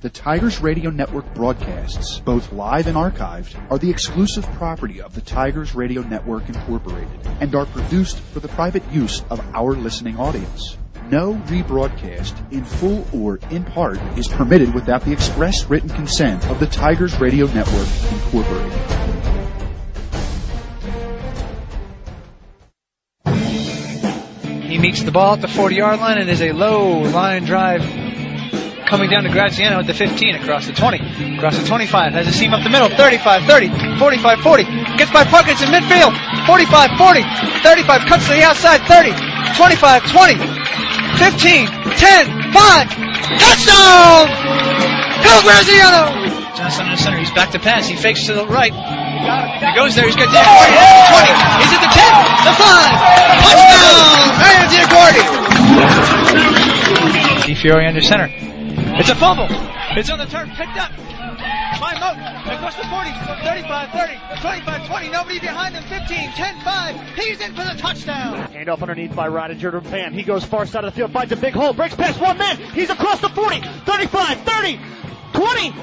The 0.00 0.10
Tigers 0.10 0.60
Radio 0.60 0.90
Network 0.90 1.32
broadcasts, 1.34 2.20
both 2.20 2.52
live 2.52 2.86
and 2.86 2.96
archived, 2.96 3.56
are 3.70 3.78
the 3.78 3.90
exclusive 3.90 4.44
property 4.52 5.00
of 5.00 5.14
the 5.14 5.22
Tigers 5.22 5.74
Radio 5.74 6.02
Network 6.02 6.46
Incorporated 6.48 7.08
and 7.40 7.54
are 7.54 7.66
produced 7.66 8.18
for 8.18 8.40
the 8.40 8.48
private 8.48 8.82
use 8.92 9.24
of 9.30 9.40
our 9.54 9.74
listening 9.74 10.18
audience. 10.18 10.76
No 11.10 11.34
rebroadcast, 11.46 12.52
in 12.52 12.64
full 12.64 13.06
or 13.12 13.40
in 13.50 13.64
part, 13.64 13.98
is 14.18 14.28
permitted 14.28 14.74
without 14.74 15.04
the 15.04 15.12
express 15.12 15.64
written 15.64 15.88
consent 15.88 16.46
of 16.48 16.60
the 16.60 16.66
Tigers 16.66 17.18
Radio 17.18 17.46
Network 17.46 17.88
Incorporated. 18.12 19.13
The 25.04 25.12
ball 25.12 25.34
at 25.34 25.40
the 25.40 25.48
40 25.48 25.76
yard 25.76 26.00
line 26.00 26.18
and 26.18 26.30
is 26.30 26.40
a 26.40 26.52
low 26.52 27.00
line 27.00 27.44
drive 27.44 27.82
coming 28.86 29.10
down 29.10 29.24
to 29.24 29.30
Graziano 29.30 29.80
at 29.80 29.86
the 29.86 29.94
15, 29.94 30.36
across 30.36 30.66
the 30.66 30.72
20, 30.72 31.36
across 31.36 31.58
the 31.58 31.66
25, 31.66 32.12
has 32.12 32.28
a 32.28 32.32
seam 32.32 32.52
up 32.52 32.62
the 32.62 32.70
middle, 32.70 32.88
35, 32.88 33.44
30, 33.44 33.98
45, 33.98 34.40
40, 34.40 34.64
gets 34.96 35.10
by 35.10 35.24
Puckett 35.24 35.60
in 35.64 35.72
midfield, 35.72 36.14
45, 36.46 36.96
40, 36.96 37.22
35, 37.64 38.00
cuts 38.06 38.26
to 38.28 38.34
the 38.34 38.42
outside, 38.42 38.80
30, 38.86 39.12
25, 39.56 40.10
20, 40.10 40.36
15, 41.18 41.66
10, 41.96 42.52
5, 42.52 42.88
touchdown! 43.40 44.28
Phil 45.24 45.40
Graziano! 45.42 46.43
Johnson 46.64 46.86
in 46.86 46.92
the 46.92 46.96
center, 46.96 47.18
he's 47.18 47.30
back 47.32 47.50
to 47.50 47.58
pass, 47.58 47.86
he 47.86 47.94
fakes 47.94 48.24
to 48.24 48.32
the 48.32 48.46
right, 48.46 48.72
he 48.72 49.74
goes 49.76 49.94
there, 49.94 50.06
he's 50.06 50.16
got 50.16 50.32
Diaguardi, 50.32 50.80
20, 51.12 51.28
he's 51.60 51.68
at 51.76 51.84
the 51.84 51.92
10, 51.92 52.08
the 52.40 52.56
5, 52.56 52.64
touchdown! 53.44 54.32
Mario 54.40 54.64
Diaguardi! 54.72 55.20
Di 57.44 57.54
Fiore 57.54 57.84
under 57.86 58.00
center. 58.00 58.30
It's 58.96 59.10
a 59.10 59.14
fumble. 59.14 59.46
It's 59.90 60.08
on 60.08 60.16
the 60.16 60.24
turf, 60.24 60.48
picked 60.56 60.78
up 60.78 60.90
by 61.78 61.92
Moat. 62.00 62.16
Across 62.56 62.76
the 62.76 62.84
40, 62.88 63.10
35, 63.44 63.90
30, 63.90 64.18
25, 64.40 64.88
20. 64.88 65.08
Nobody 65.10 65.40
behind 65.40 65.74
him. 65.74 65.82
15, 65.84 66.30
10, 66.30 66.60
5. 66.62 66.96
He's 67.16 67.40
in 67.40 67.54
for 67.54 67.64
the 67.64 67.74
touchdown. 67.76 68.48
Handoff 68.54 68.80
underneath 68.80 69.14
by 69.14 69.28
Rodinger 69.28 69.72
to 69.72 69.80
Van. 69.80 70.14
He 70.14 70.22
goes 70.22 70.46
far 70.46 70.64
side 70.64 70.84
of 70.84 70.94
the 70.94 70.96
field, 70.96 71.12
finds 71.12 71.32
a 71.32 71.36
big 71.36 71.52
hole, 71.52 71.74
breaks 71.74 71.94
past 71.94 72.18
one 72.18 72.38
man. 72.38 72.56
He's 72.72 72.88
across 72.88 73.20
the 73.20 73.28
40, 73.28 73.60
35, 73.60 74.40
30, 74.40 74.80
20, 75.34 75.74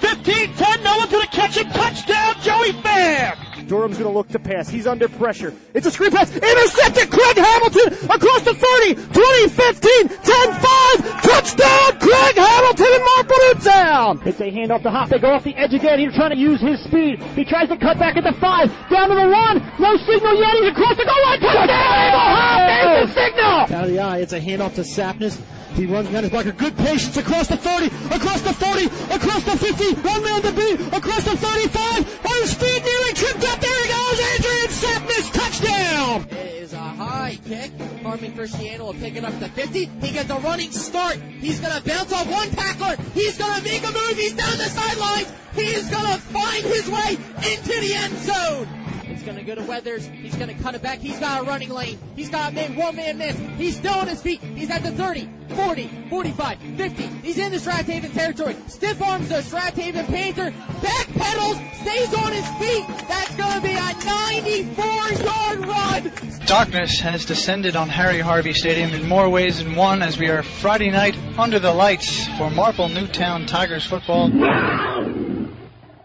15, 0.00 0.54
10. 0.54 0.82
No 0.82 0.96
one's 0.96 1.12
going 1.12 1.26
to 1.26 1.32
catch 1.32 1.56
him. 1.56 1.68
Touchdown, 1.70 2.34
Joey 2.42 2.72
Van. 2.82 3.36
Durham's 3.66 3.98
going 3.98 4.10
to 4.10 4.16
look 4.16 4.28
to 4.28 4.38
pass. 4.38 4.68
He's 4.68 4.86
under 4.86 5.08
pressure. 5.08 5.54
It's 5.74 5.86
a 5.86 5.90
screen 5.90 6.10
pass. 6.10 6.34
Intercepted. 6.34 7.10
Craig 7.10 7.36
Hamilton 7.36 8.10
across 8.10 8.42
the 8.42 8.54
30, 8.54 8.94
20, 8.94 9.48
15, 9.48 10.08
10, 10.08 10.16
5. 10.18 11.22
Touchdown, 11.22 11.98
Craig 12.00 12.36
Hamilton 12.36 12.86
in 12.86 13.04
Marple 13.14 13.36
Newtown. 13.46 14.20
It's 14.26 14.40
a 14.40 14.50
handoff 14.50 14.82
to 14.82 14.90
Hop. 14.90 15.08
They 15.08 15.18
go 15.18 15.30
off 15.30 15.44
the 15.44 15.54
edge 15.54 15.72
again. 15.72 16.00
He's 16.00 16.14
trying 16.14 16.30
to 16.30 16.36
use 16.36 16.60
his 16.60 16.82
speed. 16.82 17.22
He 17.36 17.44
tries 17.44 17.68
to 17.68 17.76
cut 17.76 17.98
back 17.98 18.16
at 18.16 18.24
the 18.24 18.32
5. 18.32 18.90
Down 18.90 19.08
to 19.08 19.14
the 19.14 19.28
1. 19.28 19.72
No 19.78 19.96
signal 19.98 20.40
yet. 20.40 20.54
He's 20.58 20.70
across 20.72 20.96
the 20.96 21.04
goal 21.04 21.22
line. 21.22 21.40
Touchdown, 21.40 22.12
Hop. 22.16 22.66
There's 22.66 23.08
the 23.08 23.14
signal. 23.14 23.78
Out 23.78 23.84
of 23.84 23.90
the 23.90 24.00
eye. 24.00 24.18
It's 24.18 24.32
a 24.32 24.40
handoff 24.40 24.74
to 24.74 24.82
Sapness. 24.82 25.40
He 25.74 25.86
runs 25.86 26.08
behind 26.08 26.24
his 26.24 26.30
blocker. 26.30 26.52
Good 26.52 26.76
patience 26.76 27.16
across 27.16 27.48
the 27.48 27.56
40, 27.56 27.86
across 28.14 28.42
the 28.42 28.52
40, 28.52 28.86
across 29.14 29.44
the 29.44 29.56
50. 29.56 29.94
One 30.02 30.22
man 30.22 30.42
to 30.42 30.52
beat. 30.52 30.80
Across 30.92 31.24
the 31.24 31.36
35. 31.36 32.26
On 32.26 32.40
his 32.42 32.54
feet, 32.54 32.82
nearly 32.84 33.12
tripped 33.14 33.44
up. 33.44 33.60
There 33.60 33.82
he 33.82 33.88
goes. 33.88 34.20
Adrian 34.34 34.70
Sapness. 34.70 35.32
Touchdown. 35.32 36.26
It 36.30 36.62
is 36.62 36.72
a 36.72 36.78
high 36.78 37.38
kick. 37.46 37.72
Carmen 38.02 38.32
Cristiano 38.34 38.86
will 38.86 38.94
pick 38.94 39.16
it 39.16 39.24
up 39.24 39.38
to 39.38 39.48
50. 39.48 39.84
He 39.84 40.12
gets 40.12 40.30
a 40.30 40.38
running 40.38 40.72
start. 40.72 41.16
He's 41.16 41.60
going 41.60 41.80
to 41.80 41.88
bounce 41.88 42.12
off 42.12 42.30
one 42.30 42.50
tackler. 42.50 42.96
He's 43.14 43.38
going 43.38 43.56
to 43.56 43.62
make 43.62 43.82
a 43.82 43.92
move. 43.92 44.16
He's 44.16 44.34
down 44.34 44.58
the 44.58 44.64
sidelines. 44.64 45.32
He 45.54 45.74
is 45.74 45.88
going 45.90 46.06
to 46.06 46.18
find 46.18 46.64
his 46.64 46.88
way 46.88 47.18
into 47.52 47.80
the 47.80 47.94
end 47.94 48.16
zone. 48.18 48.79
It's 49.20 49.26
going 49.26 49.36
to 49.36 49.44
go 49.44 49.54
to 49.54 49.60
Weathers. 49.68 50.06
He's 50.06 50.34
going 50.34 50.48
to 50.48 50.62
cut 50.62 50.74
it 50.74 50.80
back. 50.80 50.98
He's 50.98 51.18
got 51.18 51.42
a 51.42 51.44
running 51.44 51.68
lane. 51.68 51.98
He's 52.16 52.30
got 52.30 52.52
a 52.52 52.54
man, 52.54 52.74
one 52.74 52.96
man 52.96 53.18
miss. 53.18 53.36
He's 53.58 53.76
still 53.76 53.92
on 53.92 54.08
his 54.08 54.22
feet. 54.22 54.40
He's 54.40 54.70
at 54.70 54.82
the 54.82 54.92
30, 54.92 55.28
40, 55.50 55.90
45, 56.08 56.58
50. 56.58 57.02
He's 57.22 57.36
in 57.36 57.52
the 57.52 57.58
Strath 57.58 57.84
Haven 57.86 58.10
territory. 58.12 58.56
Stiff 58.66 59.02
arms 59.02 59.28
the 59.28 59.42
Strath 59.42 59.76
Haven 59.76 60.06
Panther. 60.06 60.54
Back 60.80 61.06
pedals. 61.08 61.58
Stays 61.82 62.14
on 62.14 62.32
his 62.32 62.48
feet. 62.52 62.86
That's 63.08 63.36
going 63.36 63.56
to 63.56 63.60
be 63.60 63.74
a 63.74 63.92
94 64.06 64.84
yard 65.22 65.66
run. 65.66 66.12
Darkness 66.46 66.98
has 67.00 67.26
descended 67.26 67.76
on 67.76 67.90
Harry 67.90 68.20
Harvey 68.20 68.54
Stadium 68.54 68.94
in 68.94 69.06
more 69.06 69.28
ways 69.28 69.62
than 69.62 69.74
one 69.74 70.00
as 70.00 70.16
we 70.16 70.30
are 70.30 70.42
Friday 70.42 70.88
night 70.88 71.14
under 71.36 71.58
the 71.58 71.74
lights 71.74 72.26
for 72.38 72.48
Marple 72.50 72.88
Newtown 72.88 73.44
Tigers 73.44 73.84
football. 73.84 74.30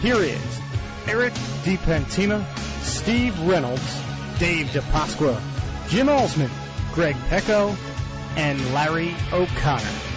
here 0.00 0.20
is 0.20 0.60
Eric 1.06 1.32
DiPentina, 1.64 2.44
Steve 2.82 3.38
Reynolds, 3.40 4.02
Dave 4.38 4.66
DiPasqua, 4.66 5.40
Jim 5.88 6.08
Alsman, 6.08 6.50
Greg 6.92 7.16
Pecco, 7.28 7.74
and 8.36 8.74
Larry 8.74 9.14
O'Connor. 9.32 10.11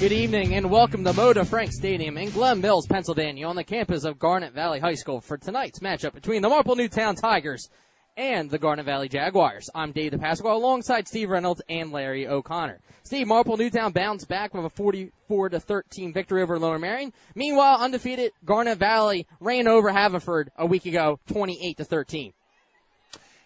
Good 0.00 0.12
evening 0.12 0.54
and 0.54 0.70
welcome 0.70 1.04
to 1.04 1.12
Moe 1.12 1.34
DeFrank 1.34 1.72
Stadium 1.72 2.16
in 2.16 2.30
Glen 2.30 2.62
Mills, 2.62 2.86
Pennsylvania, 2.86 3.46
on 3.46 3.54
the 3.54 3.62
campus 3.62 4.04
of 4.04 4.18
Garnet 4.18 4.54
Valley 4.54 4.80
High 4.80 4.94
School 4.94 5.20
for 5.20 5.36
tonight's 5.36 5.80
matchup 5.80 6.14
between 6.14 6.40
the 6.40 6.48
Marple 6.48 6.74
Newtown 6.74 7.16
Tigers 7.16 7.68
and 8.16 8.50
the 8.50 8.58
Garnet 8.58 8.86
Valley 8.86 9.10
Jaguars. 9.10 9.68
I'm 9.74 9.92
Dave 9.92 10.12
DiPasqua 10.12 10.54
alongside 10.54 11.06
Steve 11.06 11.28
Reynolds 11.28 11.60
and 11.68 11.92
Larry 11.92 12.26
O'Connor. 12.26 12.80
Steve, 13.02 13.26
Marple 13.26 13.58
Newtown 13.58 13.92
bounced 13.92 14.26
back 14.26 14.54
with 14.54 14.64
a 14.64 14.70
44 14.70 15.50
to 15.50 15.60
13 15.60 16.14
victory 16.14 16.40
over 16.40 16.58
Lower 16.58 16.78
Merion. 16.78 17.12
Meanwhile, 17.34 17.80
undefeated 17.80 18.32
Garnet 18.42 18.78
Valley 18.78 19.26
ran 19.38 19.68
over 19.68 19.90
Haverford 19.90 20.50
a 20.56 20.64
week 20.64 20.86
ago, 20.86 21.20
28 21.30 21.76
to 21.76 21.84
13. 21.84 22.32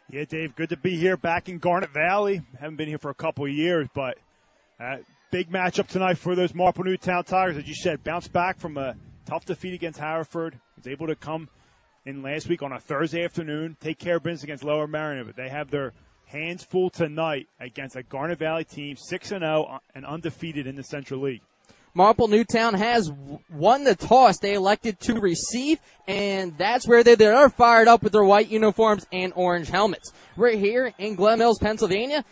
Yeah, 0.09 0.25
Dave, 0.25 0.55
good 0.55 0.69
to 0.69 0.77
be 0.77 0.97
here 0.97 1.17
back 1.17 1.49
in 1.49 1.59
Garnet 1.59 1.91
Valley. 1.93 2.43
Haven't 2.61 2.77
been 2.77 2.89
here 2.89 2.99
for 2.99 3.11
a 3.11 3.15
couple 3.15 3.49
years, 3.49 3.89
but 3.93 4.19
uh, 4.79 4.99
big 5.35 5.51
matchup 5.51 5.89
tonight 5.89 6.17
for 6.17 6.37
those 6.37 6.55
Marple 6.55 6.85
Newtown 6.85 7.25
Tigers. 7.25 7.57
As 7.57 7.67
you 7.67 7.75
said, 7.75 8.05
bounced 8.05 8.33
back 8.33 8.57
from 8.57 8.77
a 8.77 8.95
tough 9.27 9.45
defeat 9.45 9.75
against 9.75 9.99
Haverford. 9.99 10.61
Was 10.77 10.87
able 10.87 11.09
to 11.09 11.17
come 11.17 11.49
in 12.07 12.23
last 12.23 12.47
week 12.47 12.63
on 12.63 12.71
a 12.71 12.79
Thursday 12.79 13.25
afternoon, 13.25 13.77
take 13.81 13.99
care 13.99 14.19
of 14.19 14.23
business 14.23 14.45
against 14.45 14.63
Lower 14.63 14.87
Merion, 14.87 15.27
but 15.27 15.35
they 15.35 15.49
have 15.49 15.73
their 15.73 15.93
hands 16.27 16.63
full 16.63 16.89
tonight 16.89 17.49
against 17.59 17.97
a 17.97 18.05
Garnet 18.05 18.39
Valley 18.39 18.63
team, 18.63 18.95
6 18.97 19.33
and 19.33 19.41
0 19.41 19.81
and 19.97 20.07
undefeated 20.07 20.69
in 20.69 20.77
the 20.77 20.85
Central 20.85 21.23
League. 21.23 21.43
Marple 21.95 22.29
Newtown 22.29 22.75
has 22.75 23.11
won 23.51 23.83
the 23.83 23.97
toss 23.97 24.39
they 24.39 24.55
elected 24.55 25.01
to 25.01 25.15
receive, 25.15 25.81
and 26.07 26.57
that's 26.57 26.87
where 26.87 27.03
they, 27.03 27.17
they're 27.17 27.49
fired 27.49 27.89
up 27.89 28.05
with 28.05 28.13
their 28.13 28.23
white 28.23 28.51
uniforms 28.51 29.05
and 29.11 29.33
orange 29.35 29.69
helmets. 29.69 30.13
We're 30.37 30.57
here 30.57 30.95
in 30.97 31.17
Glen 31.17 31.41
Mills, 31.41 31.59
Pennsylvania, 31.59 32.25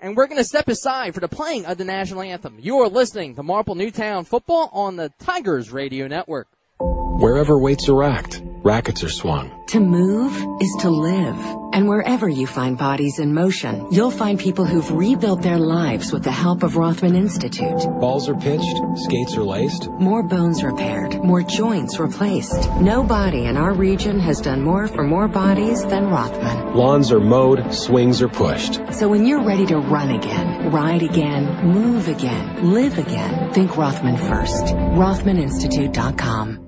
and 0.00 0.16
we're 0.16 0.26
going 0.26 0.38
to 0.38 0.44
step 0.44 0.68
aside 0.68 1.14
for 1.14 1.20
the 1.20 1.28
playing 1.28 1.66
of 1.66 1.78
the 1.78 1.84
national 1.84 2.22
anthem. 2.22 2.58
You 2.60 2.78
are 2.78 2.88
listening 2.88 3.34
to 3.34 3.42
Marple 3.42 3.74
Newtown 3.74 4.24
football 4.24 4.70
on 4.72 4.96
the 4.96 5.12
Tigers 5.18 5.70
Radio 5.70 6.06
Network. 6.06 6.48
Wherever 6.80 7.58
weights 7.58 7.88
are 7.88 7.96
racked, 7.96 8.42
rackets 8.62 9.02
are 9.02 9.08
swung. 9.08 9.64
To 9.68 9.80
move 9.80 10.32
is 10.60 10.76
to 10.80 10.90
live. 10.90 11.57
And 11.78 11.86
wherever 11.86 12.28
you 12.28 12.48
find 12.48 12.76
bodies 12.76 13.20
in 13.20 13.32
motion, 13.32 13.86
you'll 13.92 14.10
find 14.10 14.36
people 14.36 14.64
who've 14.64 14.90
rebuilt 14.90 15.42
their 15.42 15.60
lives 15.60 16.12
with 16.12 16.24
the 16.24 16.32
help 16.32 16.64
of 16.64 16.74
Rothman 16.74 17.14
Institute. 17.14 17.86
Balls 18.00 18.28
are 18.28 18.34
pitched, 18.34 18.80
skates 18.96 19.36
are 19.36 19.44
laced. 19.44 19.88
More 19.90 20.24
bones 20.24 20.64
repaired, 20.64 21.22
more 21.22 21.44
joints 21.44 22.00
replaced. 22.00 22.68
No 22.80 23.04
body 23.04 23.46
in 23.46 23.56
our 23.56 23.72
region 23.72 24.18
has 24.18 24.40
done 24.40 24.60
more 24.60 24.88
for 24.88 25.04
more 25.04 25.28
bodies 25.28 25.86
than 25.86 26.08
Rothman. 26.08 26.74
Lawns 26.74 27.12
are 27.12 27.20
mowed, 27.20 27.72
swings 27.72 28.20
are 28.22 28.28
pushed. 28.28 28.80
So 28.92 29.06
when 29.06 29.24
you're 29.24 29.44
ready 29.44 29.66
to 29.66 29.78
run 29.78 30.10
again, 30.10 30.72
ride 30.72 31.04
again, 31.04 31.64
move 31.64 32.08
again, 32.08 32.72
live 32.72 32.98
again, 32.98 33.52
think 33.52 33.76
Rothman 33.76 34.16
first. 34.16 34.64
RothmanInstitute.com. 34.98 36.67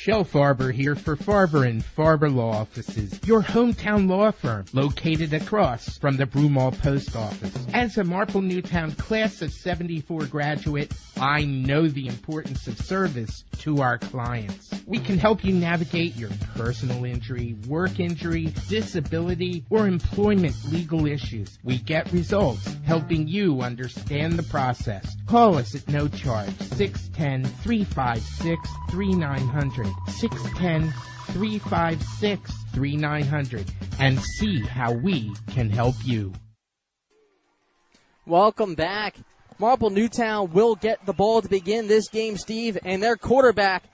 Shel 0.00 0.24
Farber 0.24 0.72
here 0.72 0.94
for 0.94 1.16
Farber 1.16 1.68
and 1.68 1.82
Farber 1.82 2.32
Law 2.32 2.52
Offices, 2.52 3.18
your 3.26 3.42
hometown 3.42 4.08
law 4.08 4.30
firm 4.30 4.64
located 4.72 5.34
across 5.34 5.98
from 5.98 6.16
the 6.16 6.24
Broomall 6.24 6.78
Post 6.78 7.16
Office. 7.16 7.66
As 7.74 7.98
a 7.98 8.04
Marple 8.04 8.40
Newtown 8.40 8.92
class 8.92 9.42
of 9.42 9.52
74 9.52 10.26
graduate, 10.26 10.92
I 11.20 11.44
know 11.46 11.88
the 11.88 12.06
importance 12.06 12.68
of 12.68 12.78
service 12.78 13.42
to 13.58 13.82
our 13.82 13.98
clients. 13.98 14.70
We 14.86 15.00
can 15.00 15.18
help 15.18 15.44
you 15.44 15.52
navigate 15.52 16.14
your 16.14 16.30
personal 16.54 17.04
injury, 17.04 17.56
work 17.66 17.98
injury, 17.98 18.52
disability, 18.68 19.64
or 19.68 19.88
employment 19.88 20.54
legal 20.70 21.06
issues. 21.06 21.58
We 21.64 21.78
get 21.78 22.12
results 22.12 22.76
helping 22.86 23.26
you 23.26 23.62
understand 23.62 24.34
the 24.34 24.44
process. 24.44 25.16
Call 25.26 25.56
us 25.56 25.74
at 25.74 25.88
no 25.88 26.06
charge 26.06 26.56
610 26.60 27.44
356 27.62 28.68
3900. 28.90 29.87
610 30.08 30.92
356 31.32 32.52
3900 32.72 33.72
and 33.98 34.20
see 34.20 34.60
how 34.60 34.92
we 34.92 35.32
can 35.48 35.70
help 35.70 35.96
you. 36.04 36.32
Welcome 38.26 38.74
back. 38.74 39.16
Marple 39.58 39.90
Newtown 39.90 40.52
will 40.52 40.76
get 40.76 41.04
the 41.04 41.12
ball 41.12 41.42
to 41.42 41.48
begin 41.48 41.88
this 41.88 42.08
game, 42.08 42.36
Steve, 42.36 42.78
and 42.84 43.02
their 43.02 43.16
quarterback 43.16 43.84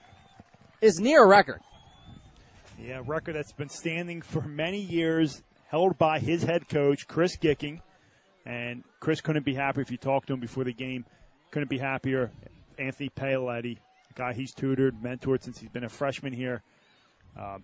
is 0.81 0.99
near 1.01 1.25
a 1.25 1.27
record. 1.27 1.61
Yeah, 2.79 3.01
record 3.07 3.35
that's 3.37 3.53
been 3.53 3.71
standing 3.71 4.21
for 4.21 4.43
many 4.43 4.81
years, 4.81 5.43
held 5.69 5.97
by 5.97 6.19
his 6.19 6.43
head 6.43 6.69
coach, 6.69 7.07
Chris 7.09 7.37
Gicking. 7.39 7.81
And 8.45 8.85
Chris 9.01 9.23
couldn't 9.23 9.47
be 9.47 9.55
happier 9.55 9.83
if 9.83 9.91
you 9.91 9.97
talked 9.97 10.27
to 10.27 10.35
him 10.35 10.41
before 10.41 10.65
the 10.65 10.75
game. 10.75 11.07
Couldn't 11.51 11.71
be 11.71 11.79
happier. 11.79 12.31
Anthony 12.79 13.09
Paoletti, 13.09 13.79
a 13.79 13.81
guy 14.15 14.33
he's 14.33 14.53
tutored, 14.53 14.97
mentored 15.03 15.43
since 15.43 15.59
he's 15.59 15.71
been 15.71 15.85
a 15.85 15.89
freshman 15.89 16.33
here. 16.33 16.63
Um, 17.37 17.63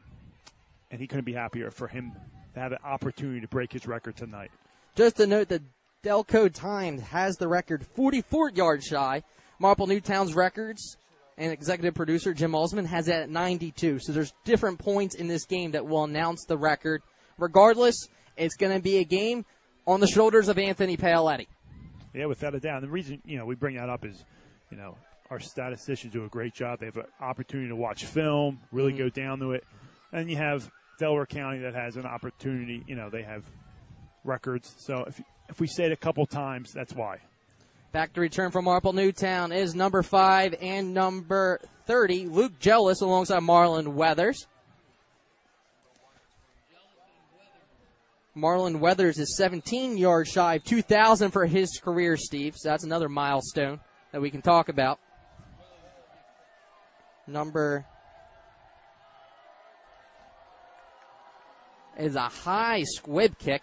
and 0.91 1.01
he 1.01 1.07
couldn't 1.07 1.25
be 1.25 1.33
happier 1.33 1.71
for 1.71 1.87
him 1.87 2.13
to 2.55 2.61
have 2.61 2.73
an 2.73 2.79
opportunity 2.85 3.41
to 3.41 3.49
break 3.49 3.73
his 3.73 3.87
record 3.87 4.17
tonight. 4.17 4.51
Just 4.97 5.17
to 5.17 5.27
note 5.27 5.49
that 5.49 5.63
Delco 6.03 6.53
Times 6.53 7.03
has 7.03 7.37
the 7.37 7.47
record 7.47 7.87
44 7.95 8.51
yards 8.51 8.87
shy. 8.87 9.23
Marple 9.59 9.87
Newtown's 9.87 10.35
records 10.35 10.97
and 11.37 11.53
executive 11.53 11.95
producer 11.95 12.35
Jim 12.35 12.55
Osman 12.55 12.87
has 12.87 13.09
it 13.09 13.15
at 13.15 13.31
92. 13.31 13.99
So 14.01 14.13
there's 14.13 14.33
different 14.45 14.79
points 14.79 15.15
in 15.15 15.29
this 15.29 15.45
game 15.45 15.73
that 15.73 15.87
will 15.87 16.05
announce 16.05 16.45
the 16.47 16.57
record. 16.57 17.03
Regardless, 17.39 18.09
it's 18.37 18.57
going 18.57 18.75
to 18.75 18.83
be 18.83 18.99
a 18.99 19.05
game 19.05 19.45
on 19.87 20.01
the 20.01 20.07
shoulders 20.07 20.49
of 20.49 20.59
Anthony 20.59 20.97
Paoletti. 20.97 21.47
Yeah, 22.15 22.27
without 22.27 22.55
a 22.55 22.61
doubt. 22.61 22.83
And 22.83 22.87
the 22.87 22.91
reason 22.91 23.21
you 23.25 23.39
know 23.39 23.45
we 23.45 23.55
bring 23.55 23.77
that 23.77 23.89
up 23.89 24.05
is, 24.05 24.25
you 24.71 24.77
know, 24.77 24.97
our 25.31 25.41
statisticians 25.41 26.13
do 26.13 26.25
a 26.25 26.29
great 26.29 26.55
job. 26.55 26.81
They 26.81 26.87
have 26.87 26.97
an 26.97 27.07
opportunity 27.21 27.69
to 27.69 27.77
watch 27.77 28.05
film, 28.05 28.61
really 28.73 28.93
Mm-hmm. 28.93 28.99
go 28.99 29.09
down 29.09 29.39
to 29.41 29.53
it, 29.53 29.65
and 30.13 30.29
you 30.29 30.37
have 30.37 30.71
Delaware 30.99 31.27
County 31.27 31.61
that 31.61 31.75
has 31.75 31.97
an 31.97 32.05
opportunity. 32.05 32.83
You 32.87 32.97
know, 32.97 33.09
they 33.11 33.23
have 33.23 33.45
records. 34.25 34.75
So 34.79 35.05
if 35.07 35.21
if 35.49 35.61
we 35.61 35.67
say 35.67 35.85
it 35.87 35.93
a 35.93 35.97
couple 35.97 36.27
times, 36.27 36.73
that's 36.73 36.95
why. 36.95 37.19
Back 37.93 38.13
to 38.13 38.21
return 38.21 38.53
from 38.53 38.67
Marple 38.67 38.93
Newtown 38.93 39.51
is 39.51 39.75
number 39.75 40.03
five 40.05 40.55
and 40.61 40.95
number 40.95 41.61
30, 41.87 42.27
Luke 42.27 42.53
Jealous 42.61 43.01
alongside 43.01 43.43
Marlon 43.43 43.95
Weathers. 43.95 44.47
Marlon 48.37 48.79
Weathers 48.79 49.19
is 49.19 49.37
17 49.37 49.97
yards 49.99 50.31
shy 50.31 50.55
of 50.55 50.65
2,000 50.65 51.33
for 51.33 51.47
his 51.47 51.81
career, 51.83 52.17
Steve. 52.17 52.55
So 52.57 52.69
that's 52.69 52.85
another 52.85 53.09
milestone 53.09 53.81
that 54.13 54.23
we 54.23 54.31
can 54.31 54.41
talk 54.41 54.69
about. 54.69 55.01
Number 57.31 57.87
is 61.97 62.17
a 62.17 62.23
high 62.23 62.83
squib 62.83 63.39
kick. 63.39 63.63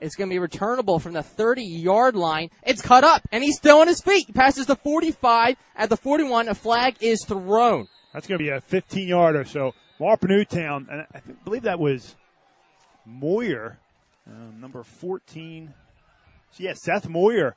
It's 0.00 0.16
going 0.16 0.28
to 0.28 0.34
be 0.34 0.40
returnable 0.40 0.98
from 0.98 1.12
the 1.12 1.22
30 1.22 1.62
yard 1.62 2.16
line. 2.16 2.50
It's 2.66 2.82
cut 2.82 3.04
up, 3.04 3.22
and 3.30 3.44
he's 3.44 3.56
still 3.56 3.78
on 3.78 3.88
his 3.88 4.00
feet. 4.00 4.26
He 4.26 4.32
passes 4.32 4.66
the 4.66 4.76
45. 4.76 5.56
At 5.76 5.88
the 5.88 5.96
41, 5.96 6.48
a 6.48 6.54
flag 6.54 6.96
is 7.00 7.24
thrown. 7.24 7.86
That's 8.12 8.26
going 8.26 8.38
to 8.38 8.44
be 8.44 8.50
a 8.50 8.60
15 8.60 9.08
yarder. 9.08 9.44
So 9.44 9.72
Marple 10.00 10.28
Newtown, 10.28 10.88
and 10.90 11.06
I 11.14 11.20
believe 11.44 11.62
that 11.62 11.78
was 11.78 12.16
Moyer, 13.06 13.78
uh, 14.28 14.50
number 14.58 14.82
14. 14.82 15.72
So 16.50 16.62
yeah, 16.64 16.74
Seth 16.74 17.08
Moyer 17.08 17.54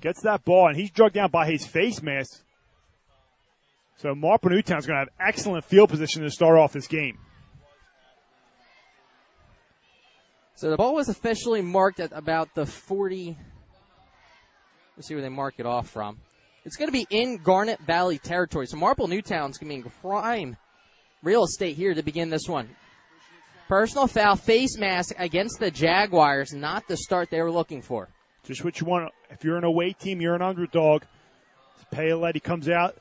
gets 0.00 0.22
that 0.22 0.44
ball, 0.44 0.68
and 0.68 0.76
he's 0.76 0.90
drugged 0.90 1.14
down 1.14 1.30
by 1.30 1.48
his 1.48 1.64
face 1.64 2.02
mask. 2.02 2.42
So 3.98 4.14
Marple 4.14 4.50
Newtown's 4.50 4.86
going 4.86 5.04
to 5.04 5.10
have 5.10 5.28
excellent 5.28 5.64
field 5.64 5.90
position 5.90 6.22
to 6.22 6.30
start 6.30 6.56
off 6.56 6.72
this 6.72 6.86
game. 6.86 7.18
So 10.54 10.70
the 10.70 10.76
ball 10.76 10.94
was 10.94 11.08
officially 11.08 11.62
marked 11.62 11.98
at 11.98 12.12
about 12.12 12.54
the 12.54 12.64
40. 12.64 13.36
Let's 14.96 15.08
see 15.08 15.14
where 15.14 15.22
they 15.22 15.28
mark 15.28 15.54
it 15.58 15.66
off 15.66 15.90
from. 15.90 16.18
It's 16.64 16.76
going 16.76 16.88
to 16.88 16.92
be 16.92 17.06
in 17.10 17.38
Garnet 17.38 17.80
Valley 17.80 18.18
territory. 18.18 18.66
So 18.66 18.76
Marple 18.76 19.08
Newtown's 19.08 19.58
going 19.58 19.68
to 19.68 19.76
be 19.76 19.86
in 19.86 19.92
prime 20.00 20.56
real 21.24 21.42
estate 21.42 21.76
here 21.76 21.92
to 21.92 22.02
begin 22.02 22.30
this 22.30 22.48
one. 22.48 22.68
Personal 23.66 24.06
foul, 24.06 24.36
face 24.36 24.78
mask 24.78 25.14
against 25.18 25.58
the 25.58 25.72
Jaguars, 25.72 26.52
not 26.52 26.86
the 26.86 26.96
start 26.96 27.30
they 27.30 27.42
were 27.42 27.50
looking 27.50 27.82
for. 27.82 28.08
Just 28.44 28.64
what 28.64 28.80
you 28.80 28.86
want. 28.86 29.12
If 29.28 29.44
you're 29.44 29.58
an 29.58 29.64
away 29.64 29.92
team, 29.92 30.20
you're 30.20 30.36
an 30.36 30.42
underdog. 30.42 31.02
Paoletti 31.92 32.42
comes 32.42 32.68
out. 32.68 32.96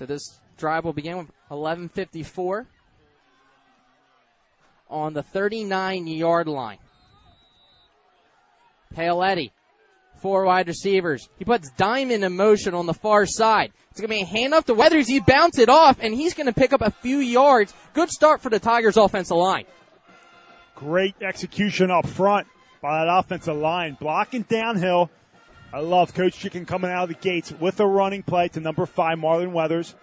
So 0.00 0.06
this 0.06 0.40
drive 0.56 0.86
will 0.86 0.94
begin 0.94 1.18
with 1.18 1.30
11:54 1.50 2.64
on 4.88 5.12
the 5.12 5.22
39 5.22 6.06
yard 6.06 6.48
line. 6.48 6.78
Paoletti, 8.96 9.50
four 10.16 10.46
wide 10.46 10.68
receivers. 10.68 11.28
He 11.38 11.44
puts 11.44 11.70
Diamond 11.72 12.24
in 12.24 12.34
motion 12.34 12.72
on 12.72 12.86
the 12.86 12.94
far 12.94 13.26
side. 13.26 13.72
It's 13.90 14.00
going 14.00 14.08
to 14.08 14.16
be 14.16 14.22
a 14.22 14.48
handoff 14.48 14.64
to 14.64 14.74
Weathers. 14.74 15.06
He 15.06 15.20
bounced 15.20 15.58
it 15.58 15.68
off, 15.68 15.98
and 16.00 16.14
he's 16.14 16.32
going 16.32 16.46
to 16.46 16.54
pick 16.54 16.72
up 16.72 16.80
a 16.80 16.90
few 16.90 17.18
yards. 17.18 17.74
Good 17.92 18.08
start 18.08 18.40
for 18.40 18.48
the 18.48 18.58
Tigers' 18.58 18.96
offensive 18.96 19.36
line. 19.36 19.66
Great 20.74 21.14
execution 21.20 21.90
up 21.90 22.06
front 22.06 22.46
by 22.80 23.04
that 23.04 23.18
offensive 23.18 23.56
line, 23.56 23.98
blocking 24.00 24.46
downhill. 24.48 25.10
I 25.72 25.78
love 25.78 26.14
Coach 26.14 26.40
Gicking 26.40 26.66
coming 26.66 26.90
out 26.90 27.04
of 27.04 27.08
the 27.10 27.14
gates 27.14 27.52
with 27.52 27.78
a 27.78 27.86
running 27.86 28.24
play 28.24 28.48
to 28.48 28.60
number 28.60 28.86
five, 28.86 29.18
Marlon 29.18 29.52
Weathers. 29.52 29.94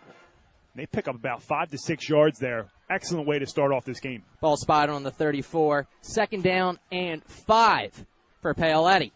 They 0.76 0.86
pick 0.86 1.09
up 1.09 1.16
about 1.16 1.44
five 1.44 1.69
to 1.71 1.78
six 1.78 2.07
yards 2.07 2.40
there. 2.40 2.68
Excellent 2.90 3.28
way 3.28 3.40
to 3.40 3.45
start 3.45 3.74
off 3.74 3.83
this 3.83 4.00
game. 4.00 4.24
Ball 4.40 4.56
spotted 4.56 4.94
on 4.94 5.04
the 5.04 5.12
34. 5.12 5.88
Second 6.02 6.44
down 6.44 6.80
and 6.90 7.21
five 7.26 8.06
for 8.42 8.54
Paoletti. 8.54 9.12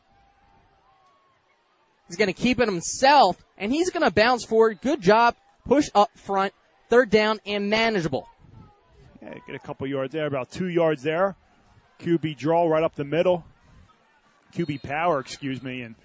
He's 2.08 2.18
going 2.18 2.28
to 2.28 2.34
keep 2.34 2.60
it 2.60 2.68
himself, 2.68 3.38
and 3.58 3.72
he's 3.72 3.90
going 3.90 4.04
to 4.04 4.12
bounce 4.12 4.44
forward. 4.44 4.82
Good 4.82 5.00
job. 5.00 5.36
Push 5.66 5.90
up 5.96 6.10
front. 6.18 6.54
Third 6.90 7.10
down 7.10 7.40
and 7.46 7.70
manageable. 7.70 8.28
Yeah, 9.22 9.36
get 9.48 9.56
a 9.56 9.60
couple 9.60 9.88
yards 9.88 10.12
there, 10.12 10.26
about 10.26 10.52
two 10.52 10.68
yards 10.68 11.02
there. 11.04 11.38
QB 12.02 12.38
draw 12.38 12.68
right 12.68 12.84
up 12.84 12.96
the 12.96 13.06
middle. 13.06 13.46
QB 14.54 14.84
power, 14.84 15.20
excuse 15.20 15.64
me, 15.64 15.84
and 15.84 15.96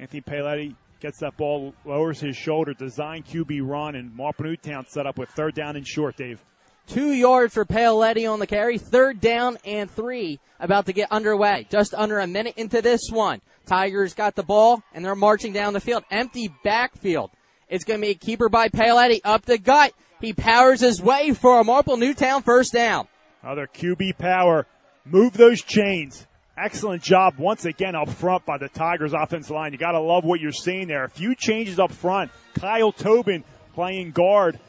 Anthony 0.00 0.22
Paoletti 0.22 0.74
gets 0.98 1.18
that 1.18 1.36
ball, 1.36 1.74
lowers 1.84 2.20
his 2.20 2.34
shoulder, 2.34 2.72
design 2.72 3.22
QB 3.22 3.60
run, 3.62 3.94
and 3.94 4.16
Marple 4.16 4.46
Newtown 4.46 4.86
set 4.88 5.06
up 5.06 5.18
with 5.18 5.28
third 5.28 5.54
down 5.54 5.76
and 5.76 5.86
short, 5.86 6.16
Dave. 6.16 6.42
Two 6.86 7.12
yards 7.12 7.52
for 7.52 7.66
Paoletti 7.66 8.30
on 8.30 8.38
the 8.38 8.46
carry. 8.46 8.78
Third 8.78 9.20
down 9.20 9.58
and 9.64 9.90
three 9.90 10.40
about 10.58 10.86
to 10.86 10.94
get 10.94 11.12
underway. 11.12 11.66
Just 11.70 11.92
under 11.92 12.18
a 12.18 12.26
minute 12.26 12.54
into 12.56 12.80
this 12.80 13.10
one. 13.10 13.42
Tigers 13.66 14.14
got 14.14 14.34
the 14.34 14.42
ball 14.42 14.82
and 14.94 15.04
they're 15.04 15.14
marching 15.14 15.52
down 15.52 15.74
the 15.74 15.80
field. 15.80 16.02
Empty 16.10 16.52
backfield. 16.64 17.30
It's 17.68 17.84
going 17.84 18.00
to 18.00 18.06
be 18.06 18.12
a 18.12 18.14
keeper 18.14 18.48
by 18.48 18.68
Paoletti 18.68 19.20
up 19.22 19.44
the 19.44 19.58
gut. 19.58 19.92
He 20.20 20.32
powers 20.32 20.80
his 20.80 21.00
way 21.00 21.32
for 21.32 21.60
a 21.60 21.64
Marple 21.64 21.96
Newtown 21.96 22.42
first 22.42 22.72
down. 22.72 23.06
Another 23.42 23.68
QB 23.72 24.18
power. 24.18 24.66
Move 25.04 25.34
those 25.34 25.62
chains. 25.62 26.26
Excellent 26.62 27.02
job 27.02 27.38
once 27.38 27.64
again 27.64 27.94
up 27.94 28.10
front 28.10 28.44
by 28.44 28.58
the 28.58 28.68
Tigers 28.68 29.14
offensive 29.14 29.50
line. 29.50 29.72
You 29.72 29.78
got 29.78 29.92
to 29.92 30.00
love 30.00 30.24
what 30.24 30.40
you're 30.40 30.52
seeing 30.52 30.88
there. 30.88 31.04
A 31.04 31.08
few 31.08 31.34
changes 31.34 31.78
up 31.78 31.90
front. 31.90 32.30
Kyle 32.52 32.92
Tobin 32.92 33.44
playing 33.72 34.10
guard 34.10 34.60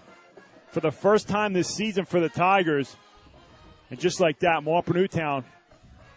for 0.70 0.80
the 0.80 0.92
first 0.92 1.28
time 1.28 1.52
this 1.52 1.68
season 1.68 2.06
for 2.06 2.22
the 2.22 2.30
Tigers. 2.30 2.96
And 3.90 4.00
just 4.00 4.22
like 4.22 4.40
that, 4.40 4.64
Marple 4.64 4.94
Newtown 4.94 5.44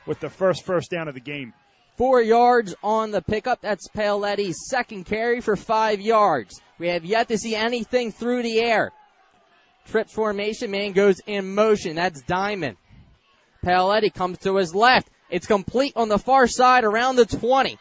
with 0.06 0.20
the 0.20 0.30
first 0.30 0.64
first 0.64 0.92
down 0.92 1.08
of 1.08 1.14
the 1.14 1.20
game. 1.20 1.52
Four 1.96 2.22
yards 2.22 2.76
on 2.84 3.10
the 3.10 3.22
pickup. 3.22 3.60
That's 3.60 3.88
Paoletti's 3.88 4.68
second 4.68 5.06
carry 5.06 5.40
for 5.40 5.56
five 5.56 6.00
yards. 6.00 6.60
We 6.78 6.86
have 6.88 7.04
yet 7.04 7.26
to 7.28 7.38
see 7.38 7.56
anything 7.56 8.12
through 8.12 8.44
the 8.44 8.60
air. 8.60 8.92
Trips 9.86 10.12
formation, 10.12 10.70
man 10.70 10.92
goes 10.92 11.16
in 11.26 11.52
motion. 11.52 11.96
That's 11.96 12.22
Diamond. 12.22 12.76
Paoletti 13.64 14.14
comes 14.14 14.38
to 14.38 14.56
his 14.56 14.72
left. 14.72 15.10
It's 15.34 15.48
complete 15.48 15.94
on 15.96 16.08
the 16.08 16.18
far 16.20 16.46
side 16.46 16.84
around 16.84 17.16
the 17.16 17.26
20. 17.26 17.76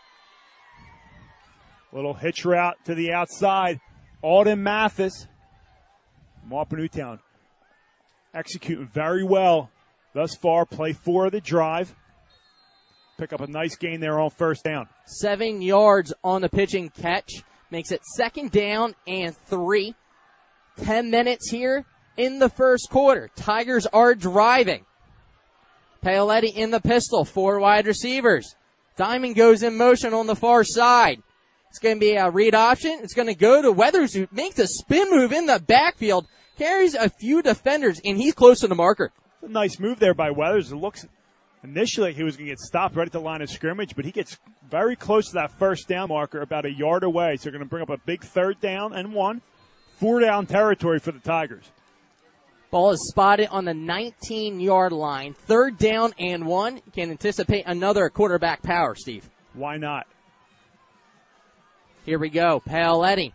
Little 1.91 2.15
hitch 2.15 2.45
route 2.45 2.83
to 2.85 2.95
the 2.95 3.13
outside. 3.13 3.79
Alden 4.23 4.63
Mathis 4.63 5.27
Marple 6.43 6.79
Newtown 6.79 7.19
executing 8.33 8.87
very 8.87 9.23
well 9.23 9.69
thus 10.15 10.33
far. 10.33 10.65
Play 10.65 10.93
four 10.93 11.27
of 11.27 11.31
the 11.31 11.41
drive. 11.41 11.93
Pick 13.19 13.31
up 13.33 13.41
a 13.41 13.45
nice 13.45 13.75
gain 13.75 13.99
there 13.99 14.19
on 14.19 14.31
first 14.31 14.63
down. 14.63 14.89
Seven 15.05 15.61
yards 15.61 16.11
on 16.23 16.41
the 16.41 16.49
pitching 16.49 16.89
catch 16.89 17.43
makes 17.69 17.91
it 17.91 18.01
second 18.15 18.49
down 18.49 18.95
and 19.05 19.37
three. 19.45 19.93
Ten 20.77 21.11
minutes 21.11 21.51
here 21.51 21.85
in 22.17 22.39
the 22.39 22.49
first 22.49 22.89
quarter. 22.89 23.29
Tigers 23.35 23.85
are 23.85 24.15
driving. 24.15 24.87
Paoletti 26.03 26.53
in 26.53 26.71
the 26.71 26.81
pistol, 26.81 27.23
four 27.23 27.59
wide 27.59 27.87
receivers. 27.87 28.55
Diamond 28.97 29.35
goes 29.35 29.63
in 29.63 29.77
motion 29.77 30.13
on 30.13 30.27
the 30.27 30.35
far 30.35 30.63
side. 30.63 31.23
It's 31.69 31.79
going 31.79 31.95
to 31.95 31.99
be 31.99 32.15
a 32.15 32.29
read 32.29 32.53
option. 32.53 32.99
It's 33.01 33.13
going 33.13 33.29
to 33.29 33.33
go 33.33 33.61
to 33.61 33.71
Weathers, 33.71 34.13
who 34.13 34.27
makes 34.31 34.59
a 34.59 34.67
spin 34.67 35.09
move 35.09 35.31
in 35.31 35.47
the 35.47 35.59
backfield, 35.59 36.27
carries 36.57 36.93
a 36.93 37.09
few 37.09 37.41
defenders, 37.41 37.99
and 38.05 38.17
he's 38.17 38.33
close 38.33 38.59
to 38.59 38.67
the 38.67 38.75
marker. 38.75 39.11
Nice 39.41 39.79
move 39.79 39.99
there 39.99 40.13
by 40.13 40.29
Weathers. 40.29 40.71
It 40.71 40.75
looks 40.75 41.07
initially 41.63 42.13
he 42.13 42.23
was 42.23 42.35
going 42.35 42.47
to 42.47 42.51
get 42.51 42.59
stopped 42.59 42.95
right 42.95 43.07
at 43.07 43.11
the 43.11 43.19
line 43.19 43.41
of 43.41 43.49
scrimmage, 43.49 43.95
but 43.95 44.05
he 44.05 44.11
gets 44.11 44.37
very 44.69 44.95
close 44.95 45.27
to 45.29 45.33
that 45.35 45.57
first 45.57 45.87
down 45.87 46.09
marker, 46.09 46.41
about 46.41 46.65
a 46.65 46.71
yard 46.71 47.03
away. 47.03 47.37
So 47.37 47.43
they're 47.43 47.53
going 47.53 47.63
to 47.63 47.69
bring 47.69 47.83
up 47.83 47.89
a 47.89 47.97
big 47.97 48.23
third 48.23 48.59
down 48.59 48.93
and 48.93 49.13
one. 49.13 49.41
Four 49.95 50.19
down 50.19 50.45
territory 50.45 50.99
for 50.99 51.11
the 51.11 51.19
Tigers. 51.19 51.63
Ball 52.73 52.89
is 52.89 53.07
spotted 53.07 53.49
on 53.49 53.65
the 53.65 53.73
19 53.75 54.59
yard 54.59 54.93
line. 54.93 55.35
Third 55.35 55.77
down 55.77 56.11
and 56.17 56.47
one. 56.47 56.77
You 56.77 56.91
can 56.91 57.11
anticipate 57.11 57.65
another 57.67 58.09
quarterback 58.09 58.63
power, 58.63 58.95
Steve. 58.95 59.29
Why 59.53 59.77
not? 59.77 60.07
Here 62.03 62.17
we 62.17 62.29
go. 62.29 62.63
Paoletti. 62.67 63.33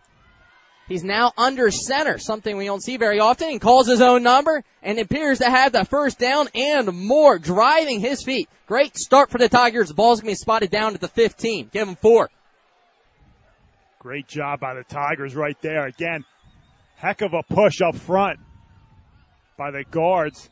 He's 0.89 1.05
now 1.05 1.31
under 1.37 1.71
center, 1.71 2.17
something 2.17 2.57
we 2.57 2.65
don't 2.65 2.83
see 2.83 2.97
very 2.97 3.21
often, 3.21 3.47
and 3.47 3.61
calls 3.61 3.87
his 3.87 4.01
own 4.01 4.23
number 4.23 4.61
and 4.83 4.99
appears 4.99 5.39
to 5.39 5.49
have 5.49 5.71
the 5.71 5.85
first 5.85 6.19
down 6.19 6.49
and 6.53 6.91
more, 6.91 7.39
driving 7.39 8.01
his 8.01 8.21
feet. 8.21 8.49
Great 8.67 8.97
start 8.97 9.31
for 9.31 9.37
the 9.37 9.47
Tigers. 9.47 9.87
The 9.87 9.93
ball's 9.93 10.19
going 10.19 10.35
to 10.35 10.37
be 10.37 10.43
spotted 10.43 10.69
down 10.69 10.95
at 10.95 10.99
the 10.99 11.07
15. 11.07 11.69
Give 11.71 11.87
him 11.87 11.95
four. 11.95 12.29
Great 13.99 14.27
job 14.27 14.59
by 14.59 14.73
the 14.73 14.83
Tigers 14.83 15.33
right 15.33 15.55
there. 15.61 15.85
Again, 15.85 16.25
heck 16.97 17.21
of 17.21 17.33
a 17.33 17.43
push 17.43 17.79
up 17.79 17.95
front 17.95 18.37
by 19.59 19.69
the 19.69 19.83
guards. 19.83 20.49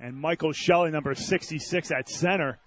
And 0.00 0.16
Michael 0.16 0.52
Shelley, 0.52 0.90
number 0.90 1.14
66 1.14 1.92
at 1.92 2.08
center. 2.08 2.58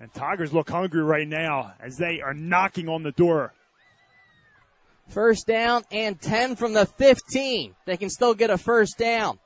And 0.00 0.12
Tigers 0.14 0.52
look 0.52 0.70
hungry 0.70 1.02
right 1.02 1.26
now 1.26 1.72
as 1.80 1.96
they 1.96 2.20
are 2.20 2.34
knocking 2.34 2.88
on 2.88 3.02
the 3.02 3.10
door. 3.10 3.52
First 5.08 5.46
down 5.46 5.84
and 5.90 6.20
10 6.20 6.54
from 6.54 6.74
the 6.74 6.86
15. 6.86 7.74
They 7.86 7.96
can 7.96 8.10
still 8.10 8.34
get 8.34 8.50
a 8.50 8.58
first 8.58 8.98
down. 8.98 9.40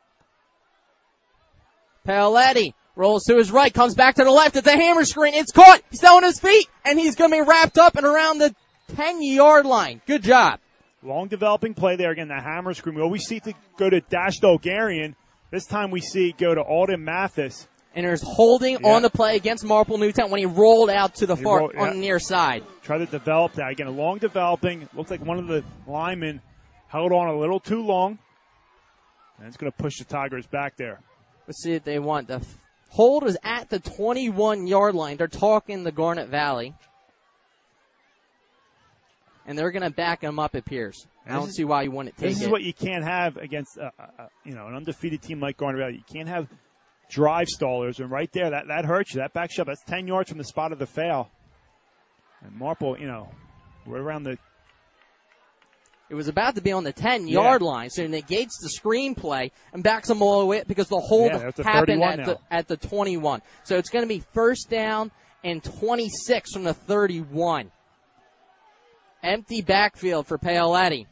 Paoletti 2.07 2.75
rolls 2.97 3.25
to 3.25 3.37
his 3.37 3.53
right, 3.53 3.73
comes 3.73 3.95
back 3.95 4.17
to 4.17 4.25
the 4.25 4.31
left 4.31 4.57
at 4.57 4.65
the 4.65 4.73
hammer 4.73 5.05
screen. 5.05 5.35
It's 5.35 5.53
caught. 5.53 5.81
He's 5.89 6.01
still 6.01 6.17
on 6.17 6.25
his 6.25 6.41
feet, 6.41 6.69
and 6.85 6.99
he's 6.99 7.15
going 7.15 7.31
to 7.31 7.37
be 7.37 7.49
wrapped 7.49 7.79
up 7.79 7.97
and 7.97 8.05
around 8.05 8.39
the 8.39 8.55
10 8.97 9.23
yard 9.23 9.65
line. 9.65 10.03
Good 10.05 10.25
job. 10.25 10.59
Long 11.03 11.29
developing 11.29 11.75
play 11.75 11.97
there. 11.97 12.11
Again, 12.13 12.29
the 12.29 12.41
hammer 12.41 12.75
screen. 12.75 12.95
We 12.95 13.03
always 13.03 13.25
see 13.25 13.41
to 13.41 13.53
go 13.77 13.91
to 13.91 14.01
Dash 14.01 14.39
Dolgarian. 14.41 15.15
This 15.51 15.67
time 15.67 15.91
we 15.91 16.01
see 16.01 16.29
it 16.31 16.39
go 16.39 16.55
to 16.55 16.61
Alden 16.63 17.05
Mathis. 17.05 17.67
And 17.95 18.07
there's 18.07 18.23
holding 18.23 18.79
Yeah. 18.83 18.95
on 18.95 19.03
the 19.03 19.11
play 19.11 19.37
against 19.37 19.65
Marple 19.65 19.99
Newtown 19.99 20.31
when 20.31 20.39
he 20.39 20.47
rolled 20.47 20.89
out 20.89 21.17
to 21.17 21.27
the 21.27 21.37
He 21.37 21.43
far 21.43 21.59
rolled- 21.59 21.77
on 21.77 21.89
yeah. 21.89 21.93
the 21.93 21.99
near 21.99 22.19
side. 22.19 22.65
Try 22.83 22.99
to 22.99 23.07
develop 23.07 23.53
that. 23.55 23.71
Again, 23.71 23.87
a 23.87 23.91
long 23.91 24.19
developing. 24.19 24.89
Looks 24.95 25.11
like 25.11 25.21
one 25.25 25.39
of 25.39 25.47
the 25.49 25.63
linemen 25.87 26.41
held 26.89 27.13
on 27.13 27.29
a 27.29 27.37
little 27.37 27.61
too 27.61 27.83
long. 27.83 28.19
And 29.39 29.47
it's 29.49 29.57
going 29.57 29.71
to 29.71 29.77
push 29.77 29.99
the 29.99 30.05
Tigers 30.05 30.47
back 30.47 30.77
there. 30.77 31.01
Let's 31.47 31.63
see 31.63 31.73
if 31.75 31.85
they 31.85 31.99
want. 31.99 32.29
The 32.29 32.37
f- 32.37 32.59
hold 32.91 33.25
is 33.25 33.37
at 33.43 33.69
the 33.69 33.81
21 33.81 34.67
yard 34.69 34.95
line. 34.95 35.17
They're 35.17 35.27
talking 35.27 35.83
the 35.85 35.93
Garnet 35.93 36.29
Valley. 36.29 36.75
And 39.47 39.59
they're 39.59 39.71
going 39.73 39.83
to 39.83 39.91
back 39.91 40.23
him 40.23 40.39
up, 40.39 40.55
it 40.55 40.59
appears. 40.59 41.07
I 41.27 41.33
don't 41.35 41.49
is- 41.49 41.57
see 41.57 41.65
why 41.65 41.83
you 41.83 41.91
wouldn't 41.91 42.17
take 42.17 42.29
This 42.31 42.41
is 42.41 42.47
it. 42.47 42.51
what 42.51 42.63
you 42.63 42.73
can't 42.73 43.05
have 43.05 43.37
against 43.37 43.77
uh, 43.79 43.91
uh, 43.99 44.03
uh, 44.23 44.27
you 44.45 44.55
know 44.55 44.67
an 44.69 44.75
undefeated 44.75 45.23
team 45.23 45.41
like 45.41 45.57
Garnet 45.57 45.79
Valley. 45.81 45.95
You 45.97 46.05
can't 46.13 46.29
have 46.29 46.49
drive 47.11 47.49
stallers, 47.49 47.99
and 48.01 48.11
right 48.11 48.31
there 48.33 48.51
that 48.51 48.69
that 48.69 48.85
hurts 48.85 49.15
you. 49.15 49.21
That 49.21 49.33
back 49.33 49.51
shove 49.53 49.67
that's 49.67 49.83
ten 49.85 50.07
yards 50.07 50.29
from 50.31 50.39
the 50.39 50.45
spot 50.45 50.73
of 50.73 50.79
the 50.79 50.87
fail. 50.87 51.31
And 52.45 52.57
Marple, 52.57 52.99
you 52.99 53.07
know, 53.07 53.29
we're 53.87 54.01
around 54.01 54.25
the 54.25 54.37
It 56.11 56.15
was 56.15 56.29
about 56.29 56.57
to 56.57 56.61
be 56.61 56.73
on 56.73 56.85
the 56.85 56.93
10 56.93 57.27
yard 57.29 57.63
Yeah. 57.63 57.69
line, 57.69 57.91
so 57.91 58.03
it 58.03 58.11
negates 58.11 58.59
the 58.61 58.69
screenplay 58.69 59.51
and 59.73 59.83
backs 59.83 60.09
them 60.09 60.21
all 60.23 60.41
the 60.41 60.47
way 60.47 60.61
up 60.61 60.67
because 60.67 60.89
the 60.89 60.99
hold 61.01 61.33
Yeah, 61.33 61.51
happened 61.65 62.03
at 62.03 62.19
now. 62.19 62.25
the, 62.27 62.39
at 62.51 62.69
the 62.69 62.77
21. 62.77 63.41
So 63.65 63.79
it's 63.79 63.89
going 63.89 64.03
to 64.03 64.09
be 64.09 64.23
first 64.35 64.69
down 64.69 65.11
and 65.43 65.63
26 65.65 66.53
from 66.53 66.65
the 66.65 66.75
31. 66.75 67.71
Empty 69.23 69.63
backfield 69.63 70.27
for 70.27 70.39
Paoletti. 70.39 71.07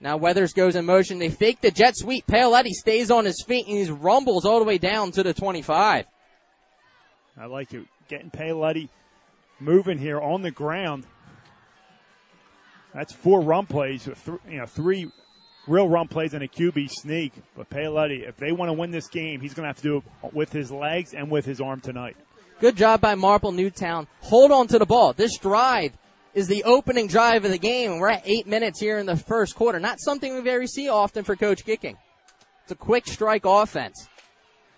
Now 0.00 0.16
Weathers 0.16 0.52
goes 0.52 0.76
in 0.76 0.84
motion. 0.84 1.18
They 1.18 1.30
fake 1.30 1.60
the 1.60 1.70
jet 1.70 1.96
sweep. 1.96 2.26
Paoletti 2.26 2.70
stays 2.70 3.10
on 3.10 3.24
his 3.24 3.42
feet 3.46 3.66
and 3.66 3.76
he 3.76 3.90
rumbles 3.90 4.44
all 4.44 4.58
the 4.58 4.64
way 4.64 4.78
down 4.78 5.12
to 5.12 5.22
the 5.22 5.32
25. 5.32 6.06
I 7.38 7.46
like 7.46 7.72
it 7.72 7.86
getting 8.08 8.30
Paoletti 8.30 8.88
moving 9.60 9.98
here 9.98 10.20
on 10.20 10.42
the 10.42 10.50
ground. 10.50 11.04
That's 12.94 13.12
four 13.12 13.40
run 13.40 13.66
plays, 13.66 14.06
you 14.06 14.58
know, 14.58 14.66
three 14.66 15.10
real 15.66 15.88
run 15.88 16.08
plays 16.08 16.34
and 16.34 16.42
a 16.42 16.48
QB 16.48 16.90
sneak. 16.90 17.32
But 17.56 17.68
Paoletti, 17.70 18.26
if 18.26 18.36
they 18.36 18.52
want 18.52 18.70
to 18.70 18.72
win 18.72 18.90
this 18.90 19.08
game, 19.08 19.40
he's 19.40 19.54
going 19.54 19.64
to 19.64 19.68
have 19.68 19.76
to 19.78 19.82
do 19.82 19.96
it 19.98 20.34
with 20.34 20.52
his 20.52 20.70
legs 20.70 21.14
and 21.14 21.30
with 21.30 21.44
his 21.44 21.60
arm 21.60 21.80
tonight. 21.80 22.16
Good 22.60 22.76
job 22.76 23.02
by 23.02 23.14
Marple 23.14 23.52
Newtown. 23.52 24.06
Hold 24.20 24.50
on 24.50 24.66
to 24.68 24.78
the 24.78 24.86
ball. 24.86 25.12
This 25.12 25.36
drive 25.36 25.92
is 26.36 26.46
the 26.48 26.64
opening 26.64 27.08
drive 27.08 27.46
of 27.46 27.50
the 27.50 27.58
game, 27.58 27.98
we're 27.98 28.10
at 28.10 28.22
eight 28.26 28.46
minutes 28.46 28.78
here 28.78 28.98
in 28.98 29.06
the 29.06 29.16
first 29.16 29.56
quarter. 29.56 29.80
Not 29.80 29.98
something 30.00 30.34
we 30.34 30.42
very 30.42 30.66
see 30.66 30.86
often 30.86 31.24
for 31.24 31.34
Coach 31.34 31.64
Gicking. 31.64 31.96
It's 32.62 32.72
a 32.72 32.76
quick 32.76 33.06
strike 33.06 33.46
offense. 33.46 34.06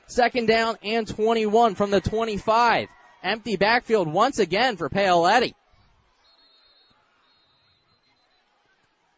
Second 0.06 0.46
down 0.46 0.76
and 0.84 1.06
21 1.06 1.74
from 1.74 1.90
the 1.90 2.00
25. 2.00 2.88
Empty 3.24 3.56
backfield 3.56 4.06
once 4.06 4.38
again 4.38 4.76
for 4.76 4.88
Paoletti. 4.88 5.54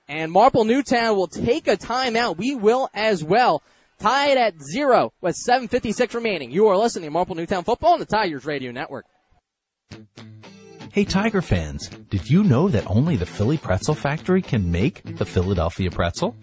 And 0.09 0.32
Marple 0.32 0.64
Newtown 0.64 1.16
will 1.16 1.28
take 1.28 1.68
a 1.68 1.76
timeout. 1.76 2.38
We 2.38 2.54
will 2.54 2.88
as 2.94 3.23
well. 3.23 3.62
Tied 3.99 4.38
at 4.38 4.54
zero 4.62 5.12
with 5.20 5.37
7.56 5.47 6.14
remaining. 6.14 6.50
You 6.50 6.68
are 6.68 6.76
listening 6.78 7.09
to 7.09 7.11
Marple 7.11 7.37
Newtown 7.37 7.64
Football 7.64 7.92
on 7.92 8.00
the 8.00 8.06
Tigers 8.06 8.47
Radio 8.47 8.73
Network. 8.73 9.04
Hey 10.92 11.04
Tiger 11.04 11.40
fans, 11.40 11.88
did 11.88 12.28
you 12.28 12.42
know 12.42 12.68
that 12.68 12.90
only 12.90 13.14
the 13.14 13.25
Philly 13.25 13.56
Pretzel 13.56 13.94
Factory 13.94 14.42
can 14.42 14.73
make 14.73 15.04
the 15.18 15.25
Philadelphia 15.25 15.88
pretzel? 15.88 16.35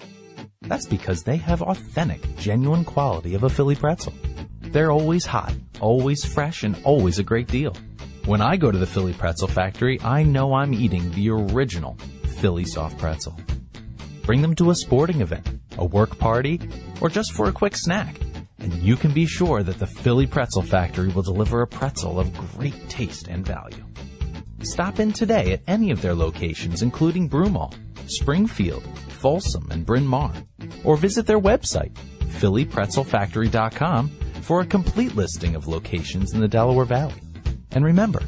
That's 0.62 0.86
because 0.86 1.22
they 1.22 1.36
have 1.36 1.62
authentic, 1.62 2.22
genuine 2.38 2.86
quality 2.86 3.36
of 3.36 3.44
a 3.44 3.50
Philly 3.50 3.76
pretzel. 3.76 4.14
They're 4.62 4.90
always 4.90 5.26
hot, 5.26 5.52
always 5.82 6.24
fresh, 6.24 6.64
and 6.64 6.78
always 6.86 7.20
a 7.20 7.24
great 7.24 7.50
deal. 7.50 7.76
When 8.24 8.42
I 8.42 8.56
go 8.56 8.72
to 8.72 8.78
the 8.78 8.88
Philly 8.88 9.12
Pretzel 9.12 9.50
Factory, 9.50 10.00
I 10.02 10.24
know 10.24 10.54
I'm 10.54 10.74
eating 10.74 11.12
the 11.12 11.30
original 11.30 11.98
Philly 12.40 12.64
soft 12.64 12.98
pretzel. 12.98 13.38
Bring 14.22 14.42
them 14.42 14.56
to 14.56 14.70
a 14.70 14.76
sporting 14.76 15.20
event, 15.20 15.60
a 15.78 15.84
work 15.84 16.18
party, 16.20 16.62
or 17.02 17.10
just 17.10 17.34
for 17.34 17.50
a 17.50 17.52
quick 17.52 17.76
snack. 17.76 18.16
And 18.60 18.74
you 18.76 18.96
can 18.96 19.12
be 19.12 19.26
sure 19.26 19.62
that 19.62 19.78
the 19.78 19.88
Philly 19.88 20.26
Pretzel 20.26 20.62
Factory 20.62 21.10
will 21.10 21.22
deliver 21.22 21.64
a 21.64 21.68
pretzel 21.68 22.18
of 22.18 22.34
great 22.34 22.88
taste 22.88 23.28
and 23.28 23.46
value. 23.46 23.84
Stop 24.64 25.00
in 25.00 25.12
today 25.14 25.54
at 25.54 25.62
any 25.68 25.92
of 25.92 26.02
their 26.02 26.16
locations, 26.16 26.82
including 26.82 27.30
Broomall, 27.30 27.74
Springfield, 28.08 28.84
Folsom, 29.10 29.68
and 29.72 29.86
Bryn 29.86 30.06
Mawr, 30.06 30.34
or 30.84 30.98
visit 30.98 31.28
their 31.28 31.40
website, 31.40 31.94
phillypretzelfactory.com, 32.40 34.10
for 34.42 34.62
a 34.62 34.66
complete 34.66 35.16
listing 35.16 35.56
of 35.56 35.68
locations 35.68 36.34
in 36.34 36.40
the 36.40 36.48
Delaware 36.48 36.86
Valley. 36.86 37.22
And 37.72 37.84
remember, 37.86 38.22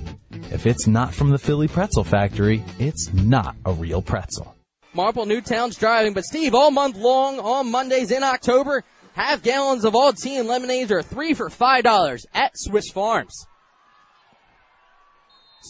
if 0.52 0.66
it's 0.68 0.86
not 0.86 1.14
from 1.14 1.32
the 1.32 1.40
Philly 1.40 1.68
Pretzel 1.68 2.04
Factory, 2.04 2.64
it's 2.78 3.12
not 3.14 3.56
a 3.66 3.72
real 3.72 4.02
pretzel. 4.02 4.56
Marple 4.94 5.26
Newtown's 5.26 5.78
driving, 5.78 6.14
but 6.14 6.26
Steve, 6.26 6.54
all 6.54 6.72
month 6.72 6.98
long, 6.98 7.40
on 7.40 7.72
Mondays 7.72 8.12
in 8.12 8.24
October, 8.24 8.84
half 9.14 9.42
gallons 9.42 9.86
of 9.86 9.96
all 9.96 10.14
tea 10.14 10.38
and 10.38 10.48
lemonades 10.48 10.92
are 10.92 11.02
three 11.02 11.34
for 11.34 11.50
five 11.50 11.84
dollars 11.84 12.26
at 12.34 12.52
Swiss 12.56 12.90
Farms. 12.90 13.48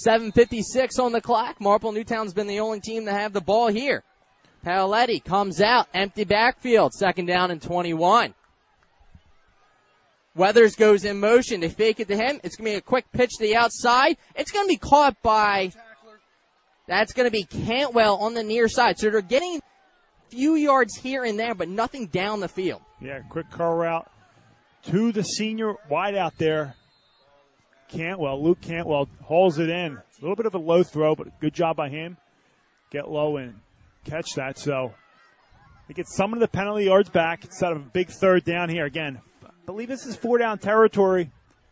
7.56 0.05 0.99
on 0.99 1.11
the 1.11 1.21
clock. 1.21 1.59
Marple 1.59 1.91
Newtown's 1.91 2.33
been 2.33 2.47
the 2.47 2.59
only 2.59 2.79
team 2.79 3.05
to 3.05 3.11
have 3.11 3.33
the 3.33 3.41
ball 3.41 3.67
here. 3.67 4.03
Paoletti 4.65 5.23
comes 5.23 5.61
out, 5.61 5.87
empty 5.93 6.25
backfield, 6.25 6.93
second 6.93 7.25
down 7.25 7.51
and 7.51 7.61
21. 7.61 8.33
Weathers 10.35 10.75
goes 10.75 11.05
in 11.05 11.19
motion. 11.19 11.61
They 11.61 11.69
fake 11.69 11.99
it 11.99 12.07
to 12.09 12.15
him. 12.15 12.39
It's 12.43 12.55
going 12.55 12.71
to 12.71 12.71
be 12.71 12.77
a 12.77 12.81
quick 12.81 13.11
pitch 13.11 13.31
to 13.37 13.43
the 13.43 13.55
outside. 13.55 14.17
It's 14.35 14.51
going 14.51 14.65
to 14.65 14.69
be 14.69 14.77
caught 14.77 15.21
by, 15.21 15.71
that's 16.87 17.13
going 17.13 17.27
to 17.27 17.31
be 17.31 17.43
Cantwell 17.43 18.17
on 18.17 18.33
the 18.33 18.43
near 18.43 18.67
side. 18.67 18.99
So 18.99 19.09
they're 19.09 19.21
getting 19.21 19.57
a 19.57 20.29
few 20.29 20.55
yards 20.55 20.95
here 20.97 21.23
and 21.23 21.39
there, 21.39 21.55
but 21.55 21.67
nothing 21.67 22.07
down 22.07 22.39
the 22.39 22.47
field. 22.47 22.81
Yeah, 23.01 23.19
quick 23.29 23.49
car 23.49 23.75
route 23.75 24.09
to 24.83 25.11
the 25.11 25.23
senior 25.23 25.75
wide 25.89 26.15
out 26.15 26.37
there. 26.37 26.75
Cantwell, 27.89 28.41
Luke 28.43 28.61
Cantwell 28.61 29.09
hauls 29.23 29.59
it 29.59 29.69
in. 29.69 29.97
A 29.97 30.21
little 30.21 30.35
bit 30.35 30.45
of 30.45 30.55
a 30.55 30.59
low 30.59 30.83
throw, 30.83 31.15
but 31.15 31.39
good 31.39 31.53
job 31.53 31.75
by 31.75 31.89
him. 31.89 32.17
Get 32.91 33.09
low 33.09 33.37
and 33.37 33.55
catch 34.05 34.33
that. 34.35 34.57
So 34.57 34.93
they 35.87 35.93
get 35.93 36.07
some 36.07 36.33
of 36.33 36.39
the 36.39 36.47
penalty 36.47 36.85
yards 36.85 37.09
back 37.09 37.43
instead 37.45 37.71
of 37.71 37.77
a 37.77 37.89
big 37.89 38.09
third 38.09 38.43
down 38.45 38.69
here. 38.69 38.85
Again, 38.85 39.19
I 39.45 39.49
believe 39.65 39.87
this 39.87 40.05
is 40.05 40.15
four 40.15 40.37
down 40.37 40.57
territory, 40.59 41.29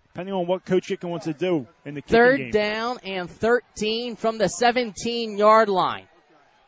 depending 0.08 0.34
on 0.34 0.46
what 0.48 0.66
Coach 0.66 0.88
Gicking 0.88 1.10
wants 1.10 1.26
to 1.26 1.34
do 1.34 1.68
in 1.86 1.96
the 1.96 2.02
Third 2.02 2.38
game. 2.38 2.52
down 2.52 3.00
and 3.04 3.30
13 3.30 4.16
from 4.16 4.38
the 4.38 4.48
17 4.48 5.38
yard 5.38 5.70
line. 5.70 6.08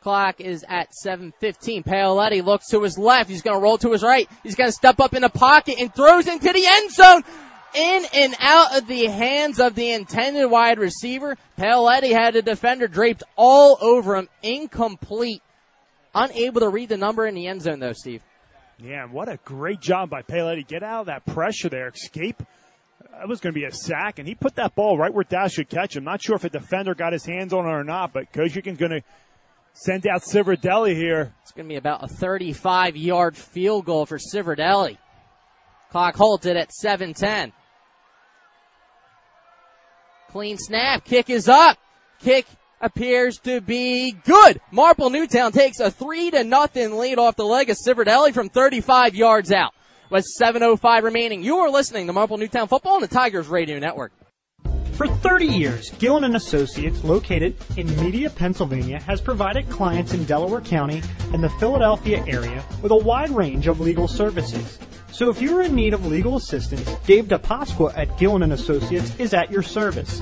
Clock 0.02 0.40
is 0.40 0.64
at 0.70 0.90
7.15. 1.06 1.84
Paoletti 1.84 2.44
looks 2.44 2.70
to 2.70 2.82
his 2.84 2.98
left. 2.98 3.30
He's 3.30 3.42
going 3.42 3.58
to 3.58 3.62
roll 3.62 3.78
to 3.80 3.92
his 3.92 4.02
right. 4.02 4.30
He's 4.44 4.56
going 4.56 4.70
to 4.70 4.74
step 4.74 5.00
up 5.02 5.14
in 5.14 5.22
the 5.22 5.30
pocket 5.30 5.76
and 5.78 5.94
throws 5.94 6.26
into 6.26 6.54
the 6.54 6.66
end 6.66 6.92
zone. 6.92 7.24
In 7.74 8.06
and 8.14 8.36
out 8.40 8.78
of 8.78 8.88
the 8.88 9.06
hands 9.06 9.60
of 9.60 9.76
the 9.76 9.92
intended 9.92 10.48
wide 10.48 10.80
receiver. 10.80 11.38
Paoletti 11.58 12.12
had 12.12 12.36
a 12.36 12.42
defender 12.42 12.88
draped 12.88 13.24
all 13.36 13.78
over 13.82 14.16
him. 14.16 14.28
Incomplete. 14.42 15.42
Unable 16.16 16.62
to 16.62 16.70
read 16.70 16.90
the 16.90 16.98
number 16.98 17.28
in 17.28 17.36
the 17.36 17.48
end 17.48 17.62
zone 17.62 17.80
though, 17.80 17.94
Steve. 17.94 18.24
Yeah, 18.82 19.04
and 19.04 19.12
what 19.12 19.30
a 19.30 19.38
great 19.44 19.82
job 19.82 20.10
by 20.10 20.22
Paoletti. 20.22 20.66
Get 20.66 20.84
out 20.84 21.02
of 21.02 21.06
that 21.08 21.26
pressure 21.26 21.70
there. 21.70 21.90
Escape. 21.90 22.42
That 23.12 23.28
was 23.28 23.42
going 23.42 23.54
to 23.54 23.60
be 23.60 23.66
a 23.66 23.72
sack, 23.72 24.20
and 24.20 24.28
he 24.28 24.34
put 24.34 24.56
that 24.56 24.76
ball 24.76 24.98
right 24.98 25.14
where 25.14 25.26
Dash 25.26 25.54
should 25.54 25.70
catch 25.70 25.96
him. 25.96 26.06
Not 26.06 26.22
sure 26.22 26.36
if 26.36 26.46
a 26.46 26.50
defender 26.50 26.96
got 26.96 27.12
his 27.12 27.26
hands 27.26 27.54
on 27.54 27.66
it 27.66 27.70
or 27.70 27.84
not, 27.84 28.14
but 28.14 28.32
Gicking's 28.32 28.78
going 28.78 28.92
to 28.92 29.02
send 29.74 30.08
out 30.08 30.22
Civerdelli 30.22 30.96
here. 30.96 31.34
It's 31.42 31.52
going 31.52 31.66
to 31.66 31.70
be 31.70 31.76
about 31.76 32.04
a 32.04 32.08
35 32.08 32.96
yard 32.96 33.36
field 33.36 33.86
goal 33.86 34.06
for 34.06 34.18
Civerdelli. 34.18 34.98
Clock 35.92 36.16
halted 36.16 36.56
at 36.56 36.70
7:10. 36.70 37.52
Clean 40.32 40.58
snap. 40.58 41.06
Kick 41.06 41.30
is 41.30 41.48
up. 41.48 41.78
Kick 42.22 42.46
appears 42.82 43.40
to 43.40 43.62
be 43.62 44.12
good. 44.12 44.62
Marple 44.72 45.10
Newtown 45.10 45.52
takes 45.52 45.80
a 45.80 45.90
three 45.90 46.30
to 46.32 46.44
nothing 46.44 46.98
lead 46.98 47.18
off 47.18 47.36
the 47.36 47.44
leg 47.44 47.70
of 47.70 47.78
Civerdelli 47.78 48.34
from 48.34 48.50
35 48.50 49.16
yards 49.16 49.52
out. 49.52 49.74
With 50.10 50.26
7.05 50.40 51.04
remaining, 51.04 51.44
you 51.44 51.58
are 51.58 51.70
listening 51.70 52.08
to 52.08 52.14
Marple 52.14 52.38
Newtown 52.38 52.68
Football 52.68 52.96
on 52.96 53.02
the 53.02 53.08
Tigers 53.08 53.48
Radio 53.48 53.80
Network. 53.80 54.12
For 54.94 55.08
30 55.08 55.46
years, 55.46 55.92
Gillen 55.92 56.26
and 56.26 56.36
Associates, 56.36 57.04
located 57.04 57.56
in 57.78 57.88
Media, 58.04 58.30
Pennsylvania, 58.30 59.00
has 59.02 59.22
provided 59.22 59.70
clients 59.70 60.14
in 60.14 60.26
Delaware 60.26 60.62
County 60.62 61.02
and 61.32 61.44
the 61.44 61.50
Philadelphia 61.52 62.24
area 62.28 62.64
with 62.82 62.92
a 62.92 62.98
wide 62.98 63.30
range 63.30 63.68
of 63.68 63.80
legal 63.80 64.08
services. 64.08 64.78
So 65.12 65.30
if 65.30 65.42
you're 65.42 65.64
in 65.64 65.76
need 65.76 65.94
of 65.94 66.06
legal 66.06 66.38
assistance, 66.38 66.90
Dave 67.06 67.26
DiPasqua 67.26 67.98
at 67.98 68.18
Gillen 68.18 68.50
Associates 68.52 69.14
is 69.20 69.34
at 69.34 69.52
your 69.52 69.64
service. 69.64 70.22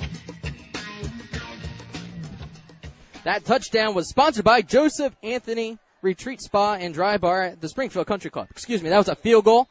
That 3.24 3.46
touchdown 3.46 3.96
was 3.96 4.10
sponsored 4.10 4.44
by 4.44 4.62
Joseph 4.62 5.16
Anthony 5.24 5.78
Retreat 6.02 6.42
Spa 6.42 6.74
and 6.74 6.94
Dry 6.94 7.16
Bar 7.16 7.44
at 7.44 7.62
the 7.62 7.70
Springfield 7.70 8.08
Country 8.08 8.30
Club. 8.30 8.48
Excuse 8.52 8.84
me, 8.84 8.90
that 8.90 8.98
was 8.98 9.08
a 9.08 9.16
field 9.16 9.46
goal. 9.46 9.70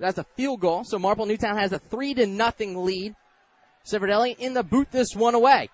That's 0.00 0.18
a 0.18 0.24
field 0.24 0.58
goal. 0.58 0.82
So 0.82 0.98
Marple 0.98 1.24
Newtown 1.24 1.56
has 1.56 1.72
a 1.72 1.78
three 1.78 2.14
to 2.14 2.26
nothing 2.26 2.84
lead. 2.84 3.14
Civerdelli 3.88 4.36
in 4.40 4.54
the 4.54 4.64
boot 4.64 4.90
this 4.90 5.14
one 5.14 5.36
away. 5.36 5.68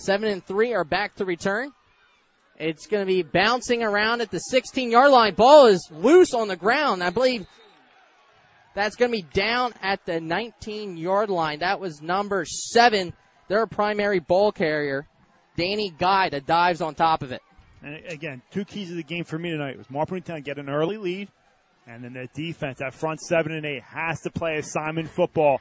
Seven 0.00 0.30
and 0.30 0.44
three 0.44 0.72
are 0.72 0.84
back 0.84 1.14
to 1.16 1.24
return. 1.26 1.72
It's 2.56 2.86
going 2.86 3.02
to 3.02 3.06
be 3.06 3.22
bouncing 3.22 3.82
around 3.82 4.22
at 4.22 4.30
the 4.30 4.38
16 4.38 4.90
yard 4.90 5.10
line. 5.10 5.34
Ball 5.34 5.66
is 5.66 5.86
loose 5.90 6.32
on 6.32 6.48
the 6.48 6.56
ground. 6.56 7.02
I 7.02 7.10
believe 7.10 7.46
that's 8.74 8.96
going 8.96 9.10
to 9.10 9.16
be 9.16 9.26
down 9.34 9.74
at 9.82 10.04
the 10.06 10.20
19 10.20 10.96
yard 10.96 11.28
line. 11.28 11.58
That 11.60 11.80
was 11.80 12.00
number 12.00 12.44
seven, 12.46 13.12
their 13.48 13.66
primary 13.66 14.20
ball 14.20 14.52
carrier, 14.52 15.06
Danny 15.56 15.90
Guy, 15.90 16.30
that 16.30 16.46
dives 16.46 16.80
on 16.80 16.94
top 16.94 17.22
of 17.22 17.32
it. 17.32 17.42
And 17.82 18.02
again, 18.06 18.42
two 18.50 18.64
keys 18.64 18.90
of 18.90 18.96
the 18.96 19.02
game 19.02 19.24
for 19.24 19.38
me 19.38 19.50
tonight 19.50 19.76
was 19.76 19.90
Marple 19.90 20.16
Newtown 20.16 20.42
get 20.42 20.58
an 20.58 20.68
early 20.68 20.96
lead, 20.96 21.28
and 21.86 22.04
then 22.04 22.12
the 22.12 22.28
defense, 22.34 22.78
that 22.78 22.94
front 22.94 23.20
seven 23.20 23.52
and 23.52 23.66
eight, 23.66 23.82
has 23.82 24.20
to 24.20 24.30
play 24.30 24.56
assignment 24.56 25.08
football. 25.08 25.60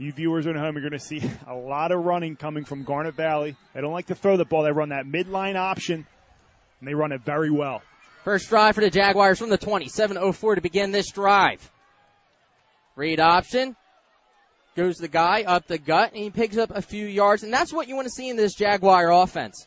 You 0.00 0.12
viewers 0.12 0.46
at 0.46 0.56
home 0.56 0.76
you're 0.76 0.88
going 0.88 0.98
to 0.98 0.98
see 0.98 1.22
a 1.46 1.54
lot 1.54 1.92
of 1.92 2.02
running 2.02 2.34
coming 2.34 2.64
from 2.64 2.84
Garnet 2.84 3.14
Valley. 3.14 3.54
They 3.74 3.82
don't 3.82 3.92
like 3.92 4.06
to 4.06 4.14
throw 4.14 4.38
the 4.38 4.46
ball. 4.46 4.62
They 4.62 4.72
run 4.72 4.88
that 4.88 5.04
midline 5.04 5.56
option, 5.56 6.06
and 6.80 6.88
they 6.88 6.94
run 6.94 7.12
it 7.12 7.20
very 7.20 7.50
well. 7.50 7.82
First 8.24 8.48
drive 8.48 8.76
for 8.76 8.80
the 8.80 8.88
Jaguars 8.88 9.38
from 9.38 9.50
the 9.50 9.58
20. 9.58 9.90
7.04 9.90 10.54
to 10.54 10.60
begin 10.62 10.90
this 10.90 11.10
drive. 11.10 11.70
Read 12.96 13.20
option. 13.20 13.76
Goes 14.74 14.96
the 14.96 15.06
guy 15.06 15.42
up 15.42 15.66
the 15.66 15.76
gut, 15.76 16.12
and 16.12 16.22
he 16.22 16.30
picks 16.30 16.56
up 16.56 16.70
a 16.70 16.80
few 16.80 17.04
yards. 17.04 17.42
And 17.42 17.52
that's 17.52 17.70
what 17.70 17.86
you 17.86 17.94
want 17.94 18.06
to 18.06 18.12
see 18.12 18.30
in 18.30 18.36
this 18.36 18.54
Jaguar 18.54 19.12
offense. 19.12 19.66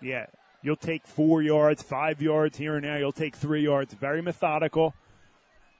Yeah, 0.00 0.24
you'll 0.62 0.76
take 0.76 1.06
four 1.06 1.42
yards, 1.42 1.82
five 1.82 2.22
yards 2.22 2.56
here 2.56 2.76
and 2.76 2.84
there. 2.86 2.98
You'll 2.98 3.12
take 3.12 3.36
three 3.36 3.64
yards. 3.64 3.92
Very 3.92 4.22
methodical, 4.22 4.94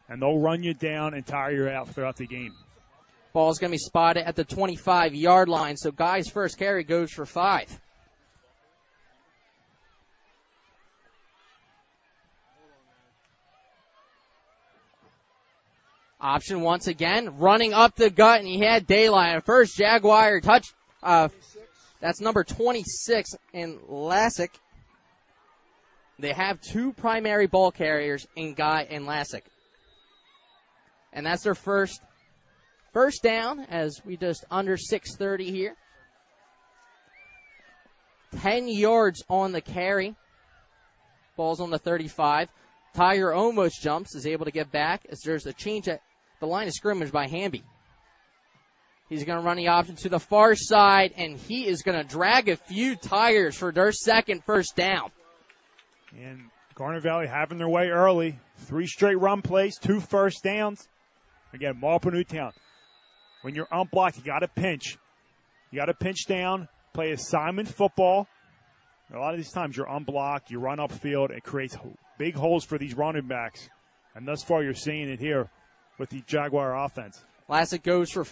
and 0.07 0.21
they'll 0.21 0.39
run 0.39 0.63
you 0.63 0.75
down 0.75 1.15
and 1.15 1.25
tire 1.25 1.53
you 1.53 1.69
out 1.71 1.89
throughout 1.89 2.17
the 2.17 2.27
game. 2.27 2.53
Ball's 3.37 3.59
going 3.59 3.71
to 3.71 3.75
be 3.75 3.79
spotted 3.79 4.27
at 4.27 4.35
the 4.35 4.45
25 4.45 5.15
yard 5.15 5.51
line, 5.51 5.77
so 5.77 5.93
Guy's 5.93 6.27
first 6.27 6.59
carry 6.59 6.83
goes 6.85 7.13
for 7.13 7.27
five. 7.27 7.69
Option 16.19 16.63
once 16.63 16.87
again, 16.87 17.37
running 17.37 17.75
up 17.75 17.95
the 17.95 18.09
gut, 18.09 18.39
and 18.39 18.49
he 18.49 18.61
had 18.61 18.87
daylight. 18.87 19.45
First 19.45 19.77
Jaguar 19.77 20.41
touch. 20.41 20.69
Uh, 21.03 21.29
that's 22.01 22.23
number 22.23 22.43
26 22.43 23.33
in 23.53 23.79
Lassick. 23.81 24.55
They 26.19 26.33
have 26.33 26.59
two 26.63 26.95
primary 26.95 27.49
ball 27.49 27.71
carriers 27.71 28.27
in 28.35 28.55
Guy 28.55 28.87
and 28.89 29.05
Lassick. 29.05 29.43
And 31.13 31.27
that's 31.27 31.43
their 31.43 31.55
first 31.55 32.01
first 32.97 33.23
down 33.23 33.61
as 33.69 34.01
we 34.07 34.17
just 34.17 34.43
under 34.51 34.79
630 34.79 35.51
here. 35.51 35.77
10 38.41 38.69
yards 38.69 39.23
on 39.29 39.53
the 39.53 39.61
carry. 39.61 40.15
Ball's 41.37 41.61
on 41.61 41.69
the 41.69 41.79
35. 41.79 42.49
Tiger 42.95 43.35
almost 43.35 43.83
jumps, 43.83 44.15
is 44.15 44.27
able 44.27 44.47
to 44.47 44.51
get 44.51 44.73
back 44.73 45.05
as 45.11 45.21
there's 45.21 45.45
a 45.45 45.53
change 45.53 45.89
at 45.89 46.01
the 46.41 46.47
line 46.47 46.69
of 46.69 46.73
scrimmage 46.73 47.13
by 47.13 47.29
Hamby. 47.29 47.65
He's 49.11 49.25
going 49.25 49.41
to 49.41 49.45
run 49.45 49.59
the 49.59 49.69
option 49.69 49.97
to 49.97 50.09
the 50.09 50.19
far 50.19 50.55
side, 50.55 51.13
and 51.19 51.37
he 51.37 51.67
is 51.67 51.83
going 51.83 51.99
to 51.99 52.09
drag 52.09 52.49
a 52.49 52.57
few 52.57 52.97
tires 52.97 53.59
for 53.59 53.73
their 53.73 53.93
second 53.93 54.43
first 54.45 54.75
down. 54.75 55.11
And 56.19 56.49
Garnet 56.75 57.03
Valley 57.03 57.27
having 57.27 57.59
their 57.59 57.69
way 57.69 57.89
early. 57.89 58.39
Three 58.57 58.87
straight 58.87 59.21
run 59.21 59.43
plays, 59.43 59.77
two 59.77 60.01
first 60.01 60.43
downs. 60.43 60.89
Again, 61.53 61.79
Marple 61.79 62.11
Newtown. 62.11 62.53
When 63.47 63.55
you're 63.55 63.69
unblocked, 63.71 64.17
you 64.17 64.25
got 64.25 64.41
to 64.41 64.49
pinch. 64.49 64.99
You 65.71 65.79
got 65.79 65.85
to 65.85 65.95
pinch 65.95 66.27
down, 66.27 66.67
play 66.93 67.13
assignment 67.13 67.69
football. 67.69 68.27
A 69.15 69.19
lot 69.21 69.35
of 69.35 69.37
these 69.39 69.53
times 69.53 69.77
you're 69.77 69.87
unblocked, 69.87 70.51
you 70.51 70.59
run 70.59 70.79
upfield, 70.79 71.31
it 71.31 71.45
creates 71.45 71.77
big 72.19 72.35
holes 72.35 72.65
for 72.65 72.77
these 72.77 72.97
running 72.97 73.29
backs. 73.29 73.69
And 74.17 74.27
thus 74.27 74.43
far, 74.43 74.65
you're 74.65 74.75
seeing 74.75 75.09
it 75.09 75.21
here 75.21 75.49
with 75.97 76.11
the 76.11 76.25
Jaguar 76.27 76.77
offense. 76.77 77.25
Lassick 77.49 77.85
goes 77.85 78.11
for 78.11 78.27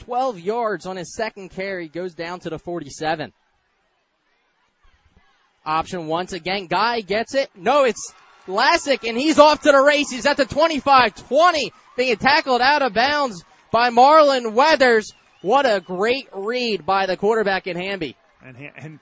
12 0.00 0.40
yards 0.40 0.86
on 0.86 0.96
his 0.96 1.14
second 1.14 1.50
carry, 1.50 1.86
goes 1.86 2.12
down 2.12 2.40
to 2.40 2.50
the 2.50 2.58
47. 2.58 3.32
Option 5.64 6.08
once 6.08 6.32
again. 6.32 6.66
Guy 6.66 7.02
gets 7.02 7.36
it. 7.36 7.48
No, 7.54 7.84
it's 7.84 8.12
Lassick, 8.48 9.08
and 9.08 9.16
he's 9.16 9.38
off 9.38 9.62
to 9.62 9.70
the 9.70 9.80
race. 9.80 10.10
He's 10.10 10.26
at 10.26 10.36
the 10.36 10.46
25 10.46 11.14
20, 11.28 11.72
being 11.96 12.16
tackled 12.16 12.60
out 12.60 12.82
of 12.82 12.92
bounds 12.92 13.44
by 13.72 13.90
Marlon 13.90 14.52
Weathers. 14.52 15.14
What 15.40 15.66
a 15.66 15.80
great 15.80 16.28
read 16.32 16.86
by 16.86 17.06
the 17.06 17.16
quarterback 17.16 17.66
in 17.66 17.76
Hamby. 17.76 18.16
And, 18.44 18.56
and 18.76 19.00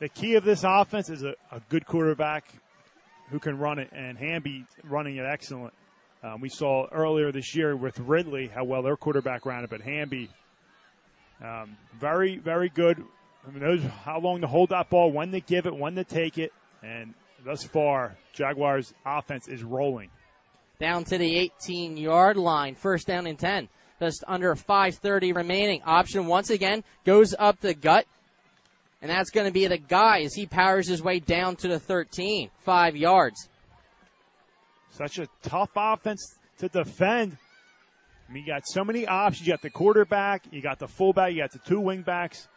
the 0.00 0.08
key 0.08 0.34
of 0.34 0.44
this 0.44 0.64
offense 0.66 1.08
is 1.10 1.22
a, 1.22 1.34
a 1.52 1.60
good 1.68 1.86
quarterback 1.86 2.52
who 3.30 3.38
can 3.38 3.58
run 3.58 3.78
it, 3.78 3.90
and 3.92 4.18
Hamby 4.18 4.64
running 4.82 5.16
it 5.16 5.24
excellent. 5.24 5.74
Um, 6.24 6.40
we 6.40 6.48
saw 6.48 6.86
earlier 6.90 7.30
this 7.30 7.54
year 7.54 7.76
with 7.76 7.98
Ridley 8.00 8.48
how 8.52 8.64
well 8.64 8.82
their 8.82 8.96
quarterback 8.96 9.46
ran 9.46 9.62
it, 9.62 9.70
but 9.70 9.80
Hamby, 9.80 10.28
um, 11.42 11.76
very, 11.98 12.38
very 12.38 12.68
good. 12.70 13.02
I 13.46 13.50
mean, 13.50 13.62
knows 13.62 13.82
how 14.04 14.18
long 14.20 14.40
to 14.40 14.46
hold 14.46 14.70
that 14.70 14.90
ball, 14.90 15.12
when 15.12 15.30
to 15.32 15.40
give 15.40 15.66
it, 15.66 15.74
when 15.74 15.94
to 15.94 16.04
take 16.04 16.38
it, 16.38 16.52
and 16.82 17.14
thus 17.44 17.62
far, 17.62 18.16
Jaguars' 18.32 18.92
offense 19.06 19.48
is 19.48 19.62
rolling. 19.62 20.10
Down 20.80 21.04
to 21.04 21.18
the 21.18 21.36
18 21.36 21.98
yard 21.98 22.36
line, 22.36 22.74
first 22.74 23.06
down 23.06 23.26
and 23.26 23.38
10. 23.38 23.68
Just 24.00 24.24
under 24.26 24.54
5.30 24.54 25.36
remaining. 25.36 25.82
Option 25.84 26.26
once 26.26 26.48
again 26.48 26.82
goes 27.04 27.34
up 27.38 27.60
the 27.60 27.74
gut. 27.74 28.06
And 29.02 29.10
that's 29.10 29.30
going 29.30 29.46
to 29.46 29.52
be 29.52 29.66
the 29.66 29.78
guy 29.78 30.22
as 30.22 30.34
he 30.34 30.46
powers 30.46 30.88
his 30.88 31.02
way 31.02 31.20
down 31.20 31.56
to 31.56 31.68
the 31.68 31.78
13, 31.78 32.50
five 32.60 32.96
yards. 32.96 33.48
Such 34.90 35.18
a 35.18 35.28
tough 35.42 35.70
offense 35.76 36.38
to 36.58 36.68
defend. 36.68 37.36
I 38.28 38.32
mean, 38.32 38.44
you 38.46 38.52
got 38.52 38.62
so 38.66 38.84
many 38.84 39.06
options. 39.06 39.46
You 39.46 39.52
got 39.52 39.62
the 39.62 39.70
quarterback, 39.70 40.44
you 40.50 40.62
got 40.62 40.78
the 40.78 40.88
fullback, 40.88 41.32
you 41.32 41.38
got 41.38 41.52
the 41.52 41.58
two 41.58 41.80
wingbacks. 41.80 42.48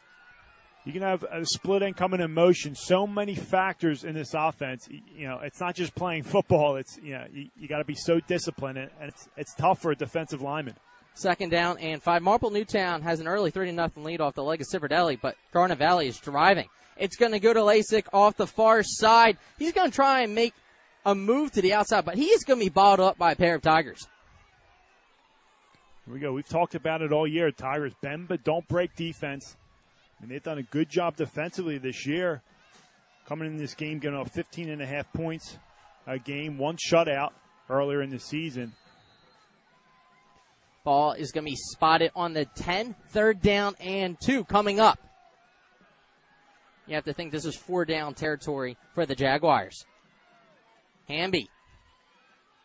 You 0.85 0.91
can 0.91 1.01
have 1.01 1.23
a 1.23 1.45
split 1.45 1.81
end 1.81 1.95
coming 1.95 2.19
in 2.19 2.33
motion. 2.33 2.75
So 2.75 3.07
many 3.07 3.35
factors 3.35 4.03
in 4.03 4.13
this 4.15 4.33
offense. 4.33 4.89
You 5.15 5.27
know, 5.27 5.39
it's 5.41 5.61
not 5.61 5.75
just 5.75 5.95
playing 5.95 6.23
football. 6.23 6.75
It's 6.75 6.97
you 7.01 7.13
know, 7.13 7.25
you, 7.31 7.49
you 7.57 7.67
got 7.69 7.77
to 7.77 7.85
be 7.85 7.95
so 7.95 8.19
disciplined, 8.19 8.77
and 8.77 8.89
it's 9.01 9.29
it's 9.37 9.55
tough 9.55 9.81
for 9.81 9.91
a 9.91 9.95
defensive 9.95 10.41
lineman. 10.41 10.75
Second 11.13 11.49
down 11.51 11.77
and 11.77 12.01
five. 12.01 12.21
Marple 12.21 12.49
Newtown 12.49 13.01
has 13.03 13.19
an 13.19 13.27
early 13.27 13.51
30 13.51 13.75
0 13.75 13.91
lead 13.97 14.19
off 14.19 14.33
the 14.33 14.43
leg 14.43 14.61
of 14.61 14.67
Civerdelli, 14.67 15.19
but 15.21 15.37
Garnet 15.51 15.77
Valley 15.77 16.07
is 16.07 16.17
driving. 16.17 16.67
It's 16.97 17.15
going 17.15 17.31
to 17.31 17.39
go 17.39 17.53
to 17.53 17.59
Lasik 17.61 18.07
off 18.11 18.35
the 18.35 18.47
far 18.47 18.83
side. 18.83 19.37
He's 19.57 19.73
going 19.73 19.89
to 19.89 19.95
try 19.95 20.21
and 20.21 20.35
make 20.35 20.53
a 21.05 21.15
move 21.15 21.51
to 21.53 21.61
the 21.61 21.73
outside, 21.73 22.05
but 22.05 22.15
he 22.15 22.25
is 22.25 22.43
going 22.43 22.59
to 22.59 22.65
be 22.65 22.69
bottled 22.69 23.07
up 23.07 23.17
by 23.17 23.31
a 23.31 23.35
pair 23.35 23.55
of 23.55 23.61
Tigers. 23.61 24.07
Here 26.05 26.13
we 26.13 26.19
go. 26.19 26.33
We've 26.33 26.47
talked 26.47 26.75
about 26.75 27.01
it 27.01 27.13
all 27.13 27.27
year. 27.27 27.51
Tigers 27.51 27.93
bend 28.01 28.27
but 28.27 28.43
don't 28.43 28.67
break 28.67 28.95
defense. 28.95 29.55
And 30.21 30.31
they've 30.31 30.43
done 30.43 30.57
a 30.57 30.63
good 30.63 30.89
job 30.89 31.15
defensively 31.15 31.77
this 31.77 32.05
year. 32.05 32.41
Coming 33.25 33.47
in 33.47 33.57
this 33.57 33.73
game, 33.73 33.99
getting 33.99 34.17
off 34.17 34.31
15 34.31 34.69
and 34.69 34.81
a 34.81 34.85
half 34.85 35.11
points 35.13 35.57
a 36.07 36.19
game, 36.19 36.57
one 36.57 36.77
shutout 36.77 37.31
earlier 37.69 38.01
in 38.01 38.09
the 38.09 38.19
season. 38.19 38.73
Ball 40.83 41.13
is 41.13 41.31
going 41.31 41.45
to 41.45 41.51
be 41.51 41.57
spotted 41.57 42.11
on 42.15 42.33
the 42.33 42.45
10, 42.45 42.95
third 43.09 43.41
down 43.41 43.75
and 43.79 44.17
two 44.21 44.43
coming 44.43 44.79
up. 44.79 44.99
You 46.87 46.95
have 46.95 47.05
to 47.05 47.13
think 47.13 47.31
this 47.31 47.45
is 47.45 47.55
four 47.55 47.85
down 47.85 48.13
territory 48.13 48.77
for 48.93 49.05
the 49.05 49.15
Jaguars. 49.15 49.85
Hamby. 51.07 51.49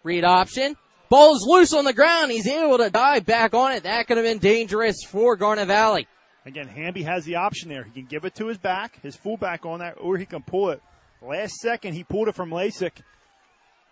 Read 0.03 0.25
option. 0.25 0.77
Ball's 1.09 1.47
loose 1.47 1.73
on 1.73 1.85
the 1.85 1.93
ground. 1.93 2.33
He's 2.33 2.47
able 2.47 2.79
to 2.79 2.91
dive 2.91 3.25
back 3.25 3.55
on 3.55 3.73
it. 3.73 3.85
That 3.85 4.07
could 4.07 4.17
have 4.17 4.27
been 4.27 4.39
dangerous 4.39 4.97
for 5.07 5.37
Garnet 5.37 5.69
Valley. 5.69 6.09
Again, 6.49 6.67
Hamby 6.67 7.03
has 7.03 7.27
the 7.27 7.37
option 7.37 7.69
there. 7.69 7.85
He 7.85 7.91
can 7.91 8.07
give 8.07 8.25
it 8.25 8.35
to 8.37 8.47
his 8.47 8.57
back, 8.57 9.03
his 9.03 9.15
fullback 9.15 9.67
on 9.67 9.81
that, 9.81 9.97
or 10.01 10.17
he 10.17 10.25
can 10.25 10.43
pull 10.43 10.71
it. 10.71 10.83
Last 11.21 11.57
second, 11.57 11.93
he 11.93 12.05
pulled 12.05 12.29
it 12.29 12.35
from 12.35 12.49
Lasik 12.49 13.03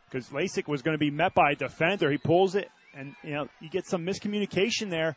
because 0.08 0.30
Lasik 0.30 0.66
was 0.66 0.80
going 0.80 0.94
to 0.94 0.98
be 0.98 1.10
met 1.10 1.34
by 1.34 1.50
a 1.50 1.54
defender. 1.54 2.10
He 2.10 2.16
pulls 2.16 2.54
it, 2.54 2.70
and 2.94 3.14
you 3.22 3.34
know 3.34 3.48
you 3.60 3.68
get 3.68 3.86
some 3.86 4.06
miscommunication 4.06 4.88
there. 4.88 5.16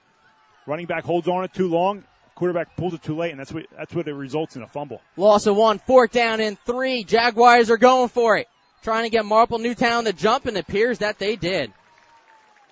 Running 0.67 0.85
back 0.85 1.05
holds 1.05 1.29
on 1.29 1.45
it 1.45 1.53
too 1.53 1.69
long. 1.69 2.03
Quarterback 2.35 2.75
pulls 2.75 2.93
it 2.93 3.03
too 3.03 3.15
late, 3.15 3.31
and 3.31 3.39
that's 3.39 3.53
what 3.53 3.67
that's 3.77 3.95
what 3.95 4.09
it 4.09 4.13
results 4.13 4.57
in 4.57 4.61
a 4.61 4.67
fumble. 4.67 4.99
Loss 5.15 5.47
of 5.47 5.55
one, 5.55 5.79
fourth 5.79 6.11
down 6.11 6.41
and 6.41 6.59
three. 6.65 7.05
Jaguars 7.05 7.69
are 7.69 7.77
going 7.77 8.09
for 8.09 8.35
it, 8.35 8.49
trying 8.83 9.05
to 9.05 9.09
get 9.09 9.23
Marple 9.23 9.59
Newtown 9.59 10.03
to 10.03 10.11
jump, 10.11 10.45
and 10.45 10.57
it 10.57 10.67
appears 10.67 10.97
that 10.97 11.19
they 11.19 11.37
did. 11.37 11.71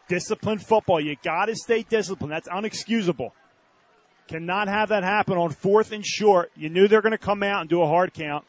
Disciplined 0.09 0.61
football. 0.61 0.99
You 0.99 1.15
got 1.23 1.45
to 1.45 1.55
stay 1.55 1.83
disciplined. 1.83 2.33
That's 2.33 2.49
unexcusable. 2.49 3.31
Cannot 4.27 4.67
have 4.67 4.89
that 4.89 5.03
happen 5.03 5.37
on 5.37 5.51
fourth 5.51 5.91
and 5.91 6.05
short. 6.05 6.51
You 6.55 6.69
knew 6.69 6.87
they're 6.87 7.01
going 7.01 7.11
to 7.11 7.17
come 7.17 7.43
out 7.43 7.61
and 7.61 7.69
do 7.69 7.81
a 7.81 7.87
hard 7.87 8.13
count, 8.13 8.45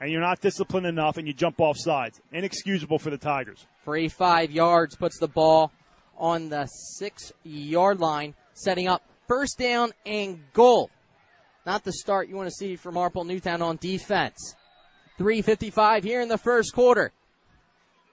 and 0.00 0.10
you're 0.10 0.20
not 0.20 0.40
disciplined 0.40 0.86
enough, 0.86 1.16
and 1.16 1.26
you 1.26 1.32
jump 1.32 1.60
off 1.60 1.76
sides. 1.78 2.20
Inexcusable 2.32 2.98
for 2.98 3.10
the 3.10 3.16
Tigers. 3.16 3.66
Free 3.84 4.08
five 4.08 4.50
yards 4.50 4.96
puts 4.96 5.18
the 5.18 5.28
ball 5.28 5.72
on 6.18 6.50
the 6.50 6.66
six 6.66 7.32
yard 7.42 8.00
line, 8.00 8.34
setting 8.52 8.86
up 8.86 9.02
first 9.26 9.58
down 9.58 9.92
and 10.04 10.40
goal. 10.52 10.90
Not 11.64 11.84
the 11.84 11.92
start 11.92 12.28
you 12.28 12.36
want 12.36 12.48
to 12.48 12.54
see 12.54 12.76
from 12.76 12.94
Marple 12.94 13.24
Newtown 13.24 13.62
on 13.62 13.76
defense. 13.76 14.54
3.55 15.18 16.04
here 16.04 16.20
in 16.20 16.28
the 16.28 16.36
first 16.36 16.74
quarter. 16.74 17.12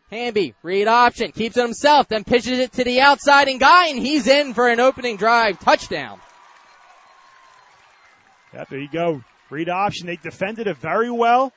Hamby, 0.10 0.54
read 0.62 0.88
option, 0.88 1.32
keeps 1.32 1.58
it 1.58 1.62
himself, 1.62 2.08
then 2.08 2.24
pitches 2.24 2.60
it 2.60 2.74
to 2.74 2.84
the 2.84 3.02
outside 3.02 3.48
and 3.48 3.60
guy, 3.60 3.88
and 3.88 4.00
he's 4.00 4.28
in 4.28 4.54
for 4.54 4.68
an 4.68 4.80
opening 4.80 5.18
drive 5.18 5.60
touchdown. 5.60 6.20
Yep, 8.54 8.70
there 8.70 8.80
you 8.80 8.90
go. 8.90 9.24
Read 9.50 9.70
option. 9.70 10.08
They 10.08 10.18
defended 10.18 10.68
it 10.68 10.78
very 10.78 11.12
well 11.12 11.54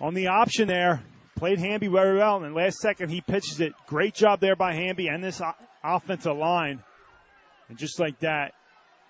on 0.00 0.14
the 0.14 0.28
option 0.28 0.68
there. 0.68 1.02
Played 1.36 1.58
Hamby 1.60 1.88
very 1.88 2.18
well. 2.18 2.42
And 2.42 2.54
last 2.54 2.78
second, 2.78 3.10
he 3.10 3.20
pitches 3.20 3.60
it. 3.60 3.72
Great 3.86 4.14
job 4.14 4.40
there 4.40 4.56
by 4.56 4.74
Hamby 4.74 5.08
and 5.08 5.22
this 5.22 5.40
offensive 5.84 6.36
line. 6.36 6.82
And 7.68 7.78
just 7.78 8.00
like 8.00 8.18
that, 8.20 8.54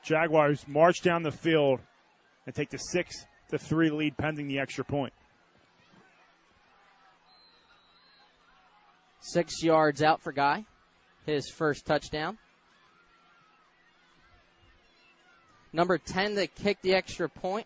Jaguars 0.03 0.67
march 0.69 1.01
down 1.03 1.23
the 1.23 1.31
field 1.31 1.81
and 2.47 2.55
take 2.55 2.71
the 2.71 2.79
six 2.79 3.25
to 3.51 3.59
three 3.59 3.91
lead 3.91 4.17
pending 4.17 4.49
the 4.49 4.59
extra 4.59 4.85
point. 4.85 5.13
Six 9.21 9.63
yards 9.63 10.03
out 10.03 10.23
for 10.23 10.33
Guy. 10.33 10.65
His 11.27 11.51
first 11.51 11.87
touchdown. 11.87 12.39
Number 15.79 15.97
10 15.97 16.35
that 16.35 16.57
kicked 16.57 16.83
the 16.83 16.97
extra 16.97 17.29
point. 17.29 17.65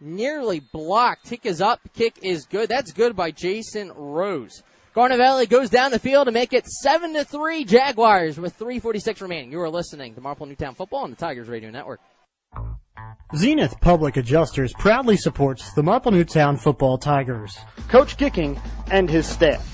Nearly 0.00 0.60
blocked. 0.60 1.26
Kick 1.26 1.44
is 1.44 1.60
up. 1.60 1.80
Kick 1.92 2.16
is 2.22 2.46
good. 2.46 2.70
That's 2.70 2.90
good 2.90 3.14
by 3.14 3.32
Jason 3.32 3.92
Rose. 3.92 4.62
Garnet 4.94 5.18
Valley 5.18 5.44
goes 5.44 5.68
down 5.68 5.90
the 5.90 5.98
field 5.98 6.24
to 6.24 6.32
make 6.32 6.54
it 6.54 6.66
7 6.66 7.12
to 7.12 7.22
3 7.22 7.66
Jaguars 7.66 8.40
with 8.40 8.54
346 8.54 9.20
remaining. 9.20 9.52
You 9.52 9.60
are 9.60 9.68
listening 9.68 10.14
to 10.14 10.22
Marple 10.22 10.46
Newtown 10.46 10.74
Football 10.74 11.00
on 11.00 11.10
the 11.10 11.16
Tigers 11.16 11.48
Radio 11.48 11.68
Network. 11.68 12.00
Zenith 13.36 13.78
Public 13.82 14.16
Adjusters 14.16 14.72
proudly 14.78 15.18
supports 15.18 15.74
the 15.74 15.82
Marple 15.82 16.12
Newtown 16.12 16.56
Football 16.56 16.96
Tigers. 16.96 17.58
Coach 17.88 18.16
Gicking 18.16 18.58
and 18.90 19.10
his 19.10 19.26
staff. 19.26 19.68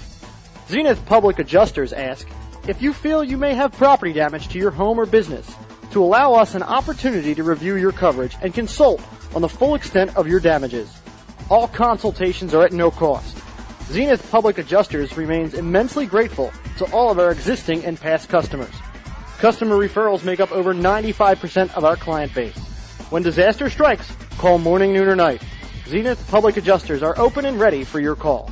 Zenith 0.68 1.04
Public 1.06 1.38
Adjusters 1.38 1.92
ask 1.92 2.26
if 2.68 2.82
you 2.82 2.92
feel 2.92 3.24
you 3.24 3.38
may 3.38 3.54
have 3.54 3.72
property 3.72 4.12
damage 4.12 4.48
to 4.48 4.58
your 4.58 4.70
home 4.70 5.00
or 5.00 5.06
business, 5.06 5.50
to 5.90 6.04
allow 6.04 6.34
us 6.34 6.54
an 6.54 6.62
opportunity 6.62 7.34
to 7.34 7.42
review 7.42 7.76
your 7.76 7.92
coverage 7.92 8.36
and 8.42 8.52
consult 8.52 9.02
on 9.34 9.40
the 9.40 9.48
full 9.48 9.74
extent 9.74 10.14
of 10.16 10.28
your 10.28 10.38
damages. 10.38 10.94
All 11.48 11.66
consultations 11.66 12.52
are 12.52 12.64
at 12.64 12.72
no 12.72 12.90
cost. 12.90 13.38
Zenith 13.84 14.30
Public 14.30 14.58
Adjusters 14.58 15.16
remains 15.16 15.54
immensely 15.54 16.04
grateful 16.04 16.52
to 16.76 16.84
all 16.92 17.10
of 17.10 17.18
our 17.18 17.30
existing 17.30 17.86
and 17.86 17.98
past 17.98 18.28
customers. 18.28 18.74
Customer 19.38 19.76
referrals 19.76 20.22
make 20.22 20.40
up 20.40 20.52
over 20.52 20.74
95% 20.74 21.74
of 21.74 21.86
our 21.86 21.96
client 21.96 22.34
base. 22.34 22.58
When 23.08 23.22
disaster 23.22 23.70
strikes, 23.70 24.12
call 24.36 24.58
morning, 24.58 24.92
noon, 24.92 25.08
or 25.08 25.16
night. 25.16 25.42
Zenith 25.86 26.22
Public 26.30 26.58
Adjusters 26.58 27.02
are 27.02 27.18
open 27.18 27.46
and 27.46 27.58
ready 27.58 27.82
for 27.82 27.98
your 27.98 28.14
call. 28.14 28.50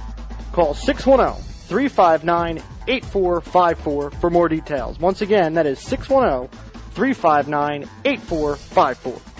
Call 0.53 0.73
610 0.73 1.43
359 1.69 2.63
8454 2.88 4.11
for 4.12 4.31
more 4.31 4.49
details. 4.49 4.99
Once 4.99 5.20
again, 5.20 5.55
that 5.55 5.66
is 5.66 5.81
610 5.81 6.49
359 6.92 7.88
8454. 8.05 9.37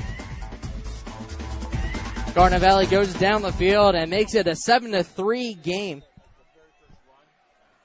Garnet 2.35 2.61
Valley 2.61 2.87
goes 2.87 3.14
down 3.14 3.40
the 3.40 3.52
field 3.52 3.94
and 3.94 4.11
makes 4.11 4.35
it 4.35 4.46
a 4.46 4.54
7 4.54 4.92
to 4.92 5.02
3 5.02 5.54
game. 5.54 6.02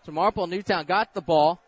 So 0.06 0.12
Marple 0.12 0.46
Newtown 0.48 0.86
got 0.86 1.14
the 1.14 1.22
ball, 1.22 1.62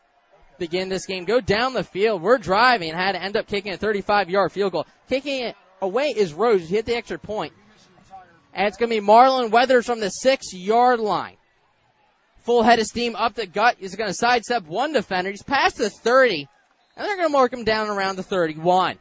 begin 0.57 0.89
this 0.89 1.05
game, 1.05 1.23
go 1.23 1.39
down 1.39 1.73
the 1.73 1.83
field. 1.83 2.21
We're 2.21 2.39
driving 2.39 2.93
had 2.93 3.13
to 3.13 3.21
end 3.23 3.37
up 3.37 3.47
kicking 3.47 3.73
a 3.73 3.77
35 3.77 4.29
yard 4.29 4.51
field 4.51 4.73
goal. 4.73 4.85
Kicking 5.07 5.43
it 5.43 5.55
away 5.81 6.07
is 6.07 6.33
Rose. 6.33 6.67
Hit 6.67 6.85
the 6.85 6.95
extra 6.95 7.19
point. 7.19 7.53
And 8.53 8.67
it's 8.67 8.77
going 8.77 8.89
to 8.89 8.99
be 8.99 9.05
Marlon 9.05 9.49
Weathers 9.49 9.85
from 9.85 9.99
the 9.99 10.09
six 10.09 10.53
yard 10.53 10.99
line. 10.99 11.37
Full 12.43 12.63
head 12.63 12.79
of 12.79 12.85
steam 12.85 13.15
up 13.15 13.35
the 13.35 13.45
gut. 13.45 13.77
He's 13.79 13.95
going 13.95 14.09
to 14.09 14.13
sidestep 14.13 14.65
one 14.65 14.93
defender. 14.93 15.31
He's 15.31 15.43
past 15.43 15.77
the 15.77 15.89
30. 15.89 16.47
And 16.95 17.07
they're 17.07 17.15
going 17.15 17.29
to 17.29 17.33
mark 17.33 17.53
him 17.53 17.63
down 17.63 17.89
around 17.89 18.17
the 18.17 18.23
31. 18.23 18.97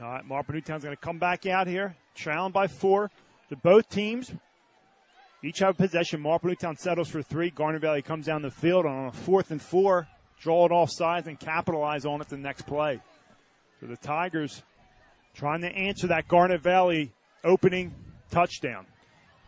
All 0.00 0.08
right, 0.08 0.24
Marple 0.24 0.54
Newtown's 0.54 0.84
going 0.84 0.96
to 0.96 1.00
come 1.00 1.18
back 1.18 1.46
out 1.46 1.66
here, 1.66 1.96
trailing 2.14 2.52
by 2.52 2.66
four. 2.66 3.10
To 3.50 3.56
both 3.56 3.88
teams, 3.88 4.32
each 5.42 5.58
have 5.58 5.76
possession. 5.76 6.20
Marple 6.20 6.48
Newtown 6.48 6.76
settles 6.76 7.08
for 7.08 7.22
three. 7.22 7.50
Garnet 7.50 7.82
Valley 7.82 8.02
comes 8.02 8.26
down 8.26 8.42
the 8.42 8.50
field 8.50 8.86
on 8.86 9.06
a 9.06 9.12
fourth 9.12 9.50
and 9.50 9.60
four. 9.60 10.06
draw 10.40 10.66
it 10.66 10.72
off 10.72 10.90
sides 10.90 11.26
and 11.26 11.38
capitalize 11.38 12.06
on 12.06 12.20
it 12.20 12.28
the 12.28 12.36
next 12.36 12.62
play. 12.62 13.00
So 13.80 13.86
the 13.86 13.96
Tigers 13.96 14.62
trying 15.34 15.60
to 15.62 15.68
answer 15.68 16.08
that 16.08 16.28
Garnet 16.28 16.60
Valley 16.60 17.12
opening 17.44 17.94
touchdown. 18.30 18.86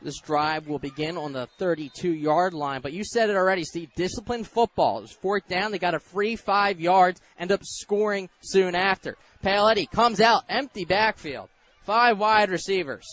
This 0.02 0.18
drive 0.18 0.66
will 0.66 0.78
begin 0.78 1.18
on 1.18 1.32
the 1.32 1.46
32 1.58 2.12
yard 2.12 2.54
line, 2.54 2.80
but 2.80 2.92
you 2.92 3.04
said 3.04 3.28
it 3.28 3.36
already, 3.36 3.64
Steve. 3.64 3.90
Disciplined 3.94 4.46
football. 4.46 4.98
It 4.98 5.02
was 5.02 5.12
fourth 5.12 5.46
down. 5.46 5.72
They 5.72 5.78
got 5.78 5.94
a 5.94 6.00
free 6.00 6.36
five 6.36 6.80
yards, 6.80 7.20
end 7.38 7.52
up 7.52 7.60
scoring 7.62 8.30
soon 8.40 8.74
after. 8.74 9.16
Paoletti 9.44 9.90
comes 9.90 10.20
out, 10.20 10.44
empty 10.48 10.84
backfield. 10.84 11.48
Five 11.84 12.18
wide 12.18 12.50
receivers. 12.50 13.06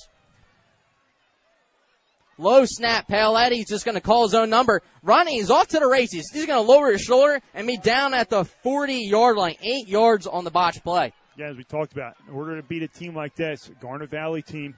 Low 2.37 2.65
snap. 2.65 3.07
Paoletti's 3.07 3.67
just 3.67 3.83
going 3.83 3.95
to 3.95 4.01
call 4.01 4.23
his 4.23 4.35
own 4.35 4.49
number. 4.49 4.81
Running, 5.01 5.35
he's 5.35 5.49
off 5.49 5.67
to 5.69 5.79
the 5.79 5.87
races. 5.87 6.29
He's 6.31 6.45
going 6.45 6.63
to 6.63 6.71
lower 6.71 6.91
his 6.91 7.01
shoulder 7.01 7.41
and 7.53 7.65
be 7.65 7.77
down 7.77 8.13
at 8.13 8.29
the 8.29 8.45
40 8.45 8.93
yard 8.93 9.37
line. 9.37 9.55
Eight 9.61 9.87
yards 9.87 10.27
on 10.27 10.43
the 10.43 10.51
botch 10.51 10.83
play. 10.83 11.13
Yeah, 11.35 11.49
as 11.49 11.57
we 11.57 11.63
talked 11.63 11.93
about, 11.93 12.15
in 12.27 12.33
order 12.33 12.55
to 12.59 12.67
beat 12.67 12.83
a 12.83 12.87
team 12.87 13.15
like 13.15 13.35
this, 13.35 13.69
Garnet 13.79 14.09
Valley 14.09 14.41
team, 14.41 14.75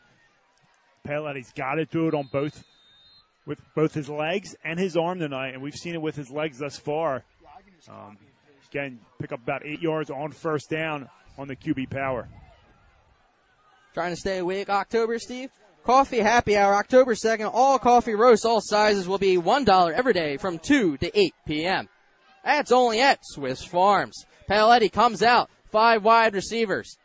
Paoletti's 1.08 1.52
got 1.54 1.76
to 1.76 1.86
do 1.86 2.08
it 2.08 2.14
on 2.14 2.30
both 2.32 2.64
with 3.46 3.60
both 3.76 3.94
his 3.94 4.10
legs 4.10 4.56
and 4.64 4.80
his 4.80 4.96
arm 4.96 5.20
tonight, 5.20 5.54
and 5.54 5.62
we've 5.62 5.76
seen 5.76 5.96
it 5.96 6.02
with 6.02 6.16
his 6.16 6.30
legs 6.30 6.60
thus 6.60 6.78
far. 6.78 7.24
Um, 7.90 8.18
again, 8.70 9.00
pick 9.20 9.32
up 9.32 9.42
about 9.42 9.66
eight 9.66 9.82
yards 9.82 10.10
on 10.10 10.32
first 10.32 10.70
down 10.70 11.10
on 11.38 11.48
the 11.48 11.56
QB 11.56 11.90
power. 11.90 12.28
Trying 13.94 14.12
to 14.12 14.18
stay 14.18 14.38
awake 14.38 14.70
October, 14.70 15.18
Steve? 15.18 15.50
Coffee 15.84 16.20
Happy 16.20 16.56
Hour, 16.56 16.76
October 16.76 17.16
2nd. 17.16 17.50
All 17.52 17.80
coffee 17.80 18.14
roasts, 18.14 18.46
all 18.46 18.62
sizes 18.62 19.08
will 19.08 19.18
be 19.18 19.38
$1 19.38 19.92
every 19.94 20.14
day 20.14 20.38
from 20.38 20.60
2 20.60 20.98
to 20.98 21.20
8 21.20 21.34
p.m. 21.48 21.90
That's 22.44 22.72
only 22.72 23.02
at 23.02 23.20
Swiss 23.24 23.64
Farms. 23.64 24.26
Paoletti 24.48 24.92
comes 24.92 25.24
out, 25.24 25.50
five 25.72 26.04
wide 26.04 26.36
receivers. 26.36 26.98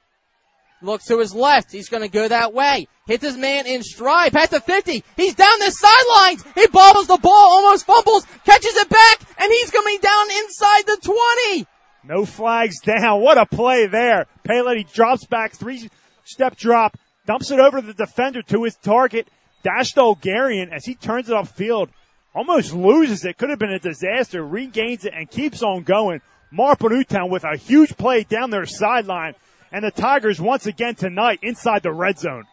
Looks 0.84 1.06
to 1.06 1.18
his 1.18 1.34
left. 1.34 1.72
He's 1.72 1.88
going 1.88 2.02
to 2.02 2.08
go 2.08 2.28
that 2.28 2.52
way. 2.52 2.88
Hits 3.06 3.24
his 3.24 3.38
man 3.38 3.66
in 3.66 3.82
stride. 3.82 4.32
Past 4.32 4.50
the 4.50 4.60
50. 4.60 5.02
He's 5.16 5.34
down 5.34 5.58
the 5.58 5.70
sidelines. 5.70 6.44
He 6.54 6.66
bobbles 6.66 7.06
the 7.06 7.16
ball, 7.16 7.32
almost 7.32 7.86
fumbles, 7.86 8.26
catches 8.44 8.76
it 8.76 8.88
back, 8.90 9.20
and 9.38 9.50
he's 9.50 9.70
coming 9.70 9.98
down 10.00 10.30
inside 10.30 10.86
the 10.86 10.98
20. 11.02 11.66
No 12.04 12.26
flags 12.26 12.80
down. 12.80 13.22
What 13.22 13.38
a 13.38 13.46
play 13.46 13.86
there. 13.86 14.26
Paoletti 14.46 14.92
drops 14.92 15.24
back, 15.26 15.54
three 15.54 15.88
step 16.24 16.54
drop, 16.56 16.98
dumps 17.26 17.50
it 17.50 17.60
over 17.60 17.80
the 17.80 17.94
defender 17.94 18.42
to 18.42 18.64
his 18.64 18.76
target. 18.76 19.28
Dash 19.62 19.94
Dolgarian 19.94 20.70
as 20.70 20.84
he 20.84 20.94
turns 20.94 21.30
it 21.30 21.34
upfield. 21.34 21.88
Almost 22.34 22.74
loses 22.74 23.24
it. 23.24 23.38
Could 23.38 23.48
have 23.48 23.58
been 23.58 23.70
a 23.70 23.78
disaster. 23.78 24.44
Regains 24.44 25.06
it 25.06 25.14
and 25.16 25.30
keeps 25.30 25.62
on 25.62 25.84
going. 25.84 26.20
Marple 26.50 26.90
Newtown 26.90 27.30
with 27.30 27.44
a 27.44 27.56
huge 27.56 27.96
play 27.96 28.24
down 28.24 28.50
their 28.50 28.66
sideline 28.66 29.34
and 29.74 29.82
the 29.82 29.90
Tigers 29.90 30.40
once 30.40 30.66
again 30.66 30.94
tonight 30.94 31.40
inside 31.42 31.82
the 31.82 31.92
red 31.92 32.16
zone. 32.16 32.44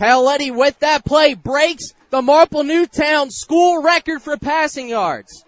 Paoletti 0.00 0.54
with 0.54 0.78
that 0.78 1.04
play 1.04 1.34
breaks 1.34 1.92
the 2.10 2.22
Marple 2.22 2.62
Newtown 2.62 3.28
school 3.32 3.82
record 3.82 4.22
for 4.22 4.36
passing 4.36 4.88
yards. 4.88 5.44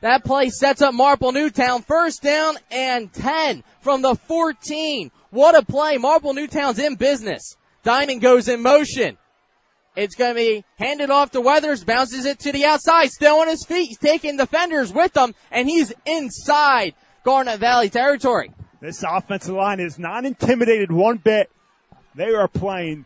That 0.00 0.24
play 0.24 0.48
sets 0.48 0.80
up 0.80 0.94
Marple 0.94 1.32
Newtown 1.32 1.82
first 1.82 2.22
down 2.22 2.56
and 2.70 3.12
10 3.12 3.62
from 3.82 4.00
the 4.00 4.14
14. 4.14 5.10
What 5.28 5.54
a 5.54 5.62
play. 5.62 5.98
Marple 5.98 6.32
Newtown's 6.32 6.78
in 6.78 6.94
business. 6.94 7.58
Diamond 7.82 8.22
goes 8.22 8.48
in 8.48 8.62
motion. 8.62 9.18
It's 9.96 10.14
going 10.14 10.34
to 10.34 10.40
be 10.40 10.64
handed 10.78 11.10
off 11.10 11.30
to 11.32 11.42
Weathers, 11.42 11.84
bounces 11.84 12.24
it 12.24 12.38
to 12.40 12.52
the 12.52 12.64
outside, 12.64 13.10
still 13.10 13.40
on 13.40 13.48
his 13.48 13.64
feet. 13.66 13.88
He's 13.88 13.98
taking 13.98 14.38
defenders 14.38 14.92
with 14.92 15.14
him, 15.14 15.34
and 15.50 15.68
he's 15.68 15.92
inside 16.06 16.94
Garnet 17.26 17.58
Valley 17.58 17.90
territory. 17.90 18.52
This 18.80 19.02
offensive 19.02 19.52
line 19.52 19.80
is 19.80 19.98
not 19.98 20.24
intimidated 20.24 20.92
one 20.92 21.16
bit. 21.16 21.50
They 22.14 22.32
are 22.32 22.46
playing 22.46 23.04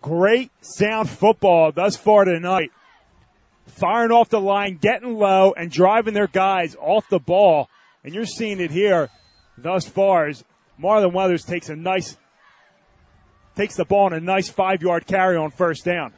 great 0.00 0.50
sound 0.62 1.10
football 1.10 1.70
thus 1.70 1.94
far 1.94 2.24
tonight. 2.24 2.70
Firing 3.66 4.10
off 4.10 4.30
the 4.30 4.40
line, 4.40 4.78
getting 4.80 5.18
low, 5.18 5.52
and 5.52 5.70
driving 5.70 6.14
their 6.14 6.28
guys 6.28 6.76
off 6.80 7.10
the 7.10 7.18
ball. 7.18 7.68
And 8.02 8.14
you're 8.14 8.24
seeing 8.24 8.58
it 8.58 8.70
here 8.70 9.10
thus 9.58 9.86
far 9.86 10.28
as 10.28 10.42
Marlon 10.82 11.12
Weathers 11.12 11.44
takes 11.44 11.68
a 11.68 11.76
nice, 11.76 12.16
takes 13.54 13.76
the 13.76 13.84
ball 13.84 14.06
on 14.06 14.14
a 14.14 14.20
nice 14.20 14.48
five 14.48 14.80
yard 14.80 15.06
carry 15.06 15.36
on 15.36 15.50
first 15.50 15.84
down. 15.84 16.14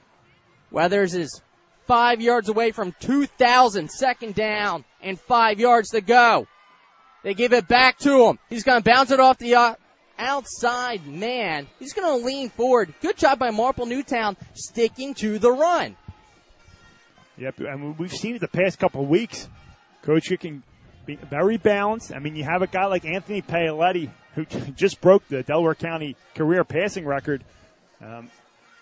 Weathers 0.70 1.14
is 1.14 1.42
five 1.88 2.20
yards 2.20 2.48
away 2.48 2.70
from 2.70 2.94
2,000, 3.00 3.90
second 3.90 4.36
down, 4.36 4.84
and 5.02 5.18
five 5.18 5.58
yards 5.58 5.88
to 5.88 6.00
go. 6.00 6.46
They 7.22 7.35
give 7.35 7.52
it 7.52 7.68
back 7.68 7.98
to 7.98 8.26
him. 8.26 8.38
He's 8.48 8.64
going 8.64 8.83
to 8.83 8.85
bounce 8.85 9.11
it 9.11 9.20
off 9.20 9.38
the 9.38 9.54
uh, 9.54 9.74
outside 10.18 11.06
man. 11.06 11.66
He's 11.78 11.92
going 11.92 12.20
to 12.20 12.24
lean 12.24 12.50
forward. 12.50 12.94
Good 13.00 13.16
job 13.16 13.38
by 13.38 13.50
Marple 13.50 13.87
Newtown 13.87 14.37
sticking 14.54 15.14
to 15.14 15.38
the 15.38 15.50
run. 15.50 15.96
Yep, 17.37 17.61
and 17.61 17.98
we've 17.98 18.12
seen 18.12 18.37
it 18.37 18.40
the 18.40 18.48
past 18.48 18.78
couple 18.78 19.02
of 19.02 19.09
weeks. 19.09 19.48
Coach 20.02 20.28
can 20.40 20.62
be 21.06 21.16
very 21.16 21.56
balanced. 21.56 22.12
I 22.12 22.18
mean, 22.18 22.37
you 22.37 22.44
have 22.44 22.62
a 22.62 22.66
guy 22.66 22.87
like 22.87 23.04
Anthony 23.04 23.42
Paoletti 23.42 24.11
who 24.35 24.44
just 24.76 25.00
broke 25.00 25.26
the 25.28 25.42
Delaware 25.42 25.74
County 25.74 26.16
career 26.35 26.64
passing 26.64 27.06
record, 27.06 27.44
um, 28.02 28.30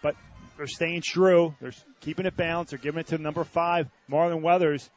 but 0.03 0.17
they're 0.57 0.67
staying 0.67 1.03
true. 1.05 1.55
They're 1.61 1.73
keeping 2.01 2.27
it 2.27 2.37
balanced. 2.37 2.71
They're 2.71 2.79
giving 2.79 3.01
it 3.01 3.09
to 3.09 3.19
number 3.19 3.45
five, 3.45 3.89
Marlon 4.11 4.43
Weathers, 4.43 4.91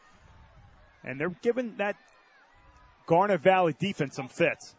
and 1.03 1.19
they're 1.19 1.35
giving 1.41 1.75
that 1.77 1.95
Garnet 3.11 3.41
Valley 3.41 3.75
defense 3.77 4.15
some 4.15 4.29
fits. 4.29 4.73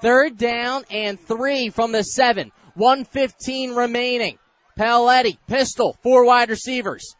Third 0.00 0.38
down 0.38 0.84
and 0.90 1.20
three 1.20 1.68
from 1.68 1.92
the 1.92 2.02
seven. 2.02 2.50
115 2.76 3.74
remaining. 3.74 4.38
Paoletti, 4.78 5.36
pistol, 5.46 5.98
four 6.02 6.24
wide 6.24 6.48
receivers. 6.48 7.14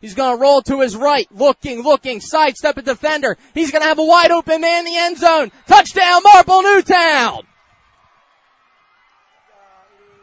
He's 0.00 0.14
going 0.14 0.36
to 0.36 0.42
roll 0.42 0.62
to 0.62 0.80
his 0.80 0.96
right, 0.96 1.28
looking, 1.30 1.82
looking, 1.82 2.20
sidestep 2.20 2.76
a 2.76 2.82
defender. 2.82 3.36
He's 3.54 3.70
going 3.70 3.82
to 3.82 3.88
have 3.88 4.00
a 4.00 4.04
wide 4.04 4.32
open 4.32 4.60
man 4.60 4.84
in 4.84 4.92
the 4.92 4.98
end 4.98 5.18
zone. 5.18 5.52
Touchdown, 5.68 6.20
Marple 6.24 6.62
Newtown! 6.62 7.46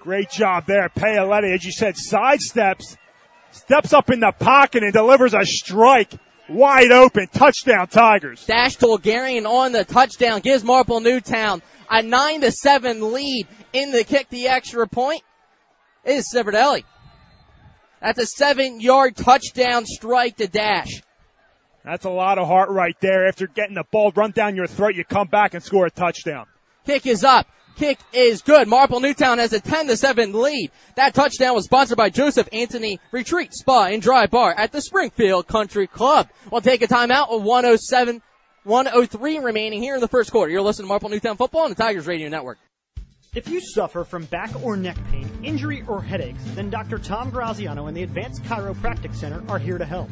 Great 0.01 0.29
job 0.31 0.65
there, 0.65 0.89
Paoletti. 0.89 1.55
As 1.55 1.63
you 1.63 1.71
said, 1.71 1.95
sidesteps, 1.95 2.97
steps 3.51 3.93
up 3.93 4.09
in 4.09 4.19
the 4.19 4.33
pocket 4.33 4.83
and 4.83 4.91
delivers 4.91 5.33
a 5.33 5.45
strike. 5.45 6.11
Wide 6.49 6.91
open. 6.91 7.27
Touchdown, 7.27 7.87
Tigers. 7.87 8.45
Dash 8.45 8.77
Dolgarian 8.77 9.45
on 9.45 9.73
the 9.73 9.83
touchdown 9.83 10.39
gives 10.39 10.63
Marple 10.63 10.99
Newtown 10.99 11.61
a 11.89 12.01
9 12.01 12.41
to 12.41 12.51
7 12.51 13.13
lead 13.13 13.47
in 13.73 13.91
the 13.91 14.03
kick 14.03 14.29
the 14.29 14.47
extra 14.47 14.87
point. 14.87 15.21
It 16.05 16.13
is 16.13 16.33
Civerdelli. 16.33 16.83
That's 18.01 18.19
a 18.19 18.25
seven 18.25 18.79
yard 18.79 19.15
touchdown 19.15 19.85
strike 19.85 20.37
to 20.37 20.47
Dash. 20.47 21.01
That's 21.83 22.05
a 22.05 22.09
lot 22.09 22.37
of 22.37 22.47
heart 22.47 22.69
right 22.69 22.95
there. 22.99 23.27
After 23.27 23.47
getting 23.47 23.75
the 23.75 23.85
ball 23.91 24.11
run 24.15 24.31
down 24.31 24.55
your 24.55 24.67
throat, 24.67 24.95
you 24.95 25.03
come 25.03 25.27
back 25.27 25.53
and 25.53 25.63
score 25.63 25.85
a 25.85 25.91
touchdown. 25.91 26.45
Kick 26.85 27.05
is 27.05 27.23
up. 27.23 27.47
Kick 27.77 27.99
is 28.11 28.41
good. 28.41 28.67
Marple 28.67 28.99
Newtown 28.99 29.37
has 29.37 29.53
a 29.53 29.59
10 29.59 29.85
to 29.85 29.97
7 29.97 30.33
lead. 30.33 30.71
That 30.95 31.13
touchdown 31.13 31.53
was 31.53 31.65
sponsored 31.65 31.95
by 31.95 32.09
Joseph 32.09 32.49
Anthony 32.51 32.99
Retreat 33.11 33.53
Spa 33.53 33.85
and 33.85 34.01
Dry 34.01 34.25
Bar 34.25 34.55
at 34.57 34.71
the 34.71 34.81
Springfield 34.81 35.45
Country 35.45 35.85
Club. 35.85 36.27
We'll 36.51 36.61
take 36.61 36.81
a 36.81 36.87
timeout 36.87 37.31
with 37.31 37.43
107, 37.43 38.23
103 38.63 39.37
remaining 39.37 39.83
here 39.83 39.93
in 39.93 40.01
the 40.01 40.07
first 40.07 40.31
quarter. 40.31 40.51
You're 40.51 40.63
listening 40.63 40.85
to 40.85 40.89
Marple 40.89 41.09
Newtown 41.09 41.37
Football 41.37 41.65
on 41.65 41.69
the 41.69 41.75
Tigers 41.75 42.07
Radio 42.07 42.29
Network. 42.29 42.57
If 43.35 43.47
you 43.47 43.61
suffer 43.61 44.03
from 44.03 44.25
back 44.25 44.49
or 44.63 44.75
neck 44.75 44.97
pain, 45.11 45.29
injury, 45.43 45.83
or 45.87 46.01
headaches, 46.01 46.41
then 46.55 46.71
Dr. 46.71 46.97
Tom 46.97 47.29
Graziano 47.29 47.85
and 47.85 47.95
the 47.95 48.01
Advanced 48.01 48.41
Chiropractic 48.45 49.13
Center 49.13 49.43
are 49.47 49.59
here 49.59 49.77
to 49.77 49.85
help. 49.85 50.09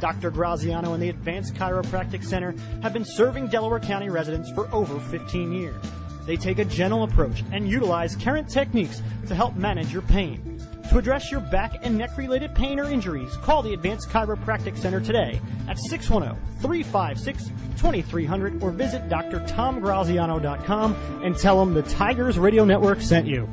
Dr. 0.00 0.32
Graziano 0.32 0.94
and 0.94 1.02
the 1.02 1.10
Advanced 1.10 1.54
Chiropractic 1.54 2.24
Center 2.24 2.56
have 2.82 2.92
been 2.92 3.04
serving 3.04 3.46
Delaware 3.46 3.78
County 3.78 4.08
residents 4.08 4.50
for 4.50 4.68
over 4.74 4.98
15 4.98 5.52
years. 5.52 5.76
They 6.26 6.36
take 6.36 6.58
a 6.58 6.64
gentle 6.64 7.04
approach 7.04 7.44
and 7.52 7.68
utilize 7.68 8.16
current 8.16 8.48
techniques 8.48 9.02
to 9.28 9.34
help 9.34 9.56
manage 9.56 9.92
your 9.92 10.02
pain. 10.02 10.60
To 10.90 10.98
address 10.98 11.30
your 11.30 11.40
back 11.40 11.78
and 11.82 11.96
neck 11.96 12.16
related 12.16 12.54
pain 12.54 12.78
or 12.78 12.90
injuries, 12.90 13.36
call 13.38 13.62
the 13.62 13.72
Advanced 13.72 14.10
Chiropractic 14.10 14.76
Center 14.76 15.00
today 15.00 15.40
at 15.66 15.78
610 15.78 16.36
356 16.60 17.50
2300 17.76 18.62
or 18.62 18.70
visit 18.70 19.08
drtomgraziano.com 19.08 20.94
and 21.22 21.36
tell 21.36 21.58
them 21.58 21.74
the 21.74 21.82
Tigers 21.82 22.38
Radio 22.38 22.64
Network 22.64 23.00
sent 23.00 23.26
you. 23.26 23.48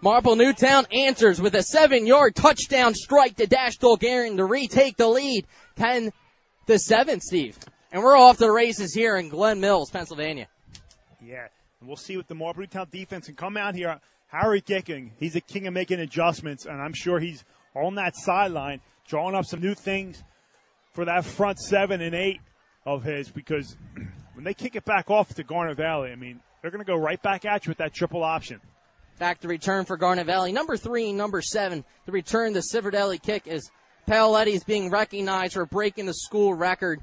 Marple 0.00 0.36
Newtown 0.36 0.84
answers 0.92 1.40
with 1.40 1.54
a 1.54 1.62
seven 1.62 2.06
yard 2.06 2.34
touchdown 2.34 2.92
strike 2.94 3.36
to 3.36 3.46
Dash 3.46 3.78
Dolgarian 3.78 4.36
to 4.36 4.44
retake 4.44 4.98
the 4.98 5.08
lead 5.08 5.46
10 5.76 6.12
to 6.66 6.78
7, 6.78 7.20
Steve. 7.20 7.58
And 7.90 8.02
we're 8.02 8.16
off 8.16 8.36
to 8.36 8.44
the 8.44 8.50
races 8.50 8.92
here 8.92 9.16
in 9.16 9.28
Glen 9.28 9.60
Mills, 9.60 9.90
Pennsylvania. 9.90 10.48
Yeah, 11.22 11.46
and 11.84 11.88
we'll 11.90 11.98
see 11.98 12.16
what 12.16 12.26
the 12.28 12.34
Marple 12.34 12.62
Newtown 12.62 12.88
defense 12.90 13.26
can 13.26 13.34
come 13.34 13.58
out 13.58 13.74
here. 13.74 14.00
Harry 14.28 14.62
Gicking, 14.62 15.10
he's 15.18 15.36
a 15.36 15.40
king 15.42 15.66
of 15.66 15.74
making 15.74 16.00
adjustments, 16.00 16.64
and 16.64 16.80
I'm 16.80 16.94
sure 16.94 17.20
he's 17.20 17.44
on 17.74 17.96
that 17.96 18.16
sideline, 18.16 18.80
drawing 19.06 19.34
up 19.34 19.44
some 19.44 19.60
new 19.60 19.74
things 19.74 20.24
for 20.94 21.04
that 21.04 21.26
front 21.26 21.58
seven 21.58 22.00
and 22.00 22.14
eight 22.14 22.40
of 22.86 23.04
his 23.04 23.28
because 23.28 23.76
when 24.32 24.44
they 24.44 24.54
kick 24.54 24.76
it 24.76 24.86
back 24.86 25.10
off 25.10 25.34
to 25.34 25.44
Garnet 25.44 25.76
Valley, 25.76 26.10
I 26.10 26.16
mean, 26.16 26.40
they're 26.62 26.70
going 26.70 26.82
to 26.82 26.90
go 26.90 26.96
right 26.96 27.20
back 27.20 27.44
at 27.44 27.66
you 27.66 27.70
with 27.70 27.78
that 27.78 27.92
triple 27.92 28.24
option. 28.24 28.62
Back 29.18 29.40
to 29.40 29.48
return 29.48 29.84
for 29.84 29.98
Garnet 29.98 30.24
Valley. 30.24 30.52
Number 30.52 30.78
three, 30.78 31.12
number 31.12 31.42
seven, 31.42 31.84
the 32.06 32.12
return, 32.12 32.54
the 32.54 32.64
Civerdelli 32.72 33.20
kick 33.20 33.46
is 33.46 33.70
Paoletti 34.08 34.54
is 34.54 34.64
being 34.64 34.88
recognized 34.88 35.52
for 35.52 35.66
breaking 35.66 36.06
the 36.06 36.14
school 36.14 36.54
record. 36.54 37.02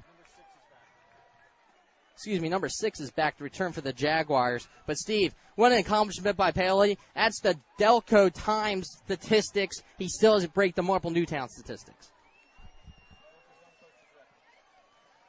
Excuse 2.22 2.40
me, 2.40 2.50
number 2.50 2.70
six 2.70 3.00
is 3.00 3.10
back 3.10 3.38
to 3.38 3.44
return 3.44 3.72
for 3.72 3.82
the 3.82 3.92
Jaguars. 3.92 4.68
But 4.86 5.00
Steve, 5.00 5.34
what 5.56 5.72
an 5.72 5.80
accomplishment 5.80 6.38
by 6.38 6.52
Paoletti. 6.52 6.98
That's 7.16 7.40
the 7.40 7.58
Delco 7.80 8.32
Times 8.32 8.88
statistics. 9.04 9.82
He 9.98 10.08
still 10.08 10.34
has 10.34 10.44
to 10.44 10.50
break 10.50 10.76
the 10.76 10.84
Marple 10.84 11.10
Newtown 11.10 11.50
statistics. 11.50 12.12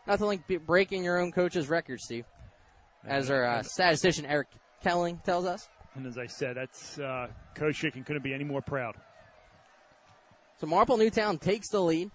Nothing 0.07 0.27
like 0.27 0.67
breaking 0.67 1.03
your 1.03 1.19
own 1.19 1.33
coach's 1.33 1.71
record, 1.71 1.99
Steve. 1.99 2.27
As 3.07 3.31
our 3.31 3.43
uh, 3.43 3.63
statistician 3.63 4.27
Eric 4.27 4.49
Kelling 4.85 5.25
tells 5.25 5.47
us. 5.47 5.71
And 5.95 6.07
as 6.07 6.19
I 6.19 6.27
said, 6.27 6.59
that's 6.59 6.99
uh, 6.99 7.29
Coach 7.55 7.81
Gicking 7.81 8.05
couldn't 8.05 8.23
be 8.23 8.35
any 8.35 8.45
more 8.45 8.61
proud. 8.61 8.97
So 10.61 10.67
Marple 10.67 10.99
Newtown 10.99 11.39
takes 11.39 11.71
the 11.71 11.81
lead, 11.81 12.11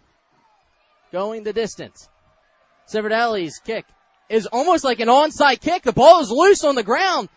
going 1.11 1.41
the 1.41 1.51
distance. 1.51 2.09
Civerdelli's 2.87 3.57
kick 3.57 3.85
is 4.29 4.45
almost 4.47 4.83
like 4.83 4.99
an 4.99 5.07
onside 5.07 5.61
kick. 5.61 5.83
The 5.83 5.93
ball 5.93 6.21
is 6.21 6.29
loose 6.29 6.63
on 6.63 6.75
the 6.75 6.83
ground, 6.83 7.29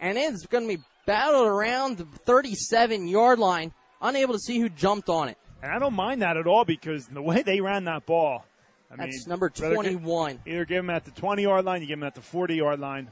and 0.00 0.18
it's 0.18 0.46
going 0.46 0.68
to 0.68 0.76
be 0.76 0.82
battled 1.06 1.46
around 1.46 1.98
the 1.98 2.04
37 2.24 3.08
yard 3.08 3.38
line, 3.38 3.72
unable 4.02 4.34
to 4.34 4.40
see 4.40 4.58
who 4.58 4.68
jumped 4.68 5.08
on 5.08 5.28
it. 5.28 5.38
And 5.62 5.72
I 5.72 5.78
don't 5.78 5.94
mind 5.94 6.22
that 6.22 6.36
at 6.36 6.46
all 6.46 6.64
because 6.64 7.06
the 7.06 7.22
way 7.22 7.42
they 7.42 7.60
ran 7.60 7.84
that 7.84 8.06
ball, 8.06 8.44
I 8.90 8.96
That's 8.96 9.26
mean, 9.26 9.30
number 9.30 9.50
whether- 9.58 9.74
21. 9.74 10.40
Either 10.46 10.64
give 10.64 10.76
them 10.84 10.90
at 10.90 11.04
the 11.04 11.10
20 11.12 11.42
yard 11.42 11.64
line, 11.64 11.80
you 11.80 11.88
give 11.88 11.98
them 11.98 12.06
at 12.06 12.14
the 12.14 12.20
40 12.20 12.54
yard 12.56 12.78
line. 12.80 13.08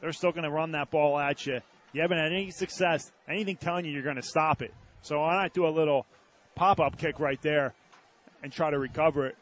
They're 0.00 0.12
still 0.12 0.32
going 0.32 0.44
to 0.44 0.50
run 0.50 0.72
that 0.72 0.90
ball 0.90 1.18
at 1.18 1.46
you. 1.46 1.60
You 1.92 2.00
haven't 2.00 2.18
had 2.18 2.32
any 2.32 2.50
success, 2.50 3.12
anything 3.28 3.56
telling 3.56 3.84
you 3.84 3.92
you're 3.92 4.02
going 4.02 4.16
to 4.16 4.22
stop 4.22 4.62
it. 4.62 4.72
So 5.02 5.20
why 5.20 5.40
not 5.42 5.52
do 5.52 5.66
a 5.66 5.68
little 5.68 6.06
pop 6.54 6.80
up 6.80 6.96
kick 6.96 7.20
right 7.20 7.40
there 7.42 7.74
and 8.42 8.50
try 8.52 8.70
to 8.70 8.78
recover 8.78 9.26
it? 9.26 9.36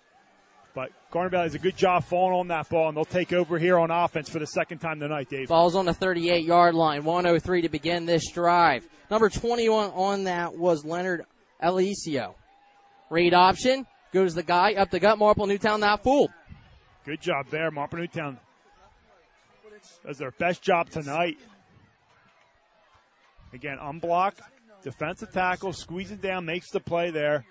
But 0.75 0.91
Garnet 1.11 1.33
Valley 1.33 1.47
does 1.47 1.55
a 1.57 1.59
good 1.59 1.77
job 1.77 2.05
falling 2.05 2.39
on 2.39 2.49
that 2.49 2.69
ball, 2.69 2.89
and 2.89 2.97
they'll 2.97 3.05
take 3.05 3.33
over 3.33 3.59
here 3.59 3.79
on 3.79 3.91
offense 3.91 4.29
for 4.29 4.39
the 4.39 4.47
second 4.47 4.79
time 4.79 5.01
tonight, 5.01 5.29
Dave. 5.29 5.49
Ball's 5.49 5.75
on 5.75 5.85
the 5.85 5.95
38 5.95 6.45
yard 6.45 6.75
line, 6.75 7.05
103 7.05 7.63
to 7.63 7.69
begin 7.69 8.07
this 8.07 8.31
drive. 8.31 8.89
Number 9.11 9.29
21 9.29 9.91
on 9.91 10.25
that 10.25 10.57
was 10.57 10.85
Leonard 10.85 11.25
Alicio. 11.63 12.35
Read 13.11 13.35
option, 13.35 13.87
goes 14.13 14.35
the 14.35 14.45
guy 14.45 14.75
up 14.75 14.91
the 14.91 15.01
gut, 15.01 15.19
Marple 15.19 15.47
Newtown 15.47 15.81
not 15.81 16.05
fooled. 16.05 16.31
Good 17.05 17.21
job 17.21 17.47
there, 17.51 17.71
Marple 17.73 17.99
Newtown. 17.99 18.39
Does 20.07 20.19
their 20.19 20.31
best 20.31 20.63
job 20.63 20.91
tonight. 20.91 21.39
Again, 23.53 23.79
unblocked, 23.81 24.41
defensive 24.83 25.33
tackle, 25.33 25.73
squeezing 25.73 26.19
down, 26.19 26.45
makes 26.45 26.71
the 26.71 26.79
play 26.79 27.11
there. 27.11 27.45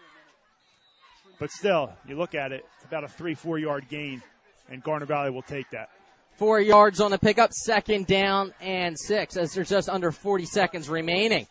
But 1.39 1.51
still, 1.51 1.93
you 2.07 2.17
look 2.17 2.35
at 2.35 2.51
it, 2.51 2.65
it's 2.75 2.85
about 2.85 3.05
a 3.05 3.07
three, 3.07 3.33
four 3.33 3.57
yard 3.57 3.87
gain, 3.89 4.21
and 4.69 4.83
Garnet 4.83 5.07
Valley 5.07 5.31
will 5.31 5.41
take 5.41 5.69
that. 5.71 5.89
Four 6.35 6.59
yards 6.61 7.01
on 7.01 7.11
the 7.11 7.17
pickup, 7.17 7.51
second 7.53 8.07
down 8.07 8.53
and 8.61 8.97
six 8.97 9.35
as 9.35 9.53
there's 9.53 9.69
just 9.69 9.89
under 9.89 10.11
40 10.11 10.45
seconds 10.45 10.89
remaining. 10.89 11.47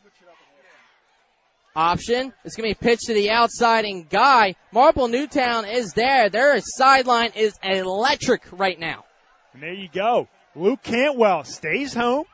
Option. 1.77 2.33
It's 2.44 2.57
going 2.57 2.72
to 2.72 2.79
be 2.79 2.87
pitched 2.87 3.05
to 3.07 3.14
the 3.14 3.31
outside 3.31 3.85
and 3.85 4.09
Guy. 4.09 4.57
Marple 4.72 5.09
Newtown 5.09 5.64
is 5.64 5.92
there. 5.92 6.29
Their 6.29 6.59
sideline 6.61 7.33
is 7.37 7.55
electric 7.62 8.42
right 8.51 8.81
now. 8.81 9.05
And 9.53 9.62
there 9.62 9.74
you 9.74 9.88
go. 9.92 10.29
Luke 10.57 10.83
Cantwell 10.83 11.44
stays 11.44 11.94
home, 11.94 12.24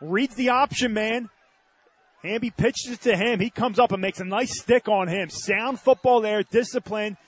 reads 0.00 0.36
the 0.36 0.48
option 0.50 0.94
man. 0.94 1.28
Hamby 2.24 2.50
pitches 2.50 2.92
it 2.92 3.00
to 3.02 3.16
him. 3.16 3.38
He 3.38 3.50
comes 3.50 3.78
up 3.78 3.92
and 3.92 4.00
makes 4.00 4.18
a 4.18 4.24
nice 4.24 4.58
stick 4.58 4.88
on 4.88 5.08
him. 5.08 5.28
Sound 5.28 5.78
football 5.78 6.22
there, 6.22 6.42
discipline. 6.42 7.18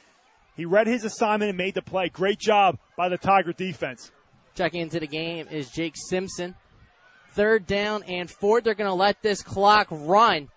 He 0.56 0.64
read 0.64 0.86
his 0.86 1.04
assignment 1.04 1.50
and 1.50 1.58
made 1.58 1.74
the 1.74 1.82
play. 1.82 2.08
Great 2.08 2.38
job 2.38 2.78
by 2.96 3.10
the 3.10 3.18
Tiger 3.18 3.52
defense. 3.52 4.10
Checking 4.54 4.80
into 4.80 4.98
the 4.98 5.06
game 5.06 5.48
is 5.50 5.70
Jake 5.70 5.94
Simpson. 6.08 6.54
Third 7.32 7.66
down 7.66 8.04
and 8.04 8.30
four. 8.30 8.62
They're 8.62 8.74
going 8.74 8.88
to 8.88 8.94
let 8.94 9.20
this 9.20 9.42
clock 9.42 9.88
run. 9.90 10.48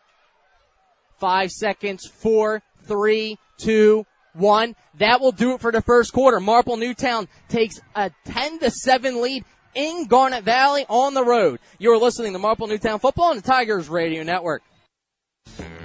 Five 1.20 1.50
seconds, 1.50 2.08
four, 2.08 2.62
three, 2.86 3.38
two, 3.60 4.06
one. 4.32 4.78
That 5.00 5.20
will 5.20 5.34
do 5.34 5.56
it 5.56 5.60
for 5.60 5.74
the 5.74 5.82
first 5.82 6.14
quarter. 6.14 6.40
Marple 6.40 6.78
Newtown 6.78 7.28
takes 7.50 7.82
a 7.94 8.10
10 8.24 8.60
to 8.60 8.72
7 8.72 9.22
lead 9.22 9.44
in 9.80 10.06
Garnet 10.08 10.44
Valley 10.44 10.86
on 10.90 11.14
the 11.14 11.24
road. 11.24 11.62
You're 11.78 11.98
listening 11.98 12.34
to 12.34 12.40
Marple 12.40 12.68
Newtown 12.68 13.00
Football 13.00 13.30
on 13.30 13.38
the 13.38 13.42
Tigers 13.42 13.88
Radio 13.88 14.24
Network. 14.24 14.62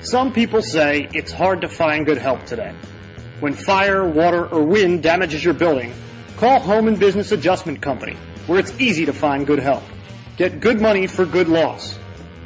Some 0.00 0.32
people 0.32 0.62
say 0.62 1.08
it's 1.14 1.30
hard 1.30 1.60
to 1.60 1.68
find 1.68 2.04
good 2.04 2.18
help 2.18 2.44
today. 2.44 2.74
When 3.38 3.54
fire, 3.54 4.04
water, 4.04 4.46
or 4.46 4.64
wind 4.64 5.04
damages 5.04 5.44
your 5.44 5.54
building, 5.54 5.94
call 6.36 6.58
Home 6.58 6.88
and 6.88 6.98
Business 6.98 7.30
Adjustment 7.30 7.80
Company, 7.80 8.16
where 8.48 8.58
it's 8.58 8.72
easy 8.80 9.06
to 9.06 9.12
find 9.12 9.46
good 9.46 9.60
help. 9.60 9.84
Get 10.36 10.58
good 10.58 10.80
money 10.80 11.06
for 11.06 11.24
good 11.24 11.48
loss. 11.48 11.96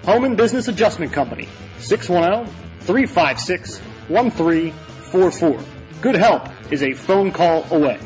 Home 0.04 0.24
and 0.24 0.37
Business 0.37 0.68
Adjustment 0.68 1.14
Company, 1.14 1.48
oh, 1.48 2.44
610-356-1344. 2.84 5.64
Good 6.02 6.14
help 6.14 6.46
is 6.70 6.82
a 6.82 6.92
phone 6.92 7.32
call 7.32 7.64
away. 7.70 7.98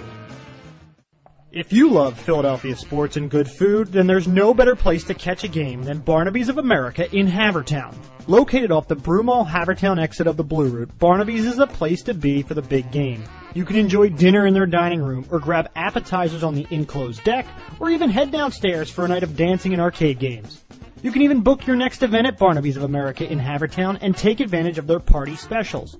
If 1.54 1.70
you 1.70 1.90
love 1.90 2.18
Philadelphia 2.18 2.74
sports 2.74 3.18
and 3.18 3.30
good 3.30 3.46
food, 3.46 3.88
then 3.88 4.06
there's 4.06 4.26
no 4.26 4.54
better 4.54 4.74
place 4.74 5.04
to 5.04 5.12
catch 5.12 5.44
a 5.44 5.48
game 5.48 5.82
than 5.82 5.98
Barnaby's 5.98 6.48
of 6.48 6.56
America 6.56 7.14
in 7.14 7.26
Havertown. 7.28 7.94
Located 8.26 8.72
off 8.72 8.88
the 8.88 8.96
Broomall 8.96 9.46
Havertown 9.46 10.00
exit 10.00 10.26
of 10.26 10.38
the 10.38 10.44
Blue 10.44 10.68
Route, 10.68 10.98
Barnaby's 10.98 11.44
is 11.44 11.58
a 11.58 11.66
place 11.66 12.02
to 12.04 12.14
be 12.14 12.40
for 12.40 12.54
the 12.54 12.62
big 12.62 12.90
game. 12.90 13.22
You 13.52 13.66
can 13.66 13.76
enjoy 13.76 14.08
dinner 14.08 14.46
in 14.46 14.54
their 14.54 14.64
dining 14.64 15.02
room 15.02 15.26
or 15.30 15.38
grab 15.38 15.68
appetizers 15.76 16.42
on 16.42 16.54
the 16.54 16.66
enclosed 16.70 17.22
deck 17.22 17.44
or 17.80 17.90
even 17.90 18.08
head 18.08 18.30
downstairs 18.30 18.90
for 18.90 19.04
a 19.04 19.08
night 19.08 19.22
of 19.22 19.36
dancing 19.36 19.74
and 19.74 19.82
arcade 19.82 20.18
games. 20.18 20.64
You 21.02 21.12
can 21.12 21.20
even 21.20 21.42
book 21.42 21.66
your 21.66 21.76
next 21.76 22.02
event 22.02 22.26
at 22.26 22.38
Barnaby's 22.38 22.78
of 22.78 22.84
America 22.84 23.30
in 23.30 23.38
Havertown 23.38 23.98
and 24.00 24.16
take 24.16 24.40
advantage 24.40 24.78
of 24.78 24.86
their 24.86 25.00
party 25.00 25.36
specials. 25.36 25.98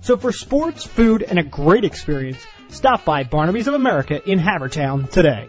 So 0.00 0.16
for 0.16 0.32
sports, 0.32 0.84
food, 0.86 1.22
and 1.22 1.38
a 1.38 1.42
great 1.42 1.84
experience, 1.84 2.46
stop 2.74 3.04
by 3.04 3.22
Barnaby's 3.22 3.68
of 3.68 3.74
America 3.74 4.20
in 4.30 4.38
Havertown 4.38 5.08
today. 5.10 5.48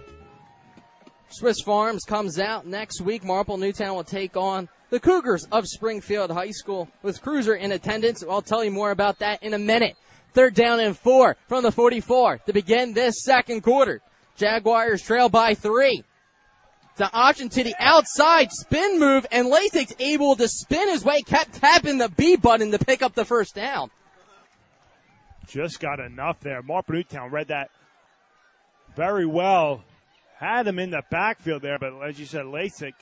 Swiss 1.30 1.60
Farms 1.62 2.04
comes 2.06 2.40
out 2.40 2.66
next 2.66 3.02
week. 3.02 3.24
Marple 3.24 3.58
Newtown 3.58 3.96
will 3.96 4.04
take 4.04 4.38
on 4.38 4.70
the 4.90 5.00
Cougars 5.00 5.46
of 5.52 5.66
Springfield 5.68 6.32
High 6.32 6.52
School 6.52 6.88
with 7.02 7.22
Cruiser 7.22 7.56
in 7.56 7.72
attendance. 7.72 8.24
I'll 8.24 8.42
tell 8.42 8.64
you 8.64 8.72
more 8.72 8.92
about 8.92 9.20
that 9.20 9.44
in 9.44 9.54
a 9.54 9.60
minute. 9.60 9.98
Third 10.34 10.54
down 10.54 10.80
and 10.80 10.98
four 10.98 11.36
from 11.48 11.64
the 11.64 11.72
44 11.72 12.40
to 12.46 12.54
begin 12.54 12.94
this 12.94 13.24
second 13.24 13.62
quarter. 13.62 14.02
Jaguars 14.38 15.02
trail 15.02 15.28
by 15.28 15.56
three. 15.56 16.04
The 16.98 17.12
option 17.12 17.50
to 17.50 17.64
the 17.64 17.76
outside 17.80 18.52
spin 18.52 19.00
move 19.00 19.26
and 19.32 19.50
Lasik's 19.50 19.94
able 20.00 20.36
to 20.38 20.48
spin 20.48 20.90
his 20.90 21.04
way, 21.04 21.22
kept 21.22 21.56
tapping 21.56 21.98
the 21.98 22.10
B 22.10 22.38
button 22.38 22.72
to 22.72 22.80
pick 22.80 23.02
up 23.02 23.16
the 23.16 23.26
first 23.26 23.56
down. 23.56 23.92
Just 25.48 25.80
got 25.80 26.00
enough 26.00 26.40
there. 26.40 26.62
Mark 26.62 26.90
Newtown 26.90 27.32
read 27.32 27.48
that 27.50 27.70
very 28.96 29.26
well. 29.26 29.84
Had 30.38 30.68
him 30.68 30.80
in 30.80 30.92
the 30.92 31.04
backfield 31.10 31.62
there, 31.62 31.80
but 31.80 31.94
as 32.02 32.20
you 32.20 32.26
said, 32.26 32.46
Lasik 32.46 32.94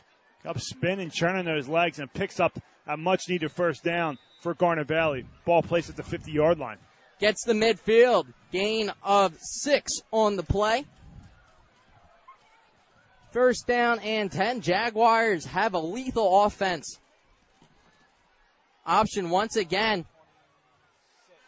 up 0.45 0.59
spinning, 0.59 1.09
churning 1.09 1.45
those 1.45 1.67
legs, 1.67 1.99
and 1.99 2.11
picks 2.13 2.39
up 2.39 2.59
a 2.85 2.97
much 2.97 3.23
needed 3.29 3.51
first 3.51 3.83
down 3.83 4.17
for 4.41 4.53
Garnet 4.53 4.87
Valley. 4.87 5.25
Ball 5.45 5.63
placed 5.63 5.89
at 5.89 5.95
the 5.95 6.03
50 6.03 6.31
yard 6.31 6.59
line. 6.59 6.77
Gets 7.19 7.43
the 7.45 7.53
midfield. 7.53 8.27
Gain 8.51 8.91
of 9.01 9.35
six 9.39 9.93
on 10.11 10.35
the 10.35 10.43
play. 10.43 10.85
First 13.31 13.65
down 13.65 13.99
and 13.99 14.31
10. 14.31 14.61
Jaguars 14.61 15.45
have 15.45 15.73
a 15.73 15.79
lethal 15.79 16.43
offense. 16.43 16.99
Option 18.85 19.29
once 19.29 19.55
again. 19.55 20.05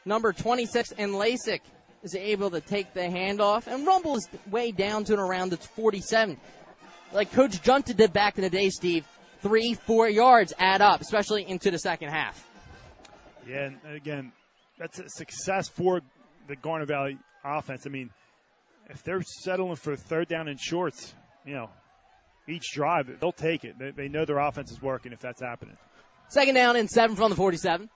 Number 0.06 0.32
26 0.34 0.92
and 0.98 1.14
Lasik 1.14 1.62
is 2.04 2.16
able 2.16 2.52
to 2.52 2.62
take 2.62 2.94
the 2.94 3.02
handoff 3.02 3.66
and 3.68 3.86
rumble 3.86 4.16
his 4.16 4.30
way 4.50 4.72
down 4.72 5.04
to 5.06 5.14
an 5.14 5.20
around 5.20 5.50
the 5.50 5.58
47. 5.58 6.38
Like 7.12 7.32
Coach 7.32 7.62
Junta 7.64 7.94
did 7.94 8.14
back 8.14 8.38
in 8.38 8.44
the 8.44 8.50
day, 8.50 8.70
Steve. 8.70 9.06
Three, 9.42 9.74
four 9.74 10.08
yards 10.08 10.54
add 10.60 10.82
up, 10.82 11.02
especially 11.02 11.48
into 11.48 11.72
the 11.72 11.80
second 11.80 12.10
half. 12.10 12.48
Yeah, 13.48 13.66
and 13.66 13.96
again, 13.96 14.32
that's 14.78 15.00
a 15.00 15.10
success 15.10 15.68
for 15.68 16.02
the 16.48 16.56
Garnet 16.56 16.88
Valley 16.88 17.18
offense. 17.44 17.86
I 17.86 17.90
mean, 17.90 18.10
if 18.90 19.04
they're 19.04 19.22
settling 19.44 19.76
for 19.76 19.96
third 19.96 20.28
down 20.28 20.48
and 20.48 20.60
shorts, 20.60 21.14
you 21.46 21.54
know, 21.54 21.70
each 22.48 22.72
drive, 22.74 23.20
they'll 23.20 23.32
take 23.32 23.64
it. 23.64 23.78
They, 23.80 23.92
they 23.92 24.08
know 24.08 24.26
their 24.26 24.40
offense 24.40 24.72
is 24.72 24.82
working 24.82 25.14
if 25.14 25.20
that's 25.20 25.42
happening. 25.42 25.78
Second 26.28 26.56
down 26.56 26.76
and 26.76 26.90
seven 26.90 27.16
from 27.16 27.30
the 27.30 27.36
47. 27.36 27.90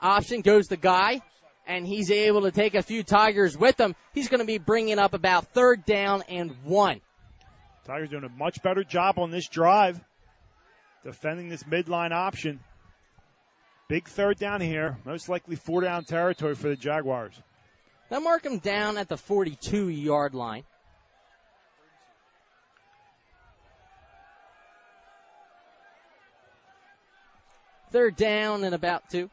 Option 0.00 0.40
goes 0.42 0.66
the 0.66 0.76
guy 0.76 1.22
and 1.66 1.86
he's 1.86 2.10
able 2.10 2.42
to 2.42 2.50
take 2.50 2.74
a 2.74 2.82
few 2.82 3.02
Tigers 3.02 3.58
with 3.58 3.78
him. 3.78 3.94
He's 4.12 4.28
going 4.28 4.40
to 4.40 4.46
be 4.46 4.58
bringing 4.58 4.98
up 4.98 5.14
about 5.14 5.48
third 5.48 5.84
down 5.84 6.22
and 6.28 6.54
one. 6.64 7.00
Tigers 7.84 8.10
doing 8.10 8.24
a 8.24 8.28
much 8.28 8.62
better 8.62 8.84
job 8.84 9.18
on 9.18 9.30
this 9.30 9.48
drive, 9.48 10.00
defending 11.04 11.48
this 11.48 11.64
midline 11.64 12.12
option. 12.12 12.60
Big 13.88 14.08
third 14.08 14.38
down 14.38 14.60
here, 14.60 14.98
most 15.04 15.28
likely 15.28 15.54
four 15.56 15.80
down 15.80 16.04
territory 16.04 16.54
for 16.54 16.68
the 16.68 16.76
Jaguars. 16.76 17.40
Now 18.10 18.20
mark 18.20 18.44
him 18.44 18.58
down 18.58 18.98
at 18.98 19.08
the 19.08 19.16
42 19.16 19.88
yard 19.88 20.34
line. 20.34 20.64
Third 27.92 28.16
down 28.16 28.64
and 28.64 28.74
about 28.74 29.08
two. 29.08 29.30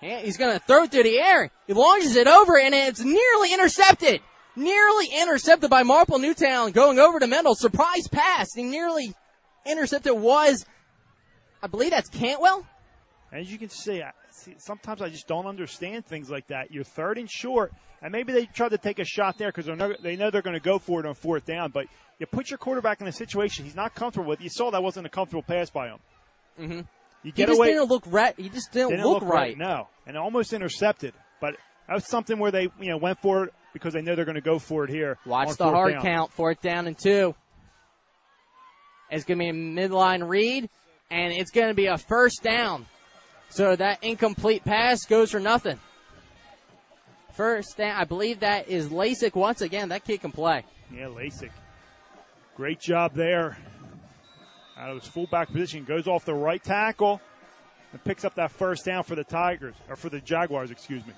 He's 0.00 0.36
going 0.36 0.52
to 0.52 0.64
throw 0.64 0.84
it 0.84 0.90
through 0.90 1.04
the 1.04 1.18
air. 1.18 1.50
He 1.66 1.72
launches 1.72 2.16
it 2.16 2.26
over 2.26 2.58
and 2.58 2.74
it's 2.74 3.00
nearly 3.00 3.52
intercepted. 3.52 4.20
Nearly 4.54 5.08
intercepted 5.20 5.68
by 5.68 5.82
Marple 5.82 6.18
Newtown 6.18 6.72
going 6.72 6.98
over 6.98 7.20
to 7.20 7.26
Mendel. 7.26 7.54
Surprise 7.54 8.08
pass. 8.08 8.48
He 8.54 8.62
nearly 8.62 9.14
intercepted 9.66 10.14
was, 10.14 10.64
I 11.62 11.66
believe 11.66 11.90
that's 11.90 12.08
Cantwell. 12.08 12.66
As 13.32 13.50
you 13.50 13.58
can 13.58 13.68
see, 13.68 14.02
I, 14.02 14.12
see, 14.30 14.54
sometimes 14.58 15.02
I 15.02 15.08
just 15.10 15.26
don't 15.26 15.46
understand 15.46 16.06
things 16.06 16.30
like 16.30 16.46
that. 16.46 16.70
You're 16.70 16.84
third 16.84 17.18
and 17.18 17.30
short, 17.30 17.72
and 18.00 18.12
maybe 18.12 18.32
they 18.32 18.46
tried 18.46 18.70
to 18.70 18.78
take 18.78 18.98
a 18.98 19.04
shot 19.04 19.36
there 19.36 19.52
because 19.52 19.66
they 20.02 20.16
know 20.16 20.30
they're 20.30 20.42
going 20.42 20.54
to 20.54 20.60
go 20.60 20.78
for 20.78 21.00
it 21.00 21.06
on 21.06 21.14
fourth 21.14 21.44
down. 21.44 21.70
But 21.70 21.86
you 22.18 22.26
put 22.26 22.50
your 22.50 22.58
quarterback 22.58 23.00
in 23.00 23.06
a 23.08 23.12
situation 23.12 23.64
he's 23.64 23.74
not 23.74 23.94
comfortable 23.94 24.28
with. 24.28 24.40
You 24.40 24.48
saw 24.48 24.70
that 24.70 24.82
wasn't 24.82 25.06
a 25.06 25.10
comfortable 25.10 25.42
pass 25.42 25.68
by 25.70 25.88
him. 25.88 25.98
Mm-hmm. 26.58 26.80
You 27.22 27.32
get 27.32 27.48
he 27.48 27.52
just 27.52 27.58
away. 27.58 27.68
didn't 27.72 27.88
look 27.88 28.04
right. 28.06 28.34
He 28.38 28.48
just 28.48 28.72
didn't, 28.72 28.90
didn't 28.90 29.04
look, 29.04 29.22
look 29.22 29.32
right. 29.32 29.56
No, 29.56 29.88
and 30.06 30.16
almost 30.16 30.52
intercepted. 30.52 31.12
But 31.40 31.56
that 31.88 31.94
was 31.94 32.06
something 32.06 32.38
where 32.38 32.50
they 32.50 32.68
you 32.80 32.90
know 32.90 32.96
went 32.96 33.20
for 33.20 33.44
it 33.44 33.54
because 33.72 33.92
they 33.92 34.02
know 34.02 34.14
they're 34.14 34.24
going 34.24 34.36
to 34.36 34.40
go 34.40 34.58
for 34.58 34.84
it 34.84 34.90
here. 34.90 35.18
Watch 35.26 35.56
the 35.56 35.64
hard 35.64 35.94
down. 35.94 36.02
count. 36.02 36.32
Fourth 36.32 36.60
down 36.62 36.86
and 36.86 36.96
two. 36.96 37.34
It's 39.10 39.24
going 39.24 39.38
to 39.38 39.44
be 39.44 39.50
a 39.50 39.52
midline 39.52 40.26
read, 40.28 40.68
and 41.10 41.32
it's 41.32 41.50
going 41.50 41.68
to 41.68 41.74
be 41.74 41.86
a 41.86 41.98
first 41.98 42.42
down. 42.42 42.86
So 43.48 43.76
that 43.76 44.02
incomplete 44.02 44.64
pass 44.64 45.04
goes 45.04 45.30
for 45.30 45.40
nothing. 45.40 45.78
First 47.34 47.76
down, 47.76 47.96
I 47.96 48.04
believe 48.04 48.40
that 48.40 48.68
is 48.68 48.88
Lasik 48.88 49.34
once 49.34 49.60
again. 49.60 49.90
That 49.90 50.04
kid 50.04 50.22
can 50.22 50.32
play. 50.32 50.64
Yeah, 50.92 51.06
Lasik. 51.06 51.50
Great 52.56 52.80
job 52.80 53.14
there. 53.14 53.58
Out 54.78 54.90
of 54.90 55.00
his 55.00 55.08
fullback 55.08 55.50
position, 55.50 55.84
goes 55.84 56.06
off 56.06 56.24
the 56.24 56.34
right 56.34 56.62
tackle 56.62 57.20
and 57.92 58.04
picks 58.04 58.24
up 58.24 58.34
that 58.34 58.50
first 58.50 58.84
down 58.84 59.04
for 59.04 59.14
the 59.14 59.24
Tigers, 59.24 59.74
or 59.88 59.96
for 59.96 60.10
the 60.10 60.20
Jaguars, 60.20 60.70
excuse 60.70 61.06
me. 61.06 61.14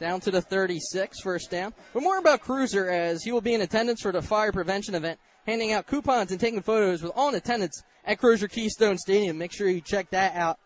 Down 0.00 0.18
to 0.20 0.30
the 0.30 0.40
36, 0.40 1.20
first 1.20 1.50
down. 1.50 1.74
But 1.92 2.02
more 2.02 2.18
about 2.18 2.40
Cruiser 2.40 2.88
as 2.88 3.22
he 3.22 3.30
will 3.30 3.40
be 3.40 3.54
in 3.54 3.60
attendance 3.60 4.00
for 4.00 4.12
the 4.12 4.22
fire 4.22 4.50
prevention 4.50 4.94
event, 4.94 5.20
handing 5.46 5.72
out 5.72 5.86
coupons 5.86 6.30
and 6.30 6.40
taking 6.40 6.62
photos 6.62 7.02
with 7.02 7.12
all 7.14 7.28
in 7.28 7.34
attendance 7.34 7.82
at 8.04 8.18
Cruiser 8.18 8.48
Keystone 8.48 8.98
Stadium. 8.98 9.38
Make 9.38 9.52
sure 9.52 9.68
you 9.68 9.80
check 9.80 10.10
that 10.10 10.34
out. 10.34 10.58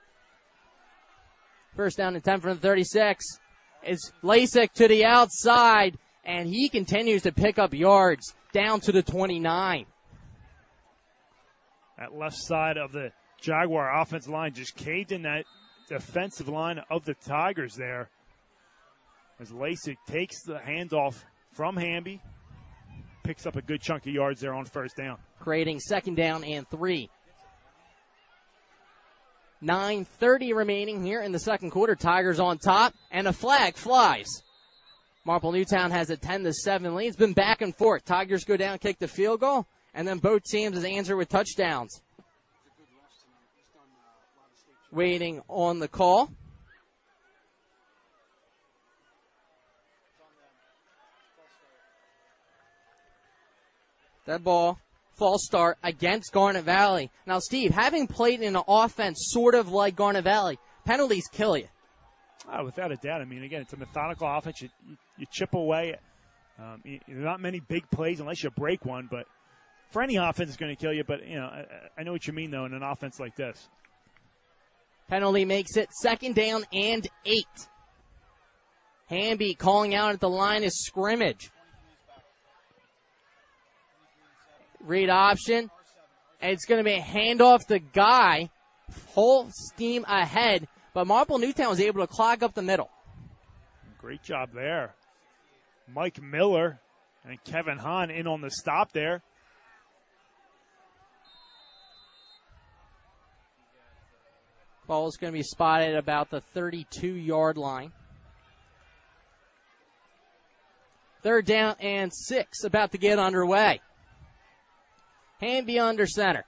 First 1.75 1.99
down 1.99 2.15
and 2.15 2.25
10 2.25 2.41
from 2.41 2.55
the 2.55 2.61
36. 2.61 3.25
It's 3.83 4.13
Lasik 4.23 4.73
to 4.75 4.89
the 4.89 5.05
outside, 5.05 5.99
and 6.25 6.49
he 6.49 6.69
continues 6.69 7.23
to 7.23 7.33
pick 7.33 7.59
up 7.59 7.75
yards 7.75 8.35
down 8.53 8.81
to 8.81 8.93
the 8.93 9.03
29. 9.03 9.87
That 11.99 12.15
left 12.15 12.37
side 12.37 12.77
of 12.77 12.93
the 12.93 13.13
Jaguar 13.41 14.01
offensive 14.01 14.31
line 14.31 14.53
just 14.55 14.77
caved 14.77 15.13
in 15.13 15.23
that 15.23 15.45
defensive 15.89 16.49
line 16.49 16.81
of 16.91 17.05
the 17.05 17.15
Tigers 17.15 17.75
there. 17.75 18.11
As 19.41 19.51
Lasik 19.51 19.97
takes 20.07 20.43
the 20.43 20.59
handoff 20.59 21.23
from 21.53 21.77
Hamby, 21.77 22.23
picks 23.23 23.47
up 23.47 23.57
a 23.57 23.63
good 23.63 23.81
chunk 23.81 24.07
of 24.07 24.13
yards 24.13 24.41
there 24.41 24.55
on 24.55 24.65
first 24.65 24.97
down. 24.97 25.19
Creating 25.39 25.81
second 25.81 26.17
down 26.17 26.45
and 26.45 26.69
three. 26.69 27.11
9.30 29.63 30.55
remaining 30.55 31.05
here 31.05 31.23
in 31.23 31.33
the 31.33 31.39
second 31.39 31.71
quarter. 31.71 31.95
Tigers 31.95 32.39
on 32.39 32.59
top, 32.59 32.95
and 33.11 33.27
a 33.27 33.33
flag 33.33 33.77
flies. 33.77 34.27
Marple 35.25 35.51
Newtown 35.51 35.91
has 35.91 36.11
a 36.11 36.17
10 36.17 36.45
to 36.45 36.53
7 36.53 36.95
lead. 36.95 37.09
It's 37.09 37.17
been 37.17 37.33
back 37.33 37.63
and 37.63 37.75
forth. 37.75 38.05
Tigers 38.05 38.45
go 38.45 38.57
down, 38.57 38.79
kick 38.79 38.99
the 38.99 39.09
field 39.09 39.41
goal, 39.41 39.67
and 39.97 40.07
then 40.07 40.19
both 40.19 40.45
teams 40.45 40.77
is 40.77 40.85
answer 40.85 41.17
with 41.17 41.31
touchdowns. 41.31 42.03
Waiting 44.93 45.41
on 45.49 45.79
the 45.79 45.89
call. 45.89 46.31
That 54.27 54.45
ball, 54.45 54.79
false 55.15 55.45
start 55.47 55.79
against 55.83 56.33
Garnet 56.33 56.65
Valley. 56.65 57.11
Now, 57.27 57.39
Steve, 57.39 57.71
having 57.71 58.07
played 58.07 58.43
in 58.43 58.55
an 58.55 58.63
offense 58.69 59.29
sort 59.31 59.55
of 59.55 59.69
like 59.69 59.97
Garnet 59.97 60.25
Valley, 60.25 60.59
penalties 60.85 61.27
kill 61.33 61.57
you. 61.57 61.69
Oh, 62.53 62.65
without 62.65 62.93
a 62.93 62.97
doubt. 62.97 63.23
I 63.23 63.25
mean, 63.25 63.45
again, 63.45 63.63
it's 63.63 63.73
a 63.73 63.77
methodical 63.77 64.29
offense. 64.29 64.61
You, 64.61 64.69
you, 65.17 65.27
chip 65.33 65.55
away. 65.55 65.97
Um, 66.59 66.83
you, 66.85 67.01
not 67.09 67.41
many 67.41 67.61
big 67.61 67.89
plays 67.91 68.21
unless 68.21 68.43
you 68.43 68.51
break 68.51 68.85
one, 68.85 69.09
but 69.11 69.27
for 69.91 70.03
any 70.03 70.17
offense, 70.17 70.51
is 70.51 70.57
going 70.57 70.75
to 70.75 70.81
kill 70.81 70.93
you. 70.93 71.05
But, 71.05 71.27
you 71.27 71.37
know, 71.37 71.47
I, 71.47 71.65
I 71.99 72.03
know 72.03 72.13
what 72.13 72.27
you 72.27 72.33
mean, 72.33 72.51
though, 72.51 72.65
in 72.65 72.75
an 72.75 72.83
offense 72.83 73.19
like 73.21 73.37
this. 73.37 73.69
Penalty 75.09 75.45
makes 75.45 75.77
it 75.77 75.89
second 75.93 76.35
down 76.35 76.65
and 76.73 77.07
eight. 77.25 77.69
Hamby 79.09 79.55
calling 79.55 79.95
out 79.95 80.13
at 80.13 80.21
the 80.21 80.29
line 80.29 80.65
of 80.65 80.73
scrimmage. 80.73 81.51
Read 84.81 85.11
option. 85.11 85.71
It's 86.41 86.65
going 86.65 86.79
to 86.79 86.85
be 86.85 86.97
a 86.97 87.01
handoff 87.01 87.67
to 87.67 87.79
Guy. 87.79 88.51
Full 88.91 89.49
steam 89.53 90.05
ahead. 90.05 90.69
But 90.93 91.07
Marple 91.07 91.39
Newtown 91.39 91.69
was 91.69 91.81
able 91.81 92.01
to 92.01 92.07
clog 92.07 92.43
up 92.43 92.55
the 92.55 92.63
middle. 92.63 92.91
Great 93.99 94.23
job 94.23 94.51
there. 94.55 94.95
Mike 95.93 96.21
Miller 96.23 96.81
and 97.25 97.43
Kevin 97.45 97.79
Hahn 97.79 98.11
in 98.11 98.27
on 98.27 98.41
the 98.41 98.51
stop 98.51 98.93
there. 98.93 99.23
Ball 104.87 105.09
is 105.09 105.17
going 105.17 105.33
to 105.33 105.37
be 105.37 105.43
spotted 105.43 105.97
about 105.97 106.31
the 106.31 106.41
32 106.41 107.07
yard 107.09 107.57
line. 107.57 107.93
Third 111.23 111.45
down 111.45 111.75
and 111.81 112.13
six, 112.15 112.63
about 112.63 112.93
to 112.93 112.99
get 112.99 113.19
underway. 113.19 113.81
Hamby 115.41 115.79
under 115.79 116.07
center. 116.07 116.45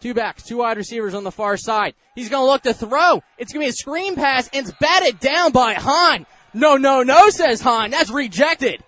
Two 0.00 0.14
backs, 0.14 0.42
two 0.42 0.58
wide 0.58 0.76
receivers 0.76 1.14
on 1.14 1.24
the 1.24 1.30
far 1.30 1.56
side. 1.56 1.94
He's 2.14 2.28
going 2.28 2.42
to 2.42 2.50
look 2.50 2.62
to 2.62 2.74
throw. 2.74 3.22
It's 3.38 3.52
going 3.52 3.64
to 3.64 3.66
be 3.66 3.70
a 3.70 3.72
screen 3.72 4.14
pass, 4.14 4.48
and 4.52 4.66
it's 4.66 4.76
batted 4.78 5.20
down 5.20 5.52
by 5.52 5.74
Hahn. 5.74 6.26
No, 6.54 6.76
no, 6.76 7.02
no, 7.02 7.28
says 7.28 7.60
Hahn. 7.60 7.90
That's 7.90 8.10
rejected. 8.10 8.82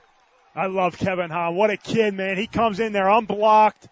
I 0.55 0.67
love 0.67 0.99
Kevin 0.99 1.31
Hahn. 1.31 1.55
What 1.55 1.71
a 1.71 1.77
kid, 1.77 2.15
man. 2.15 2.37
He 2.37 2.47
comes 2.47 2.81
in 2.81 2.93
there 2.93 3.09
unblocked, 3.09 3.89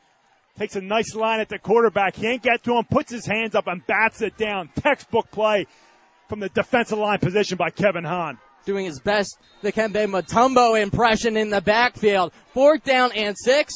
takes 0.56 0.76
a 0.76 0.80
nice 0.80 1.14
line 1.14 1.40
at 1.40 1.48
the 1.48 1.58
quarterback. 1.58 2.16
He 2.16 2.26
ain't 2.26 2.42
get 2.42 2.62
to 2.64 2.76
him, 2.76 2.84
puts 2.84 3.12
his 3.12 3.26
hands 3.26 3.54
up 3.54 3.66
and 3.66 3.86
bats 3.86 4.22
it 4.22 4.36
down. 4.36 4.70
Textbook 4.76 5.30
play 5.30 5.66
from 6.28 6.40
the 6.40 6.48
defensive 6.48 6.98
line 6.98 7.18
position 7.18 7.56
by 7.56 7.70
Kevin 7.70 8.04
Hahn. 8.04 8.38
Doing 8.64 8.86
his 8.86 8.98
best, 8.98 9.38
Dikembe 9.62 10.08
Mutombo 10.08 10.80
impression 10.80 11.36
in 11.36 11.50
the 11.50 11.60
backfield. 11.60 12.32
Fourth 12.52 12.82
down 12.82 13.12
and 13.12 13.36
six. 13.38 13.74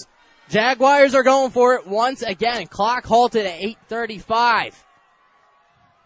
Jaguars 0.49 1.15
are 1.15 1.23
going 1.23 1.53
for 1.53 1.75
it 1.75 1.87
once 1.87 2.23
again. 2.23 2.67
Clock 2.67 3.07
halted 3.07 3.47
at 3.47 3.61
8.35. 3.61 4.75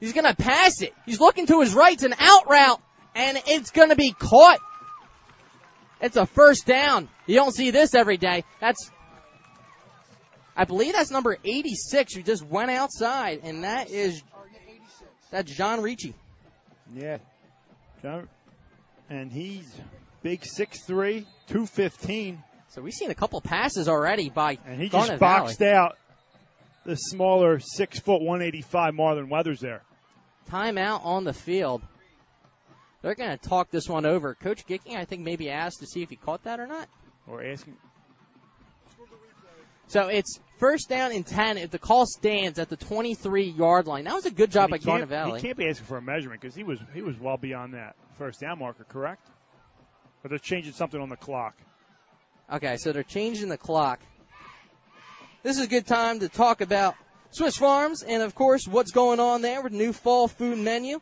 He's 0.00 0.12
going 0.12 0.26
to 0.26 0.36
pass 0.36 0.80
it. 0.80 0.94
He's 1.06 1.20
looking 1.20 1.46
to 1.46 1.60
his 1.60 1.74
right. 1.74 1.92
It's 1.94 2.04
an 2.04 2.14
out 2.18 2.48
route, 2.48 2.80
and 3.14 3.40
it's 3.46 3.70
going 3.70 3.88
to 3.88 3.96
be 3.96 4.12
caught. 4.12 4.60
It's 6.00 6.16
a 6.16 6.26
first 6.26 6.66
down. 6.66 7.08
You 7.26 7.34
don't 7.34 7.54
see 7.54 7.70
this 7.70 7.94
every 7.94 8.16
day. 8.16 8.44
That's, 8.60 8.90
I 10.56 10.64
believe 10.64 10.92
that's 10.92 11.10
number 11.10 11.36
86 11.44 12.14
who 12.14 12.22
just 12.22 12.44
went 12.44 12.70
outside, 12.70 13.40
and 13.42 13.64
that 13.64 13.90
is, 13.90 14.22
that's 15.30 15.50
John 15.52 15.82
Ricci. 15.82 16.14
Yeah. 16.94 17.18
John, 18.00 18.28
and 19.10 19.32
he's 19.32 19.74
big 20.22 20.42
6'3", 20.42 21.26
215. 21.48 22.42
So 22.68 22.82
we've 22.82 22.92
seen 22.94 23.10
a 23.10 23.14
couple 23.14 23.40
passes 23.40 23.88
already 23.88 24.30
by 24.30 24.58
And 24.64 24.80
he 24.80 24.88
Garnet 24.88 25.08
just 25.12 25.20
boxed 25.20 25.58
Valley. 25.58 25.72
out 25.74 25.98
the 26.88 26.96
smaller 26.96 27.60
six 27.60 28.00
foot 28.00 28.22
185 28.22 28.94
Marlon 28.94 29.28
Weathers 29.28 29.60
there. 29.60 29.82
Timeout 30.50 31.04
on 31.04 31.24
the 31.24 31.34
field. 31.34 31.82
They're 33.02 33.14
going 33.14 33.36
to 33.36 33.48
talk 33.48 33.70
this 33.70 33.86
one 33.88 34.06
over. 34.06 34.34
Coach 34.34 34.66
Gicking, 34.66 34.96
I 34.96 35.04
think, 35.04 35.22
maybe 35.22 35.50
asked 35.50 35.80
to 35.80 35.86
see 35.86 36.02
if 36.02 36.08
he 36.08 36.16
caught 36.16 36.44
that 36.44 36.58
or 36.58 36.66
not. 36.66 36.88
Or 37.26 37.44
asking. 37.44 37.76
So 39.88 40.08
it's 40.08 40.40
first 40.58 40.88
down 40.88 41.12
and 41.12 41.26
10 41.26 41.58
if 41.58 41.70
the 41.70 41.78
call 41.78 42.06
stands 42.06 42.58
at 42.58 42.70
the 42.70 42.76
23 42.76 43.44
yard 43.44 43.86
line. 43.86 44.04
That 44.04 44.14
was 44.14 44.24
a 44.24 44.30
good 44.30 44.50
job 44.50 44.70
by 44.70 44.78
can't- 44.78 45.06
Valley. 45.06 45.40
He 45.40 45.46
can't 45.46 45.58
be 45.58 45.68
asking 45.68 45.86
for 45.86 45.98
a 45.98 46.02
measurement 46.02 46.40
because 46.40 46.56
he 46.56 46.62
was 46.64 46.78
he 46.94 47.02
was 47.02 47.18
well 47.18 47.36
beyond 47.36 47.74
that 47.74 47.96
first 48.16 48.40
down 48.40 48.60
marker, 48.60 48.84
correct? 48.84 49.28
But 50.22 50.30
they're 50.30 50.38
changing 50.38 50.72
something 50.72 51.00
on 51.00 51.10
the 51.10 51.16
clock. 51.16 51.54
Okay, 52.50 52.78
so 52.78 52.92
they're 52.92 53.02
changing 53.02 53.50
the 53.50 53.58
clock. 53.58 54.00
This 55.44 55.56
is 55.56 55.64
a 55.64 55.68
good 55.68 55.86
time 55.86 56.18
to 56.20 56.28
talk 56.28 56.60
about 56.60 56.96
Swiss 57.30 57.56
Farms 57.56 58.02
and, 58.02 58.22
of 58.22 58.34
course, 58.34 58.66
what's 58.66 58.90
going 58.90 59.20
on 59.20 59.40
there 59.40 59.62
with 59.62 59.70
the 59.70 59.78
new 59.78 59.92
fall 59.92 60.26
food 60.26 60.58
menu. 60.58 61.00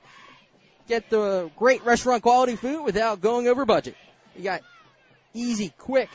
Get 0.86 1.08
the 1.08 1.50
great 1.56 1.82
restaurant 1.84 2.22
quality 2.22 2.54
food 2.54 2.84
without 2.84 3.22
going 3.22 3.48
over 3.48 3.64
budget. 3.64 3.96
You 4.36 4.44
got 4.44 4.60
easy, 5.32 5.72
quick, 5.78 6.10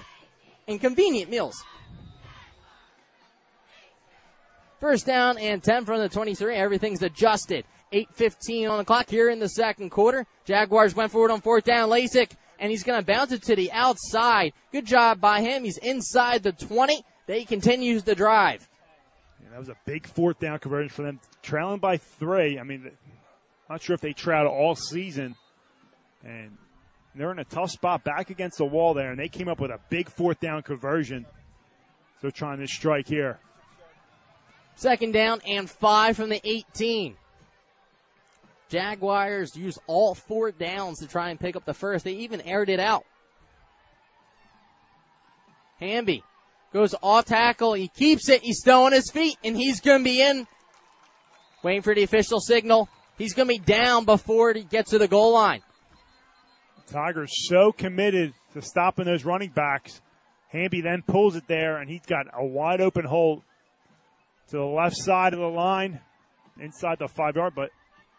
and 0.67 0.80
convenient 0.80 1.32
meals. 1.32 1.63
First 4.80 5.07
down 5.07 5.39
and 5.39 5.63
10 5.63 5.86
from 5.86 5.99
the 5.99 6.07
23. 6.07 6.55
Everything's 6.55 7.01
adjusted. 7.01 7.65
8.15 7.91 8.69
on 8.69 8.78
the 8.78 8.86
clock 8.86 9.09
here 9.09 9.30
in 9.30 9.39
the 9.39 9.49
second 9.49 9.89
quarter. 9.89 10.28
Jaguars 10.45 10.95
went 10.95 11.11
forward 11.11 11.32
on 11.32 11.41
fourth 11.41 11.63
down. 11.63 11.89
Lasik, 11.89 12.32
and 12.59 12.69
he's 12.69 12.84
going 12.84 12.99
to 12.99 13.05
bounce 13.05 13.32
it 13.32 13.41
to 13.43 13.55
the 13.55 13.72
outside. 13.72 14.53
Good 14.72 14.86
job 14.86 15.19
by 15.19 15.41
him. 15.41 15.63
He's 15.63 15.78
inside 15.78 16.43
the 16.43 16.51
20. 16.51 17.03
They 17.32 17.46
continues 17.46 18.04
the 18.04 18.14
drive. 18.14 18.68
Yeah, 19.42 19.52
that 19.52 19.60
was 19.60 19.70
a 19.70 19.78
big 19.86 20.06
fourth 20.06 20.38
down 20.40 20.60
conversion 20.60 20.90
for 20.90 21.04
them, 21.04 21.22
trailing 21.42 21.80
by 21.80 21.96
three. 21.96 22.60
I 22.60 22.64
mean, 22.64 22.92
not 23.70 23.82
sure 23.82 23.94
if 23.94 24.02
they 24.02 24.12
trailed 24.12 24.48
all 24.48 24.76
season, 24.76 25.38
and 26.26 26.58
they're 27.16 27.32
in 27.32 27.40
a 27.40 27.46
tough 27.46 27.72
spot 27.72 28.04
back 28.04 28.32
against 28.32 28.58
the 28.58 28.66
wall 28.66 28.94
there, 28.94 29.12
and 29.12 29.18
they 29.18 29.30
came 29.30 29.48
up 29.48 29.62
with 29.62 29.72
a 29.72 29.80
big 29.90 30.10
fourth 30.10 30.42
down 30.42 30.62
conversion. 30.62 31.26
So 32.22 32.32
trying 32.32 32.60
to 32.60 32.68
strike 32.68 33.08
here. 33.08 33.40
Second 34.76 35.14
down 35.14 35.40
and 35.48 35.70
five 35.70 36.18
from 36.18 36.28
the 36.28 36.42
18. 36.44 37.16
Jaguars 38.68 39.56
use 39.56 39.80
all 39.88 40.16
four 40.16 40.52
downs 40.52 41.00
to 41.00 41.08
try 41.08 41.30
and 41.30 41.40
pick 41.40 41.56
up 41.56 41.64
the 41.64 41.74
first. 41.74 42.04
They 42.04 42.12
even 42.12 42.42
aired 42.42 42.68
it 42.68 42.82
out. 42.82 43.06
Hamby 45.80 46.26
goes 46.74 46.95
off 47.01 47.26
tackle. 47.26 47.74
He 47.74 47.88
keeps 47.88 48.30
it. 48.30 48.41
He's 48.41 48.59
still 48.59 48.84
on 48.84 48.91
his 48.91 49.09
feet, 49.11 49.38
and 49.43 49.55
he's 49.55 49.82
going 49.82 49.99
to 49.99 50.03
be 50.03 50.22
in. 50.22 50.47
Waiting 51.63 51.82
for 51.82 51.93
the 51.93 52.03
official 52.03 52.39
signal. 52.39 52.89
He's 53.17 53.34
going 53.34 53.47
to 53.47 53.53
be 53.53 53.59
down 53.59 54.05
before 54.05 54.53
he 54.53 54.63
gets 54.63 54.91
to 54.91 54.97
the 54.97 55.07
goal 55.07 55.34
line. 55.34 55.61
Tigers 56.88 57.32
so 57.47 57.72
committed 57.72 58.34
to 58.53 58.61
stopping 58.61 59.05
those 59.05 59.24
running 59.24 59.51
backs. 59.51 60.01
Hamby 60.49 60.82
then 60.82 61.03
pulls 61.03 61.36
it 61.36 61.47
there, 61.47 61.78
and 61.78 61.89
he's 61.89 62.05
got 62.05 62.26
a 62.34 62.45
wide 62.45 62.82
open 62.82 63.05
hole 63.05 63.43
to 64.49 64.57
the 64.57 64.65
left 64.65 64.97
side 64.97 65.34
of 65.34 65.39
the 65.39 65.45
line, 65.45 65.99
inside 66.59 66.99
the 66.99 67.07
five 67.07 67.36
yard. 67.36 67.53
But 67.55 67.69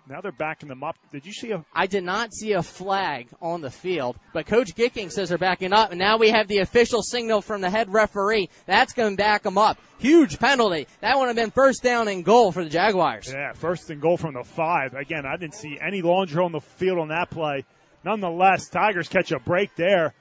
now 0.08 0.20
they're 0.20 0.32
backing 0.32 0.68
them 0.68 0.82
up. 0.82 0.96
Did 1.12 1.26
you 1.26 1.32
see 1.32 1.52
a? 1.52 1.64
I 1.72 1.86
did 1.86 2.04
not 2.04 2.32
see 2.34 2.52
a 2.52 2.62
flag 2.62 3.28
on 3.40 3.60
the 3.60 3.70
field, 3.70 4.16
but 4.32 4.46
Coach 4.46 4.74
Gicking 4.74 5.10
says 5.10 5.28
they're 5.28 5.38
backing 5.38 5.72
up, 5.72 5.90
and 5.90 5.98
now 5.98 6.16
we 6.16 6.30
have 6.30 6.48
the 6.48 6.58
official 6.58 7.02
signal 7.02 7.40
from 7.40 7.60
the 7.60 7.70
head 7.70 7.92
referee. 7.92 8.48
That's 8.66 8.92
going 8.92 9.12
to 9.12 9.16
back 9.16 9.42
them 9.42 9.58
up. 9.58 9.78
Huge 9.98 10.38
penalty. 10.38 10.86
That 11.00 11.18
would 11.18 11.28
have 11.28 11.36
been 11.36 11.52
first 11.52 11.82
down 11.82 12.08
and 12.08 12.24
goal 12.24 12.50
for 12.50 12.64
the 12.64 12.70
Jaguars. 12.70 13.32
Yeah, 13.32 13.52
first 13.52 13.88
and 13.90 14.00
goal 14.00 14.16
from 14.16 14.34
the 14.34 14.44
five. 14.44 14.94
Again, 14.94 15.24
I 15.24 15.36
didn't 15.36 15.54
see 15.54 15.78
any 15.80 16.02
laundry 16.02 16.42
on 16.42 16.52
the 16.52 16.60
field 16.60 16.98
on 16.98 17.08
that 17.08 17.30
play. 17.30 17.64
Nonetheless, 18.04 18.68
Tigers 18.68 19.08
catch 19.08 19.30
a 19.30 19.38
break 19.38 19.76
there. 19.76 20.14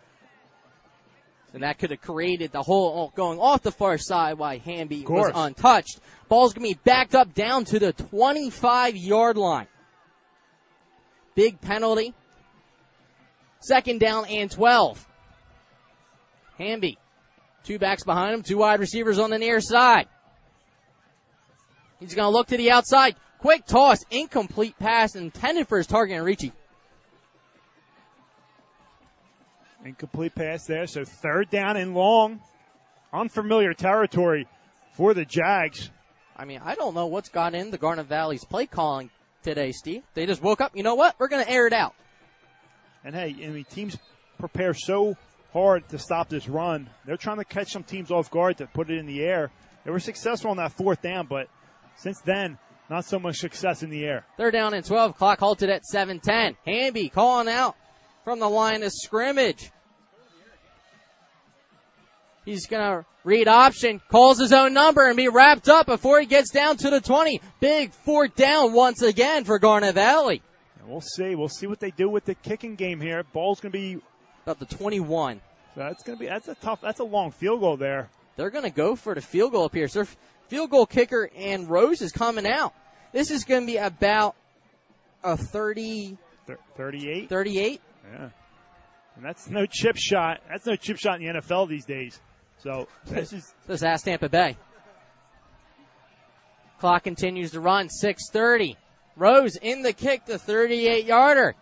And 1.54 1.64
that 1.64 1.80
could 1.80 1.92
have 1.92 2.02
created 2.02 2.52
the 2.52 2.62
hole 2.62 2.94
oh, 2.96 3.16
going 3.16 3.40
off 3.40 3.62
the 3.62 3.72
far 3.72 3.98
side 3.98 4.38
while 4.38 4.58
Hamby 4.58 5.06
was 5.08 5.32
untouched. 5.36 6.00
Ball's 6.30 6.54
going 6.54 6.70
to 6.70 6.76
be 6.76 6.82
backed 6.86 7.14
up 7.14 7.34
down 7.34 7.66
to 7.66 7.80
the 7.80 7.92
25 7.92 8.96
yard 8.96 9.38
line. 9.38 9.68
Big 11.36 11.60
penalty. 11.60 12.14
Second 13.60 14.00
down 14.00 14.26
and 14.28 14.50
12. 14.50 15.08
Hamby. 16.58 16.98
Two 17.64 17.78
backs 17.78 18.04
behind 18.04 18.34
him, 18.34 18.42
two 18.42 18.58
wide 18.58 18.80
receivers 18.80 19.20
on 19.20 19.30
the 19.30 19.38
near 19.38 19.62
side. 19.62 20.08
He's 22.00 22.16
going 22.16 22.26
to 22.26 22.36
look 22.36 22.48
to 22.48 22.58
the 22.58 22.72
outside. 22.72 23.16
Quick 23.38 23.66
toss, 23.66 24.00
incomplete 24.10 24.78
pass 24.80 25.16
intended 25.16 25.68
for 25.68 25.78
his 25.78 25.88
target 25.88 26.18
and 26.18 26.26
Ricci. 26.26 26.54
Incomplete 29.86 30.36
pass 30.36 30.66
there. 30.66 30.88
So 30.88 31.04
third 31.04 31.50
down 31.50 31.78
and 31.78 31.94
long. 31.94 32.42
Unfamiliar 33.14 33.74
territory 33.74 34.48
for 34.94 35.14
the 35.14 35.26
Jags. 35.26 35.90
I 36.38 36.46
mean, 36.46 36.62
I 36.64 36.76
don't 36.76 36.94
know 36.94 37.08
what's 37.08 37.30
got 37.30 37.54
in 37.54 37.72
the 37.72 37.78
Garnet 37.78 38.08
Valley's 38.08 38.46
play 38.46 38.66
calling 38.66 39.10
today, 39.44 39.72
Steve. 39.72 40.04
They 40.14 40.26
just 40.26 40.42
woke 40.42 40.62
up. 40.62 40.76
You 40.76 40.84
know 40.84 40.96
what? 40.96 41.16
We're 41.20 41.28
going 41.28 41.44
to 41.44 41.52
air 41.52 41.68
it 41.68 41.74
out. 41.74 41.94
And 43.04 43.16
hey, 43.16 43.36
I 43.44 43.50
mean, 43.50 43.66
teams 43.66 43.98
prepare 44.40 44.74
so 44.74 45.16
hard 45.54 45.90
to 45.90 46.00
stop 46.00 46.30
this 46.30 46.48
run. 46.48 46.90
They're 47.06 47.18
trying 47.18 47.38
to 47.38 47.46
catch 47.46 47.72
some 47.72 47.84
teams 47.84 48.12
off 48.12 48.32
guard 48.32 48.58
to 48.58 48.68
put 48.68 48.90
it 48.90 48.98
in 48.98 49.06
the 49.06 49.22
air. 49.24 49.52
They 49.84 49.92
were 49.92 50.00
successful 50.00 50.52
on 50.52 50.58
that 50.58 50.72
fourth 50.74 51.02
down, 51.02 51.28
but 51.28 51.48
since 51.96 52.22
then, 52.22 52.58
not 52.90 53.06
so 53.06 53.20
much 53.20 53.38
success 53.38 53.84
in 53.84 53.90
the 53.90 54.04
air. 54.04 54.26
Third 54.38 54.52
down 54.52 54.74
and 54.74 54.86
12. 54.86 55.18
Clock 55.18 55.40
halted 55.40 55.70
at 55.70 55.84
7-10. 55.94 56.56
Hamby 56.66 57.10
calling 57.10 57.48
out 57.48 57.76
from 58.24 58.40
the 58.40 58.50
line 58.50 58.84
of 58.84 58.92
scrimmage. 58.92 59.72
He's 62.46 62.66
going 62.66 62.84
to 62.84 63.06
read 63.24 63.48
option, 63.48 64.02
calls 64.10 64.40
his 64.40 64.52
own 64.52 64.74
number, 64.74 65.08
and 65.08 65.16
be 65.16 65.28
wrapped 65.28 65.70
up 65.70 65.86
before 65.86 66.20
he 66.20 66.26
gets 66.26 66.50
down 66.50 66.78
to 66.78 66.90
the 66.90 67.00
20. 67.00 67.40
Big 67.60 67.92
fourth 67.92 68.36
down 68.36 68.74
once 68.74 69.02
again 69.02 69.44
for 69.44 69.60
Garnet 69.60 69.94
Valley. 69.94 70.42
And 70.80 70.90
we'll 70.90 71.02
see. 71.02 71.36
We'll 71.36 71.50
see 71.50 71.68
what 71.68 71.80
they 71.80 71.92
do 71.92 72.10
with 72.10 72.26
the 72.26 72.36
kicking 72.36 72.76
game 72.76 73.00
here. 73.00 73.24
Ball's 73.32 73.60
going 73.60 73.72
to 73.72 73.78
be 73.78 74.02
about 74.44 74.60
the 74.60 74.66
21. 74.66 75.40
That's 75.76 76.04
going 76.04 76.18
to 76.18 76.20
be 76.20 76.28
that's 76.28 76.48
a 76.48 76.56
tough. 76.56 76.82
That's 76.82 77.00
a 77.00 77.04
long 77.04 77.32
field 77.32 77.62
goal 77.62 77.78
there. 77.78 78.10
They're 78.36 78.50
going 78.50 78.64
to 78.64 78.72
go 78.72 78.96
for 78.96 79.14
the 79.14 79.22
field 79.22 79.52
goal 79.52 79.66
up 79.66 79.76
here. 79.76 79.88
So 79.88 80.04
their 80.04 80.14
field 80.48 80.72
goal 80.72 80.86
kicker 80.86 81.30
and 81.36 81.70
Rose 81.70 82.02
is 82.02 82.12
coming 82.12 82.48
out. 82.48 82.74
This 83.14 83.30
is 83.30 83.44
going 83.44 83.62
to 83.62 83.68
be 83.68 83.78
about 83.78 84.36
a 85.24 85.38
30, 85.38 86.18
38. 86.76 87.30
38. 87.30 87.82
Yeah. 88.10 88.30
And 89.16 89.26
that's 89.26 89.50
no 89.50 89.66
chip 89.66 89.98
shot. 89.98 90.42
That's 90.50 90.66
no 90.66 90.76
chip 90.76 90.98
shot 90.98 91.22
in 91.22 91.34
the 91.34 91.40
NFL 91.42 91.70
these 91.70 91.86
days. 91.86 92.20
So 92.58 92.88
this 93.06 93.34
is 93.34 93.54
This 93.68 93.84
ask 93.84 94.06
Tampa 94.06 94.30
Bay. 94.30 94.58
Clock 96.80 97.04
continues 97.04 97.52
to 97.52 97.60
run. 97.60 97.90
6:30. 98.04 98.76
Rose 99.16 99.56
in 99.58 99.82
the 99.82 99.94
kick, 99.94 100.26
the 100.26 100.40
38 100.40 101.06
yarder. 101.06 101.56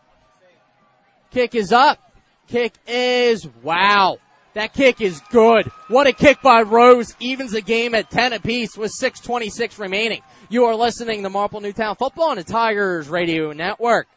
Kick 1.32 1.56
is 1.56 1.72
up. 1.74 2.00
Kick 2.48 2.74
is 2.88 3.48
wow. 3.62 4.20
That 4.54 4.74
kick 4.74 5.02
is 5.02 5.22
good. 5.30 5.68
What 5.90 6.08
a 6.08 6.14
kick 6.14 6.42
by 6.42 6.62
Rose. 6.62 7.16
Evens 7.20 7.52
the 7.52 7.62
game 7.62 7.94
at 7.94 8.10
10 8.10 8.34
apiece 8.34 8.78
with 8.78 8.92
6:26 9.00 9.78
remaining. 9.78 10.22
You 10.50 10.66
are 10.66 10.76
listening 10.76 11.24
to 11.24 11.30
Marple 11.30 11.62
Newtown 11.62 11.96
Football 11.96 12.32
on 12.32 12.38
the 12.38 12.44
Tigers 12.44 13.10
Radio 13.10 13.52
Network. 13.52 14.08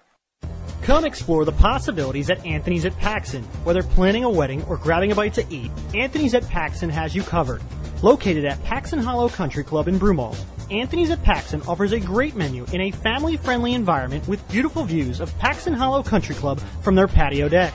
Come 0.83 1.05
explore 1.05 1.45
the 1.45 1.53
possibilities 1.53 2.29
at 2.29 2.45
Anthony's 2.45 2.85
at 2.85 2.99
Paxson. 2.99 3.45
Whether 3.63 3.85
planning 3.85 4.25
a 4.25 4.31
wedding 4.31 4.65
or 4.65 4.77
grabbing 4.77 5.13
a 5.13 5.15
bite 5.15 5.35
to 5.35 5.47
eat, 5.49 5.71
Anthony's 5.95 6.35
at 6.35 6.49
Paxson 6.49 6.91
has 6.91 7.15
you 7.15 7.23
covered. 7.23 7.63
Located 8.03 8.45
at 8.45 8.61
Paxson 8.65 8.99
Hollow 8.99 9.29
Country 9.29 9.63
Club 9.63 9.87
in 9.87 9.97
Broomall, 9.97 10.37
Anthony's 10.73 11.11
at 11.11 11.23
Paxson 11.23 11.63
offers 11.69 11.93
a 11.93 12.01
great 12.01 12.35
menu 12.35 12.67
in 12.73 12.81
a 12.81 12.91
family-friendly 12.91 13.75
environment 13.75 14.27
with 14.27 14.49
beautiful 14.49 14.83
views 14.83 15.21
of 15.21 15.39
Paxson 15.39 15.73
Hollow 15.73 16.03
Country 16.03 16.35
Club 16.35 16.59
from 16.83 16.97
their 16.97 17.07
patio 17.07 17.49
deck. 17.49 17.73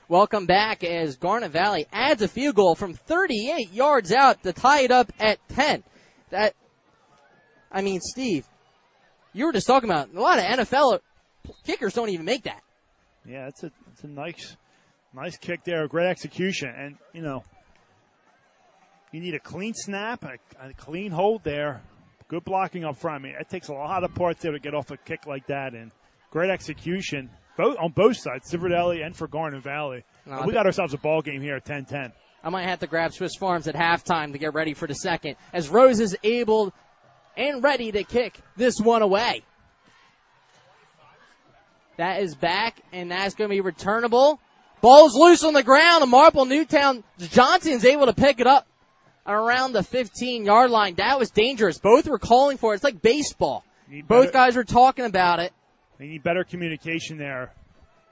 Welcome 0.07 0.45
back 0.45 0.83
as 0.83 1.15
Garnet 1.15 1.49
Valley 1.49 1.87
adds 1.91 2.21
a 2.21 2.27
field 2.27 2.53
goal 2.53 2.75
from 2.75 2.93
38 2.93 3.73
yards 3.73 4.11
out 4.11 4.43
to 4.43 4.53
tie 4.53 4.81
it 4.81 4.91
up 4.91 5.11
at 5.19 5.39
10. 5.49 5.83
That, 6.29 6.53
I 7.71 7.81
mean, 7.81 8.01
Steve, 8.01 8.45
you 9.33 9.47
were 9.47 9.51
just 9.51 9.65
talking 9.65 9.89
about 9.89 10.13
a 10.13 10.21
lot 10.21 10.37
of 10.37 10.45
NFL 10.45 10.99
kickers 11.65 11.95
don't 11.95 12.09
even 12.09 12.23
make 12.23 12.43
that. 12.43 12.61
Yeah, 13.27 13.47
it's 13.47 13.63
a 13.63 13.71
it's 13.91 14.03
a 14.03 14.07
nice 14.07 14.55
nice 15.11 15.37
kick 15.37 15.63
there, 15.63 15.87
great 15.87 16.07
execution, 16.07 16.69
and 16.69 16.97
you 17.11 17.23
know 17.23 17.43
you 19.11 19.19
need 19.19 19.33
a 19.33 19.39
clean 19.39 19.73
snap, 19.73 20.23
a, 20.23 20.37
a 20.63 20.73
clean 20.73 21.09
hold 21.09 21.43
there, 21.43 21.81
good 22.27 22.45
blocking 22.45 22.85
up 22.85 22.97
front. 22.97 23.21
I 23.21 23.27
mean, 23.27 23.35
it 23.39 23.49
takes 23.49 23.69
a 23.69 23.73
lot 23.73 24.03
of 24.03 24.13
parts 24.13 24.43
there 24.43 24.51
to 24.51 24.59
get 24.59 24.75
off 24.75 24.91
a 24.91 24.97
kick 24.97 25.25
like 25.25 25.47
that, 25.47 25.73
and 25.73 25.91
great 26.29 26.51
execution 26.51 27.31
both 27.57 27.77
on 27.77 27.91
both 27.91 28.17
sides, 28.17 28.51
Civerdelli 28.51 29.05
and 29.05 29.15
for 29.15 29.27
Garnet 29.27 29.63
Valley. 29.63 30.03
No, 30.25 30.43
we 30.45 30.53
got 30.53 30.65
ourselves 30.65 30.93
a 30.93 30.97
ball 30.97 31.21
game 31.21 31.41
here 31.41 31.55
at 31.55 31.65
10-10. 31.65 32.11
I 32.43 32.49
might 32.49 32.63
have 32.63 32.79
to 32.79 32.87
grab 32.87 33.11
Swiss 33.13 33.35
Farms 33.39 33.67
at 33.67 33.75
halftime 33.75 34.31
to 34.33 34.37
get 34.37 34.53
ready 34.53 34.73
for 34.73 34.87
the 34.87 34.93
second 34.93 35.35
as 35.51 35.69
Rose 35.69 35.99
is 35.99 36.15
able 36.23 36.73
and 37.35 37.63
ready 37.63 37.91
to 37.91 38.03
kick 38.03 38.39
this 38.55 38.79
one 38.79 39.01
away. 39.01 39.43
That 41.97 42.21
is 42.21 42.35
back, 42.35 42.81
and 42.91 43.09
that's 43.09 43.35
going 43.35 43.49
to 43.49 43.55
be 43.55 43.61
returnable. 43.61 44.39
Ball's 44.81 45.15
loose 45.15 45.43
on 45.43 45.53
the 45.53 45.63
ground, 45.63 46.03
and 46.03 46.11
Marple 46.11 46.45
Newtown 46.45 47.03
Johnson's 47.17 47.85
able 47.85 48.05
to 48.05 48.13
pick 48.13 48.39
it 48.39 48.47
up 48.47 48.67
around 49.25 49.71
the 49.71 49.81
15 49.81 50.45
yard 50.45 50.69
line. 50.69 50.95
That 50.95 51.17
was 51.17 51.31
dangerous. 51.31 51.79
Both 51.79 52.07
were 52.07 52.19
calling 52.19 52.57
for 52.57 52.73
it. 52.73 52.75
It's 52.75 52.83
like 52.83 53.01
baseball. 53.01 53.63
Both 54.07 54.33
guys 54.33 54.55
were 54.55 54.63
talking 54.63 55.05
about 55.05 55.39
it. 55.39 55.53
They 55.97 56.07
need 56.07 56.23
better 56.23 56.43
communication 56.43 57.17
there. 57.17 57.53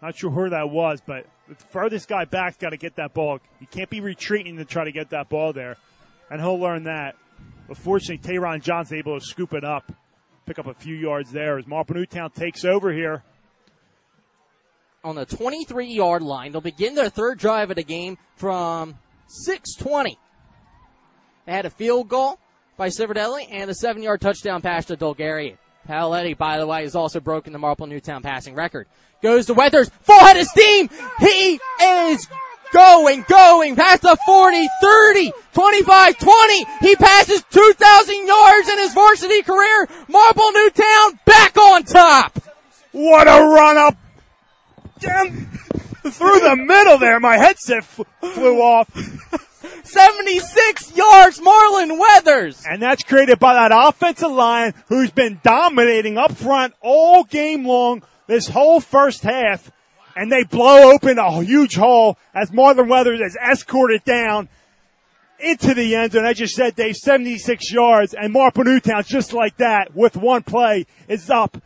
Not 0.02 0.16
sure 0.18 0.32
who 0.32 0.50
that 0.50 0.70
was, 0.70 1.02
but 1.06 1.26
the 1.48 1.56
furthest 1.56 2.08
guy 2.08 2.26
back's 2.26 2.58
got 2.58 2.70
to 2.70 2.78
get 2.78 2.96
that 2.98 3.14
ball. 3.14 3.40
You 3.60 3.68
can't 3.68 3.90
be 3.90 4.02
retreating 4.02 4.58
to 4.58 4.66
try 4.66 4.84
to 4.84 4.92
get 4.92 5.10
that 5.12 5.30
ball 5.30 5.54
there, 5.54 5.78
and 6.30 6.42
he'll 6.42 6.60
learn 6.60 6.84
that. 6.84 7.16
But 7.68 7.78
fortunately, 7.78 8.18
Tayron 8.18 8.62
Johnson 8.62 8.98
able 8.98 9.20
to 9.20 9.26
scoop 9.26 9.54
it 9.54 9.64
up, 9.64 9.92
pick 10.46 10.60
up 10.60 10.68
a 10.68 10.74
few 10.74 10.96
yards 10.96 11.32
there 11.32 11.58
as 11.58 11.68
Marple 11.68 11.96
Newtown 11.96 12.32
takes 12.32 12.66
over 12.66 12.92
here. 12.92 13.24
On 15.06 15.16
the 15.16 15.26
23 15.26 15.88
yard 15.88 16.22
line, 16.22 16.52
they'll 16.52 16.62
begin 16.62 16.96
their 16.96 17.10
third 17.10 17.38
drive 17.38 17.70
of 17.70 17.76
the 17.76 17.84
game 17.84 18.18
from 18.36 18.96
620. 19.28 20.18
They 21.46 21.52
had 21.52 21.66
a 21.66 21.70
field 21.70 22.08
goal 22.08 22.40
by 22.78 22.88
Civerdelli 22.88 23.48
and 23.50 23.70
a 23.70 23.74
seven 23.74 24.02
yard 24.02 24.22
touchdown 24.22 24.62
pass 24.62 24.86
to 24.86 24.98
Dolgarian. 24.98 25.58
Paoletti, 25.88 26.38
by 26.38 26.58
the 26.58 26.68
way, 26.68 26.84
has 26.84 26.96
also 26.96 27.20
broken 27.20 27.54
the 27.54 27.60
Marple 27.60 27.88
Newtown 27.88 28.22
passing 28.22 28.56
record. 28.56 28.88
Goes 29.22 29.46
to 29.48 29.54
Weathers, 29.54 29.90
full 30.02 30.20
head 30.20 30.38
of 30.38 30.48
steam. 30.48 30.90
He 31.20 31.60
is 31.82 32.28
going, 32.72 33.26
going 33.28 33.76
past 33.76 34.02
the 34.02 34.18
40, 34.26 34.68
30, 34.82 35.32
25, 35.54 36.18
20. 36.18 36.66
He 36.82 36.96
passes 36.96 37.44
2,000 37.52 38.28
yards 38.28 38.70
in 38.70 38.78
his 38.80 38.94
varsity 38.94 39.42
career. 39.44 39.88
Marple 40.08 40.52
Newtown 40.52 41.20
back 41.26 41.58
on 41.58 41.84
top. 41.84 42.40
What 42.92 43.28
a 43.28 43.46
run 43.46 43.78
up. 43.78 43.98
Damn. 45.00 45.50
Through 46.04 46.40
the 46.42 46.56
middle 46.58 46.98
there, 46.98 47.20
my 47.20 47.38
headset 47.38 47.86
flew 47.86 48.62
off. 48.62 48.90
76 49.84 50.95
yards, 50.95 51.39
Marlon 51.39 51.99
Weathers. 51.99 52.64
And 52.68 52.82
that's 52.82 53.03
created 53.03 53.39
by 53.39 53.53
that 53.53 53.72
offensive 53.74 54.32
line 54.32 54.74
who's 54.88 55.11
been 55.11 55.39
dominating 55.43 56.18
up 56.18 56.34
front 56.34 56.74
all 56.82 57.24
game 57.24 57.66
long 57.66 58.03
this 58.28 58.47
whole 58.47 58.80
first 58.80 59.24
half. 59.24 59.72
And 60.16 60.32
they 60.32 60.43
blow 60.43 60.91
open 60.91 61.18
a 61.18 61.43
huge 61.43 61.76
hole 61.76 62.18
as 62.34 62.51
Marlon 62.51 62.88
Weathers 62.88 63.20
is 63.20 63.36
escorted 63.36 64.03
down 64.03 64.49
into 65.39 65.74
the 65.74 65.95
end 65.95 66.14
zone. 66.14 66.26
I 66.26 66.34
just 66.34 66.55
said, 66.55 66.76
Dave, 66.76 66.95
76 66.95 67.72
yards 67.72 68.14
and 68.14 68.32
Marple 68.32 68.64
Newtown 68.64 69.03
just 69.05 69.34
like 69.34 69.57
that 69.57 69.95
with 69.95 70.16
one 70.16 70.43
play 70.43 70.86
is 71.07 71.30
up 71.30 71.57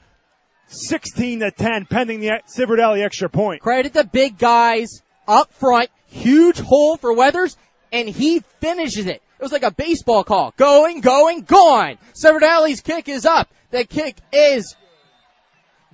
16 0.67 1.41
to 1.41 1.51
10 1.51 1.85
pending 1.85 2.19
the 2.19 2.41
Civerdelli 2.55 3.03
extra 3.03 3.29
point. 3.29 3.61
Credit 3.61 3.93
the 3.93 4.03
big 4.03 4.37
guys 4.37 5.01
up 5.27 5.53
front. 5.53 5.89
Huge 6.07 6.59
hole 6.59 6.97
for 6.97 7.13
Weathers 7.13 7.57
and 7.91 8.09
he 8.09 8.41
finishes 8.59 9.05
it. 9.05 9.21
It 9.39 9.43
was 9.43 9.51
like 9.51 9.63
a 9.63 9.71
baseball 9.71 10.23
call. 10.23 10.53
Going, 10.57 11.01
going, 11.01 11.41
gone. 11.41 11.97
Civerdelli's 12.13 12.81
kick 12.81 13.07
is 13.07 13.25
up. 13.25 13.49
The 13.71 13.83
kick 13.83 14.17
is 14.31 14.75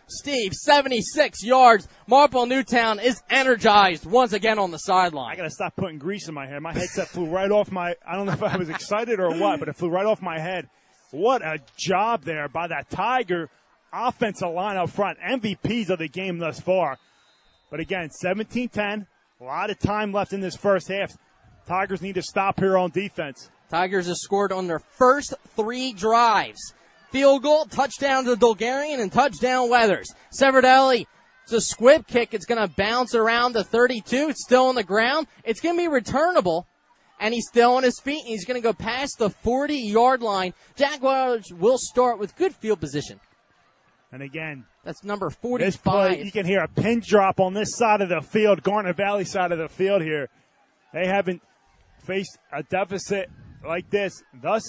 Steve, 0.08 0.54
76 0.54 1.44
yards. 1.44 1.90
Marple 2.08 2.46
Newtown 2.46 3.02
is 3.02 3.22
energized 3.30 4.06
once 4.06 4.32
again 4.32 4.60
on 4.60 4.72
the 4.72 4.78
sideline. 4.78 5.30
I 5.30 5.36
gotta 5.36 5.50
stop 5.50 5.76
putting 5.76 6.00
grease 6.00 6.30
in 6.30 6.34
my 6.34 6.48
hair. 6.48 6.62
My 6.62 6.72
headset 6.72 7.10
flew 7.10 7.26
right 7.26 7.52
off 7.52 7.70
my, 7.70 7.98
I 8.08 8.16
don't 8.16 8.28
know 8.28 8.32
if 8.32 8.42
I 8.42 8.56
was 8.56 8.70
excited 8.70 9.20
or 9.20 9.38
what, 9.38 9.60
but 9.60 9.68
it 9.68 9.76
flew 9.76 9.90
right 9.90 10.06
off 10.06 10.22
my 10.22 10.40
head. 10.40 10.70
What 11.12 11.42
a 11.42 11.60
job 11.76 12.24
there 12.24 12.48
by 12.48 12.68
that 12.68 12.90
Tiger 12.90 13.50
offensive 13.92 14.54
line 14.54 14.78
up 14.78 14.90
front. 14.90 15.20
MVPs 15.20 15.90
of 15.90 16.00
the 16.00 16.08
game 16.08 16.38
thus 16.38 16.62
far. 16.62 16.98
But 17.70 17.82
again, 17.82 18.10
17-10. 18.24 19.06
A 19.42 19.44
lot 19.44 19.70
of 19.70 19.80
time 19.80 20.14
left 20.14 20.32
in 20.32 20.40
this 20.40 20.56
first 20.56 20.88
half. 20.88 21.18
Tigers 21.68 22.02
need 22.02 22.16
to 22.16 22.22
stop 22.22 22.60
here 22.60 22.78
on 22.78 22.92
defense. 22.92 23.50
Tigers 23.70 24.08
have 24.08 24.18
scored 24.18 24.52
on 24.52 24.68
their 24.68 24.80
first 24.80 25.34
three 25.56 25.94
drives. 25.94 26.74
Field 27.12 27.44
goal, 27.44 27.66
touchdown 27.66 28.26
to 28.26 28.36
Dolgarian, 28.36 29.00
and 29.00 29.12
touchdown 29.12 29.70
Weathers. 29.70 30.08
Civerdelli, 30.38 31.06
it's 31.44 31.54
a 31.54 31.62
squib 31.62 32.08
kick. 32.08 32.34
It's 32.34 32.46
going 32.46 32.62
to 32.62 32.74
bounce 32.74 33.14
around 33.16 33.54
the 33.54 33.64
32. 33.64 34.30
It's 34.30 34.44
still 34.44 34.68
on 34.68 34.76
the 34.76 34.84
ground. 34.84 35.28
It's 35.44 35.62
going 35.62 35.76
to 35.76 35.82
be 35.82 35.88
returnable. 35.88 36.68
And 37.20 37.34
he's 37.34 37.48
still 37.48 37.76
on 37.76 37.84
his 37.84 38.00
feet. 38.00 38.24
He's 38.26 38.46
going 38.46 38.60
to 38.60 38.64
go 38.64 38.74
past 38.74 39.18
the 39.20 39.30
40 39.30 39.76
yard 39.76 40.22
line. 40.22 40.54
Jaguars 40.76 41.52
will 41.54 41.78
start 41.78 42.20
with 42.20 42.36
good 42.36 42.54
field 42.54 42.80
position. 42.80 43.20
And 44.12 44.22
again, 44.22 44.66
That's 44.84 45.04
number 45.04 45.30
this 45.30 45.78
play, 45.78 46.16
45. 46.16 46.26
you 46.26 46.32
can 46.32 46.46
hear 46.46 46.62
a 46.62 46.68
pin 46.68 47.02
drop 47.06 47.40
on 47.40 47.54
this 47.54 47.76
side 47.76 48.02
of 48.02 48.10
the 48.10 48.22
field, 48.22 48.62
Garnet 48.64 48.96
Valley 48.96 49.26
side 49.26 49.52
of 49.52 49.58
the 49.58 49.70
field 49.70 50.02
here. 50.02 50.30
They 50.94 51.08
haven't 51.08 51.42
faced 52.04 52.38
a 52.52 52.64
deficit 52.64 53.30
like 53.66 53.90
this 53.90 54.24
thus 54.42 54.64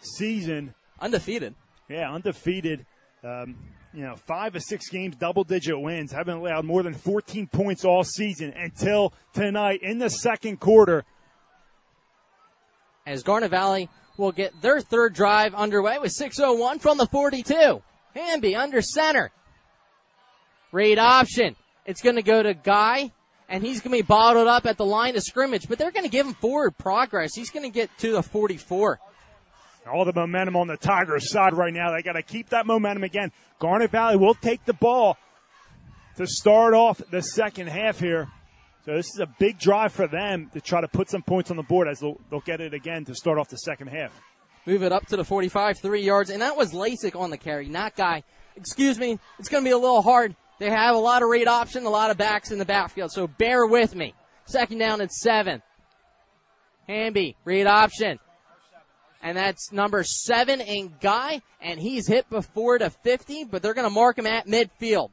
season. 0.00 0.74
Undefeated. 1.00 1.54
Yeah, 1.88 2.12
undefeated. 2.12 2.86
Um, 3.24 3.56
you 3.92 4.02
know, 4.02 4.16
five 4.16 4.54
or 4.54 4.60
six 4.60 4.88
games, 4.88 5.16
double 5.16 5.44
digit 5.44 5.78
wins. 5.78 6.12
Haven't 6.12 6.38
allowed 6.38 6.64
more 6.64 6.82
than 6.82 6.94
14 6.94 7.46
points 7.46 7.84
all 7.84 8.04
season 8.04 8.52
until 8.56 9.12
tonight 9.34 9.80
in 9.82 9.98
the 9.98 10.08
second 10.08 10.60
quarter. 10.60 11.04
as 13.06 13.22
Garnet 13.22 13.50
Valley 13.50 13.88
will 14.16 14.32
get 14.32 14.60
their 14.62 14.80
third 14.80 15.14
drive 15.14 15.54
underway 15.54 15.98
with 15.98 16.12
6.01 16.18 16.80
from 16.80 16.98
the 16.98 17.06
42. 17.06 17.82
Hamby 18.14 18.54
under 18.56 18.80
center. 18.80 19.30
Read 20.70 20.98
option. 20.98 21.56
It's 21.84 22.00
going 22.00 22.16
to 22.16 22.22
go 22.22 22.42
to 22.42 22.54
Guy, 22.54 23.12
and 23.52 23.62
he's 23.62 23.82
going 23.82 23.94
to 23.94 24.02
be 24.02 24.06
bottled 24.06 24.48
up 24.48 24.64
at 24.64 24.78
the 24.78 24.84
line 24.84 25.14
of 25.14 25.22
scrimmage, 25.22 25.68
but 25.68 25.78
they're 25.78 25.90
going 25.90 26.06
to 26.06 26.10
give 26.10 26.26
him 26.26 26.32
forward 26.32 26.76
progress. 26.78 27.34
He's 27.34 27.50
going 27.50 27.70
to 27.70 27.72
get 27.72 27.90
to 27.98 28.10
the 28.10 28.22
44. 28.22 28.98
All 29.92 30.04
the 30.06 30.12
momentum 30.14 30.56
on 30.56 30.68
the 30.68 30.78
Tigers 30.78 31.30
side 31.30 31.52
right 31.52 31.72
now. 31.72 31.92
They 31.92 32.02
got 32.02 32.14
to 32.14 32.22
keep 32.22 32.48
that 32.48 32.66
momentum 32.66 33.04
again. 33.04 33.30
Garnet 33.58 33.90
Valley 33.90 34.16
will 34.16 34.34
take 34.34 34.64
the 34.64 34.72
ball 34.72 35.18
to 36.16 36.26
start 36.26 36.72
off 36.72 37.02
the 37.10 37.20
second 37.20 37.68
half 37.68 38.00
here. 38.00 38.28
So 38.86 38.94
this 38.94 39.06
is 39.06 39.20
a 39.20 39.26
big 39.26 39.58
drive 39.58 39.92
for 39.92 40.06
them 40.06 40.50
to 40.54 40.60
try 40.60 40.80
to 40.80 40.88
put 40.88 41.10
some 41.10 41.22
points 41.22 41.50
on 41.50 41.58
the 41.58 41.62
board 41.62 41.88
as 41.88 42.00
they'll, 42.00 42.18
they'll 42.30 42.40
get 42.40 42.62
it 42.62 42.72
again 42.72 43.04
to 43.04 43.14
start 43.14 43.38
off 43.38 43.48
the 43.48 43.58
second 43.58 43.88
half. 43.88 44.18
Move 44.64 44.82
it 44.82 44.92
up 44.92 45.06
to 45.08 45.16
the 45.16 45.24
45, 45.24 45.78
three 45.78 46.02
yards, 46.02 46.30
and 46.30 46.40
that 46.40 46.56
was 46.56 46.72
Lasik 46.72 47.20
on 47.20 47.30
the 47.30 47.36
carry, 47.36 47.68
not 47.68 47.96
Guy. 47.96 48.22
Excuse 48.56 48.98
me, 48.98 49.18
it's 49.38 49.48
going 49.48 49.62
to 49.62 49.68
be 49.68 49.72
a 49.72 49.78
little 49.78 50.02
hard. 50.02 50.36
They 50.62 50.70
have 50.70 50.94
a 50.94 50.98
lot 50.98 51.24
of 51.24 51.28
read 51.28 51.48
option, 51.48 51.86
a 51.86 51.90
lot 51.90 52.12
of 52.12 52.16
backs 52.16 52.52
in 52.52 52.60
the 52.60 52.64
backfield, 52.64 53.10
so 53.10 53.26
bear 53.26 53.66
with 53.66 53.96
me. 53.96 54.14
Second 54.44 54.78
down 54.78 55.00
at 55.00 55.10
seven. 55.10 55.60
Hamby, 56.86 57.34
read 57.44 57.66
option. 57.66 58.20
And 59.24 59.36
that's 59.36 59.72
number 59.72 60.04
seven 60.04 60.60
in 60.60 60.94
Guy, 61.00 61.42
and 61.60 61.80
he's 61.80 62.06
hit 62.06 62.30
before 62.30 62.78
to 62.78 62.90
50, 62.90 63.42
but 63.50 63.60
they're 63.60 63.74
going 63.74 63.88
to 63.88 63.92
mark 63.92 64.16
him 64.16 64.26
at 64.28 64.46
midfield. 64.46 65.10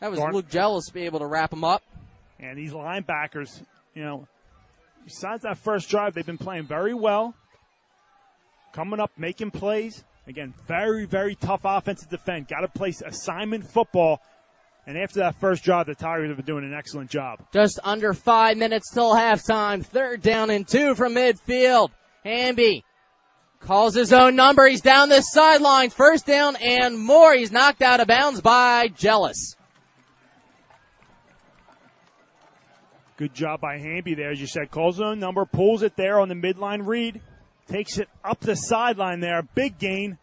That 0.00 0.10
was 0.10 0.20
Luke 0.32 0.48
Jealous 0.48 0.88
be 0.88 1.02
able 1.02 1.18
to 1.18 1.26
wrap 1.26 1.52
him 1.52 1.62
up. 1.62 1.82
And 2.40 2.56
these 2.56 2.72
linebackers, 2.72 3.62
you 3.94 4.02
know, 4.02 4.26
besides 5.04 5.42
that 5.42 5.58
first 5.58 5.90
drive, 5.90 6.14
they've 6.14 6.24
been 6.24 6.38
playing 6.38 6.68
very 6.68 6.94
well. 6.94 7.34
Coming 8.72 8.98
up, 8.98 9.10
making 9.18 9.50
plays. 9.50 10.04
Again, 10.28 10.54
very, 10.66 11.06
very 11.06 11.36
tough 11.36 11.60
offense 11.64 12.02
to 12.02 12.08
defend. 12.08 12.48
Got 12.48 12.60
to 12.60 12.68
play 12.68 12.92
assignment 13.04 13.64
football. 13.64 14.20
And 14.86 14.98
after 14.98 15.20
that 15.20 15.36
first 15.40 15.64
drive, 15.64 15.86
the 15.86 15.94
Tigers 15.94 16.28
have 16.28 16.36
been 16.36 16.46
doing 16.46 16.64
an 16.64 16.74
excellent 16.74 17.10
job. 17.10 17.40
Just 17.52 17.78
under 17.82 18.12
five 18.12 18.56
minutes 18.56 18.90
till 18.92 19.14
halftime. 19.14 19.84
Third 19.84 20.22
down 20.22 20.50
and 20.50 20.66
two 20.66 20.94
from 20.94 21.14
midfield. 21.14 21.90
Hamby 22.24 22.84
calls 23.60 23.94
his 23.94 24.12
own 24.12 24.36
number. 24.36 24.66
He's 24.66 24.80
down 24.80 25.08
the 25.08 25.22
sideline. 25.22 25.90
First 25.90 26.26
down 26.26 26.56
and 26.56 26.98
more. 26.98 27.34
He's 27.34 27.52
knocked 27.52 27.82
out 27.82 28.00
of 28.00 28.08
bounds 28.08 28.40
by 28.40 28.88
Jealous. 28.88 29.56
Good 33.16 33.32
job 33.32 33.60
by 33.60 33.78
Hamby 33.78 34.14
there, 34.14 34.30
as 34.30 34.40
you 34.40 34.46
said. 34.46 34.70
Calls 34.70 34.96
zone 34.96 35.18
number, 35.18 35.46
pulls 35.46 35.82
it 35.82 35.96
there 35.96 36.20
on 36.20 36.28
the 36.28 36.34
midline 36.34 36.86
read, 36.86 37.22
takes 37.68 37.98
it 37.98 38.08
up 38.24 38.40
the 38.40 38.54
sideline 38.54 39.20
there. 39.20 39.42
Big 39.54 39.78
gain. 39.78 40.18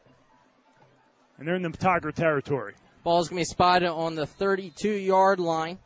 And 1.37 1.47
they're 1.47 1.55
in 1.55 1.63
the 1.63 1.69
Tiger 1.71 2.11
territory. 2.11 2.75
Ball's 3.03 3.29
going 3.29 3.43
to 3.43 3.49
be 3.49 3.53
spotted 3.53 3.89
on 3.89 4.15
the 4.15 4.25
32 4.25 4.89
yard 4.89 5.39
line. 5.39 5.79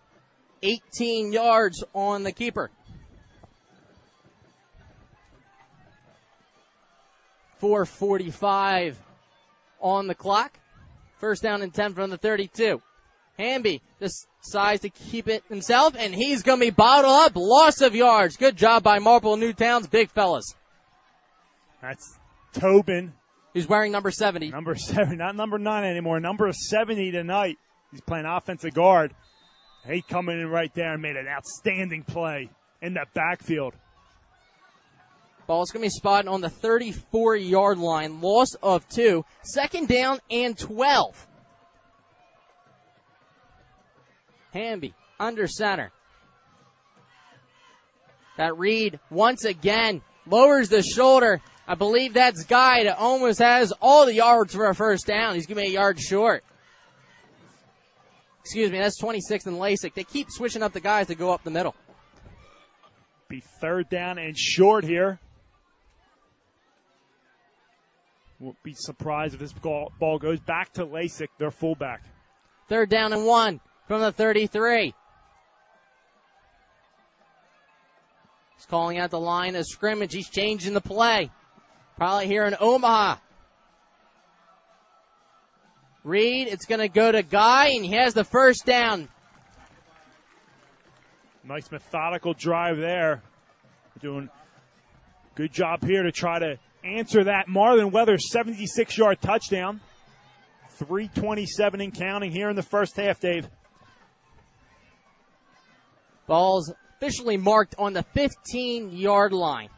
18 0.64 1.34
yards 1.34 1.84
on 1.94 2.24
the 2.24 2.32
keeper. 2.32 2.70
445 7.60 9.00
on 9.80 10.08
the 10.08 10.16
clock. 10.16 10.60
First 11.18 11.42
down 11.42 11.62
and 11.62 11.74
10 11.74 11.96
from 11.96 12.10
the 12.10 12.18
32. 12.18 12.82
Hamby 13.38 13.82
decides 14.00 14.82
to 14.82 14.90
keep 14.90 15.28
it 15.28 15.44
himself, 15.50 15.96
and 15.98 16.14
he's 16.14 16.44
going 16.44 16.60
to 16.60 16.66
be 16.66 16.72
bottled 16.72 17.14
up. 17.14 17.36
Loss 17.36 17.82
of 17.82 17.96
yards. 17.96 18.36
Good 18.36 18.58
job 18.58 18.84
by 18.84 19.00
Marple 19.00 19.38
Newtown's 19.38 19.88
big 19.88 20.10
fellas. 20.10 20.56
That's 21.82 22.18
Tobin. 22.54 23.14
He's 23.54 23.68
wearing 23.68 23.92
number 23.92 24.12
70. 24.12 24.50
Number 24.50 24.76
seven, 24.76 25.18
not 25.18 25.36
number 25.36 25.58
nine 25.58 25.84
anymore. 25.84 26.20
Number 26.20 26.52
70 26.52 27.12
tonight. 27.12 27.58
He's 27.92 28.02
playing 28.02 28.26
offensive 28.26 28.74
guard. 28.74 29.14
He 29.88 30.02
coming 30.02 30.40
in 30.40 30.48
right 30.48 30.74
there 30.74 30.94
and 30.94 31.02
made 31.02 31.16
an 31.16 31.28
outstanding 31.28 32.04
play 32.04 32.50
in 32.82 32.96
that 32.96 33.14
backfield. 33.14 33.74
Ball's 35.48 35.72
going 35.72 35.82
to 35.82 35.86
be 35.86 35.90
spotted 35.90 36.28
on 36.28 36.42
the 36.42 36.50
34 36.50 37.38
yard 37.38 37.78
line. 37.78 38.20
Loss 38.20 38.56
of 38.62 38.88
two. 38.90 39.24
Second 39.44 39.88
down 39.88 40.20
and 40.30 40.58
12. 40.58 41.28
Hamby 44.52 44.94
under 45.20 45.48
center. 45.48 45.92
That 48.38 48.58
read 48.58 49.00
once 49.10 49.46
again 49.46 50.02
lowers 50.26 50.70
the 50.70 50.84
shoulder. 50.84 51.42
I 51.68 51.76
believe 51.76 52.14
that's 52.14 52.46
Guy 52.46 52.86
that 52.86 52.98
almost 52.98 53.40
has 53.40 53.74
all 53.82 54.06
the 54.06 54.14
yards 54.14 54.56
for 54.56 54.68
a 54.68 54.76
first 54.76 55.06
down. 55.06 55.36
He's 55.36 55.46
going 55.46 55.58
to 55.58 55.64
be 55.64 55.76
a 55.76 55.80
yard 55.80 56.00
short. 56.00 56.44
Excuse 58.42 58.72
me, 58.72 58.78
that's 58.78 58.98
26 58.98 59.48
and 59.48 59.58
Lasik. 59.58 59.94
They 59.94 60.06
keep 60.06 60.28
switching 60.30 60.64
up 60.64 60.72
the 60.72 60.80
guys 60.80 61.08
to 61.08 61.16
go 61.16 61.34
up 61.34 61.44
the 61.44 61.52
middle. 61.52 61.76
Be 63.28 63.42
third 63.60 63.90
down 63.90 64.18
and 64.18 64.38
short 64.38 64.86
here. 64.86 65.20
Won't 68.40 68.62
be 68.64 68.74
surprised 68.74 69.34
if 69.34 69.42
this 69.42 69.52
ball, 69.52 69.92
ball 70.00 70.18
goes 70.18 70.40
back 70.40 70.72
to 70.74 70.86
Lasik, 70.86 71.28
their 71.38 71.52
fullback. 71.52 72.04
Third 72.70 72.90
down 72.90 73.12
and 73.12 73.26
one 73.26 73.60
from 73.88 74.00
the 74.00 74.14
33. 74.14 74.94
He's 78.56 78.66
calling 78.66 78.98
out 78.98 79.12
the 79.12 79.20
line 79.20 79.56
of 79.58 79.66
scrimmage. 79.66 80.14
He's 80.14 80.30
changing 80.30 80.74
the 80.74 80.82
play. 80.82 81.32
Probably 81.98 82.28
here 82.28 82.46
in 82.46 82.56
Omaha. 82.60 83.18
read, 86.04 86.48
it's 86.48 86.66
going 86.66 86.80
to 86.80 86.88
go 86.88 87.12
to 87.12 87.24
Guy, 87.24 87.70
and 87.70 87.84
he 87.84 87.94
has 87.94 88.14
the 88.14 88.24
first 88.24 88.66
down. 88.66 89.10
Nice 91.44 91.72
methodical 91.72 92.34
drive 92.34 92.78
there. 92.78 93.24
Doing 94.00 94.30
good 95.36 95.52
job 95.52 95.84
here 95.84 96.04
to 96.04 96.12
try 96.12 96.40
to 96.40 96.60
answer 96.84 97.24
that 97.24 97.48
Marlon 97.48 97.92
Weather 97.92 98.18
76 98.18 98.98
yard 98.98 99.20
touchdown. 99.22 99.82
327 100.78 101.82
and 101.82 101.94
counting 101.94 102.32
here 102.32 102.50
in 102.50 102.56
the 102.56 102.62
first 102.62 102.96
half, 102.96 103.20
Dave. 103.20 103.48
Ball's 106.28 106.72
officially 106.96 107.38
marked 107.38 107.74
on 107.80 107.94
the 107.94 108.04
15 108.04 108.92
yard 108.92 109.34
line. 109.34 109.70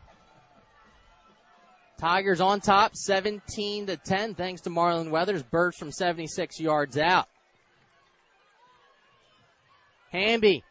Tigers 1.99 2.39
on 2.39 2.61
top, 2.61 2.95
17 2.95 3.87
to 3.87 3.97
10, 3.97 4.33
thanks 4.35 4.61
to 4.61 4.69
Marlon 4.69 5.09
Weathers. 5.09 5.43
Burst 5.43 5.77
from 5.77 5.91
76 5.91 6.59
yards 6.59 6.97
out. 6.97 7.27
Hamby, 10.11 10.63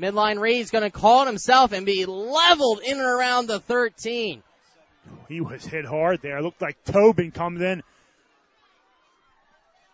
midline 0.00 0.40
read's 0.40 0.70
going 0.70 0.82
to 0.82 0.90
call 0.90 1.24
it 1.24 1.26
himself 1.26 1.72
and 1.72 1.84
be 1.84 2.06
leveled 2.06 2.80
in 2.80 2.98
and 2.98 3.06
around 3.06 3.46
the 3.46 3.60
13. 3.60 4.42
He 5.28 5.40
was 5.40 5.64
hit 5.64 5.84
hard 5.84 6.22
there. 6.22 6.42
Looked 6.42 6.62
like 6.62 6.82
Tobin 6.84 7.30
comes 7.30 7.60
in 7.60 7.82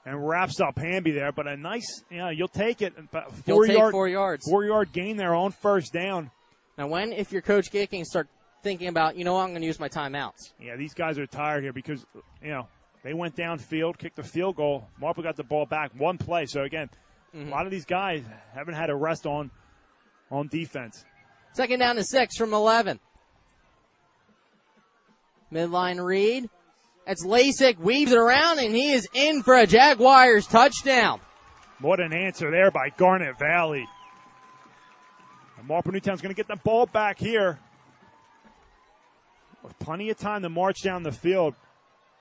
and 0.06 0.26
wraps 0.26 0.60
up 0.60 0.78
Hamby 0.78 1.10
there, 1.10 1.32
but 1.32 1.46
a 1.46 1.56
nice, 1.56 2.04
you 2.10 2.18
know, 2.18 2.30
you'll 2.30 2.48
take 2.48 2.80
it. 2.80 2.94
4 3.10 3.24
You'll 3.44 3.64
take 3.64 3.76
yard, 3.76 3.92
four 3.92 4.08
yards. 4.08 4.48
Four 4.48 4.64
yard 4.64 4.92
gain 4.92 5.16
there 5.16 5.34
on 5.34 5.50
first 5.50 5.92
down. 5.92 6.30
Now, 6.78 6.86
when, 6.86 7.12
if 7.12 7.32
you're 7.32 7.42
Coach 7.42 7.70
Gicking, 7.70 8.04
start 8.04 8.28
thinking 8.62 8.88
about, 8.88 9.16
you 9.16 9.24
know 9.24 9.34
what, 9.34 9.42
I'm 9.42 9.50
going 9.50 9.60
to 9.62 9.66
use 9.66 9.80
my 9.80 9.88
timeouts. 9.88 10.52
Yeah, 10.60 10.76
these 10.76 10.94
guys 10.94 11.18
are 11.18 11.26
tired 11.26 11.62
here 11.62 11.72
because, 11.72 12.04
you 12.42 12.50
know, 12.50 12.68
they 13.02 13.14
went 13.14 13.36
downfield, 13.36 13.98
kicked 13.98 14.16
the 14.16 14.22
field 14.22 14.56
goal. 14.56 14.86
Marple 15.00 15.22
got 15.22 15.36
the 15.36 15.44
ball 15.44 15.66
back 15.66 15.92
one 15.96 16.18
play. 16.18 16.46
So 16.46 16.62
again, 16.62 16.90
Mm-hmm. 17.32 17.46
a 17.46 17.50
lot 17.52 17.64
of 17.64 17.70
these 17.70 17.84
guys 17.84 18.24
haven't 18.52 18.74
had 18.74 18.90
a 18.90 18.94
rest 18.96 19.24
on 19.24 19.52
on 20.32 20.48
defense. 20.48 21.04
Second 21.52 21.78
down 21.78 21.94
to 21.94 22.02
six 22.02 22.36
from 22.36 22.52
11. 22.52 22.98
Midline 25.52 26.04
read. 26.04 26.48
That's 27.06 27.24
Lasik, 27.24 27.78
weaves 27.78 28.10
it 28.12 28.18
around, 28.18 28.58
and 28.58 28.74
he 28.74 28.92
is 28.92 29.08
in 29.14 29.44
for 29.44 29.54
a 29.54 29.64
Jaguars 29.66 30.48
touchdown. 30.48 31.20
What 31.80 32.00
an 32.00 32.12
answer 32.12 32.50
there 32.50 32.72
by 32.72 32.90
Garnet 32.96 33.38
Valley. 33.38 33.86
And 35.58 35.66
Marple 35.68 35.92
Newtown's 35.92 36.20
going 36.20 36.34
to 36.34 36.36
get 36.36 36.46
the 36.48 36.56
ball 36.62 36.86
back 36.86 37.18
here. 37.18 37.58
With 39.62 39.78
plenty 39.78 40.10
of 40.10 40.18
time 40.18 40.42
to 40.42 40.48
march 40.48 40.82
down 40.82 41.02
the 41.02 41.12
field. 41.12 41.54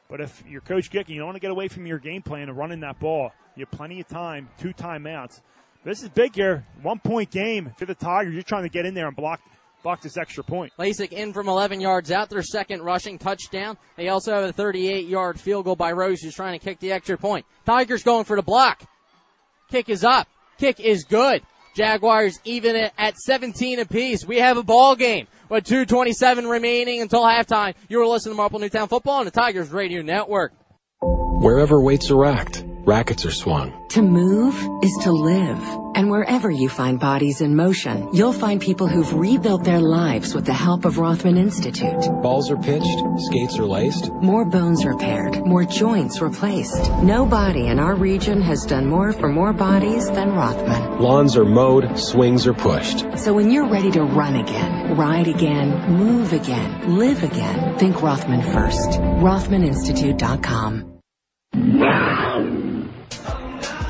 But 0.10 0.22
if 0.22 0.44
you're 0.48 0.62
Coach 0.62 0.90
Gick 0.90 1.08
you 1.08 1.18
don't 1.18 1.28
want 1.28 1.36
to 1.36 1.40
get 1.40 1.52
away 1.52 1.68
from 1.68 1.86
your 1.86 2.00
game 2.00 2.22
plan 2.22 2.50
of 2.50 2.58
running 2.58 2.80
that 2.82 3.00
ball, 3.00 3.32
you 3.56 3.66
have 3.66 3.72
plenty 3.72 4.02
of 4.02 4.08
time, 4.08 4.50
two 4.60 4.74
timeouts. 4.74 5.42
This 5.84 6.04
is 6.04 6.10
big 6.10 6.36
here. 6.36 6.66
One 6.82 7.00
point 7.00 7.32
game 7.32 7.72
for 7.78 7.86
the 7.86 7.96
Tigers. 7.96 8.34
You're 8.34 8.44
trying 8.44 8.64
to 8.64 8.70
get 8.70 8.86
in 8.86 8.94
there 8.94 9.08
and 9.08 9.16
block 9.16 9.40
block 9.84 10.02
this 10.02 10.18
extra 10.18 10.44
point. 10.44 10.74
Lasik 10.78 11.14
in 11.14 11.32
from 11.32 11.48
11 11.48 11.80
yards 11.80 12.12
out, 12.12 12.30
their 12.30 12.44
second 12.44 12.82
rushing 12.82 13.18
touchdown. 13.18 13.78
They 13.96 14.10
also 14.10 14.34
have 14.34 14.44
a 14.44 14.52
38 14.52 15.08
yard 15.08 15.40
field 15.40 15.66
goal 15.66 15.76
by 15.76 15.92
Rose, 15.92 16.22
who's 16.22 16.36
trying 16.36 16.60
to 16.60 16.64
kick 16.64 16.80
the 16.80 16.92
extra 16.92 17.18
point. 17.18 17.46
Tigers 17.66 18.04
going 18.04 18.26
for 18.26 18.36
the 18.36 18.44
block. 18.44 18.84
Kick 19.70 19.90
is 19.90 20.04
up. 20.04 20.28
Kick 20.58 20.80
is 20.80 21.06
good. 21.06 21.44
Jaguars 21.76 22.40
even 22.44 22.76
it 22.76 22.94
at 22.98 23.18
17 23.18 23.80
apiece. 23.80 24.26
We 24.26 24.38
have 24.38 24.58
a 24.58 24.64
ball 24.64 24.96
game 24.96 25.28
with 25.50 25.66
2.27 25.66 26.50
remaining 26.50 27.02
until 27.02 27.24
halftime. 27.24 27.76
You 27.88 28.02
are 28.02 28.08
listening 28.08 28.34
to 28.34 28.38
Marple 28.38 28.60
Newtown 28.60 28.88
Football 28.88 29.20
on 29.20 29.26
the 29.26 29.32
Tigers 29.32 29.70
Radio 29.70 30.02
Network. 30.02 30.54
Wherever 31.02 31.82
weights 31.82 32.12
are 32.12 32.18
racked, 32.18 32.66
rackets 32.86 33.26
are 33.26 33.32
swung. 33.32 33.74
To 33.90 34.02
move 34.02 34.56
is 34.84 34.96
to 35.02 35.12
live. 35.12 35.60
And 35.96 36.10
wherever 36.10 36.52
you 36.52 36.70
find 36.70 37.00
bodies 37.00 37.42
in 37.42 37.56
motion, 37.56 38.08
you'll 38.14 38.34
find 38.34 38.62
people 38.62 38.88
who've 38.88 39.14
rebuilt 39.14 39.64
their 39.64 39.82
lives 39.82 40.34
with 40.34 40.46
the 40.46 40.54
help 40.54 40.86
of 40.86 40.98
Rothman 40.98 41.38
Institute. 41.38 42.02
Balls 42.22 42.52
are 42.52 42.58
pitched, 42.58 43.00
skates 43.18 43.58
are 43.58 43.66
laced. 43.66 44.12
More 44.22 44.46
bones 44.46 44.86
repaired, 44.86 45.46
more 45.46 45.66
joints 45.66 46.22
replaced. 46.22 46.92
No 47.02 47.26
body 47.26 47.68
in 47.68 47.80
our 47.80 47.96
region 47.96 48.42
has 48.42 48.66
done 48.66 48.88
more 48.88 49.12
for 49.12 49.28
more 49.28 49.54
bodies 49.54 50.10
than 50.12 50.34
Rothman. 50.34 51.00
Lawns 51.00 51.36
are 51.36 51.46
mowed, 51.46 51.98
swings 51.98 52.48
are 52.48 52.54
pushed. 52.54 53.06
So 53.18 53.34
when 53.34 53.52
you're 53.52 53.68
ready 53.68 53.92
to 53.92 54.04
run 54.04 54.36
again, 54.36 54.96
ride 54.96 55.28
again, 55.28 55.92
move 55.92 56.34
again, 56.34 56.98
live 56.98 57.24
again, 57.24 57.78
think 57.78 58.02
Rothman 58.02 58.42
first. 58.54 58.92
RothmanInstitute.com. 59.20 60.86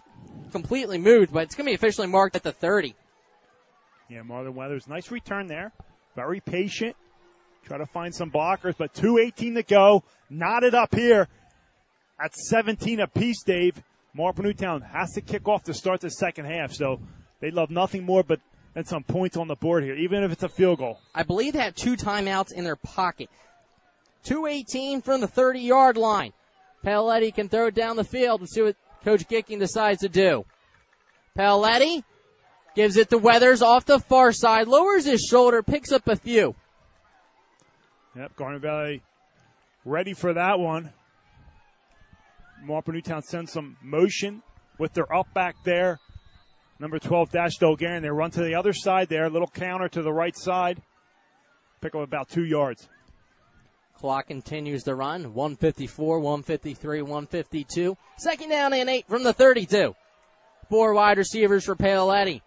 completely 0.50 0.98
moved, 0.98 1.32
but 1.32 1.44
it's 1.44 1.54
going 1.54 1.66
to 1.66 1.70
be 1.70 1.74
officially 1.74 2.08
marked 2.08 2.36
at 2.36 2.42
the 2.42 2.52
30. 2.52 2.94
Yeah, 4.08 4.22
Marlon 4.22 4.54
Weathers, 4.54 4.88
nice 4.88 5.10
return 5.10 5.46
there. 5.46 5.72
Very 6.16 6.40
patient. 6.40 6.96
Try 7.64 7.78
to 7.78 7.86
find 7.86 8.14
some 8.14 8.30
blockers, 8.30 8.76
but 8.76 8.92
2.18 8.94 9.54
to 9.54 9.62
go. 9.62 10.02
Knotted 10.28 10.74
up 10.74 10.94
here 10.94 11.28
at 12.22 12.34
17 12.34 13.00
apiece, 13.00 13.42
Dave. 13.44 13.82
Marple 14.14 14.44
Newtown 14.44 14.82
has 14.82 15.12
to 15.12 15.20
kick 15.20 15.48
off 15.48 15.62
to 15.64 15.72
start 15.72 16.00
the 16.00 16.10
second 16.10 16.44
half, 16.44 16.72
so 16.72 17.00
they'd 17.40 17.54
love 17.54 17.70
nothing 17.70 18.04
more 18.04 18.22
but 18.22 18.40
than 18.74 18.84
some 18.84 19.02
points 19.04 19.36
on 19.36 19.48
the 19.48 19.54
board 19.54 19.84
here, 19.84 19.94
even 19.94 20.22
if 20.22 20.32
it's 20.32 20.42
a 20.42 20.48
field 20.48 20.78
goal. 20.78 20.98
I 21.14 21.22
believe 21.22 21.52
they 21.54 21.60
have 21.60 21.74
two 21.74 21.96
timeouts 21.96 22.52
in 22.52 22.64
their 22.64 22.76
pocket. 22.76 23.30
218 24.24 25.02
from 25.02 25.20
the 25.20 25.26
30 25.26 25.60
yard 25.60 25.96
line. 25.96 26.32
Paoletti 26.84 27.34
can 27.34 27.48
throw 27.48 27.66
it 27.66 27.74
down 27.74 27.96
the 27.96 28.04
field 28.04 28.40
and 28.40 28.48
see 28.48 28.62
what 28.62 28.76
Coach 29.04 29.28
Gicking 29.28 29.58
decides 29.58 30.00
to 30.00 30.08
do. 30.08 30.44
Paoletti 31.36 32.02
gives 32.74 32.96
it 32.96 33.10
to 33.10 33.18
Weathers 33.18 33.62
off 33.62 33.84
the 33.84 33.98
far 33.98 34.32
side, 34.32 34.68
lowers 34.68 35.04
his 35.04 35.22
shoulder, 35.22 35.62
picks 35.62 35.92
up 35.92 36.08
a 36.08 36.16
few. 36.16 36.54
Yep, 38.16 38.36
Garnet 38.36 38.62
Valley 38.62 39.02
ready 39.84 40.14
for 40.14 40.34
that 40.34 40.58
one. 40.58 40.92
Marple 42.62 42.92
Newtown 42.92 43.22
sends 43.22 43.52
some 43.52 43.76
motion 43.82 44.42
with 44.78 44.92
their 44.92 45.12
up 45.12 45.32
back 45.34 45.56
there. 45.64 45.98
Number 46.78 46.98
12, 46.98 47.30
Dash 47.30 47.58
Dolgarian. 47.60 48.02
They 48.02 48.10
run 48.10 48.30
to 48.32 48.42
the 48.42 48.54
other 48.54 48.72
side 48.72 49.08
there. 49.08 49.24
A 49.24 49.30
little 49.30 49.48
counter 49.48 49.88
to 49.88 50.02
the 50.02 50.12
right 50.12 50.36
side. 50.36 50.82
Pick 51.80 51.94
up 51.94 52.02
about 52.02 52.28
two 52.28 52.44
yards. 52.44 52.88
Clock 54.02 54.26
continues 54.26 54.82
to 54.82 54.96
run. 54.96 55.32
154, 55.32 56.18
153, 56.18 57.02
152. 57.02 57.96
Second 58.18 58.48
down 58.48 58.72
and 58.72 58.90
eight 58.90 59.06
from 59.06 59.22
the 59.22 59.32
32. 59.32 59.94
Four 60.68 60.92
wide 60.92 61.18
receivers 61.18 61.64
for 61.64 61.76
Paoletti. 61.76 62.40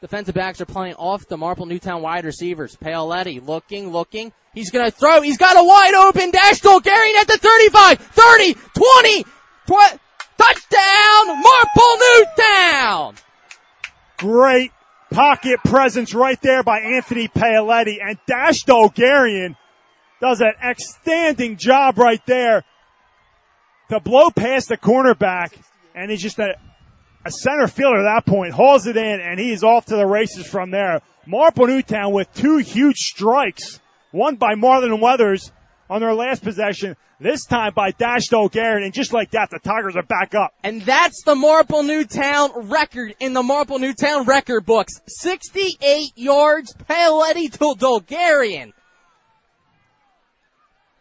Defensive 0.00 0.36
backs 0.36 0.60
are 0.60 0.66
playing 0.66 0.94
off 0.94 1.26
the 1.26 1.36
Marple 1.36 1.66
Newtown 1.66 2.00
wide 2.00 2.24
receivers. 2.24 2.76
Paoletti 2.76 3.44
looking, 3.44 3.90
looking. 3.90 4.32
He's 4.54 4.70
to 4.70 4.92
throw. 4.92 5.20
He's 5.20 5.36
got 5.36 5.58
a 5.58 5.64
wide 5.64 5.94
open 5.94 6.30
dash 6.30 6.60
goal. 6.60 6.76
At 6.76 7.26
the 7.26 7.38
35, 7.42 7.98
30, 7.98 8.54
20, 8.54 9.24
20. 9.66 9.98
Touchdown, 10.38 11.42
Marple 11.42 11.96
Newtown! 11.98 13.14
Great 14.18 14.70
pocket 15.10 15.58
presence 15.64 16.14
right 16.14 16.40
there 16.40 16.62
by 16.62 16.78
Anthony 16.78 17.26
Paoletti 17.26 17.96
and 18.00 18.18
Dash 18.28 18.64
Dolgarian 18.64 19.56
does 20.20 20.40
an 20.40 20.52
outstanding 20.64 21.56
job 21.56 21.98
right 21.98 22.24
there 22.26 22.64
to 23.90 24.00
blow 24.00 24.30
past 24.30 24.68
the 24.68 24.76
cornerback 24.76 25.56
and 25.94 26.10
he's 26.10 26.22
just 26.22 26.38
a, 26.38 26.56
a 27.24 27.30
center 27.30 27.66
fielder 27.66 27.98
at 27.98 28.14
that 28.14 28.26
point, 28.26 28.52
hauls 28.52 28.86
it 28.86 28.96
in 28.96 29.20
and 29.20 29.38
he 29.40 29.52
is 29.52 29.64
off 29.64 29.86
to 29.86 29.96
the 29.96 30.06
races 30.06 30.46
from 30.46 30.70
there. 30.70 31.00
Marple 31.26 31.66
Newtown 31.66 32.12
with 32.12 32.32
two 32.34 32.58
huge 32.58 32.98
strikes, 32.98 33.80
one 34.12 34.36
by 34.36 34.54
Marlon 34.54 35.00
Weathers 35.00 35.50
on 35.90 36.00
their 36.00 36.14
last 36.14 36.42
possession, 36.42 36.96
this 37.18 37.44
time 37.44 37.72
by 37.74 37.92
Dash 37.92 38.28
Dolgarian, 38.28 38.84
and 38.84 38.92
just 38.92 39.12
like 39.12 39.30
that, 39.30 39.50
the 39.50 39.58
Tigers 39.58 39.96
are 39.96 40.02
back 40.02 40.34
up. 40.34 40.52
And 40.62 40.82
that's 40.82 41.22
the 41.24 41.34
Marple 41.34 41.82
Newtown 41.82 42.68
record 42.68 43.14
in 43.20 43.32
the 43.32 43.42
Marple 43.42 43.78
Newtown 43.78 44.24
record 44.24 44.66
books. 44.66 44.92
68 45.06 46.12
yards, 46.16 46.74
Paoletti 46.74 47.50
to 47.52 47.74
Dolgarian. 47.78 48.72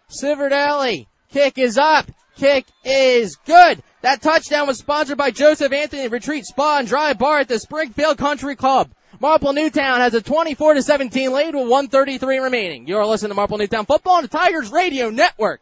Civerdelli, 0.09 1.07
kick 1.29 1.57
is 1.57 1.77
up, 1.77 2.09
kick 2.35 2.65
is 2.83 3.35
good. 3.45 3.81
That 4.01 4.21
touchdown 4.21 4.67
was 4.67 4.77
sponsored 4.77 5.17
by 5.17 5.31
Joseph 5.31 5.71
Anthony 5.71 6.07
Retreat 6.07 6.45
Spa 6.45 6.79
and 6.79 6.87
Dry 6.87 7.13
Bar 7.13 7.39
at 7.39 7.47
the 7.47 7.59
Springfield 7.59 8.17
Country 8.17 8.55
Club. 8.55 8.91
Marple 9.19 9.53
Newtown 9.53 9.99
has 9.99 10.13
a 10.13 10.21
24 10.21 10.75
to 10.75 10.83
17 10.83 11.31
lead 11.31 11.55
with 11.55 11.67
133 11.67 12.37
remaining. 12.37 12.87
You're 12.87 13.05
listening 13.05 13.29
to 13.29 13.35
Marple 13.35 13.57
Newtown 13.57 13.85
football 13.85 14.15
on 14.15 14.23
the 14.23 14.27
Tigers 14.27 14.71
Radio 14.71 15.09
Network. 15.09 15.61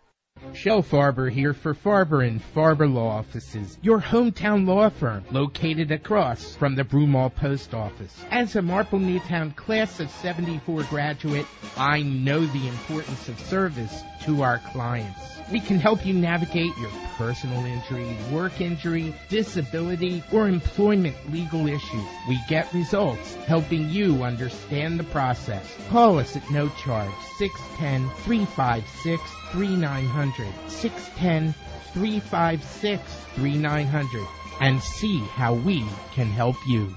Shell 0.54 0.84
Farber 0.84 1.32
here 1.32 1.54
for 1.54 1.74
Farber 1.74 2.28
and 2.28 2.41
Farber 2.54 2.91
Law 2.91 3.08
Offices, 3.08 3.78
your 3.82 4.00
hometown 4.02 4.68
law 4.68 4.89
firm 4.89 5.24
located 5.32 5.91
across 5.91 6.56
from 6.56 6.76
the 6.76 6.84
Broomall 6.84 7.34
Post 7.34 7.74
Office. 7.74 8.24
As 8.30 8.56
a 8.56 8.62
Marple 8.62 9.00
Newtown 9.00 9.52
class 9.52 10.00
of 10.00 10.10
74 10.10 10.84
graduate, 10.84 11.48
I 11.78 12.02
know 12.02 12.46
the 12.46 12.68
importance 12.68 13.30
of 13.30 13.39
service 13.39 14.04
to 14.26 14.41
our 14.44 14.60
clients. 14.60 15.33
We 15.52 15.60
can 15.60 15.80
help 15.80 16.06
you 16.06 16.14
navigate 16.14 16.78
your 16.78 16.89
personal 17.18 17.66
injury, 17.66 18.18
work 18.32 18.62
injury, 18.62 19.14
disability, 19.30 20.24
or 20.32 20.48
employment 20.48 21.16
legal 21.32 21.68
issues. 21.68 22.06
We 22.28 22.39
get 22.48 22.74
results 22.74 23.36
helping 23.46 23.89
you 23.89 24.24
understand 24.24 25.00
the 25.00 25.04
process. 25.06 25.76
Call 25.89 26.20
us 26.20 26.36
at 26.36 26.50
no 26.50 26.70
charge 26.70 27.12
610 27.38 28.10
356 28.24 29.22
3900 29.52 30.48
610 30.70 31.54
356 31.94 33.02
3900 33.36 34.28
and 34.62 34.82
see 34.82 35.20
how 35.20 35.54
we 35.54 35.86
can 36.14 36.28
help 36.28 36.56
you. 36.68 36.96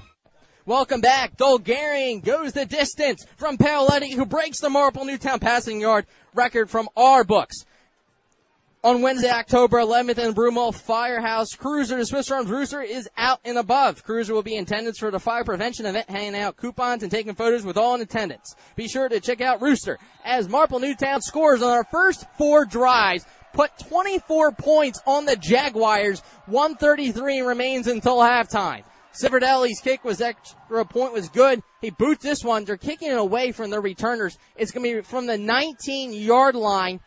Welcome 0.65 0.99
back. 0.99 1.37
Dolgarian 1.37 2.23
goes 2.23 2.51
the 2.51 2.65
distance 2.65 3.25
from 3.37 3.57
Paoletti, 3.57 4.13
who 4.13 4.25
breaks 4.25 4.59
the 4.59 4.69
Marple 4.69 5.05
Newtown 5.05 5.39
passing 5.39 5.79
yard 5.79 6.05
record 6.33 6.69
from 6.69 6.89
our 6.97 7.23
books. 7.23 7.65
On 8.87 9.01
Wednesday, 9.01 9.29
October 9.29 9.79
11th 9.79 10.17
in 10.17 10.33
Broomall 10.33 10.73
Firehouse, 10.73 11.53
Cruiser, 11.55 11.97
the 11.97 12.05
Swiss 12.05 12.29
Farms 12.29 12.49
Rooster 12.49 12.81
is 12.81 13.09
out 13.17 13.41
and 13.43 13.57
above. 13.57 14.01
Cruiser 14.05 14.33
will 14.33 14.43
be 14.43 14.55
in 14.55 14.63
attendance 14.63 14.97
for 14.97 15.11
the 15.11 15.19
fire 15.19 15.43
prevention 15.43 15.85
event, 15.85 16.09
handing 16.09 16.41
out 16.41 16.55
coupons 16.55 17.03
and 17.03 17.11
taking 17.11 17.35
photos 17.35 17.65
with 17.65 17.75
all 17.75 17.95
in 17.95 18.01
attendance. 18.01 18.55
Be 18.77 18.87
sure 18.87 19.09
to 19.09 19.19
check 19.19 19.41
out 19.41 19.61
Rooster 19.61 19.99
as 20.23 20.47
Marple 20.47 20.79
Newtown 20.79 21.21
scores 21.21 21.61
on 21.61 21.69
our 21.69 21.83
first 21.83 22.27
four 22.37 22.63
drives, 22.63 23.25
put 23.51 23.77
24 23.89 24.53
points 24.53 25.01
on 25.05 25.25
the 25.25 25.35
Jaguars. 25.35 26.21
133 26.45 27.41
remains 27.41 27.87
until 27.87 28.19
halftime. 28.19 28.85
Civerdelli's 29.21 29.81
kick 29.81 30.05
was 30.05 30.21
extra 30.21 30.85
point 30.85 31.11
was 31.11 31.27
good. 31.27 31.61
He 31.81 31.89
boots 31.89 32.23
this 32.23 32.41
one. 32.41 32.63
They're 32.63 32.77
kicking 32.77 33.11
it 33.11 33.17
away 33.17 33.51
from 33.51 33.69
the 33.69 33.81
returners. 33.81 34.37
It's 34.55 34.71
going 34.71 34.89
to 34.89 34.95
be 34.95 35.01
from 35.01 35.25
the 35.25 35.37
19 35.37 36.13
yard 36.13 36.55
line. 36.55 37.01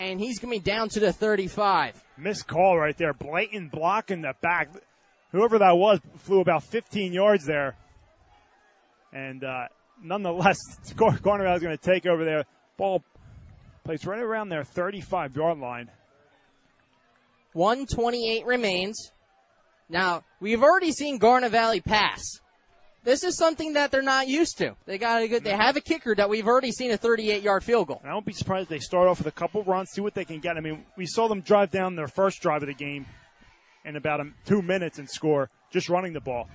And 0.00 0.20
he's 0.20 0.38
going 0.38 0.52
to 0.52 0.60
be 0.60 0.70
down 0.70 0.88
to 0.90 1.00
the 1.00 1.12
35. 1.12 2.02
Missed 2.16 2.46
call 2.46 2.78
right 2.78 2.96
there. 2.96 3.12
Blatant 3.12 3.72
block 3.72 4.10
in 4.10 4.22
the 4.22 4.34
back. 4.40 4.70
Whoever 5.32 5.58
that 5.58 5.76
was 5.76 6.00
flew 6.18 6.40
about 6.40 6.62
15 6.64 7.12
yards 7.12 7.44
there. 7.44 7.76
And 9.12 9.42
uh, 9.42 9.66
nonetheless, 10.02 10.58
Garnet 10.96 11.54
is 11.56 11.62
going 11.62 11.76
to 11.76 11.82
take 11.82 12.06
over 12.06 12.24
there. 12.24 12.44
Ball 12.76 13.02
plays 13.84 14.06
right 14.06 14.20
around 14.20 14.48
their 14.48 14.64
35 14.64 15.36
yard 15.36 15.58
line. 15.58 15.90
128 17.54 18.46
remains. 18.46 19.10
Now, 19.88 20.22
we've 20.38 20.62
already 20.62 20.92
seen 20.92 21.18
Garnet 21.18 21.50
Valley 21.50 21.80
pass. 21.80 22.40
This 23.04 23.24
is 23.24 23.36
something 23.36 23.74
that 23.74 23.90
they're 23.90 24.02
not 24.02 24.28
used 24.28 24.58
to. 24.58 24.74
They 24.84 24.98
got 24.98 25.22
a 25.22 25.28
good, 25.28 25.44
they 25.44 25.56
have 25.56 25.76
a 25.76 25.80
kicker 25.80 26.14
that 26.14 26.28
we've 26.28 26.46
already 26.46 26.72
seen 26.72 26.90
a 26.90 26.96
38 26.96 27.42
yard 27.42 27.64
field 27.64 27.88
goal. 27.88 28.02
I 28.04 28.12
won't 28.12 28.26
be 28.26 28.32
surprised 28.32 28.64
if 28.64 28.68
they 28.68 28.78
start 28.80 29.08
off 29.08 29.18
with 29.18 29.26
a 29.26 29.32
couple 29.32 29.62
runs, 29.64 29.90
see 29.90 30.00
what 30.00 30.14
they 30.14 30.24
can 30.24 30.40
get. 30.40 30.56
I 30.56 30.60
mean, 30.60 30.84
we 30.96 31.06
saw 31.06 31.28
them 31.28 31.40
drive 31.40 31.70
down 31.70 31.96
their 31.96 32.08
first 32.08 32.42
drive 32.42 32.62
of 32.62 32.68
the 32.68 32.74
game 32.74 33.06
in 33.84 33.96
about 33.96 34.20
a, 34.20 34.30
two 34.44 34.62
minutes 34.62 34.98
and 34.98 35.08
score 35.08 35.50
just 35.70 35.88
running 35.88 36.12
the 36.12 36.20
ball. 36.20 36.48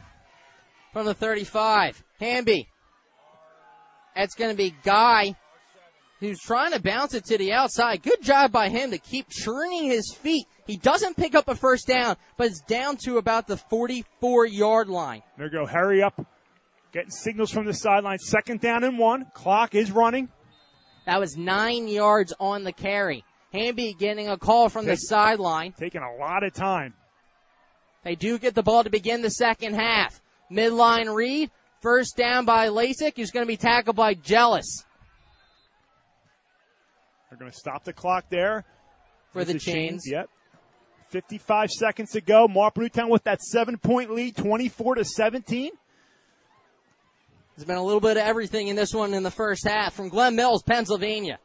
From 0.91 1.05
the 1.05 1.13
35, 1.13 2.03
Hamby. 2.19 2.67
That's 4.15 4.35
going 4.35 4.51
to 4.51 4.57
be 4.57 4.75
Guy, 4.83 5.35
who's 6.19 6.39
trying 6.39 6.73
to 6.73 6.79
bounce 6.79 7.15
it 7.15 7.25
to 7.25 7.37
the 7.37 7.51
outside. 7.51 8.03
Good 8.03 8.21
job 8.21 8.51
by 8.51 8.69
him 8.69 8.91
to 8.91 8.99
keep 8.99 9.27
churning 9.29 9.85
his 9.85 10.13
feet. 10.13 10.45
He 10.67 10.77
doesn't 10.77 11.17
pick 11.17 11.33
up 11.33 11.47
a 11.47 11.55
first 11.55 11.87
down, 11.87 12.15
but 12.37 12.47
it's 12.47 12.61
down 12.61 12.97
to 13.05 13.17
about 13.17 13.47
the 13.47 13.57
44 13.57 14.45
yard 14.45 14.87
line. 14.87 15.23
There 15.37 15.47
you 15.47 15.51
go. 15.51 15.65
Hurry 15.65 16.03
up. 16.03 16.23
Getting 16.93 17.09
signals 17.09 17.51
from 17.51 17.65
the 17.65 17.73
sideline. 17.73 18.19
Second 18.19 18.61
down 18.61 18.83
and 18.83 18.99
one. 18.99 19.25
Clock 19.33 19.73
is 19.73 19.91
running. 19.91 20.29
That 21.05 21.19
was 21.19 21.35
nine 21.35 21.87
yards 21.87 22.33
on 22.39 22.63
the 22.63 22.71
carry. 22.71 23.25
Hamby 23.51 23.95
getting 23.97 24.29
a 24.29 24.37
call 24.37 24.69
from 24.69 24.85
Take, 24.85 24.95
the 24.95 24.97
sideline. 24.97 25.73
Taking 25.73 26.01
a 26.01 26.15
lot 26.15 26.43
of 26.43 26.53
time. 26.53 26.93
They 28.03 28.15
do 28.15 28.37
get 28.37 28.53
the 28.53 28.63
ball 28.63 28.83
to 28.83 28.89
begin 28.89 29.21
the 29.21 29.31
second 29.31 29.73
half. 29.73 30.21
Midline 30.51 31.13
read. 31.13 31.49
First 31.81 32.15
down 32.15 32.45
by 32.45 32.69
Lasik, 32.69 33.13
He's 33.15 33.31
going 33.31 33.45
to 33.45 33.47
be 33.47 33.57
tackled 33.57 33.95
by 33.95 34.13
Jealous. 34.13 34.85
They're 37.29 37.39
going 37.39 37.51
to 37.51 37.57
stop 37.57 37.83
the 37.83 37.93
clock 37.93 38.25
there. 38.29 38.63
For 39.31 39.43
the, 39.43 39.53
the 39.53 39.59
chains. 39.59 40.03
chains. 40.03 40.07
Yep. 40.11 40.29
55 41.09 41.71
seconds 41.71 42.11
to 42.11 42.21
go. 42.21 42.47
Marple 42.47 42.83
Newtown 42.83 43.09
with 43.09 43.23
that 43.23 43.41
seven 43.41 43.77
point 43.77 44.11
lead, 44.11 44.35
24 44.35 44.95
to 44.95 45.05
17. 45.05 45.71
There's 47.55 47.65
been 47.67 47.77
a 47.77 47.83
little 47.83 48.01
bit 48.01 48.17
of 48.17 48.23
everything 48.23 48.67
in 48.67 48.75
this 48.75 48.93
one 48.93 49.13
in 49.13 49.23
the 49.23 49.31
first 49.31 49.67
half 49.67 49.93
from 49.93 50.09
Glen 50.09 50.35
Mills, 50.35 50.63
Pennsylvania. 50.63 51.39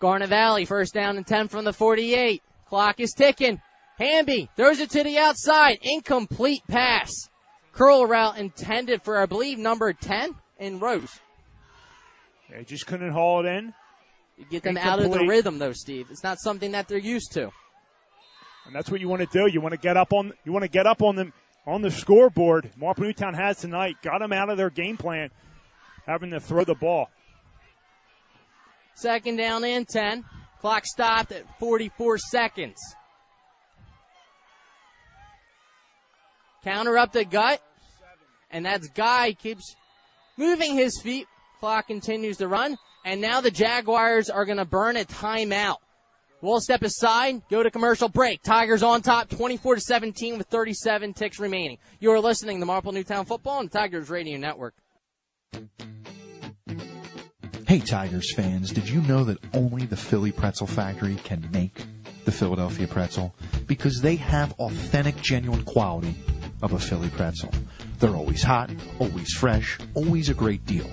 Garnet 0.00 0.28
Valley, 0.28 0.64
first 0.64 0.94
down 0.94 1.16
and 1.16 1.26
10 1.26 1.48
from 1.48 1.64
the 1.64 1.72
48. 1.72 2.42
Clock 2.68 3.00
is 3.00 3.12
ticking. 3.12 3.60
Hamby 3.98 4.48
throws 4.56 4.78
it 4.78 4.90
to 4.90 5.02
the 5.02 5.18
outside. 5.18 5.78
Incomplete 5.82 6.62
pass. 6.68 7.10
Curl 7.72 8.06
route 8.06 8.38
intended 8.38 9.02
for, 9.02 9.20
I 9.20 9.26
believe, 9.26 9.58
number 9.58 9.92
10 9.92 10.34
in 10.58 10.78
Rose. 10.78 11.20
They 12.50 12.64
just 12.64 12.86
couldn't 12.86 13.10
haul 13.12 13.44
it 13.44 13.48
in. 13.48 13.74
You 14.38 14.46
get 14.48 14.62
them 14.62 14.76
Incomplete. 14.76 15.06
out 15.06 15.12
of 15.12 15.18
the 15.18 15.26
rhythm, 15.26 15.58
though, 15.58 15.72
Steve. 15.72 16.06
It's 16.10 16.22
not 16.22 16.38
something 16.40 16.72
that 16.72 16.88
they're 16.88 16.96
used 16.96 17.32
to. 17.32 17.50
And 18.66 18.74
that's 18.74 18.90
what 18.90 19.00
you 19.00 19.08
want 19.08 19.22
to 19.22 19.28
do. 19.32 19.50
You 19.52 19.60
want 19.60 19.72
to 19.72 19.80
get 19.80 19.96
up 19.96 20.12
on. 20.12 20.32
You 20.44 20.52
want 20.52 20.62
to 20.62 20.70
get 20.70 20.86
up 20.86 21.02
on 21.02 21.16
them 21.16 21.32
on 21.68 21.82
the 21.82 21.90
scoreboard. 21.90 22.70
Marple 22.78 23.04
Newtown 23.04 23.34
has 23.34 23.58
tonight. 23.58 23.96
Got 24.02 24.20
them 24.20 24.32
out 24.32 24.48
of 24.48 24.56
their 24.56 24.70
game 24.70 24.96
plan, 24.96 25.30
having 26.06 26.30
to 26.30 26.40
throw 26.40 26.64
the 26.64 26.74
ball. 26.74 27.10
Second 28.94 29.36
down 29.36 29.62
and 29.64 29.86
10. 29.86 30.24
Clock 30.60 30.86
stopped 30.86 31.30
at 31.30 31.44
44 31.60 32.18
seconds. 32.18 32.78
Counter 36.64 36.96
up 36.98 37.12
the 37.12 37.24
gut. 37.24 37.62
And 38.50 38.64
that's 38.64 38.88
Guy 38.88 39.34
keeps 39.34 39.76
moving 40.38 40.74
his 40.74 40.98
feet. 41.02 41.26
Clock 41.60 41.86
continues 41.86 42.38
to 42.38 42.48
run. 42.48 42.78
And 43.04 43.20
now 43.20 43.42
the 43.42 43.50
Jaguars 43.50 44.30
are 44.30 44.46
going 44.46 44.58
to 44.58 44.64
burn 44.64 44.96
a 44.96 45.04
timeout. 45.04 45.76
We'll 46.40 46.60
step 46.60 46.82
aside, 46.82 47.42
go 47.50 47.64
to 47.64 47.70
commercial 47.70 48.08
break. 48.08 48.42
Tigers 48.42 48.84
on 48.84 49.02
top, 49.02 49.28
24 49.28 49.76
to 49.76 49.80
17 49.80 50.38
with 50.38 50.46
37 50.46 51.12
ticks 51.12 51.40
remaining. 51.40 51.78
You 51.98 52.12
are 52.12 52.20
listening 52.20 52.60
to 52.60 52.66
Marple 52.66 52.92
Newtown 52.92 53.24
Football 53.24 53.58
on 53.58 53.64
the 53.64 53.70
Tigers 53.70 54.08
Radio 54.08 54.38
Network. 54.38 54.74
Hey 57.66 57.80
Tigers 57.80 58.32
fans, 58.34 58.70
did 58.70 58.88
you 58.88 59.02
know 59.02 59.24
that 59.24 59.38
only 59.52 59.84
the 59.84 59.96
Philly 59.96 60.30
Pretzel 60.30 60.68
Factory 60.68 61.16
can 61.16 61.48
make 61.52 61.84
the 62.24 62.32
Philadelphia 62.32 62.86
pretzel? 62.86 63.34
Because 63.66 64.00
they 64.00 64.14
have 64.16 64.52
authentic, 64.60 65.16
genuine 65.16 65.64
quality 65.64 66.14
of 66.62 66.72
a 66.72 66.78
Philly 66.78 67.10
pretzel. 67.10 67.50
They're 67.98 68.14
always 68.14 68.44
hot, 68.44 68.70
always 69.00 69.32
fresh, 69.32 69.76
always 69.94 70.28
a 70.28 70.34
great 70.34 70.64
deal. 70.66 70.88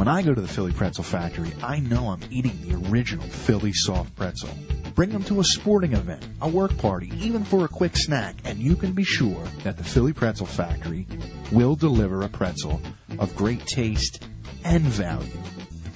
When 0.00 0.08
I 0.08 0.22
go 0.22 0.32
to 0.32 0.40
the 0.40 0.48
Philly 0.48 0.72
Pretzel 0.72 1.04
Factory, 1.04 1.52
I 1.62 1.80
know 1.80 2.08
I'm 2.08 2.22
eating 2.30 2.58
the 2.62 2.88
original 2.88 3.26
Philly 3.26 3.74
soft 3.74 4.16
pretzel. 4.16 4.48
Bring 4.94 5.10
them 5.10 5.22
to 5.24 5.40
a 5.40 5.44
sporting 5.44 5.92
event, 5.92 6.26
a 6.40 6.48
work 6.48 6.74
party, 6.78 7.12
even 7.18 7.44
for 7.44 7.66
a 7.66 7.68
quick 7.68 7.94
snack, 7.98 8.36
and 8.46 8.58
you 8.58 8.76
can 8.76 8.92
be 8.92 9.04
sure 9.04 9.44
that 9.62 9.76
the 9.76 9.84
Philly 9.84 10.14
Pretzel 10.14 10.46
Factory 10.46 11.06
will 11.52 11.76
deliver 11.76 12.22
a 12.22 12.30
pretzel 12.30 12.80
of 13.18 13.36
great 13.36 13.66
taste 13.66 14.26
and 14.64 14.84
value. 14.84 15.38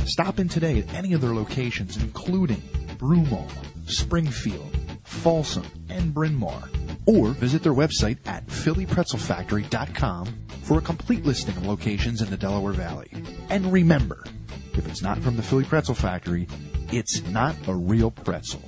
Stop 0.04 0.38
in 0.38 0.50
today 0.50 0.80
at 0.80 0.92
any 0.92 1.14
of 1.14 1.22
their 1.22 1.34
locations, 1.34 1.96
including 1.96 2.60
Broomall, 2.98 3.50
Springfield, 3.86 4.76
Folsom, 5.04 5.64
and 5.88 6.12
Bryn 6.12 6.34
Mawr 6.34 6.68
or 7.06 7.28
visit 7.28 7.62
their 7.62 7.74
website 7.74 8.18
at 8.26 8.46
phillypretzelfactory.com 8.46 10.26
for 10.62 10.78
a 10.78 10.82
complete 10.82 11.24
listing 11.24 11.56
of 11.56 11.66
locations 11.66 12.22
in 12.22 12.30
the 12.30 12.36
Delaware 12.36 12.72
Valley. 12.72 13.10
And 13.50 13.72
remember, 13.72 14.24
if 14.72 14.86
it's 14.88 15.02
not 15.02 15.18
from 15.18 15.36
the 15.36 15.42
Philly 15.42 15.64
Pretzel 15.64 15.94
Factory, 15.94 16.48
it's 16.92 17.22
not 17.28 17.54
a 17.68 17.74
real 17.74 18.10
pretzel. 18.10 18.62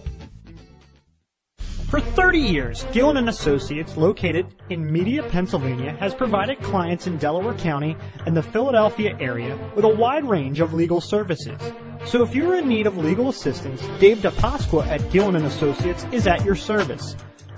For 1.88 2.00
30 2.00 2.40
years, 2.40 2.84
Gillen 2.90 3.16
and 3.16 3.28
Associates, 3.28 3.96
located 3.96 4.46
in 4.70 4.90
Media, 4.90 5.22
Pennsylvania, 5.22 5.92
has 6.00 6.14
provided 6.14 6.60
clients 6.60 7.06
in 7.06 7.16
Delaware 7.16 7.54
County 7.54 7.96
and 8.26 8.36
the 8.36 8.42
Philadelphia 8.42 9.16
area 9.20 9.56
with 9.76 9.84
a 9.84 9.88
wide 9.88 10.28
range 10.28 10.58
of 10.58 10.74
legal 10.74 11.00
services. 11.00 11.60
So 12.04 12.24
if 12.24 12.34
you're 12.34 12.56
in 12.56 12.68
need 12.68 12.88
of 12.88 12.98
legal 12.98 13.28
assistance, 13.28 13.80
Dave 14.00 14.18
DiPasqua 14.18 14.84
at 14.88 15.10
Gillen 15.12 15.36
and 15.36 15.46
Associates 15.46 16.04
is 16.10 16.26
at 16.26 16.44
your 16.44 16.56
service. 16.56 17.14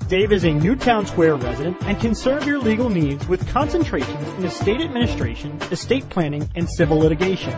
Dave 0.09 0.33
is 0.33 0.45
a 0.45 0.51
Newtown 0.51 1.05
Square 1.05 1.37
resident 1.37 1.77
and 1.83 2.01
can 2.01 2.15
serve 2.15 2.47
your 2.47 2.59
legal 2.59 2.89
needs 2.89 3.29
with 3.29 3.47
concentrations 3.47 4.27
in 4.39 4.47
estate 4.47 4.81
administration, 4.81 5.61
estate 5.71 6.09
planning, 6.09 6.49
and 6.55 6.67
civil 6.67 6.97
litigation. 6.97 7.53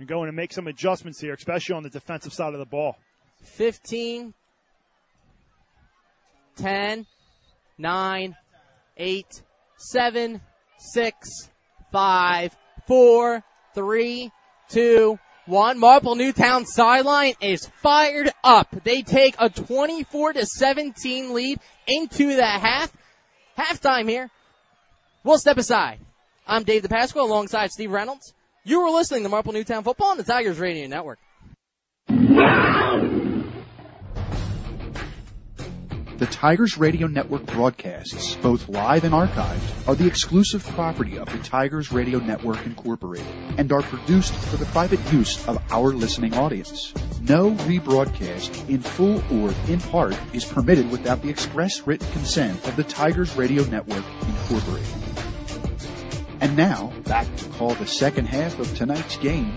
are 0.00 0.04
going 0.04 0.26
to 0.26 0.32
make 0.32 0.52
some 0.52 0.66
adjustments 0.66 1.20
here, 1.20 1.34
especially 1.34 1.76
on 1.76 1.82
the 1.82 1.90
defensive 1.90 2.32
side 2.32 2.52
of 2.52 2.58
the 2.58 2.66
ball. 2.66 2.96
15, 3.42 4.34
10, 6.56 7.06
9, 7.78 8.36
8, 8.96 9.42
7, 9.76 10.40
6, 10.78 11.28
5, 11.92 12.56
4, 12.86 13.44
3, 13.74 14.30
2, 14.70 15.18
1. 15.46 15.78
Marple 15.78 16.16
Newtown 16.16 16.66
sideline 16.66 17.34
is 17.40 17.66
fired 17.82 18.30
up. 18.42 18.74
They 18.84 19.02
take 19.02 19.34
a 19.38 19.48
24 19.48 20.34
to 20.34 20.46
17 20.46 21.32
lead 21.32 21.60
into 21.86 22.36
the 22.36 22.46
half. 22.46 22.92
Halftime 23.60 24.08
here. 24.08 24.30
We'll 25.22 25.38
step 25.38 25.58
aside. 25.58 25.98
I'm 26.46 26.64
Dave 26.64 26.82
DiPasqua 26.82 27.20
alongside 27.20 27.70
Steve 27.70 27.90
Reynolds. 27.90 28.32
You 28.64 28.80
were 28.82 28.90
listening 28.90 29.22
to 29.24 29.28
Marple 29.28 29.52
Newtown 29.52 29.84
Football 29.84 30.08
on 30.08 30.16
the 30.16 30.22
Tigers 30.22 30.58
Radio 30.58 30.86
Network. 30.86 31.18
The 36.16 36.26
Tigers 36.26 36.78
Radio 36.78 37.06
Network 37.06 37.44
broadcasts, 37.46 38.34
both 38.36 38.68
live 38.68 39.04
and 39.04 39.12
archived, 39.12 39.88
are 39.88 39.94
the 39.94 40.06
exclusive 40.06 40.62
property 40.68 41.18
of 41.18 41.30
the 41.30 41.38
Tigers 41.38 41.92
Radio 41.92 42.18
Network 42.18 42.64
Incorporated 42.64 43.26
and 43.58 43.70
are 43.72 43.82
produced 43.82 44.34
for 44.34 44.56
the 44.56 44.66
private 44.66 45.00
use 45.12 45.46
of 45.46 45.62
our 45.70 45.92
listening 45.92 46.34
audience. 46.34 46.94
No 47.20 47.50
rebroadcast, 47.50 48.68
in 48.68 48.80
full 48.80 49.22
or 49.30 49.52
in 49.68 49.78
part, 49.80 50.16
is 50.32 50.44
permitted 50.44 50.90
without 50.90 51.20
the 51.20 51.28
express 51.28 51.86
written 51.86 52.10
consent 52.12 52.66
of 52.66 52.76
the 52.76 52.84
Tigers 52.84 53.36
Radio 53.36 53.62
Network 53.64 54.04
Incorporated. 54.26 54.88
And 56.40 56.56
now, 56.56 56.92
back 57.04 57.26
to 57.36 57.44
call 57.50 57.74
the 57.74 57.86
second 57.86 58.26
half 58.26 58.58
of 58.58 58.74
tonight's 58.74 59.16
game. 59.18 59.54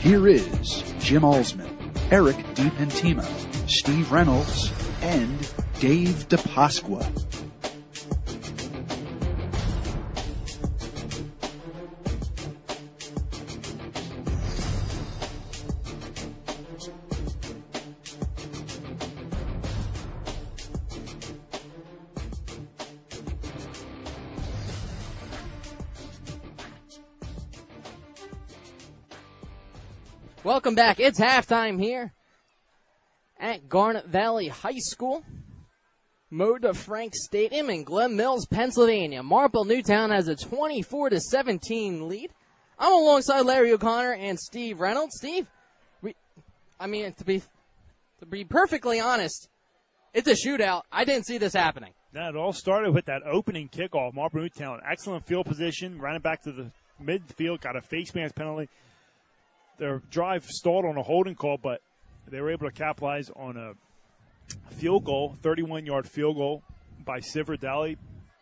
Here 0.00 0.26
is 0.26 0.82
Jim 0.98 1.22
Alsman, 1.22 1.68
Eric 2.10 2.36
DiPentima, 2.54 3.26
Steve 3.68 4.10
Reynolds, 4.10 4.72
and 5.02 5.38
Dave 5.80 6.26
DiPasqua. 6.30 7.43
Welcome 30.54 30.76
back. 30.76 31.00
It's 31.00 31.18
halftime 31.18 31.82
here 31.82 32.12
at 33.40 33.68
Garnet 33.68 34.06
Valley 34.06 34.46
High 34.46 34.78
School. 34.78 35.24
Moe 36.30 36.58
DeFrank 36.58 37.12
Stadium 37.12 37.70
in 37.70 37.82
Glen 37.82 38.14
Mills, 38.14 38.46
Pennsylvania. 38.46 39.24
Marple 39.24 39.64
Newtown 39.64 40.10
has 40.10 40.28
a 40.28 40.36
24 40.36 41.10
to 41.10 41.20
17 41.20 42.08
lead. 42.08 42.30
I'm 42.78 42.92
alongside 42.92 43.40
Larry 43.40 43.72
O'Connor 43.72 44.12
and 44.12 44.38
Steve 44.38 44.78
Reynolds. 44.78 45.16
Steve, 45.16 45.48
we, 46.02 46.14
I 46.78 46.86
mean 46.86 47.12
to 47.14 47.24
be 47.24 47.42
to 48.20 48.26
be 48.26 48.44
perfectly 48.44 49.00
honest, 49.00 49.48
it's 50.12 50.28
a 50.28 50.36
shootout. 50.36 50.82
I 50.92 51.04
didn't 51.04 51.26
see 51.26 51.38
this 51.38 51.54
happening. 51.54 51.94
Now 52.12 52.28
it 52.28 52.36
all 52.36 52.52
started 52.52 52.94
with 52.94 53.06
that 53.06 53.22
opening 53.24 53.68
kickoff. 53.68 54.14
Marple 54.14 54.40
Newtown, 54.40 54.80
excellent 54.88 55.26
field 55.26 55.46
position, 55.46 56.00
ran 56.00 56.14
it 56.14 56.22
back 56.22 56.42
to 56.44 56.52
the 56.52 56.70
midfield, 57.02 57.60
got 57.60 57.74
a 57.74 57.80
face 57.80 58.14
mask 58.14 58.36
penalty. 58.36 58.68
Their 59.78 60.00
drive 60.10 60.44
stalled 60.46 60.84
on 60.84 60.96
a 60.96 61.02
holding 61.02 61.34
call, 61.34 61.58
but 61.62 61.80
they 62.28 62.40
were 62.40 62.50
able 62.50 62.66
to 62.68 62.72
capitalize 62.72 63.30
on 63.34 63.56
a 63.56 63.72
field 64.74 65.04
goal, 65.04 65.34
31 65.42 65.86
yard 65.86 66.08
field 66.08 66.36
goal 66.36 66.62
by 67.04 67.18
Civerdelli, 67.20 67.96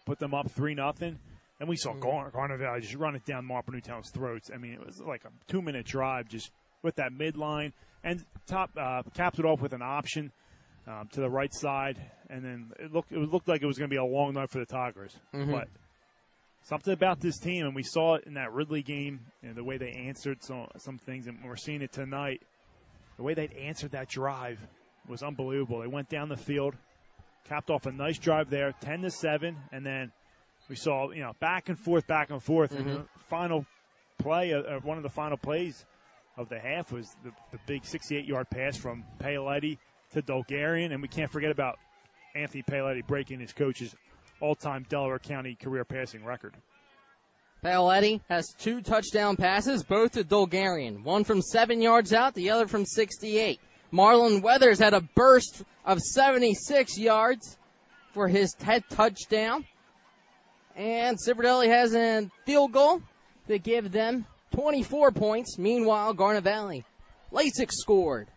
put 0.04 0.18
them 0.18 0.34
up 0.34 0.50
3 0.50 0.74
nothing. 0.74 1.18
And 1.60 1.68
we 1.68 1.76
saw 1.76 1.94
Gar- 1.94 2.30
Garnet 2.30 2.58
Valley 2.58 2.80
just 2.80 2.96
run 2.96 3.14
it 3.14 3.24
down 3.24 3.44
Marple 3.44 3.72
Newtown's 3.72 4.10
throats. 4.10 4.50
I 4.52 4.58
mean, 4.58 4.72
it 4.72 4.84
was 4.84 5.00
like 5.00 5.24
a 5.24 5.28
two 5.50 5.62
minute 5.62 5.86
drive 5.86 6.28
just 6.28 6.50
with 6.82 6.96
that 6.96 7.12
midline 7.12 7.72
and 8.02 8.24
top 8.46 8.70
uh, 8.76 9.02
capped 9.14 9.38
it 9.38 9.44
off 9.44 9.60
with 9.60 9.72
an 9.72 9.82
option 9.82 10.32
um, 10.88 11.08
to 11.12 11.20
the 11.20 11.30
right 11.30 11.52
side. 11.54 11.98
And 12.28 12.44
then 12.44 12.72
it 12.80 12.92
looked, 12.92 13.12
it 13.12 13.18
looked 13.18 13.46
like 13.46 13.62
it 13.62 13.66
was 13.66 13.78
going 13.78 13.88
to 13.88 13.94
be 13.94 13.98
a 13.98 14.04
long 14.04 14.32
night 14.34 14.50
for 14.50 14.58
the 14.58 14.66
Tigers. 14.66 15.16
Mhm. 15.32 15.52
But 15.52 15.68
something 16.62 16.92
about 16.92 17.20
this 17.20 17.38
team, 17.38 17.66
and 17.66 17.74
we 17.74 17.82
saw 17.82 18.14
it 18.16 18.24
in 18.24 18.34
that 18.34 18.52
Ridley 18.52 18.82
game, 18.82 19.20
you 19.42 19.48
know, 19.48 19.54
the 19.54 19.64
way 19.64 19.78
they 19.78 19.90
answered 19.90 20.42
some, 20.42 20.68
some 20.78 20.98
things, 20.98 21.26
and 21.26 21.38
we're 21.44 21.56
seeing 21.56 21.82
it 21.82 21.92
tonight 21.92 22.42
the 23.18 23.22
way 23.22 23.34
they'd 23.34 23.52
answered 23.52 23.90
that 23.92 24.08
drive 24.08 24.58
was 25.06 25.22
unbelievable. 25.22 25.80
They 25.80 25.86
went 25.86 26.08
down 26.08 26.28
the 26.28 26.36
field, 26.36 26.74
capped 27.46 27.70
off 27.70 27.86
a 27.86 27.92
nice 27.92 28.18
drive 28.18 28.48
there, 28.48 28.72
ten 28.80 29.02
to 29.02 29.10
seven, 29.10 29.56
and 29.70 29.84
then 29.84 30.12
we 30.68 30.76
saw 30.76 31.10
you 31.10 31.20
know 31.20 31.32
back 31.38 31.68
and 31.68 31.78
forth, 31.78 32.06
back 32.06 32.30
and 32.30 32.42
forth. 32.42 32.72
And 32.72 32.86
Mhm. 32.86 33.02
the 33.02 33.06
final 33.28 33.66
play, 34.18 34.54
uh, 34.54 34.60
uh, 34.62 34.80
one 34.80 34.96
of 34.96 35.02
the 35.02 35.10
final 35.10 35.36
plays 35.36 35.84
of 36.38 36.48
the 36.48 36.58
half 36.58 36.90
was 36.92 37.14
the, 37.22 37.32
the 37.50 37.58
big 37.66 37.82
68-yard 37.82 38.48
pass 38.48 38.76
from 38.78 39.04
Paoletti 39.18 39.76
to 40.12 40.22
Dolgarian, 40.22 40.92
and 40.92 41.02
we 41.02 41.08
can't 41.08 41.30
forget 41.30 41.50
about 41.50 41.78
Anthony 42.34 42.62
Paoletti 42.62 43.06
breaking 43.06 43.40
his 43.40 43.52
coach's 43.52 43.94
all-time 44.42 44.84
Delaware 44.88 45.18
County 45.18 45.54
career 45.54 45.84
passing 45.84 46.24
record. 46.24 46.54
Paoletti 47.64 48.20
has 48.28 48.52
two 48.58 48.80
touchdown 48.82 49.36
passes, 49.36 49.84
both 49.84 50.12
to 50.12 50.24
Dolgarian. 50.24 51.04
One 51.04 51.22
from 51.22 51.40
seven 51.40 51.80
yards 51.80 52.12
out, 52.12 52.34
the 52.34 52.50
other 52.50 52.66
from 52.66 52.84
68. 52.84 53.60
Marlon 53.92 54.42
Weathers 54.42 54.80
had 54.80 54.94
a 54.94 55.00
burst 55.00 55.62
of 55.84 56.00
76 56.00 56.98
yards 56.98 57.56
for 58.12 58.26
his 58.26 58.54
10th 58.60 58.88
touchdown. 58.90 59.64
And 60.74 61.16
Civerdelli 61.16 61.68
has 61.68 61.94
a 61.94 62.28
field 62.44 62.72
goal 62.72 63.00
to 63.46 63.58
give 63.58 63.92
them 63.92 64.26
24 64.52 65.12
points. 65.12 65.56
Meanwhile, 65.56 66.14
Garnet 66.14 66.42
Valley. 66.42 66.84
Lasik 67.32 67.70
scored. 67.70 68.28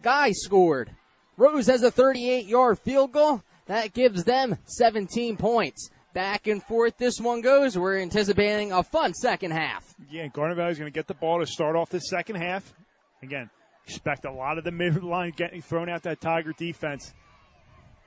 Guy 0.00 0.32
scored. 0.32 0.90
Rose 1.36 1.66
has 1.66 1.82
a 1.82 1.90
38 1.90 2.46
yard 2.46 2.78
field 2.78 3.12
goal. 3.12 3.42
That 3.70 3.92
gives 3.92 4.24
them 4.24 4.58
17 4.64 5.36
points. 5.36 5.90
Back 6.12 6.48
and 6.48 6.60
forth 6.60 6.96
this 6.98 7.20
one 7.20 7.40
goes. 7.40 7.78
We're 7.78 8.00
anticipating 8.00 8.72
a 8.72 8.82
fun 8.82 9.14
second 9.14 9.52
half. 9.52 9.94
Yeah, 10.10 10.26
Garnet 10.26 10.56
Valley's 10.56 10.76
going 10.76 10.90
to 10.90 10.94
get 10.94 11.06
the 11.06 11.14
ball 11.14 11.38
to 11.38 11.46
start 11.46 11.76
off 11.76 11.88
the 11.88 12.00
second 12.00 12.34
half. 12.34 12.74
Again, 13.22 13.48
expect 13.86 14.24
a 14.24 14.32
lot 14.32 14.58
of 14.58 14.64
the 14.64 14.70
midline 14.72 15.36
getting 15.36 15.62
thrown 15.62 15.88
out 15.88 16.02
that 16.02 16.20
Tiger 16.20 16.52
defense. 16.58 17.14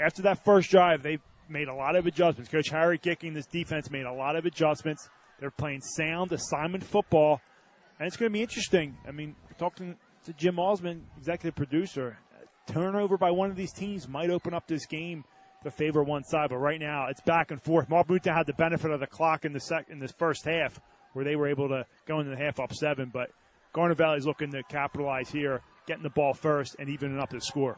After 0.02 0.24
that 0.24 0.44
first 0.44 0.70
drive, 0.70 1.02
they 1.02 1.20
made 1.48 1.70
a 1.70 1.74
lot 1.74 1.96
of 1.96 2.08
adjustments. 2.08 2.52
Coach 2.52 2.68
Harry 2.68 2.98
kicking 2.98 3.34
this 3.34 3.46
defense 3.46 3.90
made 3.90 4.06
a 4.06 4.14
lot 4.14 4.36
of 4.36 4.46
adjustments. 4.46 5.08
They're 5.40 5.50
playing 5.50 5.80
sound 5.96 6.34
assignment 6.34 6.84
football, 6.84 7.40
and 8.00 8.08
it's 8.08 8.18
going 8.18 8.30
to 8.30 8.34
be 8.34 8.42
interesting. 8.42 8.98
I 9.08 9.12
mean, 9.12 9.34
talking 9.58 9.96
to 10.26 10.34
Jim 10.34 10.60
Osman, 10.60 11.06
executive 11.18 11.56
producer, 11.56 12.18
turnover 12.68 13.18
by 13.18 13.32
one 13.32 13.50
of 13.50 13.56
these 13.56 13.72
teams 13.72 14.10
might 14.10 14.30
open 14.30 14.54
up 14.54 14.68
this 14.68 14.86
game 14.86 15.24
to 15.64 15.72
favor 15.72 16.04
one 16.04 16.24
side. 16.24 16.50
But 16.50 16.58
right 16.58 16.80
now, 16.80 17.08
it's 17.08 17.22
back 17.22 17.52
and 17.52 17.62
forth. 17.62 17.90
Marbuta 17.90 18.34
had 18.34 18.46
the 18.46 18.54
benefit 18.54 18.92
of 18.92 19.00
the 19.00 19.08
clock 19.08 19.46
in 19.46 19.54
the 19.54 19.60
sec- 19.60 19.90
in 19.90 20.00
this 20.00 20.12
first 20.12 20.46
half, 20.46 20.80
where 21.14 21.26
they 21.26 21.36
were 21.36 21.48
able 21.48 21.70
to 21.70 21.86
go 22.06 22.20
into 22.20 22.32
the 22.32 22.38
half 22.38 22.60
up 22.60 22.74
seven. 22.74 23.10
But 23.14 23.30
Garnet 23.74 23.98
Valley's 23.98 24.26
looking 24.26 24.52
to 24.52 24.64
capitalize 24.64 25.30
here, 25.30 25.62
getting 25.88 26.04
the 26.04 26.10
ball 26.10 26.34
first 26.34 26.76
and 26.80 26.90
evening 26.90 27.20
up 27.20 27.30
the 27.30 27.42
score. 27.42 27.78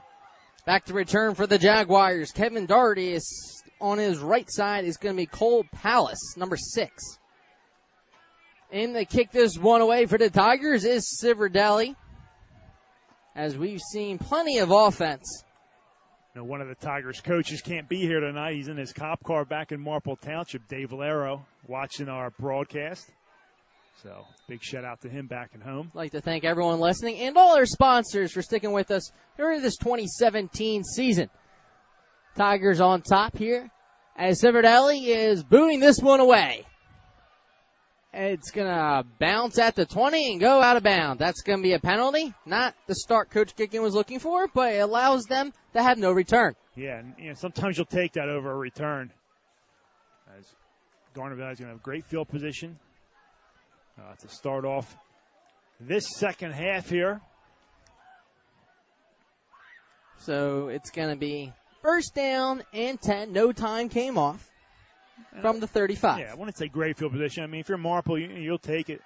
Back 0.66 0.86
to 0.86 0.94
return 0.94 1.36
for 1.36 1.46
the 1.46 1.60
Jaguars. 1.60 2.32
Kevin 2.32 2.66
Doherty 2.66 3.14
is 3.14 3.64
on 3.80 3.98
his 3.98 4.20
right 4.20 4.50
side 4.50 4.86
is 4.86 4.98
going 4.98 5.16
to 5.16 5.22
be 5.22 5.28
Cole 5.28 5.64
Palace, 5.72 6.36
number 6.38 6.58
six. 6.58 7.20
And 8.72 8.96
they 8.96 9.06
kick 9.06 9.32
this 9.32 9.58
one 9.58 9.82
away 9.82 10.06
for 10.08 10.18
the 10.18 10.30
Tigers 10.30 10.84
is 10.84 11.20
Civerdelli. 11.24 11.96
As 13.36 13.58
we've 13.58 13.82
seen 13.92 14.18
plenty 14.18 14.58
of 14.58 14.72
offense. 14.72 15.44
Know, 16.36 16.44
one 16.44 16.60
of 16.60 16.68
the 16.68 16.76
Tigers 16.76 17.22
coaches 17.22 17.62
can't 17.62 17.88
be 17.88 18.00
here 18.00 18.20
tonight. 18.20 18.56
He's 18.56 18.68
in 18.68 18.76
his 18.76 18.92
cop 18.92 19.24
car 19.24 19.46
back 19.46 19.72
in 19.72 19.80
Marple 19.80 20.18
Township, 20.18 20.68
Dave 20.68 20.90
Valero, 20.90 21.46
watching 21.66 22.10
our 22.10 22.30
broadcast. 22.32 23.10
So 24.04 24.26
big 24.50 24.62
shout 24.62 24.84
out 24.84 25.00
to 25.04 25.10
him 25.10 25.28
back 25.28 25.52
at 25.56 25.62
home. 25.62 25.92
I'd 25.94 25.98
like 25.98 26.12
to 26.12 26.20
thank 26.20 26.44
everyone 26.44 26.82
listening 26.82 27.20
and 27.20 27.38
all 27.38 27.56
our 27.56 27.66
sponsors 27.66 28.34
for 28.34 28.42
sticking 28.42 28.74
with 28.74 28.92
us 28.92 29.14
during 29.38 29.62
this 29.62 29.78
2017 29.78 30.84
season. 30.84 31.30
Tigers 32.36 32.82
on 32.82 33.02
top 33.02 33.38
here 33.38 33.72
as 34.18 34.42
Civerdelli 34.42 35.06
is 35.06 35.42
booting 35.42 35.80
this 35.80 36.00
one 36.00 36.20
away. 36.20 36.66
It's 38.18 38.50
going 38.50 38.68
to 38.68 39.06
bounce 39.20 39.60
at 39.60 39.76
the 39.76 39.86
20 39.86 40.32
and 40.32 40.40
go 40.40 40.62
out 40.62 40.78
of 40.78 40.84
bounds. 40.84 41.20
That's 41.20 41.42
going 41.42 41.60
to 41.60 41.64
be 41.64 41.74
a 41.74 41.80
penalty. 41.80 42.34
Not 42.46 42.74
the 42.88 42.96
start 42.96 43.30
Coach 43.30 43.54
Gicking 43.58 43.82
was 43.82 43.94
looking 43.94 44.20
for, 44.20 44.48
but 44.48 44.74
it 44.74 44.78
allows 44.78 45.24
them 45.24 45.52
to 45.74 45.84
have 45.84 45.98
no 45.98 46.14
return. 46.14 46.56
Yeah, 46.78 47.00
and 47.00 47.14
you 47.20 47.28
know, 47.28 47.34
sometimes 47.34 47.78
you'll 47.78 47.88
take 47.88 48.14
that 48.14 48.30
over 48.30 48.52
a 48.52 48.56
return. 48.56 49.12
As 50.38 50.46
Garnet 51.14 51.38
Valley's 51.38 51.60
going 51.60 51.68
to 51.68 51.74
have 51.74 51.84
great 51.84 52.06
field 52.06 52.30
position 52.30 52.80
uh, 54.00 54.16
to 54.16 54.30
start 54.30 54.64
off 54.64 54.96
this 55.82 56.06
second 56.16 56.54
half 56.54 56.90
here. 56.90 57.20
So 60.20 60.70
it's 60.70 60.90
going 60.90 61.10
to 61.10 61.18
be 61.18 61.52
first 61.82 62.16
down 62.16 62.64
and 62.72 62.98
10. 63.02 63.34
No 63.34 63.52
time 63.52 63.90
came 63.90 64.18
off 64.18 64.50
from 65.42 65.60
the 65.60 65.68
35. 65.68 66.20
Yeah, 66.20 66.32
I 66.32 66.36
want 66.36 66.52
to 66.52 66.58
say 66.58 66.68
great 66.68 66.98
field 66.98 67.12
position. 67.12 67.44
I 67.44 67.48
mean, 67.48 67.62
if 67.62 67.70
you're 67.70 67.78
Marple, 67.78 68.18
you, 68.18 68.28
you'll 68.30 68.58
take 68.58 68.90
it. 68.90 69.02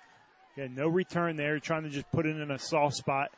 Yeah, 0.55 0.67
no 0.69 0.87
return 0.87 1.35
there. 1.35 1.51
You're 1.51 1.59
trying 1.59 1.83
to 1.83 1.89
just 1.89 2.09
put 2.11 2.25
it 2.25 2.35
in 2.35 2.51
a 2.51 2.59
soft 2.59 2.95
spot 2.95 3.29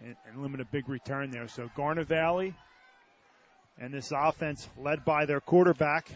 and, 0.00 0.16
and 0.28 0.42
limit 0.42 0.60
a 0.60 0.64
big 0.64 0.88
return 0.88 1.30
there. 1.30 1.48
So 1.48 1.70
Garnet 1.76 2.08
Valley 2.08 2.54
and 3.78 3.92
this 3.92 4.12
offense 4.14 4.68
led 4.78 5.04
by 5.04 5.26
their 5.26 5.40
quarterback. 5.40 6.08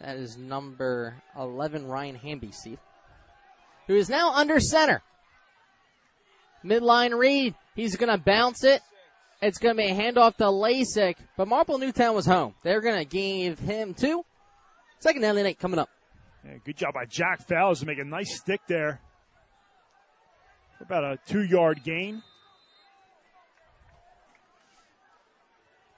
That 0.00 0.16
is 0.16 0.38
number 0.38 1.14
11, 1.38 1.86
Ryan 1.86 2.14
Hamby, 2.14 2.52
Steve, 2.52 2.78
who 3.86 3.96
is 3.96 4.08
now 4.08 4.32
under 4.32 4.58
center. 4.58 5.02
Midline 6.64 7.16
read. 7.18 7.54
He's 7.74 7.96
going 7.96 8.10
to 8.10 8.22
bounce 8.22 8.64
it 8.64 8.82
It's 9.40 9.58
going 9.58 9.76
to 9.76 9.82
be 9.82 9.88
a 9.88 9.94
handoff 9.94 10.36
to 10.36 10.44
Lasik, 10.44 11.16
but 11.36 11.48
Marple 11.48 11.78
Newtown 11.78 12.14
was 12.14 12.26
home. 12.26 12.54
They're 12.62 12.82
going 12.82 12.98
to 12.98 13.04
give 13.06 13.58
him 13.58 13.94
two. 13.94 14.24
Second 15.00 15.22
down 15.22 15.36
and 15.38 15.46
eight 15.46 15.58
coming 15.58 15.78
up. 15.78 15.88
Yeah, 16.44 16.58
good 16.64 16.76
job 16.76 16.94
by 16.94 17.06
Jack 17.06 17.46
Fowles 17.48 17.80
to 17.80 17.86
make 17.86 17.98
a 17.98 18.04
nice 18.04 18.38
stick 18.38 18.60
there. 18.68 19.00
For 20.78 20.84
about 20.84 21.04
a 21.04 21.18
two 21.26 21.42
yard 21.42 21.82
gain. 21.84 22.22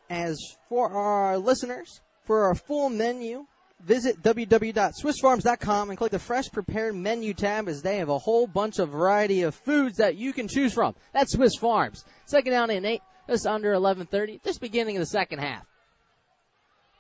As 0.09 0.39
for 0.69 0.91
our 0.91 1.39
listeners, 1.39 2.01
for 2.25 2.45
our 2.45 2.55
full 2.55 2.91
menu, 2.91 3.47
visit 3.81 4.23
www.swissfarms.com 4.23 5.89
and 5.89 5.99
click 5.99 6.13
the 6.13 6.19
fresh 6.19 6.51
prepared 6.51 6.95
menu 6.95 7.35
tab 7.35 7.69
as 7.69 7.83
they 7.83 7.97
have 7.97 8.09
a 8.09 8.19
whole 8.19 8.47
bunch 8.47 8.79
of 8.79 8.91
variety 8.91 9.43
of 9.43 9.55
foods 9.55 9.97
that 9.97 10.17
you 10.17 10.33
can 10.33 10.49
choose 10.49 10.75
from. 10.75 10.95
That's 11.13 11.33
Swiss 11.33 11.57
Farms. 11.57 12.05
Second 12.27 12.53
down 12.53 12.71
and 12.71 12.87
eight, 12.87 13.01
just 13.29 13.47
under 13.47 13.73
11:30, 13.73 14.45
just 14.45 14.61
beginning 14.61 14.97
of 14.97 15.01
the 15.01 15.07
second 15.07 15.39
half. 15.39 15.65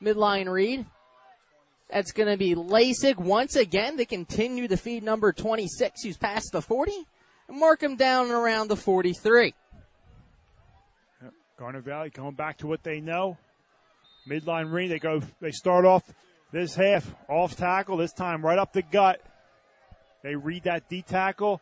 Midline 0.03 0.51
read. 0.51 0.87
That's 1.93 2.12
going 2.12 2.31
to 2.31 2.39
be 2.39 2.55
Lasik 2.55 3.19
once 3.19 3.55
again 3.55 3.98
to 3.98 4.06
continue 4.06 4.66
to 4.66 4.78
feed 4.78 5.02
number 5.02 5.31
26, 5.31 6.02
who's 6.02 6.16
past 6.16 6.48
the 6.52 6.62
40, 6.62 6.90
and 7.48 7.59
mark 7.59 7.82
him 7.82 7.97
down 7.97 8.31
around 8.31 8.69
the 8.69 8.77
43. 8.77 9.52
Yep. 11.23 11.32
Garnet 11.59 11.85
Valley 11.85 12.09
going 12.09 12.35
back 12.35 12.56
to 12.59 12.66
what 12.66 12.82
they 12.82 13.01
know. 13.01 13.36
Midline 14.27 14.73
read. 14.73 14.90
They 14.90 14.98
go. 14.98 15.20
They 15.40 15.51
start 15.51 15.85
off 15.85 16.02
this 16.51 16.74
half 16.74 17.14
off 17.28 17.56
tackle. 17.56 17.98
This 17.98 18.14
time 18.14 18.43
right 18.43 18.59
up 18.59 18.73
the 18.73 18.82
gut. 18.82 19.20
They 20.23 20.35
read 20.35 20.62
that 20.64 20.89
D 20.89 21.02
tackle. 21.02 21.60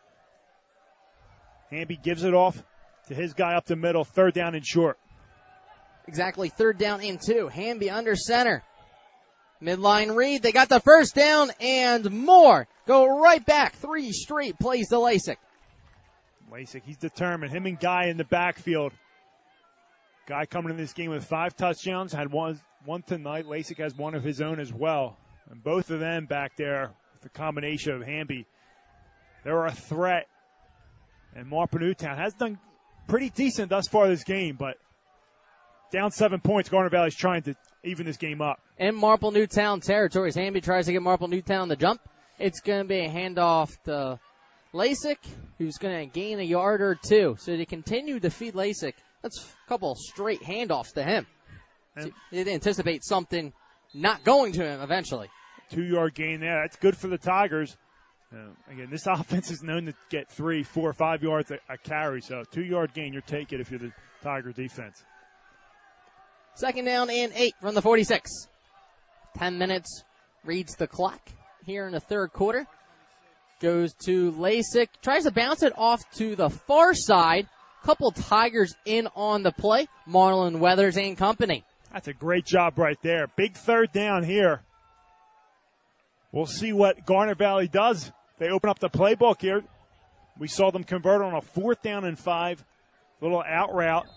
Hamby 1.71 1.97
gives 2.01 2.23
it 2.23 2.33
off 2.33 2.63
to 3.07 3.15
his 3.15 3.33
guy 3.33 3.55
up 3.55 3.65
the 3.65 3.75
middle. 3.75 4.05
Third 4.05 4.33
down 4.33 4.55
and 4.55 4.65
short. 4.65 4.97
Exactly. 6.07 6.47
Third 6.47 6.77
down 6.77 7.01
and 7.01 7.19
two. 7.19 7.49
Hamby 7.49 7.89
under 7.89 8.15
center. 8.15 8.63
Midline 9.61 10.15
read. 10.15 10.41
They 10.41 10.51
got 10.51 10.69
the 10.69 10.79
first 10.79 11.15
down 11.15 11.51
and 11.59 12.09
more. 12.11 12.67
Go 12.87 13.21
right 13.21 13.45
back. 13.45 13.75
Three 13.75 14.11
straight 14.11 14.57
plays 14.59 14.89
to 14.89 14.95
Lasik. 14.95 15.37
Lasik, 16.51 16.81
he's 16.83 16.97
determined. 16.97 17.51
Him 17.51 17.65
and 17.65 17.79
Guy 17.79 18.07
in 18.07 18.17
the 18.17 18.25
backfield. 18.25 18.91
Guy 20.27 20.45
coming 20.45 20.71
in 20.71 20.77
this 20.77 20.93
game 20.93 21.11
with 21.11 21.25
five 21.25 21.55
touchdowns. 21.55 22.11
Had 22.11 22.31
one 22.31 22.59
one 22.85 23.03
tonight. 23.03 23.45
Lasik 23.45 23.77
has 23.77 23.95
one 23.95 24.15
of 24.15 24.23
his 24.23 24.41
own 24.41 24.59
as 24.59 24.73
well. 24.73 25.17
And 25.49 25.63
both 25.63 25.89
of 25.91 25.99
them 25.99 26.25
back 26.25 26.55
there, 26.57 26.91
with 27.13 27.21
the 27.21 27.29
combination 27.29 27.93
of 27.93 28.03
Hamby, 28.03 28.45
they're 29.43 29.65
a 29.65 29.71
threat. 29.71 30.27
And 31.35 31.47
Marple 31.47 31.79
Newtown 31.79 32.17
has 32.17 32.33
done 32.33 32.57
pretty 33.07 33.29
decent 33.29 33.69
thus 33.69 33.87
far 33.87 34.07
this 34.07 34.23
game, 34.23 34.55
but 34.57 34.77
down 35.91 36.11
seven 36.11 36.39
points. 36.39 36.69
Garnet 36.69 36.91
Valley's 36.91 37.15
trying 37.15 37.43
to 37.43 37.55
even 37.83 38.05
this 38.05 38.17
game 38.17 38.41
up. 38.41 38.59
In 38.77 38.95
Marple 38.95 39.31
Newtown 39.31 39.79
territory, 39.81 40.31
Hamby 40.33 40.61
tries 40.61 40.85
to 40.85 40.93
get 40.93 41.01
Marple 41.01 41.27
Newtown 41.27 41.67
the 41.67 41.75
jump. 41.75 42.01
It's 42.39 42.61
going 42.61 42.81
to 42.81 42.87
be 42.87 42.99
a 43.01 43.09
handoff 43.09 43.69
to 43.85 44.19
Lasik, 44.73 45.17
who's 45.57 45.77
going 45.77 46.09
to 46.09 46.19
gain 46.19 46.39
a 46.39 46.43
yard 46.43 46.81
or 46.81 46.95
two. 46.95 47.35
So 47.39 47.55
to 47.55 47.65
continue 47.65 48.19
to 48.19 48.29
feed 48.29 48.53
Lasik, 48.53 48.93
that's 49.21 49.39
a 49.39 49.69
couple 49.69 49.95
straight 49.95 50.41
handoffs 50.41 50.93
to 50.93 51.03
him. 51.03 51.27
So 51.99 52.09
they 52.31 52.53
anticipate 52.53 53.03
something 53.03 53.53
not 53.93 54.23
going 54.23 54.53
to 54.53 54.63
him 54.63 54.81
eventually. 54.81 55.29
Two 55.69 55.83
yard 55.83 56.15
gain 56.15 56.39
there. 56.39 56.61
That's 56.61 56.77
good 56.77 56.97
for 56.97 57.07
the 57.07 57.17
Tigers. 57.17 57.77
Uh, 58.33 58.47
again, 58.69 58.89
this 58.89 59.05
offense 59.07 59.51
is 59.51 59.61
known 59.61 59.85
to 59.85 59.93
get 60.09 60.31
three, 60.31 60.63
four, 60.63 60.93
five 60.93 61.21
yards 61.21 61.51
a, 61.51 61.59
a 61.69 61.77
carry. 61.77 62.21
So 62.21 62.43
two 62.49 62.63
yard 62.63 62.93
gain, 62.93 63.13
you're 63.13 63.21
taking 63.21 63.59
it 63.59 63.61
if 63.61 63.69
you're 63.69 63.79
the 63.79 63.91
Tiger 64.23 64.51
defense. 64.51 65.03
Second 66.55 66.85
down 66.85 67.09
and 67.09 67.31
eight 67.35 67.55
from 67.61 67.75
the 67.75 67.81
46. 67.81 68.47
Ten 69.37 69.57
minutes 69.57 70.03
reads 70.43 70.75
the 70.75 70.87
clock 70.87 71.21
here 71.65 71.85
in 71.85 71.93
the 71.93 71.99
third 71.99 72.33
quarter. 72.33 72.67
Goes 73.59 73.93
to 74.05 74.31
Lasik. 74.33 74.87
Tries 75.01 75.23
to 75.23 75.31
bounce 75.31 75.63
it 75.63 75.73
off 75.77 76.01
to 76.15 76.35
the 76.35 76.49
far 76.49 76.93
side. 76.93 77.47
Couple 77.83 78.11
Tigers 78.11 78.75
in 78.85 79.07
on 79.15 79.43
the 79.43 79.51
play. 79.51 79.87
Marlon 80.07 80.59
Weathers 80.59 80.97
and 80.97 81.17
company. 81.17 81.63
That's 81.93 82.07
a 82.07 82.13
great 82.13 82.45
job 82.45 82.77
right 82.77 82.97
there. 83.01 83.27
Big 83.35 83.55
third 83.55 83.91
down 83.91 84.23
here. 84.23 84.61
We'll 86.31 86.45
see 86.45 86.73
what 86.73 87.05
Garnet 87.05 87.37
Valley 87.37 87.67
does. 87.67 88.11
They 88.39 88.49
open 88.49 88.69
up 88.69 88.79
the 88.79 88.89
playbook 88.89 89.41
here. 89.41 89.63
We 90.39 90.47
saw 90.47 90.71
them 90.71 90.83
convert 90.83 91.21
on 91.21 91.33
a 91.33 91.41
fourth 91.41 91.81
down 91.81 92.05
and 92.05 92.17
five. 92.17 92.63
Little 93.19 93.43
out 93.45 93.73
route 93.73 94.07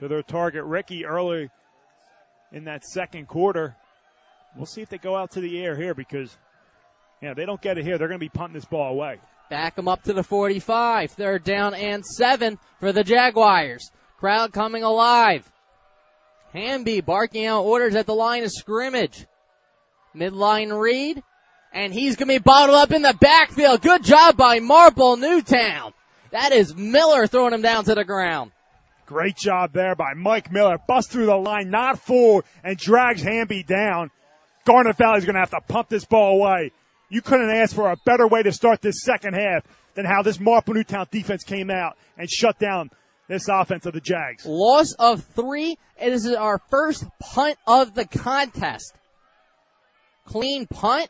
to 0.00 0.08
their 0.08 0.22
target, 0.22 0.64
Ricky, 0.64 1.04
early 1.04 1.50
in 2.52 2.64
that 2.64 2.84
second 2.84 3.28
quarter. 3.28 3.76
We'll 4.56 4.66
see 4.66 4.80
if 4.80 4.88
they 4.88 4.98
go 4.98 5.14
out 5.14 5.30
to 5.32 5.40
the 5.40 5.62
air 5.62 5.76
here 5.76 5.94
because, 5.94 6.36
yeah, 7.22 7.34
they 7.34 7.46
don't 7.46 7.60
get 7.60 7.78
it 7.78 7.84
here. 7.84 7.98
They're 7.98 8.08
going 8.08 8.18
to 8.18 8.24
be 8.24 8.30
punting 8.30 8.54
this 8.54 8.64
ball 8.64 8.92
away. 8.92 9.20
Back 9.50 9.76
them 9.76 9.88
up 9.88 10.02
to 10.04 10.12
the 10.12 10.22
45. 10.22 11.12
Third 11.12 11.44
down 11.44 11.74
and 11.74 12.04
seven 12.04 12.58
for 12.80 12.92
the 12.92 13.04
Jaguars. 13.04 13.90
Crowd 14.18 14.52
coming 14.52 14.82
alive. 14.82 15.50
Hamby 16.52 17.00
barking 17.00 17.46
out 17.46 17.62
orders 17.62 17.94
at 17.94 18.06
the 18.06 18.14
line 18.14 18.42
of 18.42 18.50
scrimmage. 18.50 19.26
Midline 20.16 20.76
read. 20.76 21.22
And 21.72 21.94
he's 21.94 22.16
going 22.16 22.28
to 22.28 22.34
be 22.34 22.42
bottled 22.42 22.76
up 22.76 22.90
in 22.90 23.02
the 23.02 23.16
backfield. 23.20 23.82
Good 23.82 24.02
job 24.02 24.36
by 24.36 24.58
Marple 24.58 25.16
Newtown. 25.16 25.92
That 26.32 26.52
is 26.52 26.74
Miller 26.74 27.26
throwing 27.26 27.54
him 27.54 27.62
down 27.62 27.84
to 27.84 27.94
the 27.94 28.04
ground. 28.04 28.50
Great 29.10 29.36
job 29.36 29.72
there 29.72 29.96
by 29.96 30.14
Mike 30.14 30.52
Miller. 30.52 30.78
Bust 30.86 31.10
through 31.10 31.26
the 31.26 31.34
line, 31.34 31.68
not 31.68 31.98
full, 31.98 32.44
and 32.62 32.78
drags 32.78 33.20
Hamby 33.20 33.64
down. 33.64 34.08
Garnet 34.64 34.96
Valley's 34.96 35.24
going 35.24 35.34
to 35.34 35.40
have 35.40 35.50
to 35.50 35.60
pump 35.62 35.88
this 35.88 36.04
ball 36.04 36.40
away. 36.40 36.70
You 37.08 37.20
couldn't 37.20 37.50
ask 37.50 37.74
for 37.74 37.90
a 37.90 37.96
better 38.06 38.28
way 38.28 38.44
to 38.44 38.52
start 38.52 38.82
this 38.82 39.02
second 39.02 39.34
half 39.34 39.64
than 39.94 40.04
how 40.04 40.22
this 40.22 40.38
Marple 40.38 40.74
Newtown 40.74 41.08
defense 41.10 41.42
came 41.42 41.70
out 41.70 41.96
and 42.16 42.30
shut 42.30 42.60
down 42.60 42.90
this 43.26 43.48
offense 43.48 43.84
of 43.84 43.94
the 43.94 44.00
Jags. 44.00 44.46
Loss 44.46 44.94
of 45.00 45.24
three. 45.34 45.76
It 46.00 46.12
is 46.12 46.32
our 46.32 46.60
first 46.70 47.04
punt 47.18 47.56
of 47.66 47.94
the 47.94 48.06
contest. 48.06 48.94
Clean 50.24 50.68
punt 50.68 51.08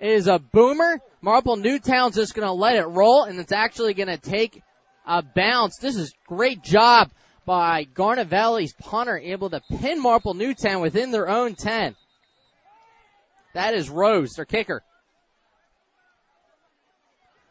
is 0.00 0.26
a 0.26 0.40
boomer. 0.40 0.98
Marple 1.20 1.54
Newtown's 1.54 2.16
just 2.16 2.34
going 2.34 2.48
to 2.48 2.52
let 2.52 2.74
it 2.74 2.86
roll, 2.86 3.22
and 3.22 3.38
it's 3.38 3.52
actually 3.52 3.94
going 3.94 4.08
to 4.08 4.18
take 4.18 4.64
a 5.06 5.22
bounce. 5.22 5.76
This 5.80 5.94
is 5.94 6.12
great 6.26 6.64
job 6.64 7.12
by 7.46 7.84
Garnet 7.84 8.26
Valley's 8.26 8.74
punter, 8.74 9.16
able 9.16 9.48
to 9.50 9.62
pin 9.80 10.02
Marple 10.02 10.34
Newtown 10.34 10.82
within 10.82 11.12
their 11.12 11.28
own 11.28 11.54
10. 11.54 11.94
That 13.54 13.72
is 13.72 13.88
Rose, 13.88 14.32
their 14.32 14.44
kicker. 14.44 14.82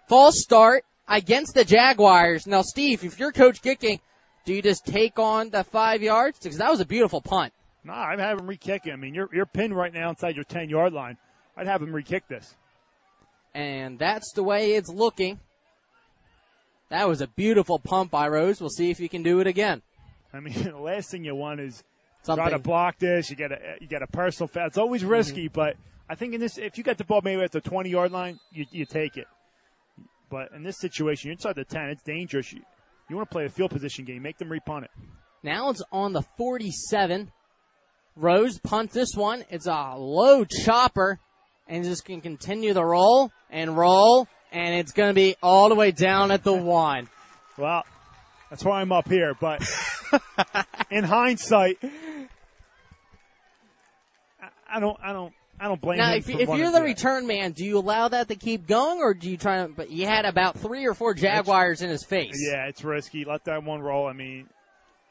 False 0.08 0.40
start 0.40 0.84
against 1.08 1.56
the 1.56 1.66
Jaguars. 1.66 2.46
Now, 2.46 2.62
Steve, 2.62 3.04
if 3.04 3.18
you're 3.18 3.32
Coach 3.32 3.62
Gicking, 3.62 4.00
do 4.46 4.54
you 4.54 4.62
just 4.62 4.86
take 4.86 5.18
on 5.18 5.50
the 5.50 5.64
five 5.64 6.04
yards? 6.04 6.38
Because 6.38 6.60
that 6.60 6.70
was 6.70 6.80
a 6.80 6.86
beautiful 6.86 7.22
punt. 7.22 7.54
Nah, 7.84 8.10
I'd 8.10 8.20
have 8.20 8.40
him 8.40 8.48
re-kick 8.48 8.86
it. 8.86 8.92
I 8.92 8.96
mean, 8.98 9.16
you're, 9.16 9.30
you're 9.34 9.46
pinned 9.46 9.76
right 9.76 9.94
now 9.94 10.10
inside 10.10 10.36
your 10.36 10.44
10 10.44 10.70
yard 10.70 10.94
line. 10.94 11.18
I'd 11.58 11.68
have 11.68 11.82
him 11.82 11.94
re-kick 11.94 12.28
this. 12.28 12.56
And 13.56 13.98
that's 13.98 14.32
the 14.34 14.44
way 14.44 14.74
it's 14.74 14.90
looking. 14.90 15.40
That 16.90 17.07
was 17.07 17.22
a 17.22 17.28
beautiful 17.28 17.80
pump 17.80 18.12
by 18.12 18.28
Rose. 18.28 18.60
We'll 18.62 18.70
see 18.70 18.91
if 18.91 18.99
you 18.99 19.10
can 19.10 19.24
do 19.24 19.40
it 19.40 19.48
again. 19.48 19.82
I 20.34 20.40
mean, 20.40 20.53
the 20.64 20.78
last 20.78 21.10
thing 21.12 21.24
you 21.24 21.36
want 21.36 21.60
is 21.60 21.84
Something. 22.24 22.44
try 22.44 22.52
to 22.52 22.60
block 22.60 22.98
this. 22.99 23.30
You 23.30 23.36
get 23.36 23.52
a 23.52 23.57
you 23.82 23.88
get 23.88 24.02
a 24.02 24.07
personal 24.07 24.48
foul. 24.48 24.68
It's 24.68 24.78
always 24.78 25.03
risky, 25.03 25.45
Mm-hmm. 25.45 25.53
but 25.53 25.76
I 26.10 26.16
think 26.16 26.34
in 26.36 26.40
this, 26.40 26.57
if 26.57 26.78
you 26.78 26.84
got 26.84 26.98
the 26.98 27.03
ball 27.03 27.22
maybe 27.24 27.41
at 27.41 27.52
the 27.52 27.62
20 27.62 27.90
yard 27.90 28.12
line, 28.12 28.40
you, 28.52 28.66
you 28.72 28.86
take 28.86 29.18
it. 29.18 29.26
But 30.30 30.52
in 30.56 30.64
this 30.64 30.78
situation, 30.80 31.28
you're 31.30 31.34
inside 31.34 31.56
the 31.56 31.64
10. 31.66 31.90
It's 31.90 32.03
dangerous. 32.03 32.52
You, 32.53 32.62
you 33.10 33.16
want 33.16 33.30
to 33.30 33.34
play 33.34 33.45
a 33.45 33.49
field 33.49 33.72
position 33.72 34.06
game. 34.06 34.22
Make 34.22 34.38
them 34.38 34.49
repunt 34.49 34.84
it. 34.86 34.91
Now 35.44 35.70
it's 35.70 35.82
on 35.91 36.14
the 36.14 36.22
47. 36.38 37.32
Rose 38.16 38.60
punt 38.60 38.91
this 38.91 39.10
one. 39.16 39.45
It's 39.49 39.68
a 39.68 39.95
low 39.98 40.45
chopper 40.45 41.20
and 41.68 41.84
just 41.84 42.06
can 42.06 42.22
continue 42.22 42.74
the 42.74 42.86
roll 42.86 43.32
and 43.49 43.76
roll 43.78 44.28
and 44.56 44.73
it's 44.73 44.94
going 44.94 45.10
to 45.10 45.14
be 45.14 45.36
all 45.44 45.68
the 45.68 45.76
way 45.76 45.91
down 45.91 46.32
at 46.32 46.44
the 46.44 46.53
one. 46.53 47.10
Well, 47.57 47.84
that's 48.49 48.64
why 48.64 48.80
I'm 48.80 48.91
up 48.94 49.10
here. 49.10 49.36
But 49.40 49.61
in 50.90 51.03
hindsight, 51.03 51.77
I, 54.69 54.80
don't, 54.80 54.98
I 55.03 55.11
don't, 55.11 55.34
I 55.60 55.68
don't 55.68 55.82
blame 55.82 55.98
Now, 55.98 56.14
if, 56.14 56.30
if 56.30 56.48
you're 56.48 56.72
the 56.72 56.82
return 56.82 57.27
man, 57.27 57.52
do 57.52 57.65
you 57.65 57.77
allow 57.77 58.07
that 58.07 58.30
to 58.30 58.36
keep 58.36 58.65
going 58.65 58.99
or 58.99 59.14
do 59.14 59.30
you 59.30 59.36
try 59.36 59.64
to, 59.64 59.68
but 59.68 59.91
you 59.91 60.06
had 60.06 60.23
about 60.23 60.57
three 60.57 60.86
or 60.86 60.94
four 60.94 61.14
Jaguars 61.14 61.82
in 61.82 61.90
his 61.90 62.06
face. 62.06 62.36
Yeah, 62.49 62.68
it's 62.68 62.84
risky. 62.84 63.26
Let 63.26 63.44
that 63.45 63.61
one 63.61 63.82
roll. 63.82 64.07
I 64.07 64.14
mean, 64.14 64.48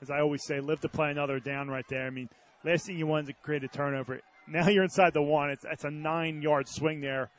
as 0.01 0.11
I 0.11 0.21
always 0.21 0.43
say, 0.47 0.61
live 0.61 0.81
to 0.81 0.89
play 0.89 1.11
another 1.11 1.39
down 1.39 1.69
right 1.69 1.85
there. 1.91 2.07
I 2.07 2.11
mean, 2.11 2.31
last 2.65 2.87
thing 2.87 2.99
you 2.99 3.07
want 3.07 3.29
is 3.29 3.35
to 3.35 3.43
create 3.43 3.63
a 3.63 3.69
turnover. 3.69 4.21
Now 4.49 4.69
you're 4.69 4.85
inside 4.85 5.13
the 5.13 5.23
one. 5.23 5.51
It's 5.51 5.65
it's 5.71 5.85
a 5.85 5.91
nine 5.91 6.41
yard 6.41 6.67
swing 6.69 7.03
there. 7.03 7.31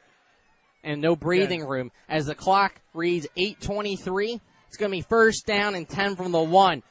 And 0.86 1.02
no 1.02 1.16
breathing 1.16 1.66
room. 1.66 1.92
As 2.08 2.28
the 2.28 2.36
clock 2.36 2.80
reads 2.94 3.28
8:23, 3.36 4.40
it's 4.68 4.78
going 4.78 4.92
to 4.92 4.98
be 4.98 5.02
first 5.02 5.46
down 5.46 5.74
and 5.74 5.90
10 5.90 6.16
from 6.16 6.32
the 6.32 6.42
one. 6.42 6.84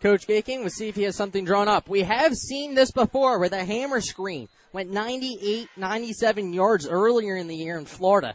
Coach 0.00 0.26
Gicking, 0.26 0.62
let's 0.62 0.74
see 0.74 0.88
if 0.88 0.96
he 0.96 1.02
has 1.04 1.14
something 1.14 1.44
drawn 1.44 1.68
up. 1.68 1.88
We 1.88 2.02
have 2.02 2.34
seen 2.34 2.74
this 2.74 2.90
before 2.90 3.38
where 3.38 3.48
the 3.48 3.64
hammer 3.64 4.00
screen 4.00 4.48
went 4.72 4.90
98, 4.90 5.68
97 5.76 6.52
yards 6.52 6.88
earlier 6.88 7.36
in 7.36 7.46
the 7.46 7.54
year 7.54 7.78
in 7.78 7.84
Florida. 7.84 8.34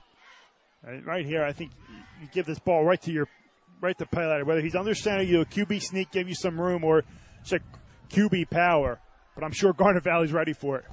Right 1.03 1.26
here, 1.26 1.44
I 1.44 1.52
think 1.52 1.72
you 2.22 2.27
give 2.31 2.45
this 2.45 2.60
ball 2.60 2.85
right 2.85 3.02
to 3.02 3.11
your 3.11 3.27
right 3.81 3.98
to 3.98 4.06
play 4.06 4.41
Whether 4.44 4.61
he's 4.61 4.76
understanding 4.76 5.27
you, 5.27 5.41
a 5.41 5.45
QB 5.45 5.81
sneak, 5.81 6.11
give 6.11 6.30
you 6.30 6.35
some 6.35 6.60
room, 6.61 6.84
or 6.84 7.03
check 7.44 7.61
QB 8.10 8.49
power. 8.49 8.99
But 9.35 9.44
I'm 9.44 9.52
sure 9.52 9.73
Garnet 9.73 10.03
Valley's 10.03 10.31
ready 10.31 10.53
for 10.53 10.77
it. 10.77 10.85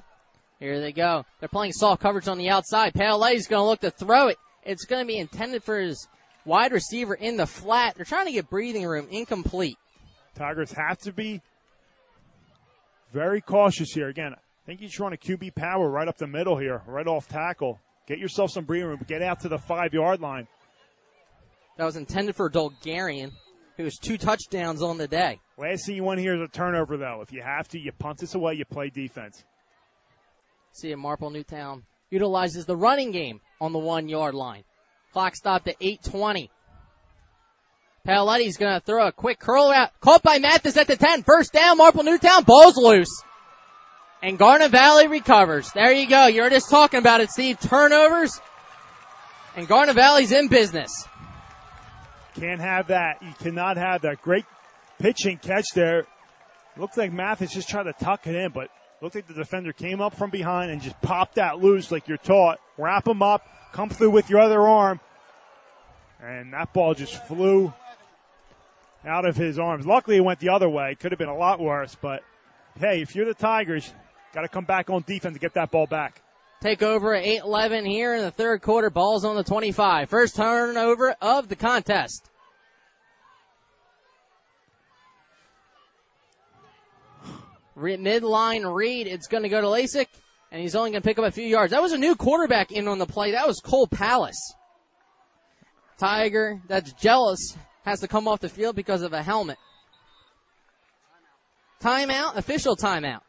Here 0.59 0.79
they 0.79 0.91
go. 0.91 1.25
They're 1.39 1.49
playing 1.49 1.73
soft 1.73 2.01
coverage 2.01 2.27
on 2.27 2.37
the 2.37 2.49
outside. 2.49 2.93
Paoletti's 2.93 3.47
going 3.47 3.61
to 3.61 3.67
look 3.67 3.81
to 3.81 3.91
throw 3.91 4.27
it. 4.27 4.37
It's 4.63 4.85
going 4.85 5.05
to 5.05 5.07
be 5.07 5.17
intended 5.17 5.63
for 5.63 5.79
his 5.79 6.07
wide 6.45 6.71
receiver 6.71 7.13
in 7.13 7.37
the 7.37 7.45
flat. 7.45 7.95
They're 7.95 8.05
trying 8.05 8.27
to 8.27 8.31
get 8.31 8.49
breathing 8.49 8.85
room. 8.85 9.07
Incomplete. 9.11 9.77
Tigers 10.35 10.71
have 10.71 10.97
to 10.99 11.11
be 11.11 11.41
very 13.13 13.41
cautious 13.41 13.91
here. 13.93 14.07
Again, 14.07 14.33
I 14.33 14.65
think 14.65 14.79
he's 14.79 14.93
trying 14.93 15.15
to 15.15 15.17
QB 15.17 15.55
power 15.55 15.89
right 15.89 16.07
up 16.07 16.17
the 16.17 16.27
middle 16.27 16.57
here, 16.57 16.81
right 16.87 17.07
off 17.07 17.27
tackle. 17.27 17.79
Get 18.07 18.19
yourself 18.19 18.51
some 18.51 18.65
breathing 18.65 18.89
room. 18.89 19.05
Get 19.07 19.21
out 19.21 19.41
to 19.41 19.49
the 19.49 19.57
five 19.57 19.93
yard 19.93 20.21
line. 20.21 20.47
That 21.77 21.85
was 21.85 21.97
intended 21.97 22.35
for 22.35 22.49
Dolgarian, 22.49 23.31
who 23.75 23.83
has 23.83 23.97
two 23.97 24.17
touchdowns 24.17 24.81
on 24.81 24.97
the 24.97 25.07
day. 25.07 25.39
Last 25.57 25.85
thing 25.85 25.95
you 25.95 26.03
want 26.03 26.19
here 26.19 26.35
is 26.35 26.41
a 26.41 26.47
turnover, 26.47 26.97
though. 26.97 27.21
If 27.21 27.33
you 27.33 27.41
have 27.41 27.67
to, 27.69 27.79
you 27.79 27.91
punt 27.91 28.19
this 28.19 28.35
away, 28.35 28.53
you 28.53 28.65
play 28.65 28.89
defense. 28.89 29.43
See 30.75 30.91
if 30.91 30.97
Marple 30.97 31.29
Newtown 31.29 31.83
utilizes 32.09 32.65
the 32.65 32.75
running 32.75 33.11
game 33.11 33.39
on 33.61 33.71
the 33.71 33.79
one 33.79 34.09
yard 34.09 34.35
line. 34.35 34.65
Clock 35.13 35.33
stopped 35.37 35.69
at 35.69 35.77
820. 35.79 36.51
Paoletti's 38.05 38.57
to 38.57 38.81
throw 38.85 39.07
a 39.07 39.13
quick 39.13 39.39
curl 39.39 39.71
out. 39.71 39.97
Caught 40.01 40.21
by 40.21 40.37
Mathis 40.37 40.75
at 40.75 40.87
the 40.87 40.97
10. 40.97 41.23
First 41.23 41.53
down, 41.53 41.77
Marple 41.77 42.03
Newtown. 42.03 42.43
Ball's 42.43 42.75
loose. 42.75 43.23
And 44.21 44.37
Garnet 44.37 44.69
Valley 44.69 45.07
recovers. 45.07 45.71
There 45.71 45.93
you 45.93 46.09
go. 46.09 46.27
You're 46.27 46.49
just 46.49 46.69
talking 46.69 46.99
about 46.99 47.21
it, 47.21 47.29
Steve. 47.31 47.57
Turnovers. 47.61 48.41
And 49.55 49.69
Garnet 49.69 49.95
Valley's 49.95 50.33
in 50.33 50.49
business. 50.49 50.91
Can't 52.37 52.59
have 52.59 52.87
that. 52.87 53.21
You 53.21 53.33
cannot 53.39 53.77
have 53.77 54.01
that. 54.01 54.21
Great 54.21 54.45
pitching 54.99 55.37
catch 55.37 55.67
there. 55.73 56.05
Looks 56.75 56.97
like 56.97 57.13
Mathis 57.13 57.53
just 57.53 57.69
tried 57.69 57.83
to 57.83 57.93
tuck 57.93 58.27
it 58.27 58.35
in, 58.35 58.51
but 58.51 58.69
looked 59.05 59.13
like 59.13 59.27
the 59.27 59.35
defender 59.35 59.71
came 59.71 60.01
up 60.01 60.15
from 60.15 60.31
behind 60.31 60.71
and 60.71 60.81
just 60.81 60.99
popped 61.03 61.35
that 61.35 61.59
loose 61.59 61.91
like 61.91 62.07
you're 62.07 62.17
taught. 62.17 62.59
Wrap 62.75 63.07
him 63.07 63.21
up, 63.21 63.47
come 63.71 63.87
through 63.87 64.09
with 64.09 64.31
your 64.31 64.39
other 64.39 64.61
arm. 64.61 64.99
And 66.19 66.51
that 66.53 66.73
ball 66.73 66.95
just 66.95 67.23
flew 67.27 67.71
out 69.05 69.25
of 69.25 69.37
his 69.37 69.59
arms. 69.59 69.85
Luckily, 69.85 70.17
it 70.17 70.21
went 70.21 70.39
the 70.39 70.49
other 70.49 70.67
way. 70.67 70.95
Could 70.95 71.11
have 71.11 71.19
been 71.19 71.29
a 71.29 71.37
lot 71.37 71.59
worse, 71.59 71.95
but 72.01 72.23
hey, 72.79 72.99
if 73.03 73.15
you're 73.15 73.27
the 73.27 73.35
Tigers, 73.35 73.93
got 74.33 74.41
to 74.41 74.47
come 74.47 74.65
back 74.65 74.89
on 74.89 75.03
defense 75.05 75.35
to 75.35 75.39
get 75.39 75.53
that 75.53 75.69
ball 75.69 75.85
back. 75.85 76.23
Take 76.61 76.81
over 76.81 77.13
at 77.13 77.25
8-11 77.25 77.87
here 77.87 78.15
in 78.15 78.23
the 78.23 78.31
third 78.31 78.63
quarter. 78.63 78.89
Ball's 78.89 79.23
on 79.23 79.35
the 79.35 79.43
25. 79.43 80.09
First 80.09 80.35
turnover 80.35 81.15
of 81.21 81.47
the 81.47 81.55
contest. 81.55 82.31
Midline 87.75 88.73
read. 88.73 89.07
It's 89.07 89.27
going 89.27 89.43
to 89.43 89.49
go 89.49 89.61
to 89.61 89.67
Lasik, 89.67 90.07
and 90.51 90.61
he's 90.61 90.75
only 90.75 90.91
going 90.91 91.01
to 91.01 91.07
pick 91.07 91.19
up 91.19 91.25
a 91.25 91.31
few 91.31 91.45
yards. 91.45 91.71
That 91.71 91.81
was 91.81 91.91
a 91.91 91.97
new 91.97 92.15
quarterback 92.15 92.71
in 92.71 92.87
on 92.87 92.99
the 92.99 93.05
play. 93.05 93.31
That 93.31 93.47
was 93.47 93.59
Cole 93.59 93.87
Palace. 93.87 94.53
Tiger, 95.97 96.61
that's 96.67 96.91
jealous, 96.93 97.57
has 97.85 98.01
to 98.01 98.07
come 98.07 98.27
off 98.27 98.41
the 98.41 98.49
field 98.49 98.75
because 98.75 99.01
of 99.01 99.13
a 99.13 99.23
helmet. 99.23 99.57
Timeout, 101.81 102.35
official 102.35 102.75
timeout. 102.75 103.21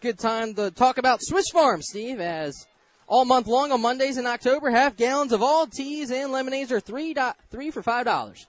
Good 0.00 0.18
time 0.18 0.54
to 0.54 0.70
talk 0.70 0.98
about 0.98 1.20
Swiss 1.22 1.48
Farm, 1.50 1.82
Steve, 1.82 2.20
as 2.20 2.66
all 3.06 3.24
month 3.24 3.46
long 3.46 3.72
on 3.72 3.82
Mondays 3.82 4.16
in 4.16 4.26
October, 4.26 4.70
half 4.70 4.96
gallons 4.96 5.32
of 5.32 5.42
all 5.42 5.66
teas 5.66 6.10
and 6.10 6.32
lemonades 6.32 6.72
are 6.72 6.80
three, 6.80 7.14
do- 7.14 7.32
three 7.50 7.70
for 7.70 7.82
five 7.82 8.04
dollars. 8.04 8.46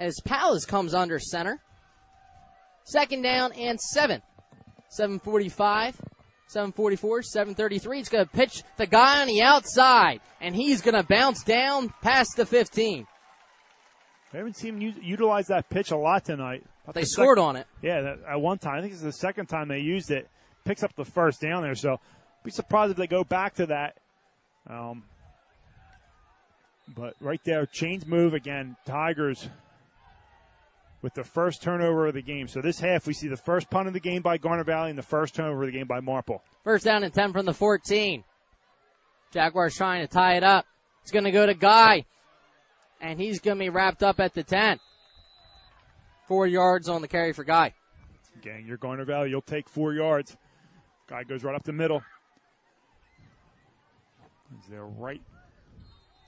As 0.00 0.18
Palace 0.24 0.64
comes 0.64 0.94
under 0.94 1.20
center. 1.20 1.60
Second 2.84 3.22
down 3.22 3.52
and 3.52 3.78
seven. 3.78 4.22
745. 4.88 6.00
744, 6.48 7.22
733. 7.22 7.98
He's 7.98 8.08
going 8.08 8.24
to 8.24 8.30
pitch 8.30 8.64
the 8.76 8.86
guy 8.86 9.20
on 9.20 9.28
the 9.28 9.40
outside, 9.40 10.20
and 10.40 10.52
he's 10.52 10.80
going 10.80 10.96
to 10.96 11.04
bounce 11.04 11.44
down 11.44 11.94
past 12.02 12.30
the 12.36 12.44
15. 12.44 13.06
We 14.32 14.36
haven't 14.36 14.56
seen 14.56 14.80
him 14.80 14.94
utilize 15.00 15.46
that 15.46 15.70
pitch 15.70 15.92
a 15.92 15.96
lot 15.96 16.24
tonight. 16.24 16.64
But 16.84 16.96
they 16.96 17.02
the 17.02 17.06
scored 17.06 17.38
sec- 17.38 17.44
on 17.44 17.54
it. 17.54 17.68
Yeah, 17.82 18.00
that, 18.00 18.18
at 18.28 18.40
one 18.40 18.58
time. 18.58 18.78
I 18.78 18.80
think 18.80 18.94
it's 18.94 19.02
the 19.02 19.12
second 19.12 19.46
time 19.46 19.68
they 19.68 19.78
used 19.78 20.10
it. 20.10 20.28
Picks 20.64 20.82
up 20.82 20.92
the 20.96 21.04
first 21.04 21.40
down 21.40 21.62
there, 21.62 21.76
so 21.76 22.00
be 22.42 22.50
surprised 22.50 22.90
if 22.90 22.96
they 22.96 23.06
go 23.06 23.22
back 23.22 23.54
to 23.54 23.66
that. 23.66 23.98
Um, 24.68 25.04
but 26.96 27.14
right 27.20 27.40
there, 27.44 27.64
chains 27.66 28.06
move 28.06 28.34
again. 28.34 28.76
Tigers 28.86 29.48
with 31.02 31.14
the 31.14 31.24
first 31.24 31.62
turnover 31.62 32.06
of 32.06 32.14
the 32.14 32.22
game. 32.22 32.48
So 32.48 32.60
this 32.60 32.80
half, 32.80 33.06
we 33.06 33.14
see 33.14 33.28
the 33.28 33.36
first 33.36 33.70
punt 33.70 33.88
of 33.88 33.94
the 33.94 34.00
game 34.00 34.22
by 34.22 34.38
Garnet 34.38 34.66
Valley 34.66 34.90
and 34.90 34.98
the 34.98 35.02
first 35.02 35.34
turnover 35.34 35.62
of 35.62 35.72
the 35.72 35.78
game 35.78 35.86
by 35.86 36.00
Marple. 36.00 36.42
First 36.64 36.84
down 36.84 37.04
and 37.04 37.12
10 37.12 37.32
from 37.32 37.46
the 37.46 37.54
14. 37.54 38.24
Jaguars 39.32 39.76
trying 39.76 40.06
to 40.06 40.12
tie 40.12 40.36
it 40.36 40.42
up. 40.42 40.66
It's 41.02 41.10
going 41.10 41.24
to 41.24 41.30
go 41.30 41.46
to 41.46 41.54
Guy, 41.54 42.04
and 43.00 43.18
he's 43.18 43.40
going 43.40 43.56
to 43.56 43.64
be 43.64 43.70
wrapped 43.70 44.02
up 44.02 44.20
at 44.20 44.34
the 44.34 44.42
10. 44.42 44.78
Four 46.26 46.46
yards 46.46 46.88
on 46.88 47.00
the 47.00 47.08
carry 47.08 47.32
for 47.32 47.44
Guy. 47.44 47.74
Gang, 48.42 48.64
you're 48.66 48.76
Garnet 48.76 49.06
Valley. 49.06 49.30
You'll 49.30 49.42
take 49.42 49.68
four 49.68 49.92
yards. 49.92 50.36
Guy 51.08 51.24
goes 51.24 51.42
right 51.42 51.54
up 51.54 51.64
the 51.64 51.72
middle. 51.72 52.02
They're 54.68 54.84
right 54.84 55.20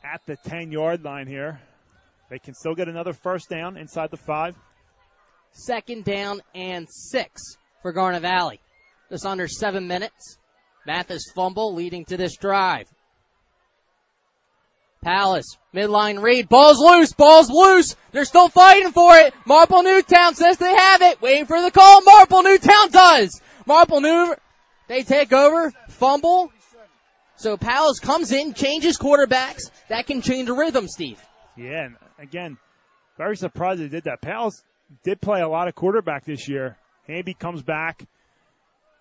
at 0.04 0.20
the 0.26 0.36
10 0.36 0.72
yard 0.72 1.04
line 1.04 1.26
here. 1.26 1.60
They 2.32 2.38
can 2.38 2.54
still 2.54 2.74
get 2.74 2.88
another 2.88 3.12
first 3.12 3.50
down 3.50 3.76
inside 3.76 4.10
the 4.10 4.16
five. 4.16 4.56
Second 5.50 6.04
down 6.04 6.40
and 6.54 6.88
six 6.88 7.42
for 7.82 7.92
Garnet 7.92 8.22
Valley. 8.22 8.58
Just 9.10 9.26
under 9.26 9.46
seven 9.46 9.86
minutes. 9.86 10.38
Mathis 10.86 11.30
fumble 11.34 11.74
leading 11.74 12.06
to 12.06 12.16
this 12.16 12.34
drive. 12.38 12.88
Palace, 15.04 15.58
midline 15.74 16.22
read, 16.22 16.48
ball's 16.48 16.78
loose, 16.78 17.12
ball's 17.12 17.50
loose. 17.50 17.96
They're 18.12 18.24
still 18.24 18.48
fighting 18.48 18.92
for 18.92 19.14
it. 19.16 19.34
Marple 19.44 19.82
Newtown 19.82 20.34
says 20.34 20.56
they 20.56 20.74
have 20.74 21.02
it. 21.02 21.20
Waiting 21.20 21.44
for 21.44 21.60
the 21.60 21.70
call. 21.70 22.00
Marple 22.00 22.42
Newtown 22.42 22.90
does. 22.90 23.42
Marple 23.66 24.00
New, 24.00 24.34
they 24.88 25.02
take 25.02 25.34
over, 25.34 25.70
fumble. 25.90 26.50
So 27.36 27.58
Palace 27.58 27.98
comes 27.98 28.32
in, 28.32 28.54
changes 28.54 28.96
quarterbacks. 28.96 29.70
That 29.90 30.06
can 30.06 30.22
change 30.22 30.46
the 30.46 30.54
rhythm, 30.54 30.88
Steve. 30.88 31.20
Yeah, 31.56 31.88
again, 32.22 32.56
very 33.18 33.36
surprised 33.36 33.80
they 33.80 33.88
did 33.88 34.04
that. 34.04 34.22
Pals 34.22 34.64
did 35.02 35.20
play 35.20 35.40
a 35.40 35.48
lot 35.48 35.68
of 35.68 35.74
quarterback 35.74 36.24
this 36.24 36.48
year. 36.48 36.76
Hamby 37.06 37.34
comes 37.34 37.62
back, 37.62 38.04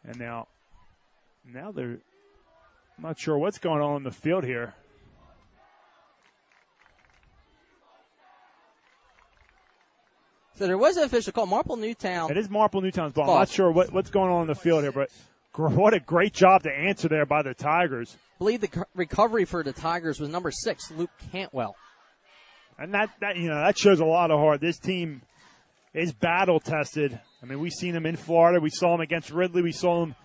and 0.04 0.20
now, 0.20 0.48
now 1.46 1.72
they're 1.72 1.98
I'm 2.98 3.04
not 3.08 3.20
sure 3.20 3.38
what's 3.38 3.58
going 3.58 3.82
on 3.82 3.98
in 3.98 4.04
the 4.04 4.12
field 4.12 4.44
here. 4.44 4.76
So 10.56 10.68
there 10.68 10.78
was 10.78 10.98
an 10.98 11.04
official 11.04 11.34
call. 11.34 11.48
Marple 11.48 11.78
Newtown. 11.78 12.30
It 12.30 12.38
is 12.38 12.50
Marple 12.50 12.82
Newtown's 12.82 13.14
ball. 13.14 13.28
I'm 13.28 13.40
not 13.40 13.50
sure 13.50 13.72
what, 13.72 13.92
what's 13.92 14.12
going 14.12 14.32
on 14.32 14.42
in 14.42 14.48
the 14.48 14.56
field 14.56 14.84
here, 14.84 14.92
but 14.92 15.10
what 15.56 15.96
a 15.96 16.00
great 16.00 16.34
job 16.34 16.62
to 16.64 16.72
answer 16.72 17.08
there 17.08 17.26
by 17.26 17.42
the 17.42 17.56
Tigers. 17.56 18.16
I 18.16 18.38
believe 18.38 18.62
the 18.62 18.86
recovery 18.94 19.46
for 19.46 19.64
the 19.64 19.74
Tigers 19.74 20.20
was 20.20 20.30
number 20.30 20.52
six, 20.52 20.92
Luke 20.92 21.10
Cantwell 21.32 21.76
and 22.82 22.94
that 22.94 23.12
that 23.22 23.38
you 23.38 23.48
know 23.48 23.62
that 23.64 23.78
shows 23.78 24.00
a 24.00 24.06
lot 24.06 24.32
of 24.32 24.40
heart. 24.40 24.60
This 24.60 24.80
team 24.80 25.22
is 25.94 26.12
battle 26.14 26.60
tested. 26.60 27.20
I 27.42 27.46
mean, 27.46 27.60
we've 27.60 27.72
seen 27.72 27.94
them 27.94 28.06
in 28.06 28.16
Florida. 28.16 28.60
We 28.60 28.70
saw 28.70 28.92
them 28.92 29.02
against 29.02 29.30
Ridley. 29.30 29.62
We 29.62 29.72
saw 29.72 30.02
them 30.02 30.16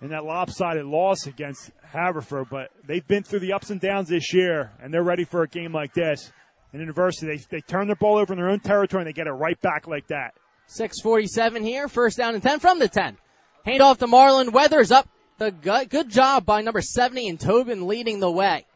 in 0.00 0.10
that 0.10 0.24
lopsided 0.24 0.86
loss 0.86 1.26
against 1.26 1.70
Haverford. 1.84 2.48
But 2.50 2.70
they've 2.86 3.06
been 3.06 3.22
through 3.22 3.40
the 3.40 3.52
ups 3.52 3.70
and 3.70 3.80
downs 3.80 4.08
this 4.08 4.32
year, 4.32 4.72
and 4.82 4.92
they're 4.92 5.02
ready 5.02 5.24
for 5.24 5.42
a 5.42 5.48
game 5.48 5.72
like 5.72 5.92
this. 5.92 6.32
In 6.72 6.80
university, 6.80 7.26
they 7.26 7.44
they 7.50 7.60
turn 7.60 7.88
the 7.88 7.96
ball 7.96 8.18
over 8.18 8.32
in 8.32 8.38
their 8.38 8.48
own 8.48 8.60
territory 8.60 9.02
and 9.02 9.08
they 9.08 9.12
get 9.12 9.26
it 9.26 9.32
right 9.32 9.60
back 9.60 9.86
like 9.86 10.06
that. 10.08 10.34
6:47 10.68 11.64
here, 11.64 11.88
first 11.88 12.16
down 12.16 12.34
and 12.34 12.42
10 12.42 12.60
from 12.60 12.78
the 12.78 12.88
10. 12.88 13.18
Hand 13.66 13.82
off 13.82 13.98
to 13.98 14.06
Marlon 14.06 14.52
Weathers 14.52 14.90
up 14.90 15.08
the 15.38 15.50
gut. 15.50 15.90
Good 15.90 16.08
job 16.08 16.46
by 16.46 16.62
number 16.62 16.80
70 16.80 17.28
and 17.28 17.40
Tobin 17.40 17.86
leading 17.86 18.20
the 18.20 18.30
way. 18.30 18.66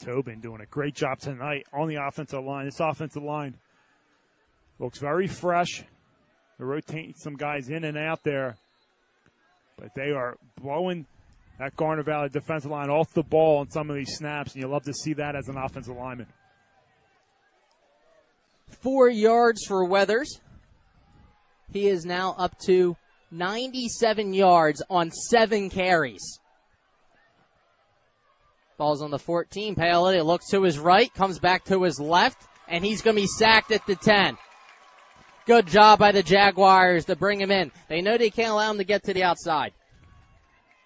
Tobin 0.00 0.40
doing 0.40 0.60
a 0.60 0.66
great 0.66 0.94
job 0.94 1.18
tonight 1.18 1.66
on 1.72 1.88
the 1.88 1.96
offensive 1.96 2.44
line. 2.44 2.64
This 2.64 2.80
offensive 2.80 3.22
line 3.22 3.56
looks 4.78 4.98
very 4.98 5.26
fresh. 5.26 5.84
They're 6.58 6.66
rotating 6.66 7.14
some 7.16 7.36
guys 7.36 7.68
in 7.68 7.84
and 7.84 7.96
out 7.96 8.22
there, 8.22 8.56
but 9.76 9.94
they 9.94 10.10
are 10.10 10.36
blowing 10.60 11.06
that 11.58 11.76
Garnet 11.76 12.06
Valley 12.06 12.30
defensive 12.30 12.70
line 12.70 12.88
off 12.88 13.12
the 13.12 13.22
ball 13.22 13.58
on 13.58 13.70
some 13.70 13.90
of 13.90 13.96
these 13.96 14.16
snaps, 14.16 14.54
and 14.54 14.62
you 14.62 14.68
love 14.68 14.84
to 14.84 14.94
see 14.94 15.12
that 15.14 15.36
as 15.36 15.48
an 15.48 15.56
offensive 15.56 15.96
lineman. 15.96 16.26
four 18.82 19.10
yards 19.10 19.64
for 19.66 19.84
Weathers. 19.84 20.40
He 21.72 21.86
is 21.86 22.04
now 22.04 22.34
up 22.38 22.58
to 22.66 22.96
97 23.30 24.32
yards 24.32 24.82
on 24.88 25.10
seven 25.10 25.70
carries. 25.70 26.39
Ball's 28.80 29.02
on 29.02 29.10
the 29.10 29.18
14. 29.18 29.76
Paoletti 29.76 30.24
looks 30.24 30.48
to 30.48 30.62
his 30.62 30.78
right, 30.78 31.12
comes 31.12 31.38
back 31.38 31.64
to 31.66 31.82
his 31.82 32.00
left, 32.00 32.48
and 32.66 32.82
he's 32.82 33.02
going 33.02 33.14
to 33.14 33.20
be 33.20 33.28
sacked 33.28 33.72
at 33.72 33.86
the 33.86 33.94
10. 33.94 34.38
Good 35.44 35.66
job 35.66 35.98
by 35.98 36.12
the 36.12 36.22
Jaguars 36.22 37.04
to 37.04 37.14
bring 37.14 37.38
him 37.38 37.50
in. 37.50 37.72
They 37.88 38.00
know 38.00 38.16
they 38.16 38.30
can't 38.30 38.52
allow 38.52 38.70
him 38.70 38.78
to 38.78 38.84
get 38.84 39.04
to 39.04 39.12
the 39.12 39.22
outside. 39.22 39.74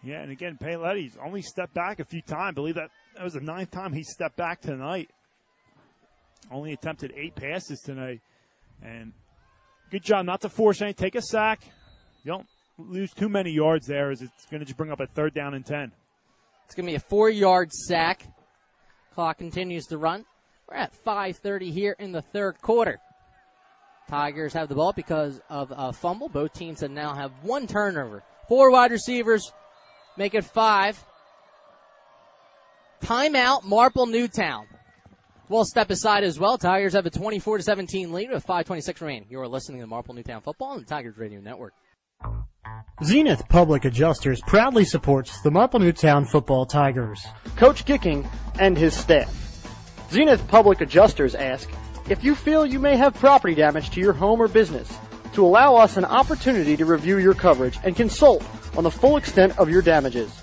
Yeah, 0.03 0.23
and 0.23 0.33
again, 0.33 0.59
Paoletti's 0.61 1.17
only 1.25 1.41
stepped 1.41 1.73
back 1.73 2.01
a 2.01 2.05
few 2.05 2.21
times. 2.21 2.49
I 2.49 2.51
believe 2.51 2.75
that 2.75 2.91
that 3.15 3.23
was 3.23 3.35
the 3.35 3.41
ninth 3.41 3.71
time 3.71 3.93
he 3.93 4.03
stepped 4.03 4.37
back 4.37 4.61
tonight. 4.61 5.09
Only 6.51 6.73
attempted 6.73 7.13
eight 7.17 7.37
passes 7.37 7.81
tonight. 7.81 8.23
And 8.83 9.13
good 9.93 10.03
job 10.03 10.27
not 10.27 10.41
to 10.41 10.49
force 10.49 10.83
any. 10.83 10.95
Take 10.95 11.15
a 11.15 11.23
sack. 11.23 11.61
You 12.25 12.33
don't 12.33 12.47
lose 12.77 13.13
too 13.13 13.29
many 13.29 13.53
yards 13.53 13.87
there 13.87 14.11
as 14.11 14.21
it's 14.21 14.47
going 14.47 14.59
to 14.59 14.67
just 14.67 14.77
bring 14.77 14.91
up 14.91 14.99
a 14.99 15.07
third 15.07 15.33
down 15.33 15.55
and 15.55 15.65
10. 15.65 15.93
It's 16.67 16.75
going 16.75 16.87
to 16.87 16.93
be 16.93 16.97
a 16.97 17.01
four 17.01 17.31
yard 17.31 17.73
sack. 17.73 18.27
Clock 19.15 19.39
continues 19.39 19.87
to 19.87 19.99
run. 19.99 20.25
We're 20.69 20.77
at 20.77 20.93
5.30 21.05 21.73
here 21.73 21.97
in 21.99 22.13
the 22.13 22.23
third 22.23 22.61
quarter. 22.61 23.01
Tigers 24.09 24.53
have 24.53 24.69
the 24.69 24.75
ball 24.75 24.93
because 24.93 25.41
of 25.49 25.73
a 25.75 25.93
fumble. 25.93 26.29
Both 26.29 26.53
teams 26.53 26.81
have 26.81 26.91
now 26.91 27.15
have 27.15 27.33
one 27.43 27.67
turnover. 27.67 28.23
Four 28.49 28.71
wide 28.71 28.91
receivers 28.91 29.53
make 30.17 30.35
it 30.35 30.45
five. 30.45 31.03
Timeout, 33.03 33.65
Marple 33.65 34.07
Newtown. 34.07 34.67
We'll 35.49 35.65
step 35.65 35.91
aside 35.91 36.25
as 36.25 36.39
well. 36.39 36.57
Tigers 36.57 36.95
have 36.95 37.07
a 37.07 37.11
24 37.11 37.59
to 37.59 37.63
17 37.63 38.13
lead 38.13 38.31
with 38.31 38.47
5:26 38.47 39.01
remaining. 39.01 39.27
You 39.29 39.41
are 39.41 39.49
listening 39.49 39.81
to 39.81 39.87
Marple 39.87 40.15
Newtown 40.15 40.41
Football 40.41 40.69
on 40.69 40.79
the 40.81 40.87
Tigers 40.87 41.19
Radio 41.19 41.41
Network. 41.41 41.75
Zenith 43.03 43.49
Public 43.49 43.85
Adjusters 43.85 44.41
proudly 44.47 44.85
supports 44.85 45.41
the 45.43 45.51
Marple 45.51 45.81
Newtown 45.81 46.25
Football 46.25 46.65
Tigers. 46.65 47.27
Coach 47.57 47.85
Gicking 47.85 48.27
and 48.59 48.79
his 48.79 48.95
staff. 48.95 49.33
Zenith 50.11 50.47
Public 50.49 50.81
Adjusters 50.81 51.35
ask 51.35 51.69
if 52.09 52.23
you 52.23 52.35
feel 52.35 52.65
you 52.65 52.79
may 52.79 52.97
have 52.97 53.15
property 53.15 53.55
damage 53.55 53.91
to 53.91 54.01
your 54.01 54.13
home 54.13 54.41
or 54.41 54.49
business, 54.49 54.97
to 55.33 55.45
allow 55.45 55.75
us 55.75 55.97
an 55.97 56.05
opportunity 56.05 56.77
to 56.77 56.85
review 56.85 57.19
your 57.19 57.35
coverage 57.35 57.79
and 57.83 57.97
consult 57.97 58.45
on 58.77 58.85
the 58.85 58.91
full 58.91 59.17
extent 59.17 59.59
of 59.59 59.69
your 59.69 59.83
damages. 59.83 60.43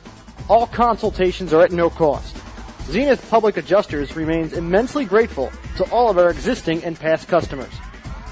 All 0.49 0.67
consultations 0.67 1.53
are 1.53 1.61
at 1.61 1.71
no 1.71 1.89
cost. 1.89 2.35
Zenith 2.83 3.25
Public 3.29 3.55
Adjusters 3.55 4.15
remains 4.17 4.53
immensely 4.53 5.05
grateful 5.05 5.51
to 5.77 5.89
all 5.91 6.09
of 6.09 6.17
our 6.17 6.29
existing 6.29 6.83
and 6.83 6.99
past 6.99 7.29
customers. 7.29 7.71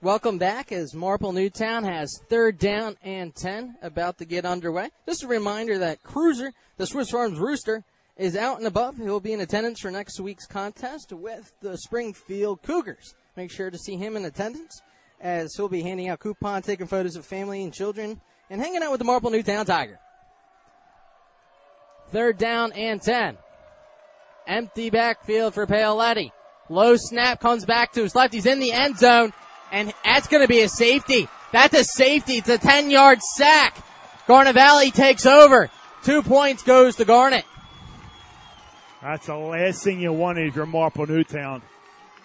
Welcome 0.00 0.38
back 0.38 0.72
as 0.72 0.94
Marple 0.94 1.32
Newtown 1.32 1.84
has 1.84 2.22
third 2.30 2.58
down 2.58 2.96
and 3.02 3.34
10 3.34 3.76
about 3.82 4.16
to 4.16 4.24
get 4.24 4.46
underway. 4.46 4.88
Just 5.04 5.24
a 5.24 5.28
reminder 5.28 5.76
that 5.76 6.02
Cruiser, 6.02 6.54
the 6.78 6.86
Swiss 6.86 7.10
Farms 7.10 7.38
Rooster, 7.38 7.84
is 8.16 8.36
out 8.36 8.58
and 8.58 8.66
above. 8.66 8.96
He'll 8.96 9.20
be 9.20 9.32
in 9.32 9.40
attendance 9.40 9.80
for 9.80 9.90
next 9.90 10.20
week's 10.20 10.46
contest 10.46 11.12
with 11.12 11.52
the 11.60 11.76
Springfield 11.78 12.62
Cougars. 12.62 13.14
Make 13.36 13.50
sure 13.50 13.70
to 13.70 13.78
see 13.78 13.96
him 13.96 14.16
in 14.16 14.24
attendance 14.24 14.80
as 15.20 15.54
he'll 15.56 15.68
be 15.68 15.82
handing 15.82 16.08
out 16.08 16.20
coupons, 16.20 16.66
taking 16.66 16.86
photos 16.86 17.16
of 17.16 17.24
family 17.24 17.62
and 17.62 17.72
children, 17.72 18.20
and 18.50 18.60
hanging 18.60 18.82
out 18.82 18.90
with 18.90 18.98
the 18.98 19.04
Marple 19.04 19.30
Newtown 19.30 19.64
Tiger. 19.64 19.98
Third 22.10 22.36
down 22.36 22.72
and 22.72 23.00
10. 23.00 23.38
Empty 24.46 24.90
backfield 24.90 25.54
for 25.54 25.66
Paoletti. 25.66 26.30
Low 26.68 26.96
snap 26.96 27.40
comes 27.40 27.64
back 27.64 27.92
to 27.92 28.02
his 28.02 28.14
left. 28.14 28.34
He's 28.34 28.46
in 28.46 28.60
the 28.60 28.72
end 28.72 28.98
zone 28.98 29.32
and 29.70 29.92
that's 30.04 30.28
going 30.28 30.42
to 30.42 30.48
be 30.48 30.60
a 30.60 30.68
safety. 30.68 31.28
That's 31.52 31.74
a 31.74 31.84
safety. 31.84 32.34
It's 32.34 32.48
a 32.48 32.58
10 32.58 32.90
yard 32.90 33.20
sack. 33.22 33.82
Garnet 34.28 34.54
Valley 34.54 34.90
takes 34.90 35.26
over. 35.26 35.70
Two 36.04 36.22
points 36.22 36.62
goes 36.62 36.96
to 36.96 37.04
Garnet. 37.04 37.44
That's 39.02 39.26
the 39.26 39.36
last 39.36 39.82
thing 39.82 40.00
you 40.00 40.12
want 40.12 40.38
if 40.38 40.54
you're 40.54 40.66
Marple 40.66 41.06
Newtown. 41.06 41.62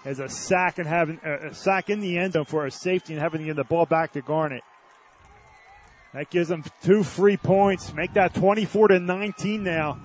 Is 0.05 0.19
a 0.19 0.29
sack 0.29 0.77
and 0.77 0.87
having 0.87 1.19
a 1.23 1.53
sack 1.53 1.89
in 1.89 1.99
the 1.99 2.17
end 2.17 2.33
zone 2.33 2.45
for 2.45 2.65
a 2.65 2.71
safety 2.71 3.13
and 3.13 3.21
having 3.21 3.41
to 3.41 3.45
get 3.45 3.57
the 3.57 3.65
ball 3.65 3.85
back 3.85 4.13
to 4.13 4.21
Garnet. 4.21 4.63
That 6.13 6.29
gives 6.29 6.47
them 6.47 6.63
two 6.81 7.03
free 7.03 7.35
points. 7.35 7.93
Make 7.93 8.13
that 8.13 8.33
24 8.33 8.89
to 8.89 8.99
19 8.99 9.63
now 9.63 9.99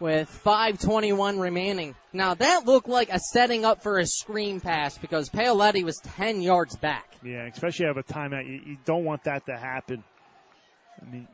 with 0.00 0.28
5:21 0.28 1.40
remaining. 1.40 1.94
Now 2.12 2.34
that 2.34 2.66
looked 2.66 2.88
like 2.88 3.08
a 3.10 3.18
setting 3.18 3.64
up 3.64 3.82
for 3.82 3.98
a 3.98 4.06
screen 4.06 4.60
pass 4.60 4.98
because 4.98 5.30
Paoletti 5.30 5.82
was 5.82 5.96
10 6.16 6.42
yards 6.42 6.76
back. 6.76 7.08
Yeah, 7.22 7.46
especially 7.46 7.86
have 7.86 7.96
a 7.96 8.02
timeout. 8.02 8.46
You, 8.46 8.60
you 8.66 8.76
don't 8.84 9.04
want 9.04 9.24
that 9.24 9.46
to 9.46 9.56
happen. 9.56 10.04
I 11.00 11.10
mean, 11.10 11.28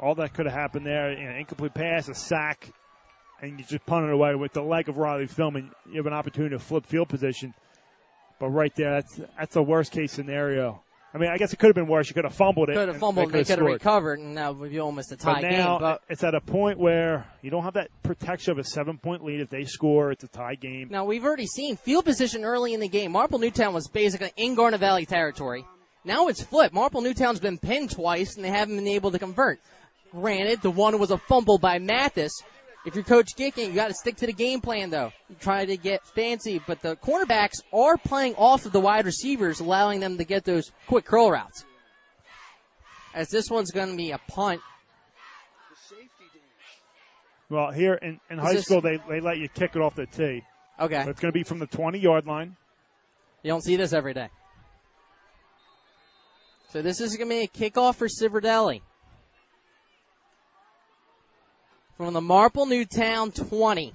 all 0.00 0.14
that 0.16 0.34
could 0.34 0.46
have 0.46 0.54
happened 0.54 0.86
there. 0.86 1.12
You 1.12 1.28
know, 1.28 1.36
incomplete 1.36 1.74
pass, 1.74 2.08
a 2.08 2.14
sack, 2.14 2.70
and 3.40 3.58
you 3.58 3.64
just 3.64 3.84
punt 3.86 4.06
it 4.06 4.12
away 4.12 4.34
with 4.34 4.52
the 4.52 4.62
leg 4.62 4.88
of 4.88 4.98
Riley 4.98 5.26
Filman. 5.26 5.70
You 5.90 5.96
have 5.96 6.06
an 6.06 6.12
opportunity 6.12 6.54
to 6.54 6.58
flip 6.58 6.86
field 6.86 7.08
position. 7.08 7.54
But 8.38 8.50
right 8.50 8.74
there, 8.76 8.92
that's 8.92 9.20
that's 9.38 9.54
the 9.54 9.62
worst 9.62 9.92
case 9.92 10.12
scenario. 10.12 10.82
I 11.14 11.18
mean, 11.18 11.30
I 11.30 11.38
guess 11.38 11.54
it 11.54 11.58
could 11.58 11.68
have 11.68 11.74
been 11.74 11.86
worse. 11.86 12.08
You 12.08 12.14
could 12.14 12.24
have 12.24 12.34
fumbled 12.34 12.68
it. 12.68 12.74
Could 12.74 12.88
have 12.88 12.98
fumbled. 12.98 13.32
They, 13.32 13.42
could 13.42 13.58
have 13.58 13.66
recovered, 13.66 14.18
and 14.18 14.36
that 14.36 14.54
would 14.54 14.70
be 14.70 14.78
almost 14.80 15.12
a 15.12 15.16
tie 15.16 15.40
but 15.40 15.50
now, 15.50 15.78
game. 15.78 15.80
But 15.80 16.02
it's 16.10 16.22
at 16.22 16.34
a 16.34 16.42
point 16.42 16.78
where 16.78 17.26
you 17.40 17.50
don't 17.50 17.62
have 17.62 17.72
that 17.74 17.88
protection 18.02 18.52
of 18.52 18.58
a 18.58 18.64
seven-point 18.64 19.24
lead. 19.24 19.40
If 19.40 19.48
they 19.48 19.64
score, 19.64 20.10
it's 20.10 20.24
a 20.24 20.28
tie 20.28 20.56
game. 20.56 20.88
Now 20.90 21.06
we've 21.06 21.24
already 21.24 21.46
seen 21.46 21.76
field 21.76 22.04
position 22.04 22.44
early 22.44 22.74
in 22.74 22.80
the 22.80 22.88
game. 22.88 23.12
Marple 23.12 23.38
Newtown 23.38 23.72
was 23.72 23.88
basically 23.88 24.32
in 24.36 24.56
Garnet 24.56 24.80
Valley 24.80 25.06
territory. 25.06 25.64
Now 26.04 26.28
it's 26.28 26.42
flipped. 26.42 26.74
Marple 26.74 27.00
Newtown's 27.00 27.40
been 27.40 27.56
pinned 27.56 27.92
twice, 27.92 28.36
and 28.36 28.44
they 28.44 28.50
haven't 28.50 28.76
been 28.76 28.86
able 28.86 29.10
to 29.10 29.18
convert. 29.18 29.58
Granted, 30.12 30.62
the 30.62 30.70
one 30.70 30.98
was 30.98 31.10
a 31.10 31.18
fumble 31.18 31.58
by 31.58 31.78
Mathis, 31.78 32.32
if 32.86 32.94
you're 32.94 33.02
Coach 33.02 33.34
Gicking, 33.36 33.66
you 33.66 33.74
got 33.74 33.88
to 33.88 33.94
stick 33.94 34.14
to 34.18 34.26
the 34.26 34.32
game 34.32 34.60
plan, 34.60 34.90
though. 34.90 35.12
You 35.28 35.34
try 35.40 35.66
to 35.66 35.76
get 35.76 36.06
fancy, 36.06 36.62
but 36.68 36.80
the 36.82 36.94
cornerbacks 36.94 37.60
are 37.72 37.96
playing 37.96 38.36
off 38.36 38.64
of 38.64 38.70
the 38.70 38.78
wide 38.78 39.06
receivers, 39.06 39.58
allowing 39.58 39.98
them 39.98 40.18
to 40.18 40.24
get 40.24 40.44
those 40.44 40.70
quick 40.86 41.04
curl 41.04 41.32
routes. 41.32 41.64
As 43.12 43.28
this 43.28 43.50
one's 43.50 43.72
going 43.72 43.90
to 43.90 43.96
be 43.96 44.12
a 44.12 44.18
punt. 44.28 44.60
Well, 47.50 47.72
here 47.72 47.94
in, 47.94 48.20
in 48.30 48.38
high 48.38 48.56
school, 48.56 48.80
they, 48.80 49.00
they 49.08 49.18
let 49.18 49.38
you 49.38 49.48
kick 49.48 49.74
it 49.74 49.82
off 49.82 49.96
the 49.96 50.06
tee. 50.06 50.44
Okay. 50.78 51.02
So 51.02 51.10
it's 51.10 51.20
going 51.20 51.32
to 51.32 51.36
be 51.36 51.42
from 51.42 51.58
the 51.58 51.66
20 51.66 51.98
yard 51.98 52.24
line. 52.26 52.56
You 53.42 53.50
don't 53.50 53.64
see 53.64 53.74
this 53.74 53.92
every 53.92 54.14
day. 54.14 54.28
So 56.70 56.82
this 56.82 57.00
is 57.00 57.16
going 57.16 57.28
to 57.30 57.34
be 57.34 57.42
a 57.42 57.48
kickoff 57.48 57.96
for 57.96 58.06
Civerdelli. 58.06 58.82
From 61.96 62.12
the 62.12 62.20
Marple 62.20 62.66
Newtown 62.66 63.32
20. 63.32 63.92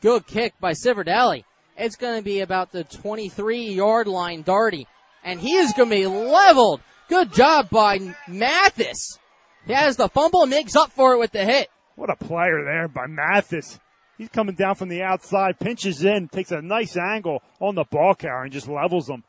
Good 0.00 0.26
kick 0.26 0.54
by 0.60 0.72
Civerdelli. 0.72 1.44
It's 1.76 1.96
going 1.96 2.18
to 2.18 2.24
be 2.24 2.40
about 2.40 2.72
the 2.72 2.84
23 2.84 3.70
yard 3.70 4.06
line, 4.06 4.44
Darty. 4.44 4.86
And 5.24 5.40
he 5.40 5.54
is 5.54 5.72
going 5.72 5.90
to 5.90 5.96
be 5.96 6.06
leveled. 6.06 6.80
Good 7.08 7.32
job 7.32 7.68
by 7.70 8.14
Mathis. 8.28 9.18
He 9.66 9.72
has 9.72 9.96
the 9.96 10.08
fumble 10.08 10.42
and 10.42 10.50
makes 10.50 10.76
up 10.76 10.92
for 10.92 11.14
it 11.14 11.18
with 11.18 11.32
the 11.32 11.44
hit. 11.44 11.68
What 11.96 12.10
a 12.10 12.16
player 12.16 12.64
there 12.64 12.88
by 12.88 13.06
Mathis. 13.06 13.78
He's 14.16 14.28
coming 14.28 14.54
down 14.54 14.74
from 14.74 14.88
the 14.88 15.02
outside, 15.02 15.58
pinches 15.58 16.04
in, 16.04 16.28
takes 16.28 16.52
a 16.52 16.62
nice 16.62 16.96
angle 16.96 17.42
on 17.58 17.74
the 17.74 17.84
ball 17.84 18.14
carrier 18.14 18.42
and 18.42 18.52
just 18.52 18.68
levels 18.68 19.08
him. 19.08 19.24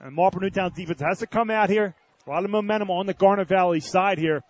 And 0.00 0.14
Marple 0.14 0.40
Newtown's 0.40 0.74
defense 0.74 1.00
has 1.00 1.18
to 1.20 1.26
come 1.26 1.50
out 1.50 1.70
here, 1.70 1.94
a 2.26 2.30
lot 2.30 2.44
of 2.44 2.50
momentum 2.50 2.90
on 2.90 3.06
the 3.06 3.14
Garnet 3.14 3.48
Valley 3.48 3.80
side 3.80 4.18
here. 4.18 4.42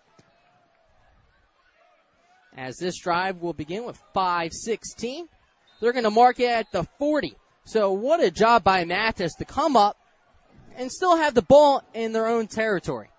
As 2.57 2.77
this 2.77 2.97
drive 2.97 3.41
will 3.41 3.53
begin 3.53 3.85
with 3.85 4.01
5-16. 4.15 5.25
They're 5.81 5.91
going 5.91 6.05
to 6.05 6.11
mark 6.11 6.39
it 6.39 6.49
at 6.49 6.71
the 6.71 6.83
40. 6.97 7.35
So 7.65 7.91
what 7.91 8.23
a 8.23 8.31
job 8.31 8.63
by 8.63 8.85
Mathis 8.85 9.33
to 9.35 9.45
come 9.45 9.75
up 9.75 9.97
and 10.77 10.89
still 10.89 11.17
have 11.17 11.33
the 11.33 11.41
ball 11.41 11.83
in 11.93 12.13
their 12.13 12.27
own 12.27 12.47
territory. 12.47 13.09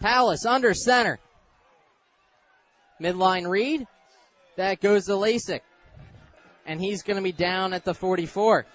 Palace 0.00 0.44
under 0.46 0.72
center. 0.72 1.18
Midline 3.00 3.48
read. 3.48 3.86
That 4.56 4.80
goes 4.80 5.06
to 5.06 5.12
Lasik. 5.12 5.60
and 6.64 6.80
he's 6.80 7.02
going 7.02 7.16
to 7.16 7.22
be 7.22 7.32
down 7.32 7.72
at 7.72 7.84
the 7.84 7.94
44. 7.94 8.66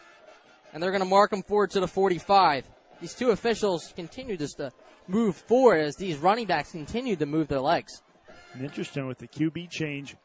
And 0.74 0.82
they're 0.82 0.92
going 0.92 1.04
to 1.04 1.10
mark 1.10 1.34
him 1.34 1.44
forward 1.44 1.72
to 1.72 1.80
the 1.80 1.88
45. 1.88 2.70
These 3.02 3.14
two 3.14 3.32
officials 3.32 3.94
continue 3.96 4.38
just 4.38 4.58
to 4.58 4.72
move 5.08 5.36
forward 5.36 5.82
as 5.82 5.96
these 5.96 6.18
running 6.18 6.46
backs 6.46 6.72
continue 6.72 7.16
to 7.16 7.26
move 7.26 7.48
their 7.48 7.62
legs. 7.62 8.02
And 8.54 8.64
interesting 8.64 9.08
with 9.08 9.18
the 9.18 9.28
QB 9.28 9.70
change. 9.70 10.16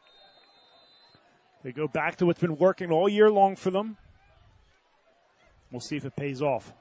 They 1.63 1.71
go 1.71 1.87
back 1.87 2.17
to 2.17 2.25
what's 2.25 2.39
been 2.39 2.57
working 2.57 2.91
all 2.91 3.09
year 3.09 3.31
long 3.31 3.55
for 3.55 3.71
them. 3.71 3.97
We'll 5.71 5.81
see 5.81 5.95
if 5.97 6.05
it 6.05 6.15
pays 6.15 6.41
off. 6.41 6.71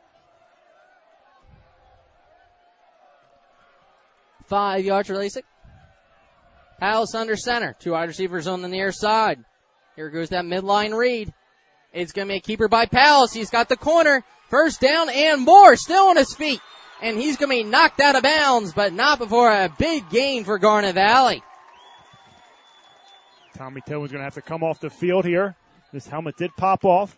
Five 4.44 4.84
yards 4.84 5.08
for 5.08 5.14
Lasik. 5.14 5.44
Palace 6.78 7.14
under 7.14 7.36
center. 7.36 7.74
Two 7.78 7.92
wide 7.92 8.08
receivers 8.08 8.46
on 8.46 8.60
the 8.60 8.68
near 8.68 8.92
side. 8.92 9.42
Here 9.96 10.10
goes 10.10 10.28
that 10.30 10.44
midline 10.44 10.94
read. 10.94 11.32
It's 11.94 12.10
going 12.12 12.26
to 12.26 12.32
be 12.32 12.38
a 12.38 12.40
keeper 12.40 12.66
by 12.66 12.86
Palace. 12.86 13.32
He's 13.32 13.50
got 13.50 13.68
the 13.68 13.76
corner. 13.76 14.24
First 14.50 14.80
down 14.80 15.08
and 15.08 15.42
more. 15.42 15.76
Still 15.76 16.08
on 16.08 16.16
his 16.16 16.34
feet. 16.34 16.60
And 17.00 17.16
he's 17.16 17.36
going 17.36 17.50
to 17.50 17.64
be 17.64 17.70
knocked 17.70 18.00
out 18.00 18.16
of 18.16 18.24
bounds, 18.24 18.72
but 18.72 18.92
not 18.92 19.18
before 19.18 19.50
a 19.50 19.72
big 19.78 20.10
gain 20.10 20.44
for 20.44 20.58
Garnet 20.58 20.94
Valley. 20.94 21.42
Tommy 23.56 23.80
Tillman's 23.86 24.10
going 24.10 24.20
to 24.20 24.24
have 24.24 24.34
to 24.34 24.42
come 24.42 24.64
off 24.64 24.80
the 24.80 24.90
field 24.90 25.24
here. 25.24 25.54
This 25.92 26.08
helmet 26.08 26.36
did 26.36 26.50
pop 26.56 26.84
off. 26.84 27.16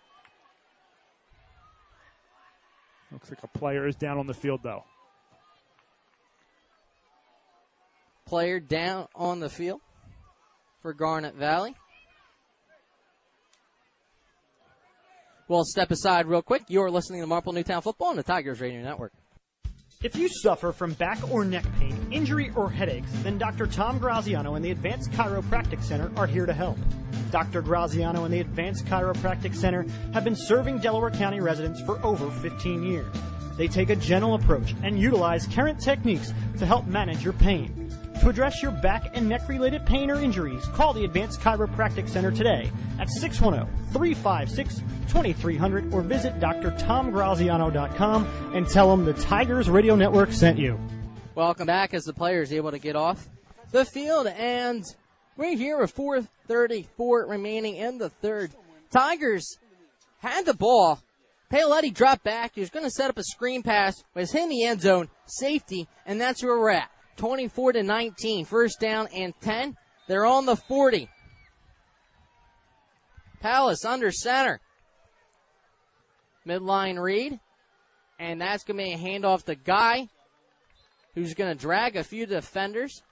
Looks 3.10 3.30
like 3.30 3.42
a 3.42 3.58
player 3.58 3.86
is 3.86 3.96
down 3.96 4.18
on 4.18 4.26
the 4.26 4.34
field, 4.34 4.60
though. 4.62 4.84
Player 8.26 8.60
down 8.60 9.08
on 9.14 9.40
the 9.40 9.48
field 9.48 9.80
for 10.82 10.92
Garnet 10.92 11.34
Valley. 11.34 11.74
We'll 15.48 15.64
step 15.64 15.92
aside 15.92 16.26
real 16.26 16.42
quick. 16.42 16.64
You're 16.66 16.90
listening 16.90 17.20
to 17.20 17.26
Marple 17.26 17.52
Newtown 17.52 17.80
Football 17.80 18.08
on 18.08 18.16
the 18.16 18.24
Tigers 18.24 18.60
Radio 18.60 18.82
Network. 18.82 19.12
If 20.02 20.16
you 20.16 20.28
suffer 20.28 20.72
from 20.72 20.92
back 20.94 21.18
or 21.30 21.44
neck 21.44 21.64
pain, 21.78 22.08
injury, 22.10 22.50
or 22.56 22.68
headaches, 22.68 23.08
then 23.22 23.38
Dr. 23.38 23.66
Tom 23.66 23.98
Graziano 23.98 24.54
and 24.54 24.64
the 24.64 24.72
Advanced 24.72 25.10
Chiropractic 25.12 25.82
Center 25.82 26.10
are 26.16 26.26
here 26.26 26.46
to 26.46 26.52
help. 26.52 26.76
Dr. 27.30 27.62
Graziano 27.62 28.24
and 28.24 28.34
the 28.34 28.40
Advanced 28.40 28.84
Chiropractic 28.86 29.54
Center 29.54 29.86
have 30.12 30.24
been 30.24 30.36
serving 30.36 30.78
Delaware 30.78 31.10
County 31.10 31.40
residents 31.40 31.80
for 31.80 32.04
over 32.04 32.30
15 32.30 32.82
years. 32.82 33.06
They 33.56 33.68
take 33.68 33.88
a 33.90 33.96
gentle 33.96 34.34
approach 34.34 34.74
and 34.82 34.98
utilize 34.98 35.46
current 35.46 35.80
techniques 35.80 36.34
to 36.58 36.66
help 36.66 36.86
manage 36.86 37.24
your 37.24 37.32
pain. 37.32 37.85
To 38.20 38.30
address 38.30 38.62
your 38.62 38.72
back 38.72 39.10
and 39.14 39.28
neck 39.28 39.48
related 39.48 39.84
pain 39.86 40.10
or 40.10 40.20
injuries, 40.20 40.66
call 40.68 40.92
the 40.92 41.04
Advanced 41.04 41.40
Chiropractic 41.40 42.08
Center 42.08 42.30
today 42.30 42.70
at 42.98 43.08
610 43.10 43.66
356 43.92 44.82
2300 45.08 45.92
or 45.92 46.02
visit 46.02 46.40
drtomgraziano.com 46.40 48.26
and 48.54 48.68
tell 48.68 48.90
them 48.90 49.04
the 49.04 49.12
Tigers 49.14 49.70
Radio 49.70 49.94
Network 49.94 50.32
sent 50.32 50.58
you. 50.58 50.78
Welcome 51.34 51.66
back 51.66 51.94
as 51.94 52.04
the 52.04 52.14
player 52.14 52.40
is 52.40 52.52
able 52.52 52.70
to 52.70 52.78
get 52.78 52.96
off 52.96 53.28
the 53.70 53.84
field, 53.84 54.26
and 54.26 54.82
we're 55.36 55.56
here 55.56 55.78
with 55.78 55.94
4:34 55.94 57.28
remaining 57.28 57.76
in 57.76 57.98
the 57.98 58.08
third. 58.08 58.52
Tigers 58.90 59.58
had 60.18 60.46
the 60.46 60.54
ball. 60.54 61.00
Paoletti 61.52 61.94
dropped 61.94 62.24
back. 62.24 62.52
He 62.54 62.60
was 62.60 62.70
going 62.70 62.86
to 62.86 62.90
set 62.90 63.10
up 63.10 63.18
a 63.18 63.22
screen 63.22 63.62
pass, 63.62 64.02
was 64.14 64.34
in 64.34 64.48
the 64.48 64.64
end 64.64 64.80
zone, 64.80 65.08
safety, 65.26 65.86
and 66.06 66.20
that's 66.20 66.42
where 66.42 66.58
we're 66.58 66.70
at. 66.70 66.90
24 67.16 67.72
to 67.72 67.82
19, 67.82 68.44
first 68.44 68.80
down 68.80 69.08
and 69.14 69.34
10. 69.40 69.76
They're 70.08 70.26
on 70.26 70.46
the 70.46 70.56
40. 70.56 71.08
Palace 73.40 73.84
under 73.84 74.10
center. 74.12 74.60
Midline 76.46 77.00
read. 77.00 77.40
And 78.18 78.40
that's 78.40 78.64
going 78.64 78.78
to 78.78 78.84
be 78.84 78.92
a 78.92 78.98
handoff 78.98 79.44
to 79.44 79.54
Guy, 79.54 80.08
who's 81.14 81.34
going 81.34 81.54
to 81.54 81.60
drag 81.60 81.96
a 81.96 82.04
few 82.04 82.24
defenders. 82.24 83.02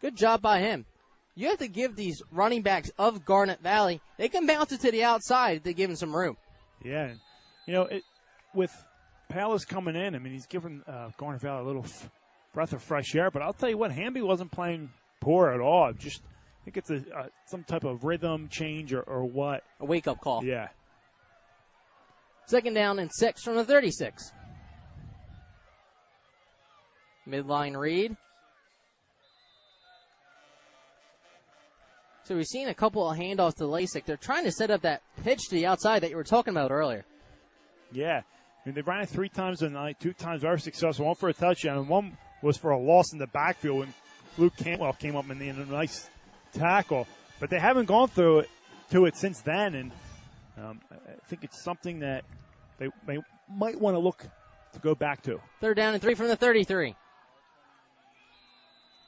Good 0.00 0.16
job 0.16 0.40
by 0.40 0.60
him. 0.60 0.86
You 1.34 1.48
have 1.50 1.58
to 1.58 1.68
give 1.68 1.94
these 1.94 2.22
running 2.32 2.62
backs 2.62 2.90
of 2.98 3.24
Garnet 3.24 3.60
Valley, 3.60 4.00
they 4.16 4.28
can 4.28 4.46
bounce 4.46 4.72
it 4.72 4.80
to 4.80 4.90
the 4.90 5.04
outside 5.04 5.58
if 5.58 5.62
they 5.62 5.72
give 5.72 5.88
them 5.88 5.96
some 5.96 6.16
room. 6.16 6.36
Yeah. 6.84 7.12
You 7.66 7.74
know, 7.74 7.82
it, 7.82 8.02
with 8.54 8.72
Palace 9.28 9.64
coming 9.64 9.94
in, 9.94 10.14
I 10.14 10.18
mean, 10.18 10.32
he's 10.32 10.46
given 10.46 10.82
uh, 10.88 11.10
Garnet 11.16 11.40
Valley 11.40 11.62
a 11.62 11.66
little 11.66 11.84
f- 11.84 12.10
breath 12.52 12.72
of 12.72 12.82
fresh 12.82 13.14
air. 13.14 13.30
But 13.30 13.42
I'll 13.42 13.52
tell 13.52 13.68
you 13.68 13.78
what, 13.78 13.92
Hamby 13.92 14.20
wasn't 14.22 14.50
playing 14.50 14.90
poor 15.20 15.50
at 15.50 15.60
all. 15.60 15.92
Just 15.92 16.22
I 16.24 16.64
think 16.64 16.76
it's 16.76 16.90
a 16.90 16.96
uh, 17.16 17.26
some 17.46 17.64
type 17.64 17.84
of 17.84 18.04
rhythm 18.04 18.48
change 18.48 18.92
or, 18.92 19.02
or 19.02 19.24
what. 19.24 19.64
A 19.80 19.84
wake 19.84 20.06
up 20.06 20.20
call. 20.20 20.44
Yeah. 20.44 20.68
Second 22.46 22.74
down 22.74 22.98
and 22.98 23.10
six 23.12 23.42
from 23.42 23.56
the 23.56 23.64
36. 23.64 24.32
Midline 27.28 27.76
read. 27.76 28.16
So 32.24 32.36
we've 32.36 32.46
seen 32.46 32.68
a 32.68 32.74
couple 32.74 33.08
of 33.08 33.16
handoffs 33.16 33.56
to 33.56 33.64
Lasik. 33.64 34.04
They're 34.04 34.16
trying 34.18 34.44
to 34.44 34.52
set 34.52 34.70
up 34.70 34.82
that 34.82 35.02
pitch 35.24 35.48
to 35.48 35.54
the 35.54 35.66
outside 35.66 36.00
that 36.00 36.10
you 36.10 36.16
were 36.16 36.24
talking 36.24 36.52
about 36.52 36.70
earlier. 36.70 37.04
Yeah. 37.92 38.20
I 38.20 38.68
mean, 38.68 38.74
they 38.74 38.82
ran 38.82 39.00
it 39.00 39.08
three 39.08 39.30
times 39.30 39.60
tonight, 39.60 39.96
two 39.98 40.12
times 40.12 40.42
very 40.42 40.60
successful, 40.60 41.06
one 41.06 41.14
for 41.14 41.30
a 41.30 41.32
touchdown, 41.32 41.78
and 41.78 41.88
one 41.88 42.18
was 42.42 42.56
for 42.56 42.70
a 42.70 42.78
loss 42.78 43.12
in 43.12 43.18
the 43.18 43.26
backfield 43.26 43.80
when 43.80 43.94
Luke 44.36 44.54
Cantwell 44.56 44.92
came 44.92 45.16
up 45.16 45.28
and 45.30 45.40
in 45.40 45.60
a 45.60 45.66
nice 45.66 46.08
tackle. 46.52 47.06
But 47.40 47.50
they 47.50 47.58
haven't 47.58 47.86
gone 47.86 48.08
through 48.08 48.40
it 48.40 48.50
to 48.90 49.06
it 49.06 49.16
since 49.16 49.40
then, 49.40 49.74
and 49.74 49.92
um, 50.56 50.80
I 50.90 51.26
think 51.28 51.44
it's 51.44 51.62
something 51.62 52.00
that 52.00 52.24
they, 52.78 52.88
they 53.06 53.18
might 53.48 53.80
want 53.80 53.94
to 53.94 53.98
look 53.98 54.24
to 54.72 54.78
go 54.80 54.94
back 54.94 55.22
to. 55.22 55.40
Third 55.60 55.76
down 55.76 55.94
and 55.94 56.02
three 56.02 56.14
from 56.14 56.28
the 56.28 56.36
33. 56.36 56.94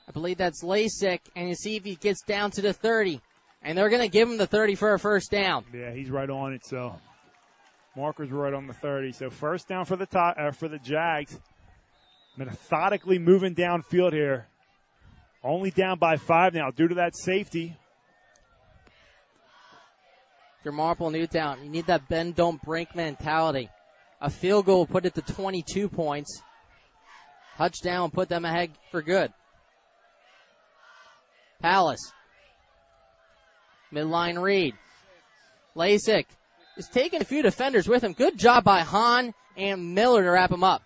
I 0.08 0.12
believe 0.12 0.38
that's 0.38 0.64
Lasik, 0.64 1.20
and 1.36 1.48
you 1.48 1.54
see 1.54 1.76
if 1.76 1.84
he 1.84 1.94
gets 1.94 2.22
down 2.22 2.50
to 2.52 2.62
the 2.62 2.72
30. 2.72 3.20
And 3.62 3.76
they're 3.76 3.90
going 3.90 4.02
to 4.02 4.08
give 4.08 4.28
him 4.28 4.38
the 4.38 4.46
30 4.46 4.74
for 4.74 4.94
a 4.94 4.98
first 4.98 5.30
down. 5.30 5.64
Yeah, 5.72 5.92
he's 5.92 6.10
right 6.10 6.28
on 6.28 6.54
it. 6.54 6.64
So 6.64 6.96
markers 7.94 8.30
right 8.30 8.54
on 8.54 8.66
the 8.66 8.72
30. 8.72 9.12
So 9.12 9.30
first 9.30 9.68
down 9.68 9.84
for 9.84 9.96
the 9.96 10.06
top, 10.06 10.36
uh, 10.38 10.50
for 10.50 10.66
the 10.66 10.78
Jags. 10.78 11.38
Methodically 12.40 13.18
moving 13.18 13.54
downfield 13.54 14.14
here. 14.14 14.48
Only 15.44 15.70
down 15.70 15.98
by 15.98 16.16
five 16.16 16.54
now 16.54 16.70
due 16.70 16.88
to 16.88 16.94
that 16.94 17.14
safety. 17.14 17.76
Your 20.64 20.72
Marple 20.72 21.10
Newtown, 21.10 21.62
you 21.62 21.68
need 21.68 21.86
that 21.86 22.08
bend 22.08 22.36
don't 22.36 22.60
break 22.62 22.96
mentality. 22.96 23.68
A 24.22 24.30
field 24.30 24.64
goal 24.64 24.86
put 24.86 25.04
it 25.04 25.14
to 25.16 25.20
22 25.20 25.90
points. 25.90 26.42
Touchdown 27.58 28.10
put 28.10 28.30
them 28.30 28.46
ahead 28.46 28.70
for 28.90 29.02
good. 29.02 29.34
Palace. 31.60 32.12
Midline 33.92 34.40
read. 34.40 34.74
Lasik 35.76 36.24
is 36.78 36.88
taking 36.88 37.20
a 37.20 37.24
few 37.26 37.42
defenders 37.42 37.86
with 37.86 38.02
him. 38.02 38.14
Good 38.14 38.38
job 38.38 38.64
by 38.64 38.80
Hahn 38.80 39.34
and 39.58 39.94
Miller 39.94 40.22
to 40.22 40.30
wrap 40.30 40.50
him 40.50 40.64
up. 40.64 40.82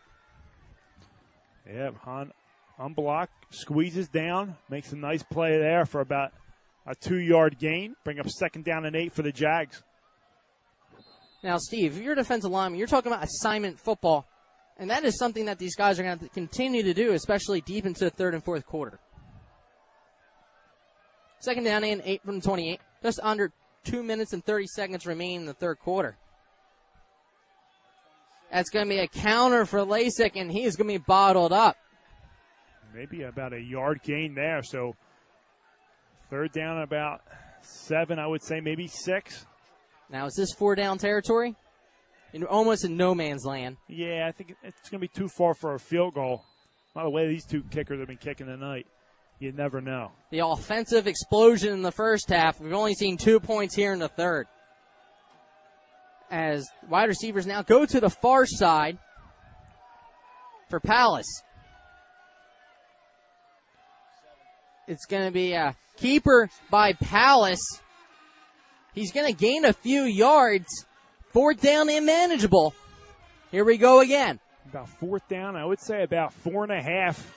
Yeah, 1.67 1.91
Hahn 2.03 2.33
unblock, 2.79 3.29
squeezes 3.51 4.09
down, 4.09 4.57
makes 4.69 4.93
a 4.93 4.97
nice 4.97 5.23
play 5.23 5.57
there 5.59 5.87
for 5.87 6.01
about 6.01 6.33
a 6.87 6.95
two 6.95 7.19
yard 7.19 7.59
gain. 7.59 7.97
Bring 8.05 8.19
up 8.19 8.29
second 8.29 8.65
down 8.65 8.85
and 8.85 8.97
eight 8.97 9.13
for 9.13 9.23
the 9.23 9.33
Jags. 9.33 9.83
Now, 11.43 11.59
Steve, 11.59 12.01
you're 12.01 12.15
a 12.15 12.17
defensive 12.17 12.51
lineman, 12.51 12.79
you're 12.79 12.89
talking 12.89 13.13
about 13.13 13.25
assignment 13.25 13.79
football, 13.79 14.27
and 14.79 14.91
that 14.91 15.05
is 15.05 15.19
something 15.19 15.45
that 15.47 15.59
these 15.59 15.77
guys 15.77 16.01
are 16.01 16.03
going 16.03 16.19
to 16.19 16.29
continue 16.31 16.83
to 16.83 16.95
do, 16.95 17.13
especially 17.13 17.61
deep 17.61 17.85
into 17.85 18.05
the 18.05 18.11
third 18.11 18.35
and 18.35 18.43
fourth 18.43 18.65
quarter. 18.67 18.99
Second 21.41 21.65
down 21.65 21.85
and 21.85 22.01
eight 22.07 22.23
from 22.25 22.41
28. 22.41 22.81
Just 23.03 23.21
under 23.23 23.53
two 23.85 24.03
minutes 24.03 24.33
and 24.33 24.43
30 24.43 24.67
seconds 24.69 25.07
remain 25.07 25.43
in 25.43 25.47
the 25.47 25.53
third 25.53 25.79
quarter. 25.79 26.17
That's 28.55 28.71
going 28.71 28.87
to 28.87 28.89
be 28.89 29.01
a 29.01 29.09
counter 29.09 29.67
for 29.67 29.81
Lasik, 29.81 30.37
and 30.37 30.49
he's 30.49 30.77
going 30.77 30.87
to 30.87 30.95
be 31.01 31.05
bottled 31.05 31.53
up. 31.53 31.77
Maybe 32.95 33.23
about 33.23 33.53
a 33.53 33.61
yard 33.61 34.01
gain 34.05 34.37
there. 34.37 34.63
So 34.63 34.95
third 36.31 36.53
down 36.53 36.81
about 36.81 37.23
seven, 37.63 38.21
I 38.21 38.29
would 38.29 38.45
say, 38.45 38.61
maybe 38.61 38.87
six. 38.87 39.45
Now, 40.09 40.27
is 40.27 40.35
this 40.37 40.53
four 40.53 40.77
down 40.77 40.99
territory? 40.99 41.57
In 42.33 42.45
almost 42.45 42.85
in 42.85 42.97
no 42.97 43.13
man's 43.13 43.45
land. 43.45 43.77
Yeah, 43.89 44.29
I 44.29 44.31
think 44.31 44.55
it's 44.63 44.89
going 44.89 45.01
to 45.01 45.09
be 45.09 45.09
too 45.09 45.29
far 45.37 45.55
for 45.55 45.75
a 45.75 45.81
field 45.81 46.15
goal. 46.15 46.45
By 46.95 47.03
the 47.03 47.11
way, 47.11 47.27
these 47.27 47.45
two 47.45 47.65
kickers 47.73 47.99
have 47.99 48.07
been 48.07 48.19
kicking 48.19 48.47
tonight. 48.47 48.87
You 49.41 49.51
never 49.51 49.81
know. 49.81 50.13
The 50.31 50.47
offensive 50.47 51.09
explosion 51.09 51.73
in 51.73 51.83
the 51.83 51.91
first 51.91 52.29
half. 52.29 52.61
We've 52.61 52.73
only 52.73 52.95
seen 52.95 53.17
two 53.17 53.41
points 53.41 53.75
here 53.75 53.93
in 53.93 53.99
the 53.99 54.09
third. 54.09 54.47
As 56.35 56.69
wide 56.89 57.09
receivers 57.09 57.47
now 57.47 57.63
go 57.63 57.87
to 57.87 58.01
the 58.01 58.11
far 58.11 58.45
side 58.45 58.99
for 60.69 60.81
Palace. 60.81 61.45
It's 64.89 65.07
going 65.07 65.27
to 65.27 65.31
be 65.31 65.53
a 65.53 65.77
keeper 65.97 66.51
by 66.73 66.95
Palace. 66.95 67.65
He's 68.95 69.13
going 69.13 69.33
to 69.33 69.33
gain 69.33 69.65
a 69.65 69.73
few 69.73 70.03
yards. 70.03 70.67
Fourth 71.33 71.61
down 71.61 71.89
and 71.89 72.05
manageable. 72.05 72.75
Here 73.53 73.65
we 73.65 73.77
go 73.77 74.01
again. 74.01 74.41
About 74.69 74.89
fourth 74.89 75.29
down, 75.29 75.55
I 75.55 75.65
would 75.65 75.81
say 75.81 76.03
about 76.03 76.33
four 76.33 76.65
and 76.65 76.73
a 76.73 76.83
half. 76.83 77.33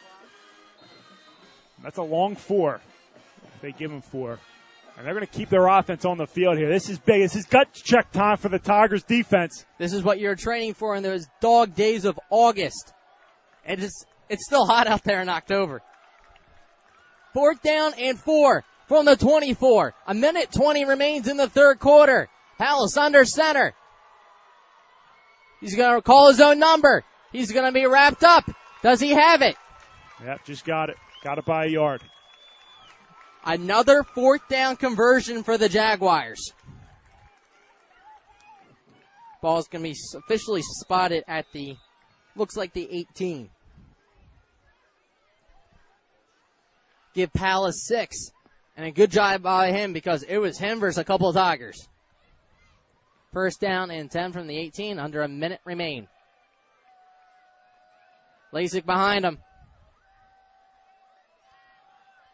That's 1.83 1.99
a 1.99 2.03
long 2.03 2.35
four. 2.35 2.81
They 3.61 3.73
give 3.73 3.91
him 3.91 4.01
four. 4.01 4.39
And 4.97 5.05
they're 5.05 5.13
going 5.13 5.27
to 5.27 5.31
keep 5.31 5.49
their 5.49 5.67
offense 5.67 6.05
on 6.05 6.17
the 6.17 6.25
field 6.25 6.57
here. 6.57 6.69
This 6.69 6.89
is 6.89 6.97
big. 6.97 7.21
This 7.21 7.35
is 7.35 7.45
gut 7.45 7.71
check 7.71 8.11
time 8.11 8.37
for 8.37 8.49
the 8.49 8.57
Tigers 8.57 9.03
defense. 9.03 9.63
This 9.77 9.93
is 9.93 10.01
what 10.01 10.19
you're 10.19 10.35
training 10.35 10.73
for 10.73 10.95
in 10.95 11.03
those 11.03 11.27
dog 11.39 11.75
days 11.75 12.03
of 12.03 12.19
August. 12.31 12.93
And 13.63 13.83
it's, 13.83 14.05
it's 14.27 14.45
still 14.47 14.65
hot 14.65 14.87
out 14.87 15.03
there 15.03 15.21
in 15.21 15.29
October. 15.29 15.83
Fourth 17.31 17.61
down 17.61 17.93
and 17.99 18.17
four 18.17 18.63
from 18.87 19.05
the 19.05 19.15
24. 19.15 19.93
A 20.07 20.13
minute 20.15 20.51
20 20.51 20.85
remains 20.85 21.27
in 21.27 21.37
the 21.37 21.47
third 21.47 21.77
quarter. 21.77 22.27
Palace 22.57 22.97
under 22.97 23.23
center. 23.23 23.75
He's 25.61 25.75
going 25.75 25.95
to 25.95 26.01
call 26.01 26.29
his 26.29 26.41
own 26.41 26.57
number. 26.57 27.03
He's 27.31 27.51
going 27.51 27.65
to 27.65 27.71
be 27.71 27.85
wrapped 27.85 28.23
up. 28.23 28.49
Does 28.81 28.99
he 28.99 29.11
have 29.11 29.43
it? 29.43 29.57
Yep, 30.23 30.45
just 30.45 30.65
got 30.65 30.89
it. 30.89 30.97
Got 31.23 31.37
it 31.37 31.45
by 31.45 31.65
a 31.65 31.69
yard. 31.69 32.01
Another 33.45 34.03
fourth 34.03 34.47
down 34.49 34.75
conversion 34.75 35.43
for 35.43 35.57
the 35.57 35.69
Jaguars. 35.69 36.53
Ball 39.41 39.59
is 39.59 39.67
going 39.67 39.83
to 39.83 39.89
be 39.91 39.97
officially 40.15 40.61
spotted 40.63 41.23
at 41.27 41.45
the, 41.53 41.77
looks 42.35 42.57
like 42.57 42.73
the 42.73 42.87
18. 42.91 43.49
Give 47.13 47.31
Palace 47.33 47.87
six. 47.87 48.31
And 48.75 48.85
a 48.85 48.91
good 48.91 49.09
job 49.09 49.41
by 49.41 49.71
him 49.71 49.91
because 49.91 50.21
it 50.21 50.37
was 50.37 50.59
him 50.59 50.79
versus 50.79 50.99
a 50.99 51.03
couple 51.03 51.29
of 51.29 51.35
Tigers. 51.35 51.87
First 53.33 53.59
down 53.59 53.89
and 53.89 54.09
10 54.09 54.33
from 54.33 54.45
the 54.45 54.55
18, 54.55 54.99
under 54.99 55.23
a 55.23 55.27
minute 55.27 55.61
remain. 55.65 56.07
Lasik 58.53 58.85
behind 58.85 59.25
him. 59.25 59.39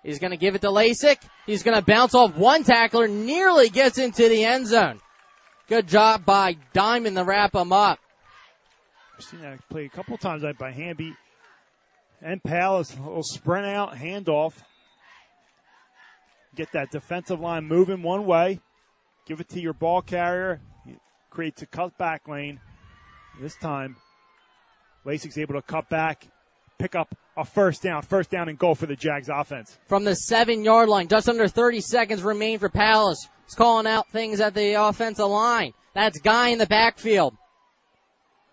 He's 0.04 0.20
going 0.20 0.32
to 0.32 0.38
give 0.38 0.56
it 0.56 0.62
to 0.62 0.68
Lasik. 0.68 1.18
He's 1.46 1.64
going 1.64 1.78
to 1.78 1.84
bounce 1.84 2.14
off 2.14 2.36
one 2.36 2.64
tackler, 2.64 3.08
nearly 3.08 3.70
gets 3.70 3.98
into 3.98 4.28
the 4.28 4.44
end 4.44 4.68
zone. 4.68 5.00
Good 5.70 5.88
job 5.88 6.26
by 6.26 6.58
Diamond 6.74 7.16
to 7.16 7.24
wrap 7.24 7.56
him 7.56 7.72
up. 7.72 8.00
I've 9.18 9.24
seen 9.24 9.42
that 9.42 9.68
play 9.70 9.86
a 9.86 9.90
couple 9.90 10.18
times 10.18 10.44
by 10.60 10.72
Hamby 10.72 11.14
and 12.22 12.44
Palace. 12.44 12.94
A 12.96 13.02
little 13.02 13.24
sprint 13.24 13.66
out, 13.66 13.94
handoff. 13.96 14.54
Get 16.56 16.72
that 16.74 16.92
defensive 16.92 17.40
line 17.40 17.66
moving 17.66 18.04
one 18.04 18.26
way. 18.26 18.60
Give 19.26 19.40
it 19.40 19.50
to 19.50 19.62
your 19.62 19.74
ball 19.74 20.02
carrier. 20.02 20.60
It 20.86 21.00
creates 21.30 21.62
a 21.62 21.66
cutback 21.66 22.28
lane. 22.28 22.60
This 23.40 23.56
time, 23.56 23.96
Lasik's 25.06 25.38
able 25.38 25.56
to 25.56 25.62
cut 25.62 25.90
back, 25.90 26.28
pick 26.84 26.96
up 26.96 27.16
a 27.38 27.46
first 27.46 27.82
down, 27.82 28.02
first 28.02 28.30
down 28.30 28.50
and 28.50 28.60
goal 28.60 28.76
for 28.76 28.88
the 28.88 28.96
Jags 28.96 29.30
offense. 29.30 29.80
From 29.88 30.04
the 30.04 30.16
seven 30.16 30.66
yard 30.66 30.90
line, 30.90 31.08
just 31.08 31.30
under 31.30 31.48
30 31.48 31.80
seconds 31.80 32.22
remain 32.22 32.60
for 32.60 32.68
Palace. 32.68 33.30
He's 33.46 33.56
calling 33.56 33.88
out 33.88 34.10
things 34.10 34.42
at 34.42 34.54
the 34.54 34.74
offensive 34.74 35.28
line. 35.28 35.72
That's 35.94 36.20
Guy 36.20 36.50
in 36.50 36.60
the 36.60 36.66
backfield. 36.66 37.38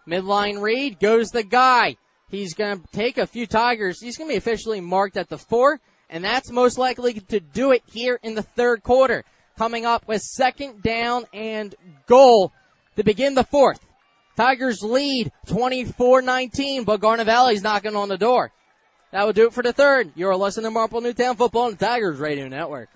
Midline 0.07 0.61
read 0.61 1.01
goes 1.01 1.31
the 1.31 1.43
guy. 1.43 1.97
He's 2.28 2.55
going 2.55 2.81
to 2.81 2.86
take 2.93 3.19
a 3.19 3.27
few 3.27 3.48
Tigers. 3.48 4.01
He's 4.01 4.16
going 4.16 4.31
to 4.31 4.35
be 4.35 4.39
officially 4.39 4.81
marked 4.81 5.16
at 5.16 5.28
the 5.28 5.39
four, 5.39 5.81
and 6.09 6.24
that's 6.24 6.52
most 6.52 6.78
likely 6.78 7.15
to 7.15 7.40
do 7.40 7.73
it 7.73 7.82
here 7.93 8.20
in 8.23 8.36
the 8.36 8.43
third 8.43 8.85
quarter. 8.85 9.24
Coming 9.59 9.85
up 9.85 10.07
with 10.07 10.23
second 10.23 10.82
down 10.82 11.24
and 11.35 11.74
goal 12.07 12.52
to 12.94 13.02
begin 13.02 13.35
the 13.35 13.44
fourth. 13.44 13.81
Tigers 14.36 14.82
lead 14.82 15.32
24-19, 15.47 16.85
but 16.85 17.01
Garnet 17.01 17.27
Valley's 17.27 17.62
knocking 17.62 17.97
on 17.97 18.09
the 18.09 18.19
door. 18.19 18.52
That 19.12 19.27
will 19.27 19.32
do 19.32 19.47
it 19.47 19.52
for 19.52 19.62
the 19.62 19.73
third. 19.73 20.12
You're 20.15 20.36
listening 20.36 20.65
to 20.66 20.70
Marple 20.70 21.01
Newtown 21.01 21.36
Football 21.36 21.62
on 21.62 21.70
the 21.73 21.85
Tigers 21.85 22.19
Radio 22.19 22.48
Network. 22.48 22.89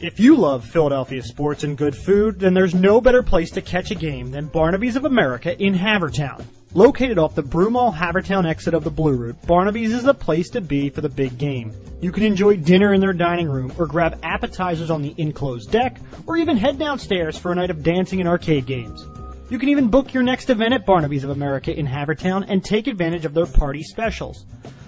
If 0.00 0.18
you 0.18 0.34
love 0.34 0.64
Philadelphia 0.64 1.22
sports 1.22 1.62
and 1.62 1.76
good 1.76 1.94
food, 1.94 2.40
then 2.40 2.54
there's 2.54 2.74
no 2.74 3.00
better 3.00 3.22
place 3.22 3.50
to 3.50 3.60
catch 3.60 3.90
a 3.90 3.94
game 3.94 4.30
than 4.30 4.46
Barnaby's 4.46 4.96
of 4.96 5.04
America 5.04 5.62
in 5.62 5.74
Havertown. 5.74 6.42
Located 6.72 7.18
off 7.18 7.34
the 7.34 7.42
Broomall 7.42 7.94
Havertown 7.94 8.48
exit 8.48 8.74
of 8.74 8.82
the 8.82 8.90
Blue 8.90 9.16
Route, 9.16 9.46
Barnaby's 9.46 9.92
is 9.92 10.02
the 10.02 10.14
place 10.14 10.48
to 10.50 10.60
be 10.60 10.88
for 10.88 11.00
the 11.00 11.08
big 11.08 11.36
game. 11.36 11.72
You 12.00 12.12
can 12.12 12.22
enjoy 12.22 12.56
dinner 12.56 12.94
in 12.94 13.00
their 13.00 13.12
dining 13.12 13.48
room 13.48 13.72
or 13.78 13.86
grab 13.86 14.18
appetizers 14.22 14.90
on 14.90 15.02
the 15.02 15.14
enclosed 15.18 15.70
deck 15.70 15.98
or 16.26 16.36
even 16.36 16.56
head 16.56 16.78
downstairs 16.78 17.36
for 17.36 17.52
a 17.52 17.54
night 17.54 17.70
of 17.70 17.82
dancing 17.82 18.20
and 18.20 18.28
arcade 18.28 18.66
games. 18.66 19.04
You 19.50 19.58
can 19.58 19.68
even 19.68 19.88
book 19.88 20.14
your 20.14 20.22
next 20.22 20.48
event 20.48 20.74
at 20.74 20.86
Barnaby's 20.86 21.24
of 21.24 21.30
America 21.30 21.76
in 21.76 21.84
Havertown 21.84 22.44
and 22.46 22.64
take 22.64 22.86
advantage 22.86 23.24
of 23.24 23.34
their 23.34 23.46
party 23.46 23.82
specials. 23.82 24.46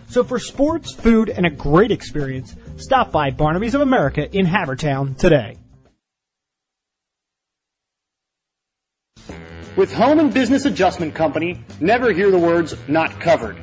So 0.09 0.23
for 0.23 0.39
sports, 0.39 0.95
food, 0.95 1.31
and 1.31 1.45
a 1.45 1.51
great 1.51 1.91
experience, 1.91 2.55
stop 2.77 3.11
by 3.11 3.31
Barnaby's 3.31 3.75
of 3.75 3.81
America 3.81 4.31
in 4.31 4.47
Havertown 4.47 5.19
today. 5.19 5.57
With 9.75 9.93
Home 9.95 10.21
and 10.21 10.33
Business 10.33 10.65
Adjustment 10.65 11.13
Company, 11.13 11.65
never 11.81 12.13
hear 12.13 12.31
the 12.31 12.39
words 12.39 12.77
not 12.87 13.19
covered. 13.19 13.57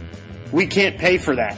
We 0.52 0.68
can't 0.68 0.98
pay 0.98 1.18
for 1.18 1.34
that. 1.36 1.56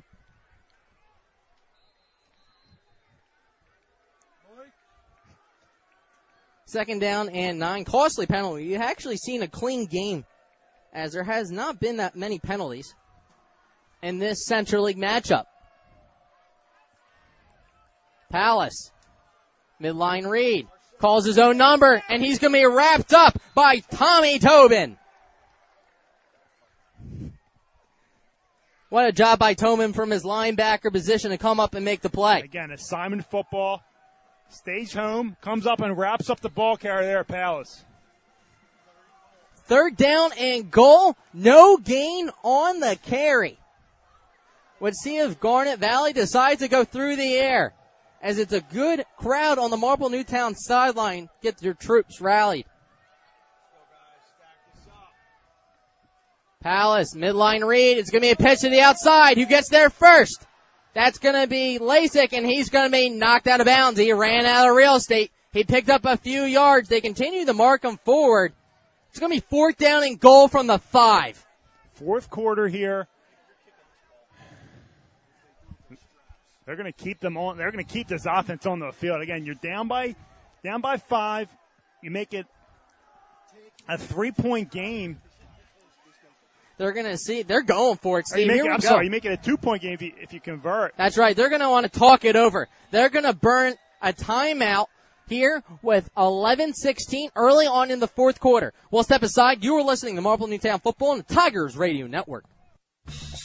Second 6.64 7.00
down 7.00 7.28
and 7.30 7.58
nine. 7.58 7.84
Costly 7.84 8.26
penalty. 8.26 8.64
You've 8.64 8.80
actually 8.80 9.16
seen 9.16 9.42
a 9.42 9.48
clean 9.48 9.86
game 9.86 10.24
as 10.92 11.12
there 11.12 11.24
has 11.24 11.50
not 11.50 11.80
been 11.80 11.98
that 11.98 12.16
many 12.16 12.38
penalties 12.38 12.94
in 14.02 14.18
this 14.18 14.44
Central 14.46 14.84
League 14.84 14.98
matchup. 14.98 15.44
Palace. 18.30 18.92
Midline 19.80 20.28
read. 20.28 20.66
Calls 20.98 21.24
his 21.24 21.38
own 21.38 21.56
number 21.56 22.02
and 22.08 22.22
he's 22.22 22.38
going 22.38 22.52
to 22.52 22.58
be 22.58 22.66
wrapped 22.66 23.12
up 23.12 23.38
by 23.54 23.78
Tommy 23.78 24.38
Tobin. 24.38 24.96
What 28.90 29.06
a 29.06 29.12
job 29.12 29.38
by 29.38 29.54
Tobin 29.54 29.92
from 29.92 30.10
his 30.10 30.24
linebacker 30.24 30.90
position 30.90 31.30
to 31.30 31.38
come 31.38 31.60
up 31.60 31.74
and 31.74 31.84
make 31.84 32.00
the 32.00 32.08
play. 32.08 32.40
Again, 32.40 32.70
assignment 32.70 33.30
football. 33.30 33.82
Stays 34.50 34.94
home, 34.94 35.36
comes 35.42 35.66
up 35.66 35.80
and 35.80 35.96
wraps 35.96 36.30
up 36.30 36.40
the 36.40 36.48
ball 36.48 36.78
carrier 36.78 37.06
there 37.06 37.20
at 37.20 37.28
Palace. 37.28 37.84
Third 39.66 39.96
down 39.96 40.30
and 40.38 40.70
goal. 40.70 41.16
No 41.34 41.76
gain 41.76 42.30
on 42.42 42.80
the 42.80 42.98
carry. 43.04 43.58
Let's 44.80 45.02
see 45.02 45.18
if 45.18 45.38
Garnet 45.38 45.78
Valley 45.78 46.14
decides 46.14 46.60
to 46.60 46.68
go 46.68 46.84
through 46.84 47.16
the 47.16 47.34
air. 47.34 47.74
As 48.20 48.38
it's 48.38 48.52
a 48.52 48.60
good 48.60 49.04
crowd 49.16 49.58
on 49.58 49.70
the 49.70 49.76
Marple 49.76 50.10
Newtown 50.10 50.54
sideline. 50.54 51.28
Get 51.42 51.62
your 51.62 51.74
troops 51.74 52.20
rallied. 52.20 52.66
Palace, 56.60 57.14
midline 57.14 57.64
read. 57.64 57.98
It's 57.98 58.10
going 58.10 58.22
to 58.22 58.26
be 58.26 58.32
a 58.32 58.36
pitch 58.36 58.60
to 58.60 58.68
the 58.68 58.80
outside. 58.80 59.38
Who 59.38 59.46
gets 59.46 59.68
there 59.68 59.90
first? 59.90 60.44
That's 60.92 61.18
going 61.18 61.40
to 61.40 61.46
be 61.46 61.78
Lasik, 61.80 62.32
and 62.32 62.44
he's 62.44 62.70
going 62.70 62.86
to 62.86 62.92
be 62.92 63.08
knocked 63.08 63.46
out 63.46 63.60
of 63.60 63.66
bounds. 63.66 64.00
He 64.00 64.12
ran 64.12 64.44
out 64.44 64.68
of 64.68 64.74
real 64.74 64.96
estate. 64.96 65.30
He 65.52 65.62
picked 65.62 65.88
up 65.88 66.04
a 66.04 66.16
few 66.16 66.42
yards. 66.42 66.88
They 66.88 67.00
continue 67.00 67.46
to 67.46 67.52
mark 67.52 67.84
him 67.84 67.98
forward. 67.98 68.52
It's 69.10 69.20
going 69.20 69.30
to 69.30 69.40
be 69.40 69.46
fourth 69.48 69.78
down 69.78 70.02
and 70.02 70.18
goal 70.18 70.48
from 70.48 70.66
the 70.66 70.78
five. 70.78 71.46
Fourth 71.94 72.28
quarter 72.28 72.66
here. 72.66 73.06
They're 76.68 76.76
going 76.76 76.92
to 76.92 77.04
keep 77.04 77.18
them 77.20 77.38
on. 77.38 77.56
They're 77.56 77.70
going 77.70 77.82
to 77.82 77.90
keep 77.90 78.08
this 78.08 78.26
offense 78.26 78.66
on 78.66 78.78
the 78.78 78.92
field. 78.92 79.22
Again, 79.22 79.46
you're 79.46 79.54
down 79.54 79.88
by 79.88 80.14
down 80.62 80.82
by 80.82 80.98
five. 80.98 81.48
You 82.02 82.10
make 82.10 82.34
it 82.34 82.44
a 83.88 83.96
three 83.96 84.32
point 84.32 84.70
game. 84.70 85.18
They're 86.76 86.92
going 86.92 87.06
to 87.06 87.16
see. 87.16 87.42
They're 87.42 87.62
going 87.62 87.96
for 87.96 88.18
it, 88.18 88.26
Steve. 88.26 88.48
make 88.48 88.56
Here 88.56 88.64
we 88.64 88.70
I'm 88.70 88.80
go. 88.80 88.88
sorry, 88.88 89.06
you 89.06 89.10
make 89.10 89.24
it 89.24 89.32
a 89.32 89.38
two 89.38 89.56
point 89.56 89.80
game 89.80 89.94
if 89.94 90.02
you, 90.02 90.12
if 90.20 90.34
you 90.34 90.40
convert. 90.40 90.94
That's 90.98 91.16
right. 91.16 91.34
They're 91.34 91.48
going 91.48 91.62
to 91.62 91.70
want 91.70 91.90
to 91.90 91.98
talk 91.98 92.26
it 92.26 92.36
over. 92.36 92.68
They're 92.90 93.08
going 93.08 93.24
to 93.24 93.32
burn 93.32 93.76
a 94.02 94.12
timeout 94.12 94.88
here 95.26 95.64
with 95.80 96.10
11-16 96.16 97.30
early 97.34 97.66
on 97.66 97.90
in 97.90 97.98
the 97.98 98.08
fourth 98.08 98.40
quarter. 98.40 98.74
We'll 98.90 99.04
step 99.04 99.22
aside. 99.22 99.64
You 99.64 99.76
are 99.76 99.82
listening 99.82 100.16
to 100.16 100.22
Marple 100.22 100.46
Newtown 100.46 100.80
Football 100.80 101.12
on 101.12 101.16
the 101.26 101.34
Tigers 101.34 101.78
Radio 101.78 102.06
Network. 102.06 102.44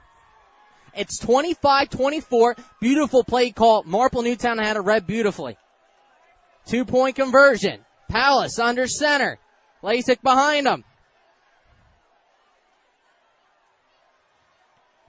It's 0.95 1.19
25 1.19 1.89
24. 1.89 2.57
Beautiful 2.81 3.25
play 3.25 3.51
call. 3.53 3.85
Marple 3.85 4.23
Newtown 4.23 4.59
had 4.59 4.77
it 4.77 4.81
read 4.81 5.07
beautifully. 5.07 5.57
Two 6.67 6.85
point 6.85 7.17
conversion. 7.17 7.81
Palace 8.09 8.59
under 8.59 8.87
center. 8.87 9.39
Lasik 9.83 10.21
behind 10.21 10.67
him. 10.67 10.85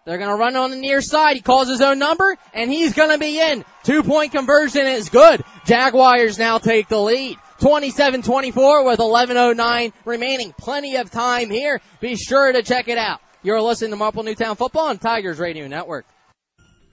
They're 0.06 0.18
going 0.18 0.30
to 0.30 0.36
run 0.36 0.56
on 0.56 0.72
the 0.72 0.78
near 0.78 1.02
side. 1.02 1.36
He 1.36 1.42
calls 1.42 1.70
his 1.70 1.82
own 1.82 2.00
number, 2.00 2.36
and 2.54 2.72
he's 2.72 2.94
going 2.94 3.12
to 3.12 3.20
be 3.20 3.40
in. 3.40 3.64
Two 3.84 4.02
point 4.04 4.32
conversion 4.32 4.88
is 4.88 5.10
good. 5.10 5.44
Jaguars 5.66 6.40
now 6.40 6.58
take 6.58 6.88
the 6.88 7.00
lead. 7.00 7.38
27-24 7.60 8.86
with 8.86 9.00
11.09 9.00 9.94
remaining. 10.06 10.52
Plenty 10.58 10.96
of 10.96 11.12
time 11.12 11.52
here. 11.52 11.80
Be 12.00 12.16
sure 12.16 12.52
to 12.52 12.64
check 12.64 12.88
it 12.88 12.98
out. 12.98 13.20
You're 13.44 13.62
listening 13.62 13.92
to 13.92 13.98
Marple 13.98 14.24
Newtown 14.24 14.56
Football 14.56 14.88
on 14.88 14.98
Tigers 14.98 15.38
Radio 15.38 15.68
Network. 15.68 16.06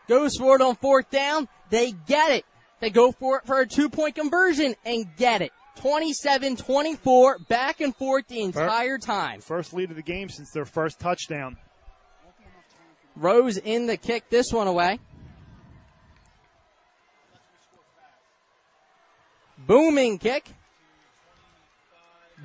goes 0.08 0.36
for 0.36 0.56
it 0.56 0.62
on 0.62 0.76
fourth 0.76 1.10
down. 1.10 1.48
They 1.70 1.92
get 1.92 2.30
it. 2.30 2.44
They 2.80 2.90
go 2.90 3.12
for 3.12 3.38
it 3.38 3.46
for 3.46 3.60
a 3.60 3.66
two 3.66 3.88
point 3.88 4.14
conversion 4.14 4.74
and 4.84 5.06
get 5.16 5.42
it. 5.42 5.52
27-24, 5.80 7.48
back 7.48 7.80
and 7.80 7.94
forth 7.96 8.28
the 8.28 8.40
entire 8.40 8.96
time. 8.96 9.40
First 9.40 9.74
lead 9.74 9.90
of 9.90 9.96
the 9.96 10.02
game 10.02 10.28
since 10.28 10.50
their 10.50 10.64
first 10.64 11.00
touchdown. 11.00 11.56
Rose 13.16 13.56
in 13.56 13.86
the 13.86 13.96
kick 13.96 14.28
this 14.30 14.52
one 14.52 14.66
away. 14.66 14.98
Booming 19.58 20.18
kick. 20.18 20.52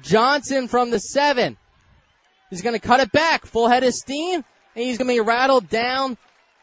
Johnson 0.01 0.67
from 0.67 0.91
the 0.91 0.99
seven. 0.99 1.57
He's 2.49 2.61
going 2.61 2.73
to 2.73 2.79
cut 2.79 2.99
it 2.99 3.11
back, 3.11 3.45
full 3.45 3.67
head 3.67 3.83
of 3.83 3.93
steam, 3.93 4.43
and 4.75 4.83
he's 4.83 4.97
going 4.97 5.07
to 5.07 5.13
be 5.13 5.19
rattled 5.19 5.69
down 5.69 6.17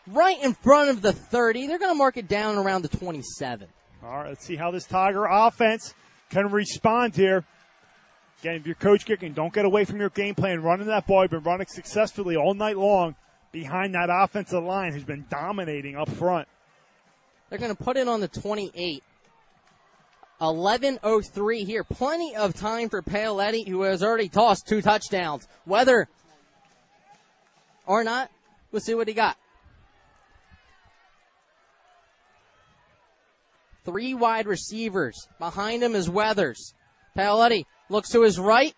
right 0.07 0.43
in 0.43 0.55
front 0.55 0.91
of 0.91 1.03
the 1.03 1.13
30. 1.13 1.67
They're 1.67 1.79
going 1.79 1.93
to 1.93 1.99
mark 1.99 2.17
it 2.17 2.29
down 2.29 2.57
around 2.57 2.83
the 2.83 2.89
27. 2.89 3.69
All 4.03 4.11
right, 4.11 4.29
let's 4.29 4.45
see 4.45 4.57
how 4.57 4.71
this 4.71 4.85
Tiger 4.85 5.25
offense 5.27 5.95
can 6.31 6.51
respond 6.51 7.15
here. 7.15 7.45
Again, 8.41 8.57
if 8.57 8.67
you're 8.67 8.75
coach 8.75 9.07
Gicking, 9.07 9.35
don't 9.35 9.53
get 9.53 9.65
away 9.65 9.85
from 9.85 9.99
your 9.99 10.11
game 10.11 10.35
plan. 10.35 10.63
Running 10.63 10.87
that 10.89 11.07
ball, 11.07 11.23
you've 11.23 11.31
been 11.31 11.43
running 11.43 11.67
successfully 11.67 12.37
all 12.37 12.55
night 12.55 12.77
long 12.77 13.15
behind 13.51 13.95
that 13.95 14.09
offensive 14.11 14.63
line 14.63 14.93
who's 14.93 15.05
been 15.05 15.25
dominating 15.31 15.97
up 15.97 16.11
front. 16.11 16.47
They're 17.49 17.59
going 17.59 17.75
to 17.75 17.83
put 17.83 17.97
it 17.97 18.09
on 18.09 18.21
the 18.21 18.29
28. 18.29 19.03
11.03 20.41 21.67
here. 21.67 21.85
Plenty 21.85 22.37
of 22.37 22.55
time 22.55 22.89
for 22.89 23.03
Paoletti, 23.03 23.67
who 23.67 23.83
has 23.83 24.03
already 24.03 24.29
tossed 24.29 24.67
two 24.67 24.83
touchdowns. 24.83 25.49
Whether 25.65 26.09
or 27.87 28.05
not, 28.05 28.31
we'll 28.71 28.81
see 28.81 28.95
what 28.95 29.09
he 29.09 29.15
got. 29.15 29.37
Three 33.85 34.15
wide 34.15 34.47
receivers. 34.47 35.29
Behind 35.39 35.83
him 35.83 35.95
is 35.95 36.11
Weathers. 36.11 36.75
Paoletti 37.17 37.65
looks 37.89 38.11
to 38.11 38.23
his 38.23 38.39
right, 38.39 38.75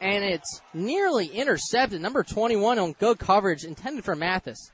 and 0.00 0.22
it's 0.22 0.60
nearly 0.74 1.26
intercepted. 1.26 2.00
Number 2.00 2.22
21 2.22 2.78
on 2.78 2.92
good 2.92 3.18
coverage, 3.18 3.64
intended 3.64 4.04
for 4.04 4.14
Mathis. 4.14 4.70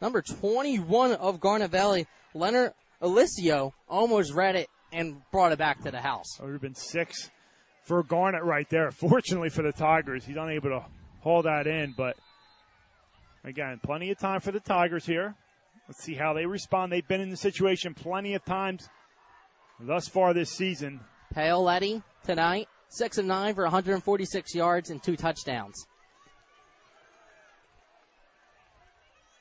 Number 0.00 0.22
21 0.22 1.12
of 1.12 1.40
Garnet 1.40 1.70
Valley, 1.70 2.06
Leonard 2.34 2.72
Alicio, 3.02 3.72
almost 3.88 4.32
read 4.32 4.56
it 4.56 4.68
and 4.92 5.20
brought 5.30 5.52
it 5.52 5.58
back 5.58 5.82
to 5.82 5.90
the 5.90 6.00
house. 6.00 6.38
It 6.38 6.44
would 6.44 6.52
have 6.52 6.60
been 6.60 6.74
six 6.74 7.30
for 7.82 8.02
Garnet 8.02 8.44
right 8.44 8.68
there. 8.68 8.90
Fortunately 8.92 9.48
for 9.48 9.62
the 9.62 9.72
Tigers, 9.72 10.24
he's 10.24 10.36
unable 10.36 10.70
to 10.70 10.84
haul 11.20 11.42
that 11.42 11.66
in. 11.66 11.94
But 11.96 12.16
again, 13.44 13.80
plenty 13.82 14.10
of 14.10 14.18
time 14.18 14.40
for 14.40 14.52
the 14.52 14.60
Tigers 14.60 15.06
here. 15.06 15.34
Let's 15.88 16.02
see 16.02 16.14
how 16.14 16.32
they 16.32 16.46
respond. 16.46 16.90
They've 16.90 17.06
been 17.06 17.20
in 17.20 17.30
the 17.30 17.36
situation 17.36 17.94
plenty 17.94 18.34
of 18.34 18.44
times 18.44 18.88
thus 19.80 20.08
far 20.08 20.34
this 20.34 20.50
season. 20.50 21.00
Paoletti 21.34 22.02
tonight, 22.24 22.68
six 22.88 23.18
of 23.18 23.24
nine 23.24 23.54
for 23.54 23.62
146 23.62 24.54
yards 24.54 24.90
and 24.90 25.02
two 25.02 25.16
touchdowns. 25.16 25.86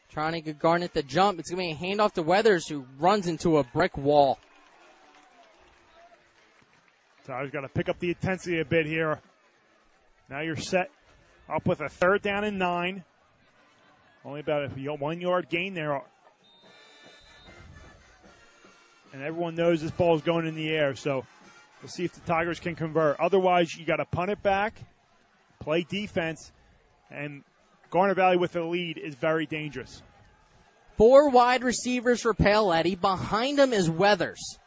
Trying 0.09 0.33
to 0.33 0.41
get 0.41 0.59
Garnet 0.59 0.93
the 0.93 1.03
jump. 1.03 1.39
It's 1.39 1.51
going 1.51 1.75
to 1.75 1.81
be 1.81 1.87
a 1.87 1.95
handoff 1.95 2.13
to 2.13 2.21
Weathers, 2.21 2.67
who 2.67 2.85
runs 2.97 3.27
into 3.27 3.57
a 3.57 3.63
brick 3.65 3.97
wall. 3.97 4.39
Tigers 7.25 7.51
got 7.51 7.61
to 7.61 7.69
pick 7.69 7.89
up 7.89 7.99
the 7.99 8.09
intensity 8.09 8.59
a 8.59 8.65
bit 8.65 8.85
here. 8.85 9.19
Now 10.29 10.41
you're 10.41 10.55
set 10.55 10.91
up 11.49 11.65
with 11.65 11.81
a 11.81 11.89
third 11.89 12.21
down 12.21 12.43
and 12.43 12.59
nine. 12.59 13.03
Only 14.23 14.41
about 14.41 14.63
a 14.63 14.93
one 14.95 15.21
yard 15.21 15.49
gain 15.49 15.73
there. 15.73 16.01
And 19.13 19.23
everyone 19.23 19.55
knows 19.55 19.81
this 19.81 19.91
ball 19.91 20.15
is 20.15 20.21
going 20.21 20.45
in 20.45 20.55
the 20.55 20.69
air, 20.69 20.95
so 20.95 21.25
we'll 21.81 21.89
see 21.89 22.05
if 22.05 22.13
the 22.13 22.21
Tigers 22.21 22.59
can 22.59 22.75
convert. 22.75 23.19
Otherwise, 23.19 23.75
you 23.75 23.85
got 23.85 23.97
to 23.97 24.05
punt 24.05 24.29
it 24.29 24.43
back, 24.43 24.73
play 25.59 25.85
defense, 25.87 26.51
and 27.09 27.43
Garnet 27.91 28.17
Valley 28.17 28.37
with 28.37 28.51
the 28.51 28.63
lead 28.63 28.97
is 28.97 29.15
very 29.15 29.45
dangerous. 29.45 30.01
Four 30.97 31.29
wide 31.29 31.63
receivers 31.63 32.21
for 32.21 32.33
Paoletti. 32.33 32.99
Behind 32.99 33.59
him 33.59 33.73
is 33.73 33.89
Weathers. 33.89 34.59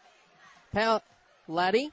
Paoletti 0.74 1.90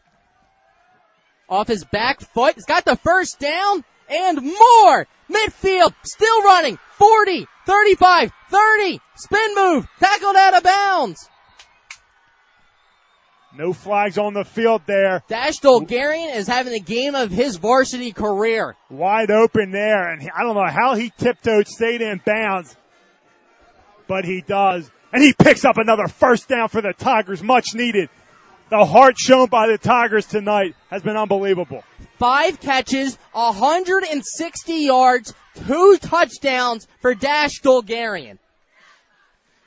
off 1.49 1.67
his 1.67 1.83
back 1.85 2.21
foot. 2.21 2.55
He's 2.55 2.65
got 2.65 2.85
the 2.85 2.95
first 2.97 3.39
down 3.39 3.83
and 4.09 4.41
more. 4.41 5.07
Midfield 5.29 5.93
still 6.03 6.43
running. 6.43 6.77
40, 6.97 7.47
35, 7.65 8.31
30. 8.49 8.99
Spin 9.15 9.55
move. 9.55 9.87
Tackled 9.99 10.35
out 10.35 10.55
of 10.55 10.63
bounds. 10.63 11.29
No 13.57 13.71
flags 13.71 14.17
on 14.17 14.33
the 14.33 14.43
field 14.43 14.81
there. 14.85 15.23
Dash 15.29 15.59
Dolgarian 15.61 16.35
is 16.35 16.47
having 16.47 16.73
the 16.73 16.81
game 16.81 17.15
of 17.15 17.31
his 17.31 17.55
varsity 17.55 18.11
career. 18.11 18.75
Wide 18.89 19.31
open 19.31 19.71
there, 19.71 20.09
and 20.11 20.29
I 20.35 20.43
don't 20.43 20.55
know 20.55 20.69
how 20.69 20.95
he 20.95 21.09
tiptoed, 21.17 21.67
stayed 21.67 22.01
in 22.01 22.21
bounds, 22.25 22.75
but 24.09 24.25
he 24.25 24.41
does. 24.41 24.91
And 25.13 25.23
he 25.23 25.31
picks 25.31 25.63
up 25.63 25.77
another 25.77 26.07
first 26.09 26.49
down 26.49 26.67
for 26.67 26.81
the 26.81 26.91
Tigers, 26.91 27.41
much 27.41 27.67
needed. 27.73 28.09
The 28.69 28.83
heart 28.83 29.15
shown 29.19 29.47
by 29.49 29.67
the 29.67 29.77
Tigers 29.77 30.25
tonight 30.25 30.75
has 30.89 31.03
been 31.03 31.15
unbelievable. 31.15 31.83
Five 32.17 32.59
catches, 32.59 33.17
160 33.33 34.73
yards, 34.73 35.35
two 35.67 35.97
touchdowns 36.01 36.87
for 36.99 37.13
Dash 37.13 37.61
Dolgarian. 37.61 38.39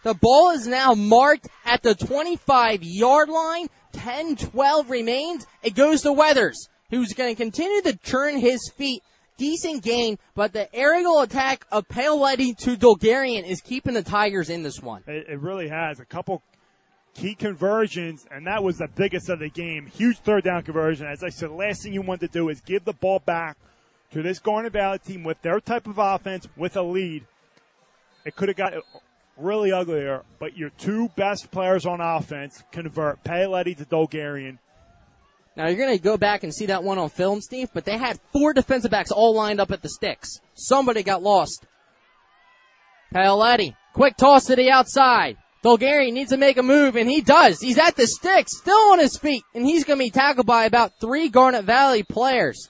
The 0.03 0.15
ball 0.15 0.51
is 0.51 0.67
now 0.67 0.95
marked 0.95 1.49
at 1.65 1.83
the 1.83 1.95
25 1.95 2.83
yard 2.83 3.29
line. 3.29 3.69
10 3.93 4.37
12 4.37 4.91
remains. 4.91 5.47
It 5.63 5.75
goes 5.77 6.03
to 6.03 6.13
Weathers, 6.13 6.69
who's 6.91 7.13
going 7.13 7.35
to 7.35 7.41
continue 7.41 7.83
to 7.83 7.97
turn 7.97 8.39
his 8.39 8.73
feet. 8.77 9.03
Decent 9.37 9.85
gain, 9.85 10.19
but 10.35 10.53
the 10.53 10.75
aerial 10.75 11.21
attack 11.21 11.65
of 11.71 11.87
Paoletti 11.87 12.57
to 12.59 12.77
Dolgarian 12.77 13.49
is 13.49 13.61
keeping 13.61 13.95
the 13.95 14.03
Tigers 14.03 14.51
in 14.51 14.65
this 14.65 14.81
one. 14.81 15.05
It, 15.07 15.27
it 15.29 15.41
really 15.41 15.69
has. 15.69 16.01
A 16.01 16.05
couple 16.05 16.43
key 17.19 17.35
conversions, 17.35 18.27
and 18.31 18.47
that 18.47 18.63
was 18.63 18.79
the 18.79 18.89
biggest 18.89 19.29
of 19.29 19.41
the 19.41 19.49
game. 19.49 19.87
Huge 19.87 20.19
third 20.19 20.45
down 20.45 20.63
conversion. 20.63 21.07
As 21.07 21.25
I 21.25 21.31
said, 21.31 21.51
the 21.51 21.55
last 21.55 21.83
thing 21.83 21.93
you 21.93 22.03
want 22.03 22.21
to 22.21 22.29
do 22.29 22.49
is 22.49 22.61
give 22.61 22.85
the 22.85 22.93
ball 22.93 23.19
back 23.19 23.57
to 24.13 24.23
this 24.23 24.39
Garnet 24.39 24.73
Valley 24.73 24.99
team 25.01 25.25
with 25.25 25.41
their 25.43 25.61
type 25.61 25.89
of 25.89 25.99
offense 25.99 26.47
with 26.57 26.77
a 26.77 26.83
lead. 26.83 27.27
It 28.25 28.37
could 28.37 28.49
have 28.49 28.57
got 28.57 28.73
really 29.37 29.73
ugly 29.73 30.01
here, 30.01 30.23
but 30.39 30.57
your 30.57 30.71
two 30.71 31.09
best 31.17 31.51
players 31.51 31.87
on 31.87 32.01
offense 32.01 32.63
convert 32.71 33.25
Paoletti 33.25 33.77
to 33.77 33.85
Dolgarian. 33.85 34.59
Now 35.57 35.67
you're 35.67 35.77
going 35.77 35.97
to 35.97 36.03
go 36.03 36.17
back 36.17 36.45
and 36.45 36.55
see 36.55 36.67
that 36.67 36.85
one 36.85 36.99
on 36.99 37.09
film, 37.09 37.41
Steve, 37.41 37.71
but 37.75 37.85
they 37.85 37.99
had 37.99 38.21
four 38.33 38.53
defensive 38.53 38.93
backs 38.93 39.11
all 39.11 39.35
lined 39.35 39.61
up 39.61 39.73
at 39.73 39.83
the 39.83 39.89
sticks. 39.89 40.41
Somebody 40.55 41.03
got 41.03 41.23
lost. 41.23 41.67
Paoletti, 43.13 43.75
quick 43.93 44.17
toss 44.17 44.45
to 44.45 44.55
the 44.55 44.71
outside. 44.71 45.37
Dolgarian 45.65 46.13
needs 46.13 46.31
to 46.31 46.37
make 46.37 46.57
a 46.57 46.63
move, 46.63 46.97
and 46.97 47.11
he 47.11 47.21
does. 47.21 47.61
He's 47.61 47.79
at 47.79 47.97
the 47.97 48.07
sticks, 48.07 48.57
still 48.59 48.93
on 48.93 49.01
his 49.01 49.19
feet, 49.19 49.43
and 49.55 49.67
he's 49.67 49.85
going 49.85 49.99
to 49.99 50.05
be 50.05 50.11
tackled 50.11 50.47
by 50.47 50.65
about 50.65 51.01
three 51.01 51.29
Garnet 51.29 51.65
Valley 51.65 52.03
players. 52.03 52.69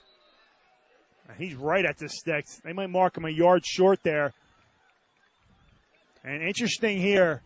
He's 1.37 1.55
right 1.55 1.85
at 1.85 1.97
the 1.97 2.09
sticks. 2.09 2.59
They 2.65 2.73
might 2.73 2.89
mark 2.89 3.15
him 3.15 3.25
a 3.25 3.29
yard 3.29 3.65
short 3.65 4.03
there. 4.03 4.33
And 6.23 6.43
interesting 6.43 6.99
here, 6.99 7.41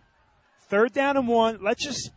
third 0.69 0.93
down 0.93 1.15
and 1.15 1.27
one. 1.27 1.59
Let's 1.61 1.83
just 1.83 2.09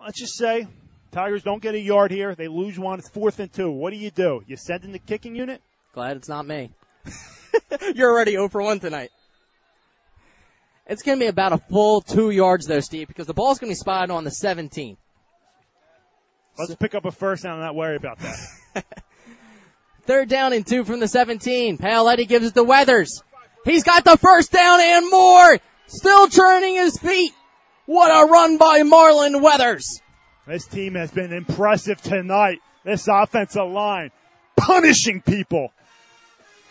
let's 0.00 0.20
just 0.20 0.38
say 0.38 0.68
Tigers 1.10 1.42
don't 1.42 1.60
get 1.60 1.74
a 1.74 1.80
yard 1.80 2.12
here. 2.12 2.36
They 2.36 2.46
lose 2.46 2.78
one. 2.78 3.00
It's 3.00 3.08
fourth 3.08 3.40
and 3.40 3.52
two. 3.52 3.70
What 3.70 3.90
do 3.90 3.96
you 3.96 4.10
do? 4.10 4.42
You 4.46 4.56
send 4.56 4.84
in 4.84 4.92
the 4.92 5.00
kicking 5.00 5.34
unit? 5.34 5.60
Glad 5.92 6.16
it's 6.16 6.28
not 6.28 6.46
me. 6.46 6.70
You're 7.94 8.12
already 8.12 8.32
0 8.32 8.48
for 8.50 8.62
1 8.62 8.78
tonight. 8.78 9.10
It's 10.88 11.02
going 11.02 11.18
to 11.18 11.22
be 11.22 11.28
about 11.28 11.52
a 11.52 11.58
full 11.58 12.00
two 12.00 12.30
yards 12.30 12.66
though, 12.66 12.80
Steve, 12.80 13.08
because 13.08 13.26
the 13.26 13.34
ball's 13.34 13.58
going 13.58 13.68
to 13.68 13.72
be 13.72 13.78
spotted 13.78 14.10
on 14.10 14.24
the 14.24 14.30
17. 14.30 14.96
Let's 16.58 16.74
pick 16.76 16.94
up 16.94 17.04
a 17.04 17.12
first 17.12 17.44
down 17.44 17.54
and 17.54 17.62
not 17.62 17.74
worry 17.74 17.96
about 17.96 18.18
that. 18.18 18.84
Third 20.02 20.28
down 20.28 20.52
and 20.52 20.66
two 20.66 20.84
from 20.84 21.00
the 21.00 21.06
17. 21.06 21.78
Paoletti 21.78 22.26
gives 22.26 22.46
it 22.46 22.54
to 22.54 22.64
Weathers. 22.64 23.22
He's 23.64 23.84
got 23.84 24.04
the 24.04 24.16
first 24.16 24.50
down 24.50 24.80
and 24.80 25.10
more. 25.10 25.58
Still 25.86 26.28
turning 26.28 26.76
his 26.76 26.98
feet. 26.98 27.32
What 27.86 28.10
a 28.10 28.26
run 28.26 28.56
by 28.56 28.80
Marlon 28.80 29.42
Weathers. 29.42 30.00
This 30.46 30.66
team 30.66 30.94
has 30.94 31.10
been 31.10 31.32
impressive 31.32 32.00
tonight. 32.00 32.60
This 32.84 33.06
offensive 33.06 33.68
line 33.68 34.10
punishing 34.56 35.20
people. 35.20 35.72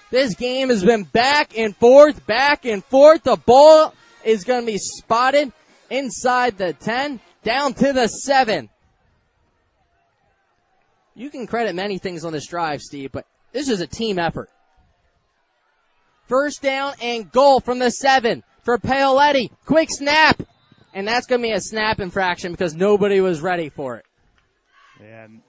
This 0.10 0.36
game 0.36 0.70
has 0.70 0.84
been 0.84 1.04
back 1.04 1.58
and 1.58 1.76
forth, 1.76 2.26
back 2.26 2.66
and 2.66 2.84
forth. 2.84 3.24
The 3.24 3.36
ball 3.36 3.94
is 4.24 4.44
going 4.44 4.62
to 4.62 4.66
be 4.66 4.78
spotted 4.78 5.52
inside 5.90 6.58
the 6.58 6.74
10, 6.74 7.20
down 7.44 7.74
to 7.76 7.94
the 7.94 8.08
7. 8.08 8.70
You 11.16 11.30
can 11.30 11.48
credit 11.48 11.76
many 11.76 11.98
things 11.98 12.24
on 12.26 12.34
this 12.34 12.48
drive, 12.48 12.82
Steve, 12.82 13.12
but 13.12 13.26
this 13.52 13.70
is 13.70 13.82
a 13.82 13.88
team 13.88 14.20
effort. 14.20 14.50
First 16.28 16.62
down 16.62 16.94
and 17.02 17.32
goal 17.32 17.60
from 17.60 17.80
the 17.80 17.90
7 17.90 18.44
for 18.64 18.78
Paoletti. 18.78 19.50
Quick 19.66 19.90
snap. 19.90 20.44
And 20.94 21.08
that's 21.08 21.26
going 21.26 21.42
to 21.42 21.48
be 21.48 21.54
a 21.54 21.62
snap 21.62 22.00
infraction 22.00 22.52
because 22.52 22.76
nobody 22.76 23.22
was 23.22 23.42
ready 23.42 23.70
for 23.70 23.98
it. 23.98 24.06
And 25.02 25.42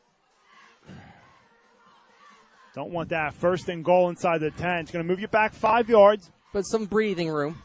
don't 2.75 2.93
want 2.93 3.09
that. 3.09 3.35
First 3.35 3.69
and 3.69 3.85
goal 3.85 4.09
inside 4.09 4.39
the 4.41 4.51
10. 4.53 4.71
It's 4.79 4.91
going 4.91 5.05
to 5.05 5.09
move 5.09 5.21
you 5.21 5.29
back 5.29 5.53
five 5.53 5.89
yards. 5.89 6.31
But 6.53 6.63
some 6.63 6.85
breathing 6.85 7.29
room. 7.29 7.63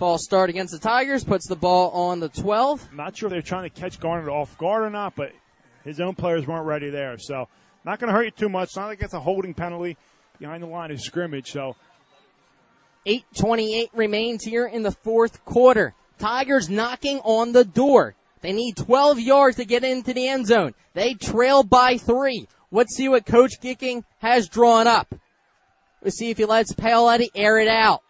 False 0.00 0.24
start 0.24 0.48
against 0.48 0.72
the 0.72 0.78
Tigers 0.78 1.24
puts 1.24 1.46
the 1.46 1.54
ball 1.54 1.90
on 1.90 2.20
the 2.20 2.30
12. 2.30 2.88
I'm 2.90 2.96
not 2.96 3.14
sure 3.14 3.26
if 3.26 3.32
they're 3.32 3.42
trying 3.42 3.68
to 3.68 3.80
catch 3.80 4.00
Garnet 4.00 4.30
off 4.30 4.56
guard 4.56 4.84
or 4.84 4.88
not, 4.88 5.14
but 5.14 5.30
his 5.84 6.00
own 6.00 6.14
players 6.14 6.46
weren't 6.46 6.64
ready 6.64 6.88
there. 6.88 7.18
So 7.18 7.48
not 7.84 7.98
going 7.98 8.08
to 8.08 8.14
hurt 8.14 8.24
you 8.24 8.30
too 8.30 8.48
much. 8.48 8.70
Not 8.76 8.86
like 8.86 9.02
it's 9.02 9.12
a 9.12 9.20
holding 9.20 9.52
penalty 9.52 9.98
behind 10.38 10.62
the 10.62 10.68
line 10.68 10.90
of 10.90 11.02
scrimmage. 11.02 11.50
So 11.50 11.76
8.28 13.06 13.88
remains 13.92 14.42
here 14.42 14.66
in 14.66 14.84
the 14.84 14.90
fourth 14.90 15.44
quarter. 15.44 15.92
Tigers 16.18 16.70
knocking 16.70 17.18
on 17.18 17.52
the 17.52 17.66
door. 17.66 18.14
They 18.40 18.54
need 18.54 18.78
12 18.78 19.20
yards 19.20 19.58
to 19.58 19.66
get 19.66 19.84
into 19.84 20.14
the 20.14 20.28
end 20.28 20.46
zone. 20.46 20.72
They 20.94 21.12
trail 21.12 21.62
by 21.62 21.98
three. 21.98 22.48
Let's 22.72 22.96
see 22.96 23.10
what 23.10 23.26
Coach 23.26 23.60
Gicking 23.60 24.04
has 24.20 24.48
drawn 24.48 24.86
up. 24.86 25.14
Let's 26.00 26.16
see 26.16 26.30
if 26.30 26.38
he 26.38 26.46
lets 26.46 26.72
Paoletti 26.72 27.28
air 27.34 27.58
it 27.58 27.68
out. 27.68 28.00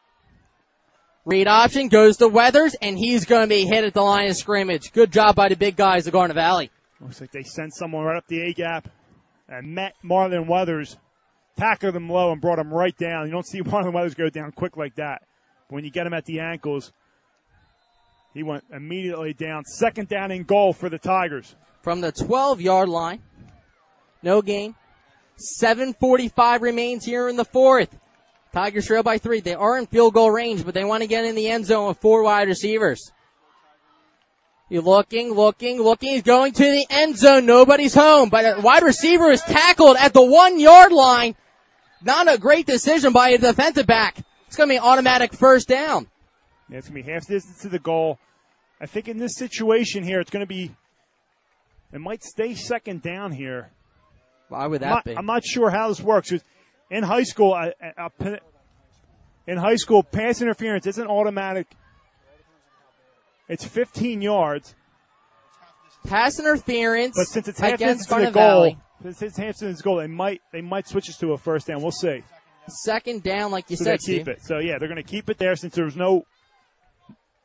Read 1.26 1.48
option 1.48 1.88
goes 1.88 2.16
to 2.16 2.28
Weathers, 2.28 2.74
and 2.80 2.98
he's 2.98 3.26
going 3.26 3.42
to 3.42 3.46
be 3.46 3.66
hit 3.66 3.84
at 3.84 3.92
the 3.92 4.00
line 4.00 4.30
of 4.30 4.36
scrimmage. 4.36 4.90
Good 4.92 5.12
job 5.12 5.36
by 5.36 5.50
the 5.50 5.56
big 5.56 5.76
guys 5.76 6.06
of 6.06 6.14
Garnet 6.14 6.34
Valley. 6.34 6.70
Looks 6.98 7.20
like 7.20 7.30
they 7.30 7.42
sent 7.42 7.74
someone 7.74 8.04
right 8.04 8.16
up 8.16 8.26
the 8.26 8.40
A 8.40 8.54
gap 8.54 8.88
and 9.48 9.74
met 9.74 9.94
Marlon 10.02 10.46
Weathers 10.46 10.96
tackled 11.58 11.94
him 11.94 12.08
low 12.08 12.32
and 12.32 12.40
brought 12.40 12.58
him 12.58 12.72
right 12.72 12.96
down. 12.96 13.26
You 13.26 13.32
don't 13.32 13.46
see 13.46 13.60
the 13.64 13.90
Weathers 13.92 14.14
go 14.14 14.30
down 14.30 14.52
quick 14.52 14.76
like 14.76 14.94
that. 14.96 15.22
But 15.68 15.74
when 15.74 15.84
you 15.84 15.90
get 15.90 16.06
him 16.06 16.14
at 16.14 16.24
the 16.24 16.40
ankles, 16.40 16.92
he 18.32 18.42
went 18.42 18.64
immediately 18.72 19.34
down. 19.34 19.64
Second 19.64 20.08
down 20.08 20.30
and 20.30 20.46
goal 20.46 20.72
for 20.72 20.88
the 20.88 20.98
Tigers. 20.98 21.54
From 21.82 22.00
the 22.00 22.12
12 22.12 22.60
yard 22.60 22.88
line. 22.88 23.20
No 24.22 24.40
gain. 24.42 24.74
7.45 25.62 26.60
remains 26.60 27.04
here 27.04 27.28
in 27.28 27.36
the 27.36 27.44
fourth. 27.44 27.96
Tigers 28.52 28.86
trail 28.86 29.02
by 29.02 29.18
three. 29.18 29.40
They 29.40 29.54
are 29.54 29.78
in 29.78 29.86
field 29.86 30.14
goal 30.14 30.30
range, 30.30 30.64
but 30.64 30.74
they 30.74 30.84
want 30.84 31.02
to 31.02 31.06
get 31.06 31.24
in 31.24 31.34
the 31.34 31.48
end 31.48 31.66
zone 31.66 31.88
with 31.88 31.98
four 31.98 32.22
wide 32.22 32.48
receivers. 32.48 33.12
You're 34.68 34.82
looking, 34.82 35.32
looking, 35.32 35.80
looking. 35.82 36.10
He's 36.10 36.22
going 36.22 36.52
to 36.52 36.62
the 36.62 36.86
end 36.90 37.16
zone. 37.16 37.44
Nobody's 37.44 37.94
home, 37.94 38.28
but 38.28 38.44
a 38.44 38.60
wide 38.60 38.82
receiver 38.84 39.30
is 39.30 39.42
tackled 39.42 39.96
at 39.98 40.12
the 40.12 40.24
one 40.24 40.60
yard 40.60 40.92
line. 40.92 41.34
Not 42.02 42.32
a 42.32 42.38
great 42.38 42.66
decision 42.66 43.12
by 43.12 43.30
a 43.30 43.38
defensive 43.38 43.86
back. 43.86 44.18
It's 44.46 44.56
going 44.56 44.68
to 44.68 44.72
be 44.72 44.76
an 44.76 44.82
automatic 44.82 45.32
first 45.32 45.68
down. 45.68 46.08
Yeah, 46.68 46.78
it's 46.78 46.88
going 46.88 47.02
to 47.02 47.06
be 47.06 47.12
half 47.12 47.26
distance 47.26 47.60
to 47.62 47.68
the 47.68 47.78
goal. 47.78 48.18
I 48.80 48.86
think 48.86 49.08
in 49.08 49.18
this 49.18 49.34
situation 49.36 50.02
here, 50.02 50.20
it's 50.20 50.30
going 50.30 50.44
to 50.44 50.48
be, 50.48 50.70
it 51.92 52.00
might 52.00 52.22
stay 52.22 52.54
second 52.54 53.02
down 53.02 53.32
here. 53.32 53.70
Why 54.48 54.66
would 54.66 54.82
that 54.82 54.86
I'm 54.86 54.94
not, 54.94 55.04
be? 55.04 55.16
I'm 55.16 55.26
not 55.26 55.44
sure 55.44 55.70
how 55.70 55.88
this 55.88 56.00
works. 56.00 56.32
In 56.90 57.02
high 57.04 57.22
school, 57.22 57.52
I, 57.54 57.72
I, 57.80 58.08
I- 58.20 58.38
in 59.46 59.56
high 59.58 59.76
school, 59.76 60.02
pass 60.02 60.42
interference 60.42 60.86
isn't 60.86 61.06
automatic. 61.06 61.66
It's 63.48 63.64
15 63.64 64.22
yards, 64.22 64.74
Pass 66.06 66.38
interference 66.38 67.14
but 67.16 67.24
since 67.26 67.46
it's 67.48 67.58
half 67.60 67.74
against 67.74 68.08
distance 68.08 68.26
the 68.26 68.30
goal, 68.32 68.42
Valley. 68.42 68.78
since 69.02 69.20
it's 69.22 69.36
half 69.36 69.48
distance 69.48 69.78
to 69.78 69.82
the 69.82 69.86
goal, 69.86 69.96
they 69.98 70.06
might 70.06 70.40
they 70.52 70.62
might 70.62 70.88
switch 70.88 71.08
this 71.08 71.18
to 71.18 71.32
a 71.32 71.38
first 71.38 71.66
down. 71.66 71.82
We'll 71.82 71.90
see. 71.90 72.22
Second 72.84 73.22
down, 73.22 73.50
like 73.50 73.68
you 73.68 73.76
so 73.76 73.84
said, 73.84 73.98
keep 74.00 74.22
Steve. 74.22 74.28
it. 74.28 74.38
So 74.42 74.58
yeah, 74.60 74.78
they're 74.78 74.88
going 74.88 75.02
to 75.02 75.08
keep 75.08 75.28
it 75.28 75.36
there 75.38 75.56
since 75.56 75.74
there 75.74 75.84
was 75.84 75.96
no 75.96 76.24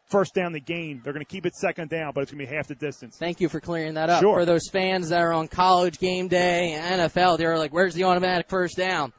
first 0.09 0.33
down 0.35 0.53
to 0.53 0.59
gain. 0.61 1.01
They're 1.03 1.11
going 1.13 1.25
to 1.25 1.29
keep 1.29 1.45
it 1.45 1.53
second 1.55 1.89
down, 1.89 2.11
but 2.13 2.21
it's 2.21 2.31
going 2.31 2.45
to 2.45 2.49
be 2.49 2.55
half 2.55 2.67
the 2.67 2.75
distance. 2.75 3.17
Thank 3.17 3.41
you 3.41 3.49
for 3.49 3.59
clearing 3.59 3.95
that 3.95 4.09
up. 4.09 4.21
Sure. 4.21 4.39
For 4.39 4.45
those 4.45 4.69
fans 4.71 5.09
that 5.09 5.19
are 5.19 5.33
on 5.33 5.47
college 5.49 5.99
game 5.99 6.27
day 6.29 6.73
and 6.73 7.01
NFL, 7.01 7.37
they're 7.39 7.57
like, 7.57 7.73
where's 7.73 7.95
the 7.95 8.03
automatic 8.05 8.47
first 8.47 8.77
down? 8.77 9.11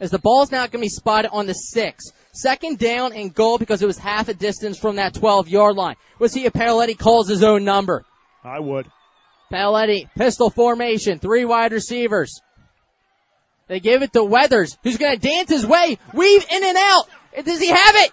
As 0.00 0.10
the 0.10 0.18
ball's 0.18 0.50
now 0.50 0.60
going 0.60 0.70
to 0.70 0.78
be 0.78 0.88
spotted 0.88 1.30
on 1.30 1.46
the 1.46 1.52
six. 1.52 2.10
Second 2.32 2.78
down 2.78 3.12
and 3.12 3.34
goal 3.34 3.58
because 3.58 3.82
it 3.82 3.86
was 3.86 3.98
half 3.98 4.28
a 4.28 4.34
distance 4.34 4.78
from 4.78 4.96
that 4.96 5.14
12 5.14 5.48
yard 5.48 5.76
line. 5.76 5.96
We'll 6.18 6.28
see 6.28 6.44
if 6.44 6.52
Paoletti 6.52 6.98
calls 6.98 7.28
his 7.28 7.42
own 7.42 7.64
number. 7.64 8.04
I 8.42 8.60
would. 8.60 8.90
Paoletti, 9.52 10.08
pistol 10.16 10.48
formation, 10.48 11.18
three 11.18 11.44
wide 11.44 11.72
receivers. 11.72 12.40
They 13.66 13.80
give 13.80 14.02
it 14.02 14.12
to 14.14 14.24
Weathers, 14.24 14.78
who's 14.82 14.96
going 14.96 15.18
to 15.18 15.28
dance 15.28 15.50
his 15.50 15.66
way, 15.66 15.98
weave 16.14 16.44
in 16.50 16.64
and 16.64 16.76
out. 16.76 17.04
Does 17.44 17.60
he 17.60 17.68
have 17.68 17.94
it? 17.96 18.12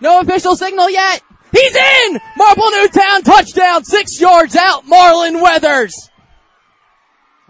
No 0.00 0.20
official 0.20 0.54
signal 0.54 0.90
yet. 0.90 1.22
He's 1.50 1.74
in! 1.74 2.20
Marple 2.36 2.70
Newtown 2.70 3.22
touchdown, 3.22 3.84
six 3.84 4.20
yards 4.20 4.54
out, 4.54 4.84
Marlon 4.84 5.42
Weathers. 5.42 6.10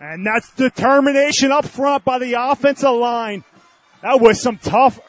And 0.00 0.24
that's 0.24 0.52
determination 0.54 1.50
up 1.50 1.64
front 1.64 2.04
by 2.04 2.18
the 2.18 2.34
offensive 2.34 2.94
line. 2.94 3.44
That 4.02 4.20
was 4.20 4.40
some 4.40 4.58
tough, 4.58 5.00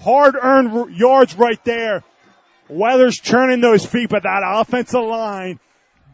hard 0.00 0.36
earned 0.40 0.96
yards 0.96 1.34
right 1.34 1.62
there. 1.64 2.04
Weathers 2.68 3.18
churning 3.18 3.60
those 3.60 3.84
feet, 3.84 4.10
but 4.10 4.22
that 4.22 4.42
offensive 4.44 5.02
line 5.02 5.58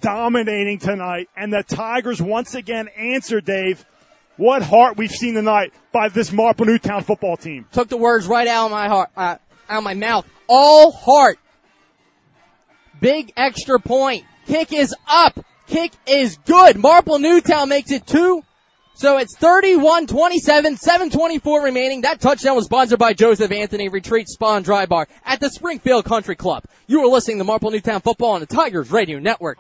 dominating 0.01 0.79
tonight. 0.79 1.29
And 1.37 1.53
the 1.53 1.63
Tigers 1.63 2.23
once 2.23 2.55
again 2.55 2.89
answer, 2.97 3.41
Dave. 3.41 3.85
What 4.39 4.63
heart 4.63 4.97
we've 4.97 5.11
seen 5.11 5.35
tonight 5.35 5.73
by 5.93 6.09
this 6.09 6.31
Marple 6.31 6.67
Newtown 6.67 7.03
football 7.03 7.37
team. 7.37 7.67
Took 7.73 7.89
the 7.89 7.97
words 7.97 8.27
right 8.27 8.47
out 8.47 8.67
of 8.67 8.71
my 8.71 8.87
heart, 8.89 9.11
uh, 9.17 9.37
out 9.69 9.79
of 9.79 9.85
my 9.85 9.95
mouth. 9.95 10.27
All 10.47 10.93
heart. 10.93 11.39
Big 13.01 13.33
extra 13.37 13.81
point. 13.81 14.25
Kick 14.47 14.73
is 14.73 14.95
up. 15.09 15.45
Kick 15.67 15.93
is 16.07 16.39
good. 16.47 16.77
Marple 16.77 17.19
Newtown 17.19 17.69
makes 17.69 17.91
it 17.91 18.07
two. 18.07 18.43
So 18.95 19.19
it's 19.19 19.37
31-27, 19.37 20.79
724 20.79 21.63
remaining. 21.63 22.01
That 22.01 22.19
touchdown 22.19 22.57
was 22.57 22.65
sponsored 22.65 22.99
by 22.99 23.13
Joseph 23.13 23.53
Anthony 23.53 23.91
Retreat 23.91 24.27
Spawn 24.27 24.63
Dry 24.63 24.87
Bar 24.87 25.07
at 25.25 25.39
the 25.39 25.51
Springfield 25.51 26.07
Country 26.07 26.35
Club. 26.35 26.65
You 26.87 27.05
are 27.05 27.09
listening 27.09 27.37
to 27.39 27.45
Marple 27.45 27.71
Newtown 27.71 28.01
Football 28.01 28.31
on 28.33 28.41
the 28.41 28.47
Tigers 28.47 28.91
Radio 28.91 29.19
Network. 29.19 29.59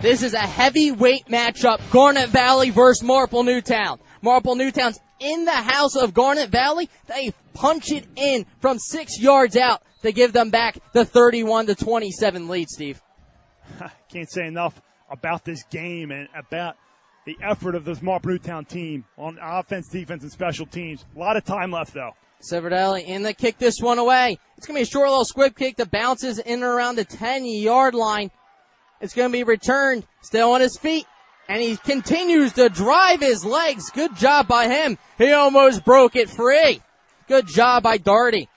This 0.01 0.25
is 0.25 0.35
a 0.35 0.39
heavyweight 0.39 1.27
matchup. 1.27 1.79
Garnet 1.93 2.31
Valley 2.31 2.71
versus 2.71 3.05
Marple 3.05 3.45
Newtown. 3.45 4.01
Marple 4.21 4.57
Newtown's 4.57 4.99
in 5.21 5.45
the 5.45 5.53
house 5.53 5.95
of 5.95 6.13
Garnet 6.13 6.51
Valley. 6.51 6.91
They 7.07 7.33
punch 7.55 7.93
it 7.93 8.09
in 8.17 8.47
from 8.61 8.81
six 8.81 9.21
yards 9.21 9.57
out 9.57 9.85
to 10.03 10.11
give 10.11 10.33
them 10.33 10.51
back 10.51 10.79
the 10.93 11.05
31 11.05 11.67
to 11.67 11.77
27 11.77 12.49
lead, 12.49 12.69
Steve. 12.69 13.01
Can't 14.09 14.29
say 14.29 14.49
enough 14.49 14.83
about 15.09 15.45
this 15.45 15.63
game 15.71 16.11
and 16.11 16.27
about 16.37 16.75
the 17.29 17.37
effort 17.43 17.75
of 17.75 17.85
this 17.85 18.01
Marple 18.01 18.31
Newtown 18.31 18.65
team 18.65 19.05
on 19.19 19.39
offense, 19.43 19.87
defense, 19.91 20.23
and 20.23 20.33
special 20.33 20.65
teams. 20.65 21.05
A 21.15 21.19
lot 21.19 21.37
of 21.37 21.45
time 21.45 21.71
left 21.71 21.93
though. 21.93 22.13
Civerdelli 22.41 23.05
in 23.05 23.23
the 23.23 23.35
kick 23.35 23.59
this 23.59 23.81
one 23.83 23.99
away. 23.99 24.39
It's 24.57 24.67
going 24.67 24.77
to 24.77 24.79
be 24.79 24.89
a 24.89 24.91
short 24.91 25.11
little 25.11 25.27
squib 25.27 25.55
kick 25.55 25.77
that 25.77 25.91
bounces 25.91 26.39
in 26.39 26.55
and 26.55 26.63
around 26.63 26.97
the 26.97 27.05
10 27.05 27.45
yard 27.45 27.95
line. 27.95 28.31
It's 29.03 29.13
going 29.13 29.29
to 29.29 29.33
be 29.33 29.45
returned, 29.45 30.07
still 30.23 30.53
on 30.53 30.63
his 30.63 30.79
feet, 30.79 31.05
and 31.51 31.61
he 31.61 31.77
continues 31.77 32.55
to 32.55 32.71
drive 32.71 33.21
his 33.21 33.45
legs. 33.45 33.91
Good 33.91 34.17
job 34.17 34.49
by 34.49 34.69
him. 34.69 34.97
He 35.19 35.31
almost 35.31 35.85
broke 35.85 36.17
it 36.17 36.31
free. 36.31 36.81
Good 37.27 37.47
job 37.47 37.83
by 37.83 37.99
Darty. 37.99 38.49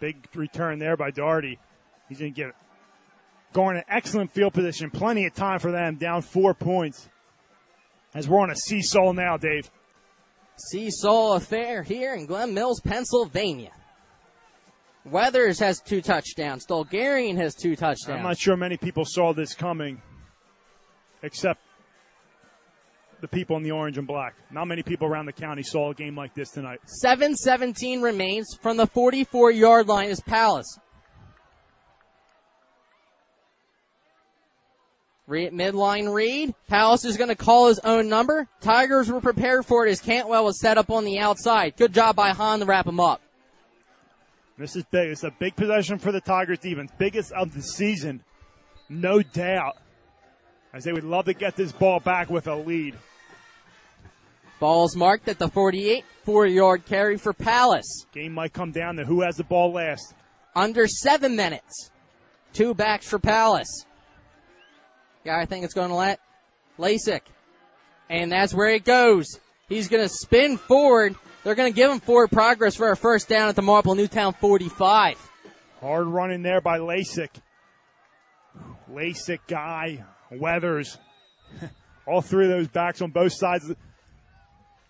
Big 0.00 0.28
return 0.34 0.78
there 0.78 0.98
by 0.98 1.12
Darty. 1.12 1.56
He's 2.10 2.18
going 2.18 2.34
to 2.34 2.36
get 2.42 2.54
Garnet 3.52 3.84
excellent 3.88 4.32
field 4.32 4.54
position, 4.54 4.90
plenty 4.90 5.26
of 5.26 5.34
time 5.34 5.58
for 5.58 5.70
them, 5.70 5.96
down 5.96 6.22
four 6.22 6.54
points. 6.54 7.08
As 8.14 8.28
we're 8.28 8.40
on 8.40 8.50
a 8.50 8.56
seesaw 8.56 9.12
now, 9.12 9.36
Dave. 9.36 9.70
Seesaw 10.56 11.34
affair 11.36 11.82
here 11.82 12.14
in 12.14 12.26
Glen 12.26 12.54
Mills, 12.54 12.80
Pennsylvania. 12.80 13.72
Weathers 15.04 15.58
has 15.58 15.80
two 15.80 16.00
touchdowns. 16.00 16.66
Dolgarian 16.66 17.36
has 17.36 17.54
two 17.54 17.74
touchdowns. 17.74 18.18
I'm 18.18 18.22
not 18.22 18.38
sure 18.38 18.56
many 18.56 18.76
people 18.76 19.04
saw 19.04 19.32
this 19.32 19.54
coming, 19.54 20.00
except 21.22 21.60
the 23.20 23.28
people 23.28 23.56
in 23.56 23.62
the 23.62 23.70
orange 23.70 23.98
and 23.98 24.06
black. 24.06 24.34
Not 24.50 24.66
many 24.66 24.82
people 24.82 25.08
around 25.08 25.26
the 25.26 25.32
county 25.32 25.62
saw 25.62 25.90
a 25.90 25.94
game 25.94 26.14
like 26.16 26.34
this 26.34 26.50
tonight. 26.50 26.80
7-17 27.04 28.02
remains 28.02 28.56
from 28.60 28.76
the 28.76 28.86
44 28.86 29.50
yard 29.50 29.88
line 29.88 30.08
is 30.08 30.20
Palace. 30.20 30.78
Re- 35.26 35.50
midline 35.50 36.12
read. 36.12 36.54
Palace 36.68 37.04
is 37.04 37.16
going 37.16 37.28
to 37.28 37.36
call 37.36 37.68
his 37.68 37.78
own 37.80 38.08
number. 38.08 38.48
Tigers 38.60 39.10
were 39.10 39.20
prepared 39.20 39.64
for 39.64 39.86
it 39.86 39.90
as 39.90 40.00
Cantwell 40.00 40.44
was 40.44 40.60
set 40.60 40.78
up 40.78 40.90
on 40.90 41.04
the 41.04 41.18
outside. 41.18 41.76
Good 41.76 41.92
job 41.92 42.16
by 42.16 42.30
Hahn 42.30 42.60
to 42.60 42.66
wrap 42.66 42.86
him 42.86 42.98
up. 42.98 43.22
This 44.58 44.76
is 44.76 44.84
big. 44.90 45.10
It's 45.10 45.24
a 45.24 45.30
big 45.30 45.56
possession 45.56 45.98
for 45.98 46.12
the 46.12 46.20
Tigers 46.20 46.58
defense. 46.58 46.90
Biggest 46.98 47.32
of 47.32 47.54
the 47.54 47.62
season, 47.62 48.22
no 48.88 49.22
doubt. 49.22 49.76
As 50.74 50.84
they 50.84 50.92
would 50.92 51.04
love 51.04 51.26
to 51.26 51.34
get 51.34 51.56
this 51.56 51.72
ball 51.72 52.00
back 52.00 52.30
with 52.30 52.46
a 52.46 52.54
lead. 52.54 52.94
Ball's 54.58 54.94
marked 54.94 55.28
at 55.28 55.38
the 55.38 55.48
48, 55.48 56.04
four 56.24 56.46
yard 56.46 56.84
carry 56.86 57.18
for 57.18 57.32
Palace. 57.32 58.06
Game 58.12 58.32
might 58.32 58.52
come 58.52 58.70
down 58.70 58.96
to 58.96 59.04
who 59.04 59.22
has 59.22 59.36
the 59.36 59.44
ball 59.44 59.72
last. 59.72 60.14
Under 60.54 60.86
seven 60.86 61.34
minutes. 61.34 61.90
Two 62.52 62.74
backs 62.74 63.08
for 63.08 63.18
Palace. 63.18 63.86
Guy 65.24 65.40
I 65.40 65.46
think 65.46 65.64
it's 65.64 65.74
going 65.74 65.90
to 65.90 65.94
let 65.94 66.20
Lasik. 66.78 67.22
And 68.08 68.30
that's 68.30 68.52
where 68.52 68.70
it 68.70 68.84
goes. 68.84 69.26
He's 69.68 69.88
going 69.88 70.02
to 70.02 70.08
spin 70.08 70.58
forward. 70.58 71.16
They're 71.44 71.54
going 71.54 71.72
to 71.72 71.76
give 71.76 71.90
him 71.90 72.00
forward 72.00 72.30
progress 72.30 72.74
for 72.74 72.90
a 72.90 72.96
first 72.96 73.28
down 73.28 73.48
at 73.48 73.56
the 73.56 73.62
Marple 73.62 73.94
Newtown 73.94 74.34
45. 74.34 75.16
Hard 75.80 76.06
running 76.06 76.42
there 76.42 76.60
by 76.60 76.78
Lasik. 76.78 77.30
Lasik 78.90 79.40
guy, 79.48 80.04
Weathers. 80.30 80.98
All 82.06 82.20
three 82.20 82.44
of 82.44 82.50
those 82.50 82.68
backs 82.68 83.00
on 83.00 83.10
both 83.10 83.32
sides 83.32 83.72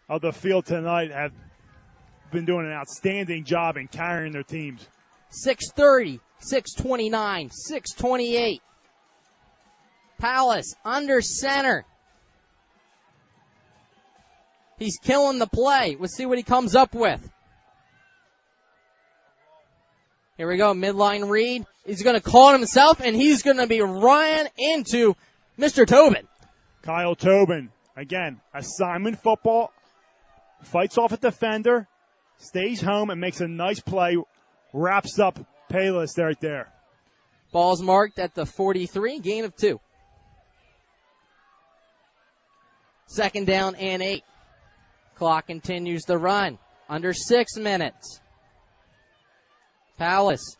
of 0.08 0.20
the 0.20 0.32
field 0.32 0.66
tonight 0.66 1.10
have 1.10 1.32
been 2.30 2.44
doing 2.44 2.66
an 2.66 2.72
outstanding 2.72 3.44
job 3.44 3.76
in 3.76 3.86
carrying 3.88 4.32
their 4.32 4.42
teams. 4.42 4.86
630, 5.30 6.20
629, 6.40 7.50
628. 7.50 8.62
Palace 10.22 10.76
under 10.84 11.20
center. 11.20 11.84
He's 14.78 14.96
killing 15.02 15.40
the 15.40 15.48
play. 15.48 15.96
Let's 15.98 16.16
see 16.16 16.26
what 16.26 16.38
he 16.38 16.44
comes 16.44 16.76
up 16.76 16.94
with. 16.94 17.28
Here 20.36 20.46
we 20.46 20.56
go, 20.58 20.74
midline 20.74 21.28
read. 21.28 21.66
He's 21.84 22.04
going 22.04 22.14
to 22.14 22.22
call 22.22 22.50
it 22.50 22.58
himself, 22.58 23.00
and 23.00 23.16
he's 23.16 23.42
going 23.42 23.56
to 23.56 23.66
be 23.66 23.80
running 23.80 24.46
into 24.56 25.16
Mr. 25.58 25.84
Tobin. 25.84 26.28
Kyle 26.82 27.16
Tobin, 27.16 27.70
again, 27.96 28.40
assignment 28.54 29.20
football, 29.20 29.72
fights 30.62 30.98
off 30.98 31.10
a 31.10 31.16
defender, 31.16 31.88
stays 32.38 32.80
home, 32.80 33.10
and 33.10 33.20
makes 33.20 33.40
a 33.40 33.48
nice 33.48 33.80
play, 33.80 34.16
wraps 34.72 35.18
up 35.18 35.40
Palace 35.68 36.16
right 36.16 36.40
there. 36.40 36.72
Ball's 37.50 37.82
marked 37.82 38.20
at 38.20 38.36
the 38.36 38.46
43, 38.46 39.18
gain 39.18 39.44
of 39.44 39.56
two. 39.56 39.80
Second 43.12 43.46
down 43.46 43.74
and 43.74 44.02
eight. 44.02 44.24
Clock 45.16 45.46
continues 45.46 46.04
to 46.04 46.16
run. 46.16 46.58
Under 46.88 47.12
six 47.12 47.58
minutes. 47.58 48.20
Palace. 49.98 50.56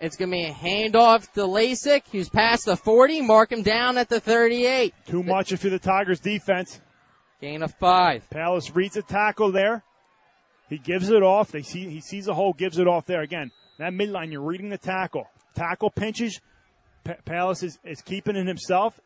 It's 0.00 0.16
going 0.16 0.30
to 0.32 0.36
be 0.36 0.44
a 0.44 0.52
handoff 0.52 1.32
to 1.34 1.42
Lasik, 1.42 2.02
who's 2.10 2.28
past 2.28 2.64
the 2.64 2.76
40. 2.76 3.22
Mark 3.22 3.52
him 3.52 3.62
down 3.62 3.96
at 3.98 4.08
the 4.08 4.18
38. 4.18 4.92
Too 5.06 5.22
much 5.22 5.54
for 5.54 5.70
the 5.70 5.78
Tigers 5.78 6.18
defense. 6.18 6.80
Gain 7.40 7.62
of 7.62 7.72
five. 7.74 8.28
Palace 8.30 8.74
reads 8.74 8.96
a 8.96 9.02
tackle 9.02 9.52
there. 9.52 9.84
He 10.68 10.78
gives 10.78 11.08
it 11.10 11.22
off. 11.22 11.52
They 11.52 11.62
see 11.62 11.88
he 11.88 12.00
sees 12.00 12.26
a 12.26 12.34
hole, 12.34 12.52
gives 12.52 12.78
it 12.78 12.88
off 12.88 13.06
there 13.06 13.22
again. 13.22 13.52
That 13.78 13.92
midline, 13.92 14.32
you're 14.32 14.42
reading 14.42 14.70
the 14.70 14.78
tackle. 14.78 15.28
Tackle 15.54 15.90
pinches. 15.90 16.40
P- 17.06 17.12
Palace 17.24 17.62
is, 17.62 17.78
is 17.84 18.02
keeping 18.02 18.36
it 18.36 18.46
himself. 18.46 19.00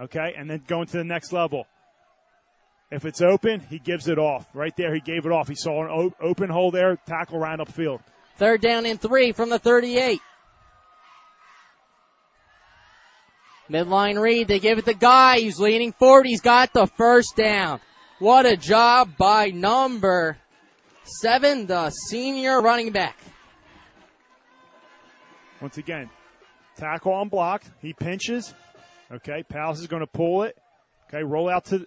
Okay, 0.00 0.34
and 0.36 0.50
then 0.50 0.62
going 0.66 0.86
to 0.86 0.96
the 0.96 1.04
next 1.04 1.32
level. 1.32 1.66
If 2.90 3.04
it's 3.04 3.20
open, 3.22 3.60
he 3.60 3.78
gives 3.78 4.08
it 4.08 4.18
off. 4.18 4.46
Right 4.54 4.74
there, 4.76 4.94
he 4.94 5.00
gave 5.00 5.26
it 5.26 5.32
off. 5.32 5.48
He 5.48 5.54
saw 5.54 5.84
an 5.84 5.90
o- 5.90 6.26
open 6.26 6.50
hole 6.50 6.70
there. 6.70 6.96
Tackle 7.06 7.38
right 7.38 7.58
upfield. 7.58 8.00
Third 8.36 8.60
down 8.60 8.86
and 8.86 9.00
three 9.00 9.32
from 9.32 9.50
the 9.50 9.58
38. 9.58 10.20
Midline 13.70 14.20
read. 14.20 14.48
They 14.48 14.58
give 14.58 14.78
it 14.78 14.84
to 14.86 14.94
Guy. 14.94 15.38
He's 15.40 15.58
leaning 15.58 15.92
forward. 15.92 16.26
He's 16.26 16.40
got 16.40 16.72
the 16.72 16.86
first 16.86 17.36
down. 17.36 17.80
What 18.18 18.46
a 18.46 18.56
job 18.56 19.16
by 19.16 19.46
number 19.46 20.38
seven, 21.20 21.66
the 21.66 21.90
senior 21.90 22.60
running 22.60 22.90
back. 22.92 23.16
Once 25.60 25.78
again, 25.78 26.10
tackle 26.76 27.20
unblocked. 27.20 27.70
He 27.80 27.92
pinches. 27.92 28.54
Okay, 29.12 29.42
Palace 29.48 29.80
is 29.80 29.86
going 29.86 30.00
to 30.00 30.06
pull 30.06 30.42
it. 30.42 30.56
Okay, 31.08 31.22
roll 31.22 31.48
out 31.48 31.66
to 31.66 31.86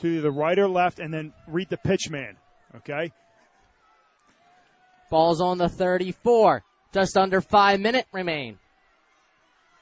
to 0.00 0.20
the 0.20 0.30
right 0.30 0.58
or 0.58 0.68
left, 0.68 0.98
and 0.98 1.12
then 1.12 1.32
read 1.46 1.68
the 1.68 1.76
pitch 1.76 2.10
man. 2.10 2.36
Okay. 2.76 3.12
Ball's 5.10 5.40
on 5.40 5.58
the 5.58 5.68
34. 5.68 6.64
Just 6.92 7.16
under 7.16 7.40
five 7.40 7.80
minute 7.80 8.06
remain. 8.12 8.58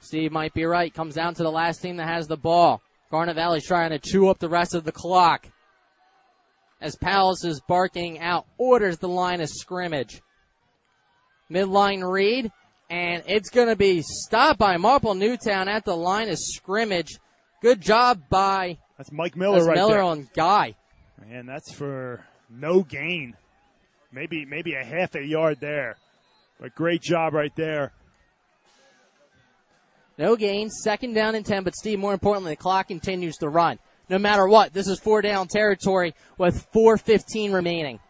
Steve 0.01 0.32
might 0.32 0.55
be 0.55 0.65
right. 0.65 0.93
Comes 0.93 1.15
down 1.15 1.35
to 1.35 1.43
the 1.43 1.51
last 1.51 1.81
team 1.82 1.97
that 1.97 2.09
has 2.09 2.27
the 2.27 2.36
ball. 2.36 2.82
Garnet 3.11 3.36
Valley's 3.36 3.66
trying 3.66 3.90
to 3.90 3.98
chew 3.98 4.28
up 4.28 4.39
the 4.39 4.48
rest 4.48 4.74
of 4.74 4.85
the 4.85 4.93
clock. 4.93 5.47
As 6.81 6.97
Palace 6.97 7.44
is 7.44 7.61
barking 7.61 8.19
out 8.20 8.47
orders 8.57 8.98
the 8.98 9.09
line 9.09 9.40
of 9.40 9.48
scrimmage. 9.48 10.23
Midline 11.51 12.09
read, 12.09 12.51
and 12.90 13.22
it's 13.26 13.48
going 13.50 13.68
to 13.68 13.76
be 13.76 14.02
stopped 14.02 14.58
by 14.58 14.76
Marple 14.76 15.14
Newtown 15.14 15.68
at 15.68 15.84
the 15.84 15.96
line 15.96 16.28
of 16.28 16.38
scrimmage. 16.38 17.18
Good 17.62 17.80
job 17.80 18.22
by 18.28 18.78
That's 18.98 19.12
Mike 19.12 19.36
Miller 19.36 19.58
that's 19.58 19.68
right 19.68 19.76
Miller 19.76 19.94
there. 19.94 20.02
on 20.02 20.28
Guy. 20.34 20.74
And 21.30 21.48
that's 21.48 21.72
for 21.72 22.24
no 22.50 22.82
gain. 22.82 23.36
Maybe 24.12 24.44
maybe 24.44 24.74
a 24.74 24.82
half 24.84 25.14
a 25.14 25.22
yard 25.24 25.58
there. 25.60 25.96
But 26.60 26.74
great 26.74 27.00
job 27.00 27.32
right 27.32 27.54
there. 27.54 27.92
No 30.18 30.36
gain, 30.36 30.68
second 30.68 31.14
down 31.14 31.34
and 31.34 31.46
10, 31.46 31.62
but 31.64 31.74
Steve, 31.74 31.98
more 31.98 32.12
importantly, 32.12 32.52
the 32.52 32.56
clock 32.56 32.88
continues 32.88 33.36
to 33.36 33.48
run. 33.48 33.78
No 34.10 34.18
matter 34.18 34.46
what, 34.46 34.72
this 34.74 34.88
is 34.88 34.98
four 34.98 35.22
down 35.22 35.46
territory 35.46 36.14
with 36.36 36.70
4.15 36.72 37.54
remaining. 37.54 38.00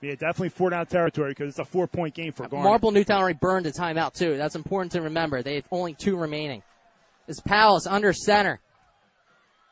Yeah, 0.00 0.12
definitely 0.12 0.50
four 0.50 0.70
down 0.70 0.86
territory 0.86 1.30
because 1.30 1.50
it's 1.50 1.58
a 1.58 1.64
four 1.64 1.86
point 1.86 2.14
game 2.14 2.32
for 2.32 2.46
Garnet. 2.46 2.68
Marple 2.68 2.92
Newtown 2.92 3.20
already 3.20 3.38
burned 3.40 3.66
a 3.66 3.72
timeout, 3.72 4.14
too. 4.14 4.36
That's 4.36 4.54
important 4.54 4.92
to 4.92 5.02
remember. 5.02 5.42
They 5.42 5.56
have 5.56 5.66
only 5.72 5.94
two 5.94 6.16
remaining. 6.16 6.62
It's 7.26 7.40
Palace 7.40 7.86
under 7.86 8.12
center. 8.12 8.60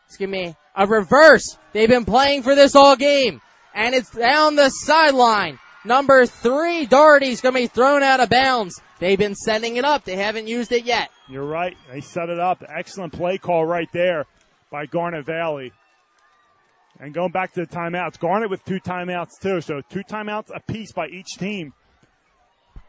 Excuse 0.07 0.31
me, 0.31 0.57
a 0.74 0.86
reverse. 0.86 1.59
They've 1.73 1.89
been 1.89 2.05
playing 2.05 2.43
for 2.43 2.55
this 2.55 2.74
all 2.74 2.97
game. 2.97 3.40
And 3.74 3.94
it's 3.94 4.11
down 4.11 4.57
the 4.57 4.70
sideline. 4.70 5.59
Number 5.85 6.27
three, 6.27 6.86
Doherty's 6.86 7.40
going 7.40 7.55
to 7.55 7.61
be 7.61 7.66
thrown 7.66 8.03
out 8.03 8.20
of 8.20 8.28
bounds. 8.28 8.81
They've 8.98 9.19
been 9.19 9.35
setting 9.35 9.77
it 9.77 9.85
up. 9.85 10.05
They 10.05 10.16
haven't 10.16 10.48
used 10.48 10.73
it 10.73 10.85
yet. 10.85 11.11
You're 11.28 11.44
right. 11.44 11.77
They 11.93 12.01
set 12.01 12.28
it 12.28 12.40
up. 12.40 12.65
Excellent 12.69 13.12
play 13.12 13.39
call 13.39 13.65
right 13.65 13.89
there 13.93 14.27
by 14.70 14.86
Garnet 14.86 15.27
Valley. 15.27 15.73
And 16.98 17.12
going 17.12 17.31
back 17.31 17.52
to 17.55 17.60
the 17.60 17.66
timeouts, 17.66 18.18
Garnet 18.18 18.51
with 18.51 18.64
two 18.64 18.81
timeouts 18.81 19.39
too. 19.40 19.60
So 19.60 19.81
two 19.90 20.02
timeouts 20.02 20.55
apiece 20.55 20.93
by 20.93 21.09
each 21.09 21.36
team. 21.39 21.74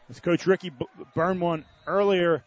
As 0.08 0.20
Coach 0.20 0.46
Ricci 0.46 0.72
burned 1.14 1.40
one 1.40 1.64
earlier 1.86 2.42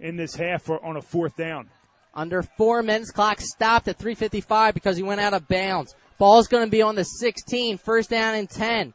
in 0.00 0.16
this 0.16 0.34
half 0.34 0.62
for, 0.62 0.82
on 0.84 0.96
a 0.96 1.02
fourth 1.02 1.36
down. 1.36 1.68
Under 2.14 2.42
four 2.42 2.82
minutes, 2.82 3.10
clock 3.10 3.40
stopped 3.42 3.88
at 3.88 3.98
3:55 3.98 4.72
because 4.72 4.96
he 4.96 5.02
went 5.02 5.20
out 5.20 5.34
of 5.34 5.46
bounds. 5.46 5.94
Ball's 6.18 6.48
going 6.48 6.64
to 6.64 6.70
be 6.70 6.80
on 6.80 6.94
the 6.94 7.04
16, 7.04 7.76
first 7.76 8.08
down 8.08 8.34
and 8.34 8.48
10. 8.48 8.94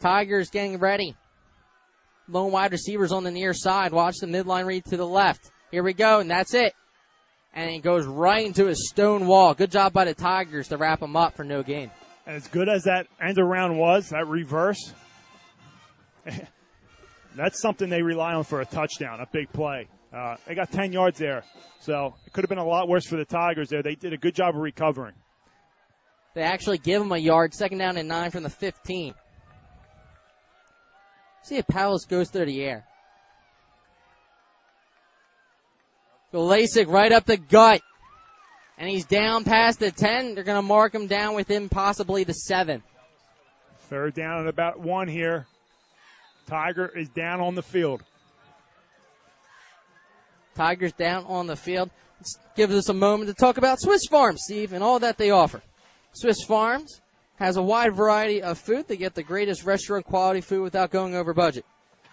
Tigers 0.00 0.48
getting 0.48 0.78
ready. 0.78 1.14
Lone 2.28 2.50
wide 2.50 2.72
receivers 2.72 3.12
on 3.12 3.24
the 3.24 3.30
near 3.30 3.52
side. 3.52 3.92
Watch 3.92 4.16
the 4.20 4.26
midline 4.26 4.64
read 4.64 4.86
to 4.86 4.96
the 4.96 5.06
left. 5.06 5.50
Here 5.70 5.82
we 5.82 5.92
go, 5.92 6.20
and 6.20 6.30
that's 6.30 6.54
it. 6.54 6.74
And 7.56 7.70
he 7.70 7.78
goes 7.78 8.06
right 8.06 8.44
into 8.44 8.66
his 8.66 8.88
stone 8.90 9.26
wall. 9.26 9.54
Good 9.54 9.70
job 9.70 9.94
by 9.94 10.04
the 10.04 10.12
Tigers 10.12 10.68
to 10.68 10.76
wrap 10.76 11.00
him 11.02 11.16
up 11.16 11.34
for 11.34 11.42
no 11.42 11.62
gain. 11.62 11.90
As 12.26 12.46
good 12.48 12.68
as 12.68 12.84
that 12.84 13.06
end 13.20 13.38
around 13.38 13.78
was, 13.78 14.10
that 14.10 14.26
reverse, 14.28 14.92
that's 17.34 17.62
something 17.62 17.88
they 17.88 18.02
rely 18.02 18.34
on 18.34 18.44
for 18.44 18.60
a 18.60 18.66
touchdown, 18.66 19.20
a 19.20 19.26
big 19.32 19.50
play. 19.52 19.88
Uh, 20.12 20.36
they 20.46 20.54
got 20.54 20.70
10 20.70 20.92
yards 20.92 21.18
there. 21.18 21.44
So 21.80 22.14
it 22.26 22.32
could 22.34 22.44
have 22.44 22.50
been 22.50 22.58
a 22.58 22.64
lot 22.64 22.88
worse 22.88 23.06
for 23.06 23.16
the 23.16 23.24
Tigers 23.24 23.70
there. 23.70 23.82
They 23.82 23.94
did 23.94 24.12
a 24.12 24.18
good 24.18 24.34
job 24.34 24.54
of 24.54 24.60
recovering. 24.60 25.14
They 26.34 26.42
actually 26.42 26.78
give 26.78 27.00
him 27.00 27.12
a 27.12 27.18
yard, 27.18 27.54
second 27.54 27.78
down 27.78 27.96
and 27.96 28.06
nine 28.06 28.30
from 28.30 28.42
the 28.42 28.50
15. 28.50 29.14
See 31.42 31.56
if 31.56 31.66
Palace 31.66 32.04
goes 32.04 32.28
through 32.28 32.46
the 32.46 32.62
air. 32.62 32.84
Lasik 36.38 36.88
right 36.88 37.12
up 37.12 37.24
the 37.24 37.36
gut. 37.36 37.82
And 38.78 38.88
he's 38.88 39.06
down 39.06 39.44
past 39.44 39.78
the 39.78 39.90
10. 39.90 40.34
They're 40.34 40.44
going 40.44 40.58
to 40.58 40.62
mark 40.62 40.94
him 40.94 41.06
down 41.06 41.34
within 41.34 41.68
possibly 41.68 42.24
the 42.24 42.34
7. 42.34 42.82
Third 43.88 44.14
down 44.14 44.40
and 44.40 44.48
about 44.48 44.80
one 44.80 45.08
here. 45.08 45.46
Tiger 46.46 46.86
is 46.86 47.08
down 47.08 47.40
on 47.40 47.54
the 47.54 47.62
field. 47.62 48.02
Tigers 50.54 50.92
down 50.92 51.24
on 51.26 51.46
the 51.46 51.56
field. 51.56 51.90
Let's 52.18 52.38
give 52.56 52.70
us 52.70 52.88
a 52.88 52.94
moment 52.94 53.28
to 53.28 53.34
talk 53.34 53.58
about 53.58 53.80
Swiss 53.80 54.06
Farms, 54.10 54.40
Steve, 54.44 54.72
and 54.72 54.82
all 54.82 54.98
that 55.00 55.18
they 55.18 55.30
offer. 55.30 55.60
Swiss 56.12 56.42
Farms 56.42 57.00
has 57.36 57.56
a 57.56 57.62
wide 57.62 57.94
variety 57.94 58.42
of 58.42 58.58
food. 58.58 58.88
They 58.88 58.96
get 58.96 59.14
the 59.14 59.22
greatest 59.22 59.64
restaurant 59.64 60.06
quality 60.06 60.40
food 60.40 60.62
without 60.62 60.90
going 60.90 61.14
over 61.14 61.34
budget. 61.34 61.64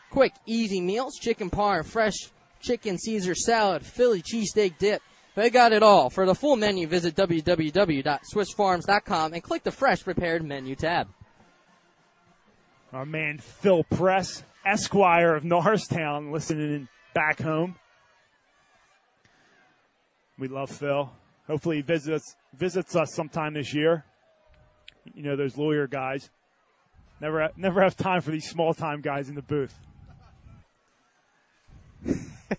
Quick, 0.10 0.34
easy 0.46 0.82
meals, 0.82 1.16
chicken 1.16 1.50
parm, 1.50 1.86
fresh 1.86 2.16
chicken 2.64 2.98
Caesar 2.98 3.36
salad, 3.36 3.86
Philly 3.86 4.22
cheesesteak 4.22 4.78
dip. 4.80 5.02
They 5.36 5.50
got 5.50 5.74
it 5.74 5.84
all. 5.84 6.10
For 6.10 6.26
the 6.26 6.36
full 6.36 6.56
menu, 6.56 6.88
visit 6.88 7.14
www.swissfarms.com 7.16 9.34
and 9.34 9.44
click 9.44 9.64
the 9.64 9.72
fresh 9.72 10.04
prepared 10.04 10.44
menu 10.44 10.76
tab. 10.76 11.10
Our 12.92 13.06
man 13.06 13.38
Phil 13.40 13.84
Press, 13.84 14.44
Esquire 14.66 15.36
of 15.36 15.44
Norristown, 15.44 16.32
listening 16.32 16.74
in 16.74 16.88
back 17.16 17.42
home. 17.42 17.76
We 20.38 20.48
love 20.48 20.70
Phil. 20.70 21.12
Hopefully 21.48 21.78
he 21.78 21.82
visits 21.82 22.36
visits 22.54 22.96
us 22.96 23.12
sometime 23.14 23.56
this 23.56 23.74
year. 23.74 24.06
You 25.14 25.24
know 25.24 25.36
those 25.36 25.58
lawyer 25.58 25.88
guys. 25.88 26.30
Never 27.20 27.50
never 27.58 27.82
have 27.82 27.98
time 27.98 28.22
for 28.22 28.32
these 28.32 28.50
small 28.50 28.74
time 28.74 29.02
guys 29.02 29.28
in 29.30 29.36
the 29.36 29.42
booth. 29.42 29.78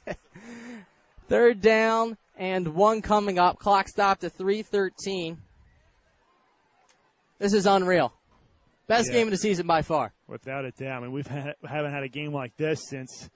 Third 1.28 1.60
down 1.60 2.16
and 2.36 2.74
one 2.74 3.00
coming 3.02 3.38
up. 3.38 3.58
Clock 3.58 3.88
stopped 3.88 4.24
at 4.24 4.32
313. 4.32 5.38
This 7.38 7.52
is 7.52 7.66
unreal. 7.66 8.12
Best 8.86 9.08
Yeah. 9.08 9.14
game 9.14 9.26
of 9.28 9.30
the 9.32 9.38
season 9.38 9.66
by 9.66 9.82
far. 9.82 10.12
Without 10.28 10.64
a 10.64 10.70
doubt. 10.70 10.98
I 10.98 11.00
mean, 11.00 11.12
we've 11.12 11.26
had, 11.26 11.54
haven't 11.66 11.92
had 11.92 12.02
a 12.02 12.08
game 12.08 12.32
like 12.32 12.56
this 12.56 12.80
since 12.88 13.28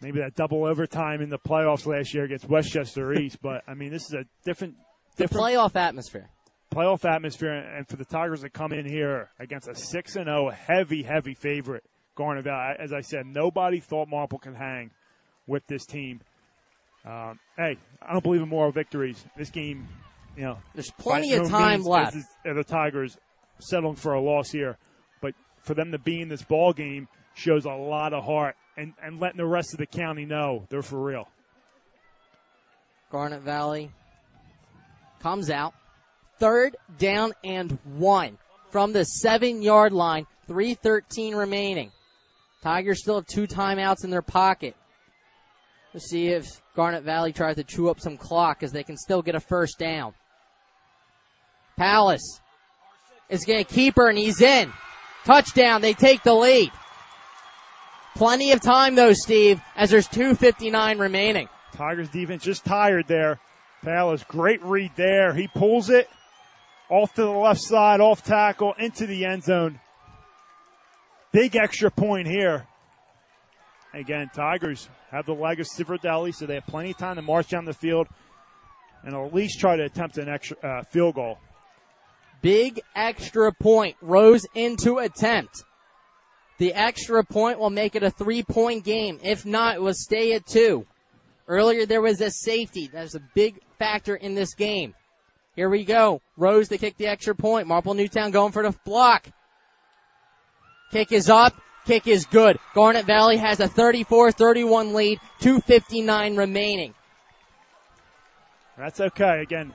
maybe 0.00 0.18
that 0.20 0.34
double 0.34 0.64
overtime 0.64 1.20
in 1.20 1.28
the 1.30 1.38
playoffs 1.38 1.86
last 1.86 2.14
year 2.14 2.24
against 2.24 2.48
West 2.48 2.70
Chester 2.72 3.12
East. 3.20 3.38
But 3.40 3.62
I 3.68 3.74
mean, 3.74 3.90
this 3.90 4.02
is 4.02 4.14
a 4.14 4.24
different, 4.44 4.74
The 5.16 5.24
different 5.24 5.46
playoff 5.46 5.76
atmosphere. 5.76 6.28
playoff 6.74 7.04
atmosphere, 7.04 7.52
and 7.52 7.86
for 7.88 7.96
the 7.96 8.04
Tigers 8.04 8.40
to 8.42 8.50
come 8.50 8.72
in 8.72 8.84
here 8.86 9.30
against 9.38 9.68
a 9.68 9.74
six 9.74 10.16
and 10.16 10.26
zero 10.26 10.50
heavy, 10.50 11.02
heavy 11.04 11.34
favorite, 11.34 11.84
Garnet 12.16 12.44
Valley. 12.44 12.74
As 12.78 12.92
I 12.92 13.00
said, 13.00 13.26
nobody 13.26 13.78
thought 13.80 14.08
Marple 14.08 14.38
can 14.38 14.54
hang 14.54 14.90
with 15.48 15.66
this 15.66 15.84
team. 15.84 16.20
Um, 17.04 17.40
hey, 17.56 17.76
I 18.00 18.12
don't 18.12 18.22
believe 18.22 18.42
in 18.42 18.48
moral 18.48 18.70
victories. 18.70 19.24
This 19.36 19.50
game, 19.50 19.88
you 20.36 20.44
know, 20.44 20.58
There's 20.74 20.90
plenty 20.92 21.32
of 21.32 21.44
no 21.44 21.48
time 21.48 21.82
left. 21.82 22.14
is- 22.14 22.26
Are 22.44 22.54
the 22.54 22.62
Tigers 22.62 23.16
settling 23.58 23.96
for 23.96 24.12
a 24.12 24.20
loss 24.20 24.50
here? 24.50 24.76
But 25.20 25.34
for 25.62 25.74
them 25.74 25.90
to 25.92 25.98
be 25.98 26.20
in 26.20 26.28
this 26.28 26.42
ball 26.42 26.72
game 26.72 27.08
shows 27.34 27.64
a 27.64 27.70
lot 27.72 28.12
of 28.12 28.24
heart, 28.24 28.56
and 28.76 28.92
and 29.02 29.18
letting 29.20 29.38
the 29.38 29.46
rest 29.46 29.72
of 29.72 29.78
the 29.78 29.86
county 29.86 30.24
know 30.26 30.66
they're 30.68 30.82
for 30.82 31.02
real. 31.02 31.28
Garnet 33.10 33.40
Valley 33.40 33.90
comes 35.20 35.50
out. 35.50 35.74
Third 36.38 36.76
down 36.98 37.32
and 37.42 37.78
one 37.84 38.38
from 38.70 38.92
the 38.92 39.04
seven 39.04 39.62
yard 39.62 39.92
line. 39.92 40.26
313 40.46 41.34
remaining. 41.34 41.90
Tigers 42.62 43.00
still 43.02 43.16
have 43.16 43.26
two 43.26 43.46
timeouts 43.46 44.04
in 44.04 44.10
their 44.10 44.22
pocket. 44.22 44.76
Let's 45.98 46.10
see 46.10 46.28
if 46.28 46.62
Garnet 46.76 47.02
Valley 47.02 47.32
tries 47.32 47.56
to 47.56 47.64
chew 47.64 47.88
up 47.88 47.98
some 47.98 48.16
clock 48.16 48.62
as 48.62 48.70
they 48.70 48.84
can 48.84 48.96
still 48.96 49.20
get 49.20 49.34
a 49.34 49.40
first 49.40 49.80
down. 49.80 50.14
Palace 51.76 52.40
is 53.28 53.44
going 53.44 53.64
to 53.64 53.68
keep 53.68 53.96
her 53.96 54.08
and 54.08 54.16
he's 54.16 54.40
in. 54.40 54.72
Touchdown. 55.24 55.80
They 55.80 55.94
take 55.94 56.22
the 56.22 56.34
lead. 56.34 56.70
Plenty 58.14 58.52
of 58.52 58.60
time 58.60 58.94
though, 58.94 59.12
Steve, 59.12 59.60
as 59.74 59.90
there's 59.90 60.06
259 60.06 61.00
remaining. 61.00 61.48
Tigers 61.72 62.10
defense 62.10 62.44
just 62.44 62.64
tired 62.64 63.08
there. 63.08 63.40
Palace, 63.82 64.22
great 64.22 64.62
read 64.62 64.92
there. 64.94 65.34
He 65.34 65.48
pulls 65.48 65.90
it 65.90 66.08
off 66.88 67.12
to 67.14 67.22
the 67.22 67.28
left 67.28 67.60
side, 67.60 68.00
off 68.00 68.22
tackle, 68.22 68.72
into 68.78 69.04
the 69.04 69.24
end 69.24 69.42
zone. 69.42 69.80
Big 71.32 71.56
extra 71.56 71.90
point 71.90 72.28
here. 72.28 72.68
Again, 73.92 74.30
Tigers 74.32 74.88
have 75.10 75.26
the 75.26 75.34
leg 75.34 75.60
of 75.60 75.66
Civerdelli, 75.66 76.34
so 76.34 76.46
they 76.46 76.54
have 76.54 76.66
plenty 76.66 76.90
of 76.90 76.98
time 76.98 77.16
to 77.16 77.22
march 77.22 77.48
down 77.48 77.64
the 77.64 77.72
field 77.72 78.08
and 79.04 79.14
at 79.14 79.34
least 79.34 79.60
try 79.60 79.76
to 79.76 79.84
attempt 79.84 80.18
an 80.18 80.28
extra 80.28 80.56
uh, 80.62 80.82
field 80.82 81.14
goal. 81.14 81.38
Big 82.40 82.80
extra 82.94 83.52
point. 83.52 83.96
Rose 84.00 84.46
into 84.54 84.98
attempt. 84.98 85.64
The 86.58 86.74
extra 86.74 87.24
point 87.24 87.58
will 87.58 87.70
make 87.70 87.94
it 87.94 88.02
a 88.02 88.10
three 88.10 88.42
point 88.42 88.84
game. 88.84 89.18
If 89.22 89.46
not, 89.46 89.76
it 89.76 89.82
will 89.82 89.94
stay 89.94 90.34
at 90.34 90.46
two. 90.46 90.86
Earlier 91.46 91.86
there 91.86 92.02
was 92.02 92.20
a 92.20 92.30
safety. 92.30 92.90
That's 92.92 93.14
a 93.14 93.22
big 93.34 93.60
factor 93.78 94.14
in 94.14 94.34
this 94.34 94.54
game. 94.54 94.94
Here 95.56 95.68
we 95.68 95.84
go. 95.84 96.20
Rose 96.36 96.68
to 96.68 96.78
kick 96.78 96.96
the 96.96 97.06
extra 97.06 97.34
point. 97.34 97.66
Marple 97.66 97.94
Newtown 97.94 98.30
going 98.30 98.52
for 98.52 98.62
the 98.62 98.76
block. 98.84 99.28
Kick 100.92 101.12
is 101.12 101.28
up. 101.28 101.60
Kick 101.88 102.06
is 102.06 102.26
good. 102.26 102.58
Garnet 102.74 103.06
Valley 103.06 103.38
has 103.38 103.60
a 103.60 103.66
34-31 103.66 104.92
lead. 104.92 105.18
259 105.40 106.36
remaining. 106.36 106.92
That's 108.76 109.00
okay. 109.00 109.40
Again, 109.40 109.72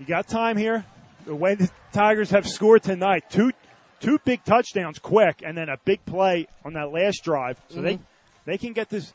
you 0.00 0.06
got 0.06 0.26
time 0.26 0.56
here. 0.56 0.84
The 1.24 1.36
way 1.36 1.54
the 1.54 1.70
Tigers 1.92 2.30
have 2.30 2.48
scored 2.48 2.82
tonight, 2.82 3.30
two 3.30 3.52
two 4.00 4.18
big 4.24 4.42
touchdowns 4.42 4.98
quick, 4.98 5.42
and 5.46 5.56
then 5.56 5.68
a 5.68 5.76
big 5.84 6.04
play 6.04 6.48
on 6.64 6.72
that 6.72 6.90
last 6.90 7.22
drive. 7.22 7.56
So 7.68 7.80
they 7.80 7.94
Mhm. 7.98 8.00
they 8.44 8.58
can 8.58 8.72
get 8.72 8.88
this 8.88 9.14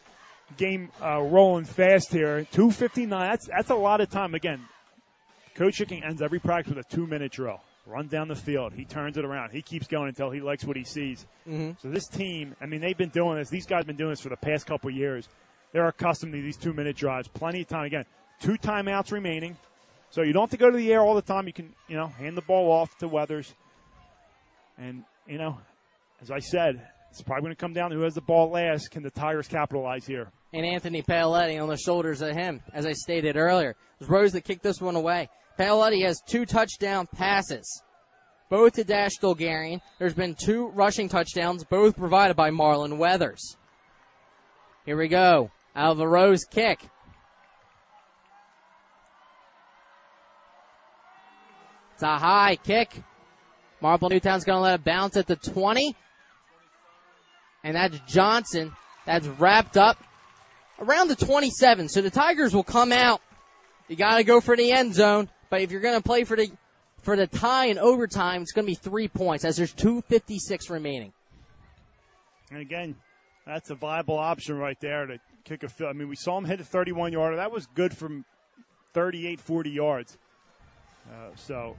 game 0.55 0.89
uh, 1.03 1.19
rolling 1.21 1.65
fast 1.65 2.13
here. 2.13 2.45
Two 2.49 2.71
fifty 2.71 3.05
nine. 3.05 3.29
That's 3.31 3.47
that's 3.49 3.69
a 3.69 3.75
lot 3.75 3.99
of 3.99 4.09
time. 4.09 4.33
Again, 4.33 4.61
Coach 5.55 5.79
Gicking 5.79 6.05
ends 6.05 6.21
every 6.21 6.39
practice 6.39 6.73
with 6.73 6.85
a 6.85 6.95
two 6.95 7.05
minute 7.05 7.33
drill. 7.33 7.59
Run 7.87 8.07
down 8.07 8.27
the 8.27 8.35
field. 8.35 8.73
He 8.73 8.83
turns 8.83 9.17
it 9.17 9.23
around. 9.23 9.51
He 9.51 9.61
keeps 9.61 9.87
going 9.87 10.09
until 10.09 10.29
he 10.29 10.41
likes 10.41 10.65
what 10.65 10.75
he 10.75 10.83
sees. 10.83 11.25
Mhm. 11.47 11.79
So 11.81 11.89
this 11.89 12.07
team, 12.07 12.53
I 12.59 12.65
mean, 12.65 12.81
they've 12.81 12.97
been 12.97 13.09
doing 13.09 13.37
this. 13.37 13.49
These 13.49 13.65
guys 13.65 13.79
have 13.79 13.87
been 13.87 13.95
doing 13.95 14.09
this 14.09 14.19
for 14.19 14.27
the 14.29 14.35
past 14.35 14.65
couple 14.65 14.89
of 14.89 14.95
years. 14.95 15.29
They're 15.71 15.87
accustomed 15.87 16.33
to 16.33 16.41
these 16.41 16.57
two 16.57 16.73
minute 16.73 16.97
drives. 16.97 17.29
Plenty 17.29 17.61
of 17.61 17.67
time. 17.67 17.85
Again, 17.85 18.05
two 18.41 18.55
timeouts 18.57 19.11
remaining. 19.13 19.55
So 20.09 20.21
you 20.21 20.33
don't 20.33 20.43
have 20.43 20.51
to 20.51 20.57
go 20.57 20.69
to 20.69 20.75
the 20.77 20.91
air 20.91 21.01
all 21.01 21.15
the 21.15 21.21
time. 21.21 21.47
You 21.47 21.53
can, 21.53 21.73
you 21.87 21.95
know, 21.95 22.07
hand 22.07 22.35
the 22.37 22.41
ball 22.41 22.71
off 22.71 22.97
to 22.97 23.07
Weathers. 23.07 23.53
And, 24.77 25.03
you 25.25 25.37
know, 25.37 25.57
as 26.21 26.29
I 26.29 26.39
said, 26.39 26.85
it's 27.09 27.21
probably 27.21 27.41
going 27.43 27.55
to 27.55 27.59
come 27.59 27.73
down 27.73 27.89
to 27.91 27.95
who 27.95 28.03
has 28.03 28.15
the 28.15 28.21
ball 28.21 28.49
last. 28.51 28.91
Can 28.91 29.03
the 29.03 29.11
Tigers 29.11 29.47
capitalize 29.47 30.05
here? 30.05 30.29
and 30.53 30.65
Anthony 30.65 31.01
Paoletti 31.03 31.61
on 31.61 31.67
the 31.67 31.75
shoulders 31.77 32.21
of 32.21 32.33
him, 32.33 32.61
as 32.73 32.85
I 32.85 32.93
stated 32.93 33.35
earlier. 33.35 33.71
It 33.71 33.75
was 33.99 34.09
Rose 34.09 34.31
that 34.31 34.45
kicked 34.45 34.63
this 34.63 34.79
one 34.79 34.95
away. 34.95 35.29
Paoletti 35.57 36.05
has 36.05 36.21
two 36.21 36.45
touchdown 36.45 37.07
passes, 37.07 37.81
both 38.49 38.73
to 38.73 38.83
Dash 38.83 39.17
Dolgarian. 39.19 39.81
There's 39.99 40.13
been 40.13 40.35
two 40.35 40.67
rushing 40.69 41.09
touchdowns, 41.09 41.63
both 41.63 41.97
provided 41.97 42.35
by 42.35 42.51
Marlon 42.51 42.97
Weathers. 42.97 43.57
Here 44.85 44.97
we 44.97 45.07
go. 45.07 45.51
Out 45.75 45.91
of 45.91 45.99
a 45.99 46.07
Rose 46.07 46.45
kick. 46.45 46.79
It's 51.93 52.03
a 52.03 52.17
high 52.17 52.57
kick. 52.63 53.03
Marple 53.81 54.09
Newtown's 54.09 54.43
going 54.43 54.57
to 54.57 54.61
let 54.61 54.79
it 54.79 54.83
bounce 54.83 55.17
at 55.17 55.27
the 55.27 55.35
20. 55.35 55.95
And 57.63 57.75
that's 57.75 57.99
Johnson. 58.07 58.71
That's 59.05 59.27
wrapped 59.27 59.77
up 59.77 60.03
around 60.79 61.07
the 61.07 61.15
27. 61.15 61.89
So 61.89 62.01
the 62.01 62.09
Tigers 62.09 62.53
will 62.53 62.63
come 62.63 62.91
out. 62.91 63.21
You 63.87 63.95
got 63.95 64.17
to 64.17 64.23
go 64.23 64.41
for 64.41 64.55
the 64.55 64.71
end 64.71 64.93
zone. 64.93 65.29
But 65.49 65.61
if 65.61 65.71
you're 65.71 65.81
going 65.81 65.95
to 65.95 66.03
play 66.03 66.23
for 66.23 66.35
the 66.35 66.51
for 67.01 67.15
the 67.15 67.27
tie 67.27 67.65
in 67.67 67.77
overtime, 67.77 68.41
it's 68.41 68.51
going 68.51 68.65
to 68.65 68.71
be 68.71 68.75
three 68.75 69.07
points 69.07 69.45
as 69.45 69.55
there's 69.55 69.73
256 69.73 70.69
remaining. 70.69 71.13
And 72.51 72.59
again, 72.59 72.95
that's 73.45 73.69
a 73.69 73.75
viable 73.75 74.17
option 74.17 74.57
right 74.57 74.79
there 74.79 75.05
to 75.05 75.19
kick 75.43 75.63
a 75.63 75.69
field. 75.69 75.89
I 75.89 75.93
mean, 75.93 76.09
we 76.09 76.15
saw 76.15 76.37
him 76.37 76.45
hit 76.45 76.59
a 76.59 76.63
31 76.63 77.13
yarder. 77.13 77.37
That 77.37 77.51
was 77.51 77.67
good 77.67 77.95
from 77.95 78.25
38, 78.93 79.39
40 79.39 79.69
yards. 79.69 80.17
Uh, 81.09 81.35
so, 81.35 81.77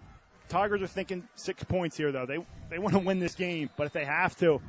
Tigers 0.48 0.80
are 0.80 0.86
thinking 0.86 1.28
six 1.34 1.62
points 1.64 1.96
here, 1.96 2.10
though. 2.10 2.24
They 2.26 2.38
they 2.70 2.78
want 2.78 2.94
to 2.94 3.00
win 3.00 3.18
this 3.18 3.34
game, 3.34 3.68
but 3.76 3.86
if 3.86 3.92
they 3.92 4.04
have 4.04 4.36
to, 4.38 4.60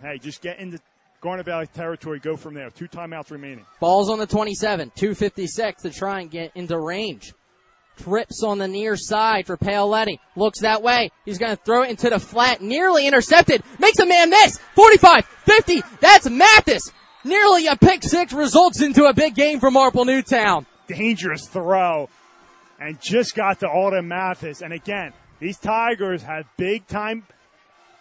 hey, 0.00 0.18
just 0.18 0.42
get 0.42 0.58
into 0.58 0.78
Garnet 1.20 1.46
Valley 1.46 1.66
territory. 1.68 2.18
Go 2.18 2.36
from 2.36 2.54
there. 2.54 2.70
Two 2.70 2.88
timeouts 2.88 3.30
remaining. 3.30 3.64
Ball's 3.80 4.10
on 4.10 4.18
the 4.18 4.26
27. 4.26 4.92
256 4.94 5.82
to 5.82 5.90
try 5.90 6.20
and 6.20 6.30
get 6.30 6.52
into 6.54 6.78
range. 6.78 7.32
Trips 7.98 8.42
on 8.42 8.58
the 8.58 8.68
near 8.68 8.96
side 8.96 9.46
for 9.46 9.56
Paoletti. 9.56 10.18
Looks 10.36 10.60
that 10.60 10.82
way. 10.82 11.10
He's 11.24 11.38
going 11.38 11.56
to 11.56 11.62
throw 11.62 11.82
it 11.82 11.90
into 11.90 12.10
the 12.10 12.18
flat. 12.18 12.60
Nearly 12.60 13.06
intercepted. 13.06 13.62
Makes 13.78 13.98
a 13.98 14.06
man 14.06 14.30
miss. 14.30 14.58
45, 14.74 15.24
50. 15.24 15.82
That's 16.00 16.28
Mathis. 16.28 16.90
Nearly 17.24 17.66
a 17.68 17.76
pick 17.76 18.02
six 18.02 18.32
results 18.32 18.80
into 18.80 19.04
a 19.04 19.12
big 19.14 19.34
game 19.34 19.60
for 19.60 19.70
Marple 19.70 20.04
Newtown. 20.04 20.66
dangerous 20.88 21.46
throw 21.46 22.08
and 22.80 23.00
just 23.00 23.36
got 23.36 23.60
to 23.60 23.68
Alden 23.68 24.08
Mathis. 24.08 24.60
And 24.60 24.72
again, 24.72 25.12
these 25.38 25.56
Tigers 25.58 26.22
have 26.22 26.46
big 26.56 26.86
time 26.88 27.24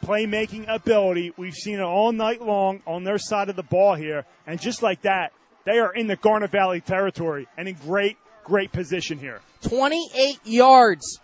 playmaking 0.04 0.66
ability. 0.68 1.34
We've 1.38 1.54
seen 1.54 1.76
it 1.76 1.84
all 1.84 2.12
night 2.12 2.42
long 2.42 2.82
on 2.88 3.04
their 3.04 3.20
side 3.20 3.50
of 3.50 3.56
the 3.56 3.64
ball 3.64 3.94
here. 3.94 4.26
And 4.48 4.60
just 4.60 4.82
like 4.82 5.04
that, 5.04 5.34
they 5.66 5.78
are 5.78 5.94
in 5.94 6.08
the 6.08 6.16
Garnet 6.16 6.50
Valley 6.50 6.82
territory 6.82 7.48
and 7.58 7.68
in 7.68 7.76
great, 7.76 8.18
great 8.44 8.72
position 8.72 9.18
here. 9.20 9.42
28 9.68 10.40
yards. 10.46 11.20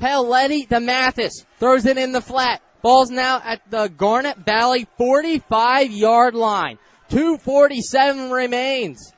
Paoletti 0.00 0.68
to 0.68 0.80
Mathis. 0.80 1.44
Throws 1.58 1.86
it 1.86 1.96
in 1.98 2.12
the 2.12 2.20
flat. 2.20 2.60
Ball's 2.82 3.10
now 3.10 3.40
at 3.44 3.62
the 3.70 3.88
Garnet 3.88 4.38
Valley 4.38 4.86
45 4.98 5.90
yard 5.90 6.34
line. 6.34 6.78
247 7.08 8.30
remains. 8.30 9.12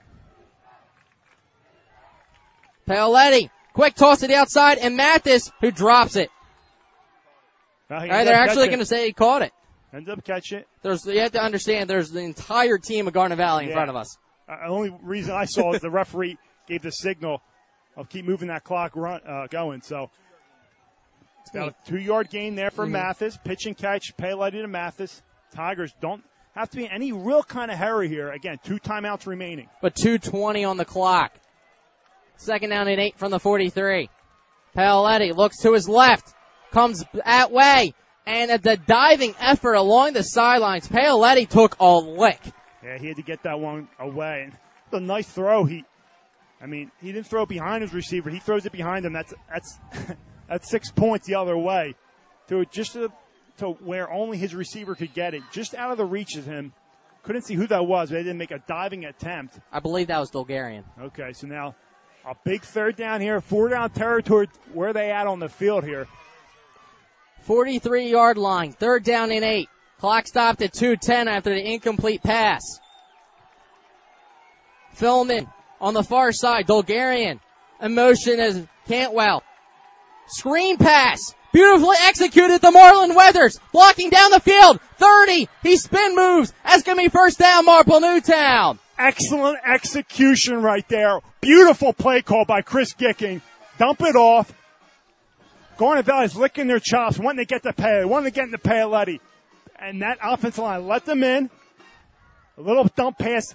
Paoletti. 2.89 3.51
Quick 3.73 3.95
toss 3.95 4.21
to 4.21 4.27
the 4.27 4.35
outside 4.35 4.79
and 4.79 4.97
Mathis 4.97 5.51
who 5.61 5.71
drops 5.71 6.17
it. 6.17 6.31
All 7.91 7.99
right, 7.99 8.25
they're 8.25 8.35
actually 8.35 8.67
going 8.67 8.79
to 8.81 8.87
say 8.87 9.07
he 9.07 9.13
caught 9.13 9.43
it. 9.43 9.53
Ends 9.93 10.09
up 10.09 10.25
catching 10.25 10.59
it. 10.59 10.69
There's, 10.83 11.05
you 11.07 11.21
have 11.21 11.33
to 11.33 11.43
understand 11.43 11.89
there's 11.89 12.11
the 12.11 12.21
entire 12.21 12.79
team 12.79 13.07
of 13.07 13.15
Garnet 13.15 13.39
Valley 13.39 13.65
in 13.65 13.71
Yeah. 13.71 13.77
front 13.77 13.91
of 13.91 13.97
us. 13.97 14.17
Uh, 14.49 14.57
the 14.57 14.67
only 14.73 14.95
reason 15.03 15.35
I 15.35 15.45
saw 15.45 15.73
is 15.73 15.81
the 15.81 15.91
referee 15.91 16.37
gave 16.67 16.83
the 16.83 16.91
signal 16.91 17.43
of 17.97 18.09
keep 18.09 18.25
moving 18.25 18.49
that 18.49 18.65
clock 18.65 18.93
run, 18.95 19.21
uh, 19.27 19.47
going. 19.49 19.81
So 19.81 20.11
it's 21.41 21.51
about 21.51 21.69
a 21.69 21.91
two 21.91 21.99
yard 21.99 22.31
gain 22.31 22.55
there 22.55 22.71
for 22.71 22.87
Mhm. 22.87 22.91
Mathis. 22.91 23.39
Pitch 23.39 23.67
and 23.67 23.77
catch, 23.77 24.17
Paoletti 24.17 24.63
to 24.63 24.69
Mathis. 24.69 25.23
Tigers 25.55 25.95
don't 26.01 26.23
have 26.55 26.69
to 26.71 26.77
be 26.77 26.85
in 26.85 26.91
any 26.91 27.13
real 27.13 27.43
kind 27.43 27.71
of 27.71 27.79
hurry 27.79 28.09
here. 28.09 28.31
Again, 28.31 28.59
two 28.63 28.79
timeouts 28.79 29.27
remaining. 29.27 29.69
But 29.81 29.95
220 29.95 30.65
on 30.65 30.77
the 30.77 30.85
clock. 30.85 31.33
Second 32.37 32.71
down 32.71 32.89
and 32.89 33.01
eight 33.01 33.19
from 33.19 33.31
the 33.31 33.41
43. 33.41 34.11
Paoletti 34.77 35.35
looks 35.35 35.59
to 35.63 35.73
his 35.73 35.89
left, 35.89 36.35
comes 36.71 37.03
that 37.25 37.51
way, 37.51 37.95
and 38.27 38.51
at 38.51 38.63
the 38.63 38.77
diving 38.77 39.35
effort 39.41 39.75
along 39.75 40.13
the 40.13 40.23
sidelines, 40.23 40.87
Paoletti 40.89 41.49
took 41.49 41.77
a 41.81 41.95
lick. 41.97 42.41
Yeah, 42.83 42.99
he 42.99 43.07
had 43.09 43.17
to 43.17 43.23
get 43.23 43.43
that 43.45 43.59
one 43.59 43.89
away. 43.99 44.43
And 44.45 44.59
a 44.93 45.01
nice 45.01 45.29
throw. 45.29 45.65
He, 45.65 45.85
I 46.67 46.69
mean, 46.69 46.91
he 47.01 47.13
didn't 47.13 47.29
throw 47.29 47.45
it 47.45 47.49
behind 47.49 47.83
his 47.83 47.95
receiver. 47.95 48.29
He 48.29 48.41
throws 48.41 48.67
it 48.67 48.73
behind 48.73 49.07
him. 49.07 49.13
That's 49.13 49.33
that's 49.49 49.79
that's 50.49 50.69
six 50.69 50.91
points 50.91 51.25
the 51.25 51.37
other 51.37 51.57
way, 51.57 51.95
to 52.49 52.65
just 52.65 52.95
to, 52.95 53.13
to 53.59 53.71
where 53.71 54.11
only 54.11 54.37
his 54.37 54.53
receiver 54.53 54.97
could 54.97 55.15
get 55.15 55.33
it, 55.33 55.45
just 55.53 55.77
out 55.77 55.93
of 55.93 55.97
the 55.97 56.05
reach 56.05 56.35
of 56.35 56.45
him. 56.45 56.73
Couldn't 57.23 57.43
see 57.43 57.55
who 57.55 57.69
that 57.69 57.87
was. 57.87 58.11
But 58.11 58.17
they 58.17 58.23
didn't 58.25 58.39
make 58.39 58.51
a 58.51 58.59
diving 58.67 59.05
attempt. 59.05 59.61
I 59.73 59.79
believe 59.79 60.09
that 60.09 60.19
was 60.19 60.33
Dolgarian. 60.33 60.83
Okay, 61.01 61.33
so 61.35 61.47
now 61.47 61.77
a 62.29 62.35
big 62.45 62.63
third 62.63 62.97
down 62.97 63.21
here, 63.21 63.41
four 63.41 63.69
down 63.69 63.91
territory. 63.91 64.49
Where 64.73 64.93
they 64.93 65.13
at 65.13 65.29
on 65.29 65.39
the 65.39 65.49
field 65.49 65.85
here? 65.85 66.09
43 67.43 68.11
yard 68.11 68.39
line, 68.39 68.73
third 68.73 69.05
down 69.05 69.31
and 69.31 69.45
eight. 69.45 69.69
Clock 70.01 70.27
stopped 70.27 70.63
at 70.63 70.73
210 70.73 71.29
after 71.29 71.51
the 71.51 71.65
incomplete 71.65 72.25
pass. 72.25 72.61
Philman 74.95 75.47
on 75.81 75.95
the 75.95 76.03
far 76.03 76.33
side, 76.33 76.67
Dolgarian. 76.67 77.41
Emotion 77.81 78.41
as 78.41 78.67
Cantwell. 78.87 79.43
Screen 80.29 80.77
pass. 80.77 81.35
Beautifully 81.53 81.97
executed 82.03 82.61
the 82.61 82.71
Marlon 82.71 83.15
Weathers. 83.15 83.59
Blocking 83.73 84.11
down 84.11 84.31
the 84.31 84.41
field. 84.41 84.81
30. 84.99 85.49
He 85.63 85.77
spin 85.77 86.15
moves. 86.15 86.53
That's 86.65 86.83
going 86.83 86.99
to 86.99 87.05
be 87.05 87.09
first 87.09 87.39
down, 87.39 87.65
Marple 87.65 88.01
Newtown. 88.01 88.79
Excellent 88.99 89.59
execution 89.67 90.63
right 90.63 90.87
there. 90.89 91.21
Beautiful 91.41 91.93
play 91.93 92.23
call 92.23 92.45
by 92.45 92.63
Chris 92.63 92.95
Gicking. 92.95 93.43
Dump 93.79 94.01
it 94.03 94.17
off. 94.17 94.53
Garnet 95.77 96.07
Valley's 96.07 96.35
licking 96.35 96.67
their 96.67 96.81
chops, 96.81 97.19
wanting 97.19 97.45
to 97.45 97.45
get 97.45 97.63
the 97.63 97.73
pay, 97.73 98.05
wanting 98.05 98.33
to 98.33 98.35
get 98.35 98.49
into 98.49 98.89
Letty. 98.89 99.21
And 99.79 100.01
that 100.01 100.19
offensive 100.23 100.65
line 100.65 100.87
let 100.87 101.05
them 101.05 101.23
in. 101.23 101.51
A 102.57 102.63
little 102.63 102.85
dump 102.85 103.19
pass 103.19 103.55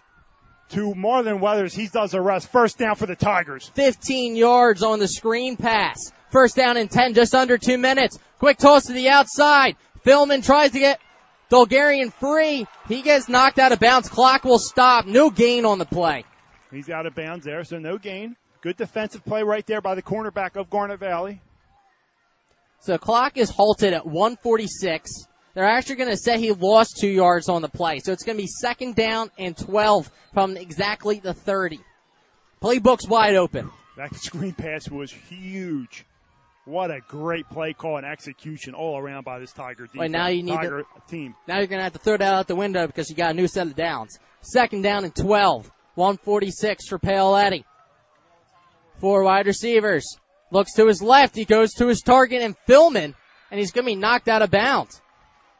to 0.71 0.93
Marlon 0.93 1.39
Weathers. 1.39 1.73
He 1.73 1.87
does 1.87 2.11
the 2.11 2.21
rest. 2.21 2.51
First 2.51 2.77
down 2.77 2.95
for 2.95 3.05
the 3.05 3.15
Tigers. 3.15 3.71
15 3.75 4.35
yards 4.35 4.83
on 4.83 4.99
the 4.99 5.07
screen 5.07 5.55
pass. 5.57 6.11
First 6.29 6.55
down 6.55 6.77
and 6.77 6.89
10, 6.89 7.13
just 7.13 7.35
under 7.35 7.57
two 7.57 7.77
minutes. 7.77 8.17
Quick 8.39 8.57
toss 8.57 8.85
to 8.85 8.93
the 8.93 9.09
outside. 9.09 9.75
Philman 10.03 10.43
tries 10.43 10.71
to 10.71 10.79
get 10.79 10.99
Dolgarian 11.51 12.11
free. 12.13 12.65
He 12.87 13.01
gets 13.01 13.27
knocked 13.27 13.59
out 13.59 13.71
of 13.71 13.79
bounds. 13.79 14.09
Clock 14.09 14.45
will 14.45 14.59
stop. 14.59 15.05
No 15.05 15.29
gain 15.29 15.65
on 15.65 15.77
the 15.77 15.85
play. 15.85 16.23
He's 16.71 16.89
out 16.89 17.05
of 17.05 17.13
bounds 17.13 17.45
there, 17.45 17.63
so 17.63 17.77
no 17.77 17.97
gain. 17.97 18.37
Good 18.61 18.77
defensive 18.77 19.25
play 19.25 19.43
right 19.43 19.65
there 19.65 19.81
by 19.81 19.95
the 19.95 20.01
cornerback 20.01 20.55
of 20.55 20.69
Garnet 20.69 20.99
Valley. 20.99 21.41
So 22.79 22.93
the 22.93 22.99
clock 22.99 23.37
is 23.37 23.49
halted 23.49 23.93
at 23.93 24.05
146. 24.05 25.27
They're 25.53 25.65
actually 25.65 25.95
going 25.95 26.09
to 26.09 26.17
say 26.17 26.39
he 26.39 26.51
lost 26.51 26.97
two 26.99 27.09
yards 27.09 27.49
on 27.49 27.61
the 27.61 27.69
play. 27.69 27.99
So 27.99 28.11
it's 28.11 28.23
going 28.23 28.37
to 28.37 28.43
be 28.43 28.47
second 28.47 28.95
down 28.95 29.31
and 29.37 29.57
12 29.57 30.09
from 30.33 30.55
exactly 30.55 31.19
the 31.19 31.33
30. 31.33 31.79
Playbook's 32.61 33.07
wide 33.07 33.35
open. 33.35 33.69
That 33.97 34.15
screen 34.15 34.53
pass 34.53 34.89
was 34.89 35.11
huge. 35.11 36.05
What 36.65 36.91
a 36.91 37.01
great 37.07 37.49
play 37.49 37.73
call 37.73 37.97
and 37.97 38.05
execution 38.05 38.75
all 38.75 38.97
around 38.97 39.25
by 39.25 39.39
this 39.39 39.51
Tiger 39.51 39.85
defense. 39.87 39.99
Wait, 39.99 40.11
now 40.11 40.27
you 40.27 40.43
need 40.43 40.55
Tiger 40.55 40.83
to, 40.83 41.01
team. 41.09 41.35
Now 41.47 41.57
you're 41.57 41.67
going 41.67 41.79
to 41.79 41.83
have 41.83 41.93
to 41.93 41.99
throw 41.99 42.17
that 42.17 42.33
out 42.33 42.47
the 42.47 42.55
window 42.55 42.85
because 42.85 43.09
you 43.09 43.15
got 43.15 43.31
a 43.31 43.33
new 43.33 43.47
set 43.47 43.67
of 43.67 43.75
downs. 43.75 44.17
Second 44.41 44.83
down 44.83 45.03
and 45.03 45.15
12. 45.15 45.71
146 45.95 46.87
for 46.87 46.99
Paoletti. 46.99 47.65
Four 48.99 49.23
wide 49.23 49.47
receivers. 49.47 50.05
Looks 50.51 50.73
to 50.75 50.87
his 50.87 51.01
left. 51.01 51.35
He 51.35 51.45
goes 51.45 51.71
to 51.73 51.87
his 51.87 52.01
target 52.01 52.41
and 52.41 52.55
Philman, 52.67 53.15
and 53.49 53.59
he's 53.59 53.71
going 53.71 53.85
to 53.85 53.91
be 53.91 53.95
knocked 53.95 54.27
out 54.27 54.41
of 54.41 54.51
bounds. 54.51 55.01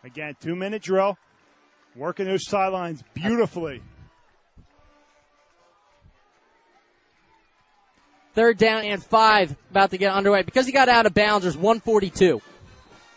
Again, 0.03 0.35
two 0.39 0.55
minute 0.55 0.81
drill. 0.81 1.17
Working 1.95 2.25
those 2.25 2.47
sidelines 2.47 3.03
beautifully. 3.13 3.81
Third 8.33 8.57
down 8.57 8.85
and 8.85 9.03
five 9.03 9.55
about 9.71 9.91
to 9.91 9.97
get 9.97 10.13
underway. 10.13 10.43
Because 10.43 10.65
he 10.65 10.71
got 10.71 10.87
out 10.87 11.05
of 11.05 11.13
bounds, 11.13 11.43
there's 11.43 11.57
142 11.57 12.41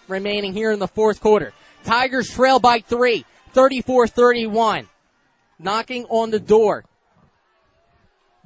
remaining 0.09 0.53
here 0.53 0.73
in 0.73 0.79
the 0.79 0.89
fourth 0.89 1.21
quarter. 1.21 1.53
Tigers 1.85 2.29
trail 2.29 2.59
by 2.59 2.81
three, 2.81 3.25
34-31. 3.55 4.89
Knocking 5.59 6.05
on 6.07 6.31
the 6.31 6.41
door. 6.41 6.85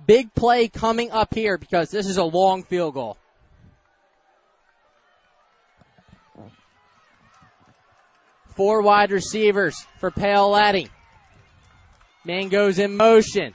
Big 0.06 0.32
play 0.34 0.68
coming 0.68 1.10
up 1.10 1.34
here 1.34 1.58
because 1.58 1.90
this 1.90 2.06
is 2.06 2.18
a 2.18 2.24
long 2.24 2.62
field 2.62 2.94
goal. 2.94 3.16
Four 8.58 8.82
wide 8.82 9.12
receivers 9.12 9.86
for 10.00 10.10
Paoletti. 10.10 10.88
Man 12.24 12.48
goes 12.48 12.80
in 12.80 12.96
motion. 12.96 13.54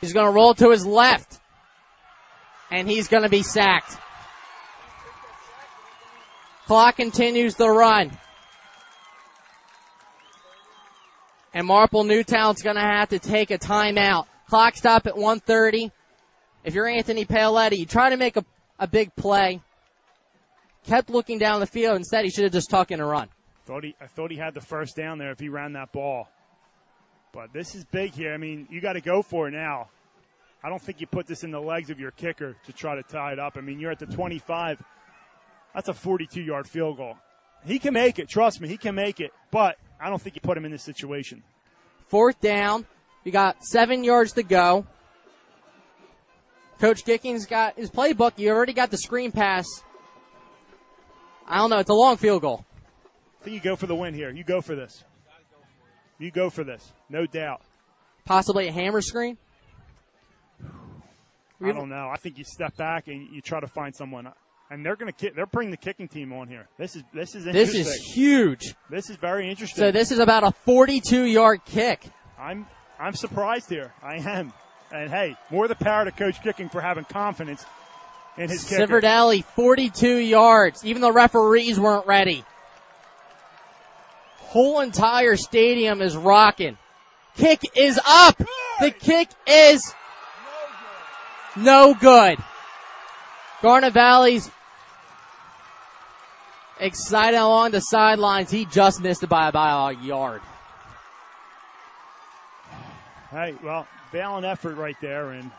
He's 0.00 0.14
going 0.14 0.24
to 0.24 0.32
roll 0.32 0.54
to 0.54 0.70
his 0.70 0.86
left. 0.86 1.40
And 2.70 2.88
he's 2.88 3.08
going 3.08 3.22
to 3.22 3.28
be 3.28 3.42
sacked. 3.42 3.98
Clock 6.64 6.96
continues 6.96 7.54
the 7.56 7.68
run. 7.68 8.10
And 11.52 11.66
Marple 11.66 12.04
Newtown's 12.04 12.62
going 12.62 12.76
to 12.76 12.80
have 12.80 13.10
to 13.10 13.18
take 13.18 13.50
a 13.50 13.58
timeout. 13.58 14.24
Clock 14.48 14.76
stop 14.76 15.06
at 15.06 15.16
1:30. 15.16 15.92
If 16.64 16.72
you're 16.72 16.88
Anthony 16.88 17.26
Paoletti, 17.26 17.76
you 17.76 17.84
try 17.84 18.08
to 18.08 18.16
make 18.16 18.38
a, 18.38 18.44
a 18.78 18.86
big 18.86 19.14
play. 19.16 19.60
Kept 20.84 21.10
looking 21.10 21.38
down 21.38 21.60
the 21.60 21.66
field. 21.66 21.96
Instead, 21.96 22.24
he 22.24 22.30
should 22.30 22.44
have 22.44 22.52
just 22.52 22.70
tucked 22.70 22.90
in 22.90 23.00
a 23.00 23.06
run. 23.06 23.28
Thought 23.64 23.84
he, 23.84 23.96
I 24.00 24.06
thought 24.06 24.30
he 24.30 24.36
had 24.36 24.54
the 24.54 24.60
first 24.60 24.96
down 24.96 25.18
there 25.18 25.30
if 25.30 25.40
he 25.40 25.48
ran 25.48 25.72
that 25.72 25.92
ball. 25.92 26.28
But 27.32 27.52
this 27.52 27.74
is 27.74 27.84
big 27.84 28.12
here. 28.12 28.32
I 28.34 28.36
mean, 28.36 28.68
you 28.70 28.80
got 28.80 28.92
to 28.92 29.00
go 29.00 29.22
for 29.22 29.48
it 29.48 29.52
now. 29.52 29.88
I 30.62 30.68
don't 30.68 30.80
think 30.80 31.00
you 31.00 31.06
put 31.06 31.26
this 31.26 31.42
in 31.44 31.50
the 31.50 31.60
legs 31.60 31.90
of 31.90 31.98
your 31.98 32.10
kicker 32.10 32.56
to 32.64 32.72
try 32.72 32.94
to 32.94 33.02
tie 33.02 33.32
it 33.32 33.38
up. 33.38 33.56
I 33.56 33.60
mean, 33.60 33.80
you're 33.80 33.90
at 33.90 33.98
the 33.98 34.06
25. 34.06 34.82
That's 35.74 35.88
a 35.88 35.94
42 35.94 36.42
yard 36.42 36.68
field 36.68 36.98
goal. 36.98 37.16
He 37.66 37.78
can 37.78 37.94
make 37.94 38.18
it. 38.18 38.28
Trust 38.28 38.60
me, 38.60 38.68
he 38.68 38.76
can 38.76 38.94
make 38.94 39.20
it. 39.20 39.32
But 39.50 39.76
I 40.00 40.10
don't 40.10 40.20
think 40.20 40.36
you 40.36 40.40
put 40.42 40.56
him 40.56 40.64
in 40.64 40.72
this 40.72 40.82
situation. 40.82 41.42
Fourth 42.08 42.40
down. 42.40 42.86
You 43.24 43.32
got 43.32 43.64
seven 43.64 44.04
yards 44.04 44.32
to 44.34 44.42
go. 44.42 44.86
Coach 46.78 47.04
Gicking's 47.04 47.46
got 47.46 47.76
his 47.76 47.90
playbook. 47.90 48.32
You 48.38 48.50
already 48.50 48.74
got 48.74 48.90
the 48.90 48.98
screen 48.98 49.32
pass. 49.32 49.66
I 51.46 51.58
don't 51.58 51.70
know. 51.70 51.78
It's 51.78 51.90
a 51.90 51.94
long 51.94 52.16
field 52.16 52.42
goal. 52.42 52.64
I 53.40 53.44
think 53.44 53.54
you 53.54 53.60
go 53.60 53.76
for 53.76 53.86
the 53.86 53.94
win 53.94 54.14
here. 54.14 54.30
You 54.30 54.44
go 54.44 54.60
for 54.60 54.74
this. 54.74 55.04
You 56.18 56.30
go 56.30 56.48
for 56.48 56.64
this. 56.64 56.92
No 57.10 57.26
doubt. 57.26 57.60
Possibly 58.24 58.68
a 58.68 58.72
hammer 58.72 59.02
screen. 59.02 59.36
I 61.62 61.72
don't 61.72 61.88
know. 61.88 62.10
I 62.12 62.16
think 62.16 62.38
you 62.38 62.44
step 62.44 62.76
back 62.76 63.08
and 63.08 63.28
you 63.30 63.40
try 63.40 63.60
to 63.60 63.66
find 63.66 63.94
someone. 63.94 64.30
And 64.70 64.84
they're 64.84 64.96
going 64.96 65.12
to 65.12 65.18
kick. 65.18 65.34
They're 65.34 65.46
bringing 65.46 65.70
the 65.70 65.76
kicking 65.76 66.08
team 66.08 66.32
on 66.32 66.48
here. 66.48 66.66
This 66.78 66.96
is 66.96 67.02
this 67.12 67.34
is 67.34 67.46
interesting. 67.46 67.84
This 67.84 67.94
is 67.94 68.14
huge. 68.14 68.74
This 68.90 69.10
is 69.10 69.16
very 69.16 69.48
interesting. 69.48 69.84
So 69.84 69.92
this 69.92 70.10
is 70.10 70.18
about 70.18 70.42
a 70.42 70.52
42 70.64 71.24
yard 71.24 71.64
kick. 71.64 72.06
I'm 72.38 72.66
I'm 72.98 73.14
surprised 73.14 73.68
here. 73.68 73.92
I 74.02 74.16
am. 74.16 74.52
And 74.90 75.10
hey, 75.10 75.36
more 75.50 75.68
the 75.68 75.74
power 75.74 76.04
to 76.04 76.10
Coach 76.10 76.42
Gicking 76.42 76.70
for 76.70 76.80
having 76.80 77.04
confidence 77.04 77.64
in 78.36 78.48
his 78.48 78.64
kicker. 78.64 78.86
Civerdelli, 78.86 79.44
42 79.44 80.16
yards. 80.16 80.84
Even 80.84 81.02
the 81.02 81.12
referees 81.12 81.78
weren't 81.78 82.06
ready. 82.06 82.44
Whole 84.38 84.80
entire 84.80 85.36
stadium 85.36 86.00
is 86.00 86.16
rocking. 86.16 86.78
Kick 87.36 87.60
is 87.76 87.98
up. 88.06 88.40
The 88.80 88.90
kick 88.90 89.28
is 89.46 89.94
no 91.56 91.94
good. 91.94 92.38
Garnet 93.62 93.92
Valley's 93.92 94.50
excited 96.78 97.36
along 97.36 97.72
the 97.72 97.80
sidelines. 97.80 98.50
He 98.50 98.64
just 98.66 99.00
missed 99.00 99.22
it 99.22 99.28
by 99.28 99.48
about 99.48 99.88
a 99.88 99.96
yard. 99.96 100.42
Hey, 103.30 103.54
well, 103.62 103.88
valiant 104.12 104.44
effort 104.44 104.76
right 104.76 104.96
there, 105.00 105.30
and 105.30 105.50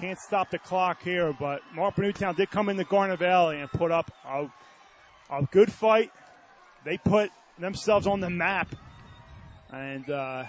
can't 0.00 0.18
stop 0.18 0.50
the 0.50 0.58
clock 0.58 1.02
here. 1.02 1.32
But 1.38 1.60
Marple 1.74 2.04
Newtown 2.04 2.34
did 2.34 2.50
come 2.50 2.68
into 2.68 2.84
Garnet 2.84 3.18
Valley 3.18 3.60
and 3.60 3.70
put 3.70 3.90
up 3.90 4.10
a, 4.26 4.46
a 5.30 5.42
good 5.50 5.72
fight. 5.72 6.10
They 6.84 6.98
put 6.98 7.30
themselves 7.58 8.06
on 8.06 8.20
the 8.20 8.30
map, 8.30 8.74
and 9.72 10.08
uh, 10.10 10.44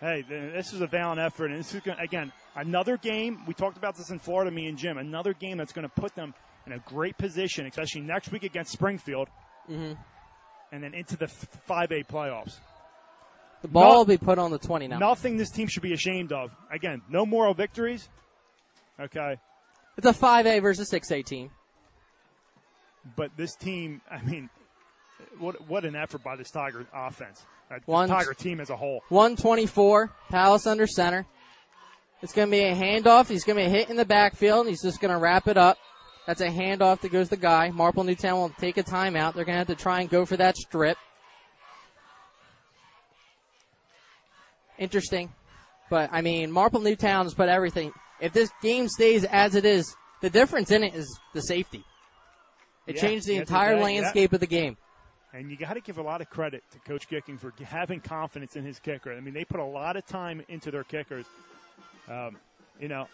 hey, 0.00 0.22
this 0.28 0.72
is 0.72 0.80
a 0.80 0.86
valiant 0.86 1.20
effort. 1.20 1.46
And 1.50 1.58
this 1.60 1.74
is 1.74 1.80
gonna, 1.80 2.02
again 2.02 2.32
another 2.56 2.96
game. 2.96 3.40
We 3.46 3.54
talked 3.54 3.76
about 3.76 3.96
this 3.96 4.10
in 4.10 4.18
Florida, 4.18 4.50
me 4.50 4.66
and 4.66 4.78
Jim. 4.78 4.98
Another 4.98 5.34
game 5.34 5.56
that's 5.58 5.72
going 5.72 5.88
to 5.88 6.00
put 6.00 6.14
them 6.14 6.34
in 6.66 6.72
a 6.72 6.78
great 6.78 7.18
position, 7.18 7.66
especially 7.66 8.02
next 8.02 8.30
week 8.32 8.44
against 8.44 8.72
Springfield. 8.72 9.28
Mm-hmm. 9.70 9.94
and 10.72 10.82
then 10.84 10.92
into 10.92 11.16
the 11.16 11.24
5A 11.24 12.06
playoffs. 12.06 12.56
The 13.62 13.68
ball 13.68 13.92
No- 13.92 13.98
will 14.00 14.04
be 14.04 14.18
put 14.18 14.38
on 14.38 14.50
the 14.50 14.58
20 14.58 14.88
now. 14.88 14.98
Nothing 14.98 15.38
this 15.38 15.50
team 15.50 15.68
should 15.68 15.82
be 15.82 15.94
ashamed 15.94 16.32
of. 16.32 16.50
Again, 16.70 17.00
no 17.08 17.24
moral 17.24 17.54
victories. 17.54 18.10
Okay. 19.00 19.36
It's 19.96 20.06
a 20.06 20.12
5A 20.12 20.62
versus 20.62 20.90
6A 20.90 21.24
team. 21.24 21.50
But 23.16 23.36
this 23.36 23.54
team, 23.54 24.00
I 24.10 24.22
mean, 24.22 24.48
what 25.38 25.66
what 25.68 25.84
an 25.84 25.94
effort 25.94 26.22
by 26.22 26.36
this 26.36 26.50
Tiger 26.50 26.86
offense. 26.94 27.44
Uh, 27.70 27.76
the 27.76 27.90
One- 27.90 28.08
Tiger 28.08 28.34
team 28.34 28.60
as 28.60 28.70
a 28.70 28.76
whole. 28.76 29.02
124, 29.08 30.10
Palace 30.30 30.66
under 30.66 30.86
center. 30.86 31.26
It's 32.22 32.32
going 32.32 32.48
to 32.48 32.50
be 32.50 32.62
a 32.62 32.74
handoff. 32.74 33.28
He's 33.28 33.44
going 33.44 33.58
to 33.58 33.64
be 33.64 33.70
hit 33.70 33.90
in 33.90 33.96
the 33.96 34.04
backfield. 34.06 34.60
and 34.60 34.70
He's 34.70 34.82
just 34.82 35.00
going 35.00 35.12
to 35.12 35.18
wrap 35.18 35.46
it 35.46 35.58
up. 35.58 35.76
That's 36.26 36.40
a 36.40 36.48
handoff 36.48 37.00
that 37.00 37.12
goes 37.12 37.26
to 37.28 37.36
the 37.36 37.42
guy. 37.42 37.68
Marple 37.70 38.02
Newtown 38.02 38.38
will 38.38 38.48
take 38.48 38.78
a 38.78 38.82
timeout. 38.82 39.34
They're 39.34 39.44
going 39.44 39.56
to 39.56 39.58
have 39.58 39.66
to 39.66 39.74
try 39.74 40.00
and 40.00 40.08
go 40.08 40.24
for 40.24 40.38
that 40.38 40.56
strip. 40.56 40.96
Interesting. 44.78 45.34
But, 45.90 46.08
I 46.12 46.22
mean, 46.22 46.50
Marple 46.50 46.80
Newtown's 46.80 47.34
put 47.34 47.50
everything. 47.50 47.92
If 48.20 48.32
this 48.32 48.50
game 48.62 48.88
stays 48.88 49.24
as 49.24 49.54
it 49.54 49.64
is, 49.64 49.94
the 50.20 50.30
difference 50.30 50.70
in 50.70 50.82
it 50.82 50.94
is 50.94 51.18
the 51.32 51.40
safety. 51.42 51.84
It 52.86 52.96
Yeah, 52.96 53.02
changed 53.02 53.26
the 53.26 53.36
entire 53.36 53.78
landscape 53.78 54.32
of 54.32 54.40
the 54.40 54.46
game. 54.46 54.76
And 55.32 55.50
you 55.50 55.56
got 55.56 55.74
to 55.74 55.80
give 55.80 55.98
a 55.98 56.02
lot 56.02 56.20
of 56.20 56.30
credit 56.30 56.62
to 56.72 56.78
Coach 56.80 57.08
Gicking 57.08 57.38
for 57.38 57.52
having 57.64 58.00
confidence 58.00 58.54
in 58.54 58.64
his 58.64 58.78
kicker. 58.78 59.12
I 59.12 59.20
mean, 59.20 59.34
they 59.34 59.44
put 59.44 59.58
a 59.58 59.64
lot 59.64 59.96
of 59.96 60.06
time 60.06 60.42
into 60.48 60.70
their 60.70 60.84
kickers. 60.84 61.26
Um, 62.08 62.36
you 62.78 62.88
know, 62.88 63.08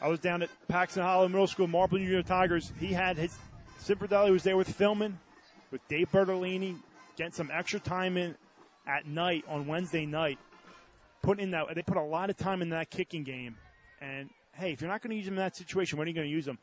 I 0.00 0.08
was 0.08 0.20
down 0.20 0.42
at 0.42 0.50
Paxon 0.68 1.02
Hollow 1.02 1.28
Middle 1.28 1.46
School, 1.46 1.66
Marple 1.66 1.98
Union 1.98 2.24
Tigers. 2.24 2.72
He 2.78 2.92
had 2.92 3.16
his 3.16 3.38
Civerdelli 3.82 4.30
was 4.30 4.42
there 4.42 4.56
with 4.56 4.68
filming, 4.68 5.18
with 5.70 5.86
Dave 5.88 6.10
Bertolini, 6.12 6.76
getting 7.16 7.32
some 7.32 7.50
extra 7.52 7.80
time 7.80 8.16
in 8.16 8.36
at 8.86 9.06
night 9.06 9.44
on 9.48 9.66
Wednesday 9.66 10.06
night. 10.06 10.38
Putting 11.22 11.44
in 11.44 11.50
that, 11.52 11.66
they 11.74 11.82
put 11.82 11.96
a 11.96 12.02
lot 12.02 12.30
of 12.30 12.36
time 12.36 12.62
in 12.62 12.70
that 12.70 12.90
kicking 12.90 13.24
game. 13.24 13.56
And 14.00 14.28
hey, 14.54 14.72
if 14.72 14.80
you're 14.80 14.90
not 14.90 15.02
going 15.02 15.10
to 15.10 15.16
use 15.16 15.24
them 15.24 15.34
in 15.34 15.40
that 15.40 15.56
situation, 15.56 15.98
when 15.98 16.06
are 16.06 16.10
you 16.10 16.14
going 16.14 16.26
to 16.26 16.32
use 16.32 16.44
them? 16.44 16.58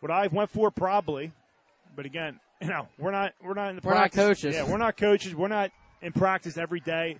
What 0.00 0.12
I've 0.12 0.32
went 0.32 0.50
for 0.50 0.70
probably, 0.70 1.32
but 1.96 2.06
again, 2.06 2.38
you 2.62 2.68
know, 2.68 2.88
we're 2.98 3.10
not 3.10 3.32
we're 3.42 3.54
not 3.54 3.70
in 3.70 3.76
the 3.76 3.82
We're 3.84 3.94
not 3.94 4.12
practice- 4.12 4.20
coaches. 4.24 4.54
Yeah, 4.54 4.70
we're 4.70 4.78
not 4.78 4.96
coaches. 4.96 5.34
We're 5.34 5.48
not 5.48 5.70
in 6.02 6.12
practice 6.12 6.56
every 6.58 6.80
day. 6.80 7.18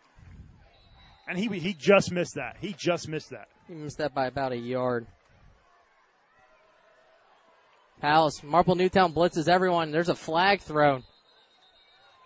And 1.29 1.37
he 1.39 1.47
he 1.59 1.75
just 1.75 2.11
missed 2.11 2.37
that. 2.37 2.57
He 2.61 2.75
just 2.79 3.09
missed 3.09 3.31
that. 3.31 3.49
He 3.67 3.75
missed 3.75 3.99
that 3.99 4.15
by 4.15 4.27
about 4.27 4.53
a 4.53 4.57
yard. 4.57 5.07
Palace, 8.01 8.43
Marple 8.45 8.77
Newtown 8.77 9.13
blitzes 9.13 9.49
everyone. 9.49 9.91
There's 9.91 10.09
a 10.09 10.15
flag 10.15 10.61
thrown. 10.61 11.03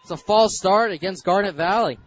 It's 0.03 0.11
a 0.11 0.17
false 0.17 0.57
start 0.57 0.93
against 0.93 1.25
Garnet 1.25 1.55
Valley. 1.55 1.99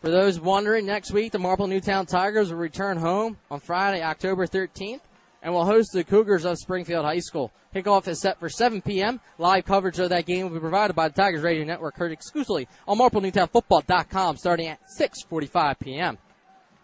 For 0.00 0.10
those 0.10 0.38
wondering, 0.38 0.86
next 0.86 1.10
week 1.10 1.32
the 1.32 1.40
Marple 1.40 1.66
Newtown 1.66 2.06
Tigers 2.06 2.50
will 2.50 2.58
return 2.58 2.98
home 2.98 3.36
on 3.50 3.58
Friday, 3.58 4.00
October 4.00 4.46
13th, 4.46 5.00
and 5.42 5.52
will 5.52 5.64
host 5.64 5.90
the 5.92 6.04
Cougars 6.04 6.44
of 6.44 6.56
Springfield 6.58 7.04
High 7.04 7.18
School. 7.18 7.50
Kickoff 7.74 8.06
is 8.06 8.20
set 8.20 8.38
for 8.38 8.48
7 8.48 8.80
p.m. 8.80 9.20
Live 9.38 9.64
coverage 9.64 9.98
of 9.98 10.10
that 10.10 10.24
game 10.24 10.44
will 10.44 10.54
be 10.54 10.60
provided 10.60 10.94
by 10.94 11.08
the 11.08 11.14
Tigers 11.14 11.42
Radio 11.42 11.64
Network, 11.64 11.96
heard 11.96 12.12
exclusively 12.12 12.68
on 12.86 12.96
MarpleNewtownFootball.com, 12.98 14.36
starting 14.36 14.68
at 14.68 14.78
6:45 15.00 15.80
p.m. 15.80 16.16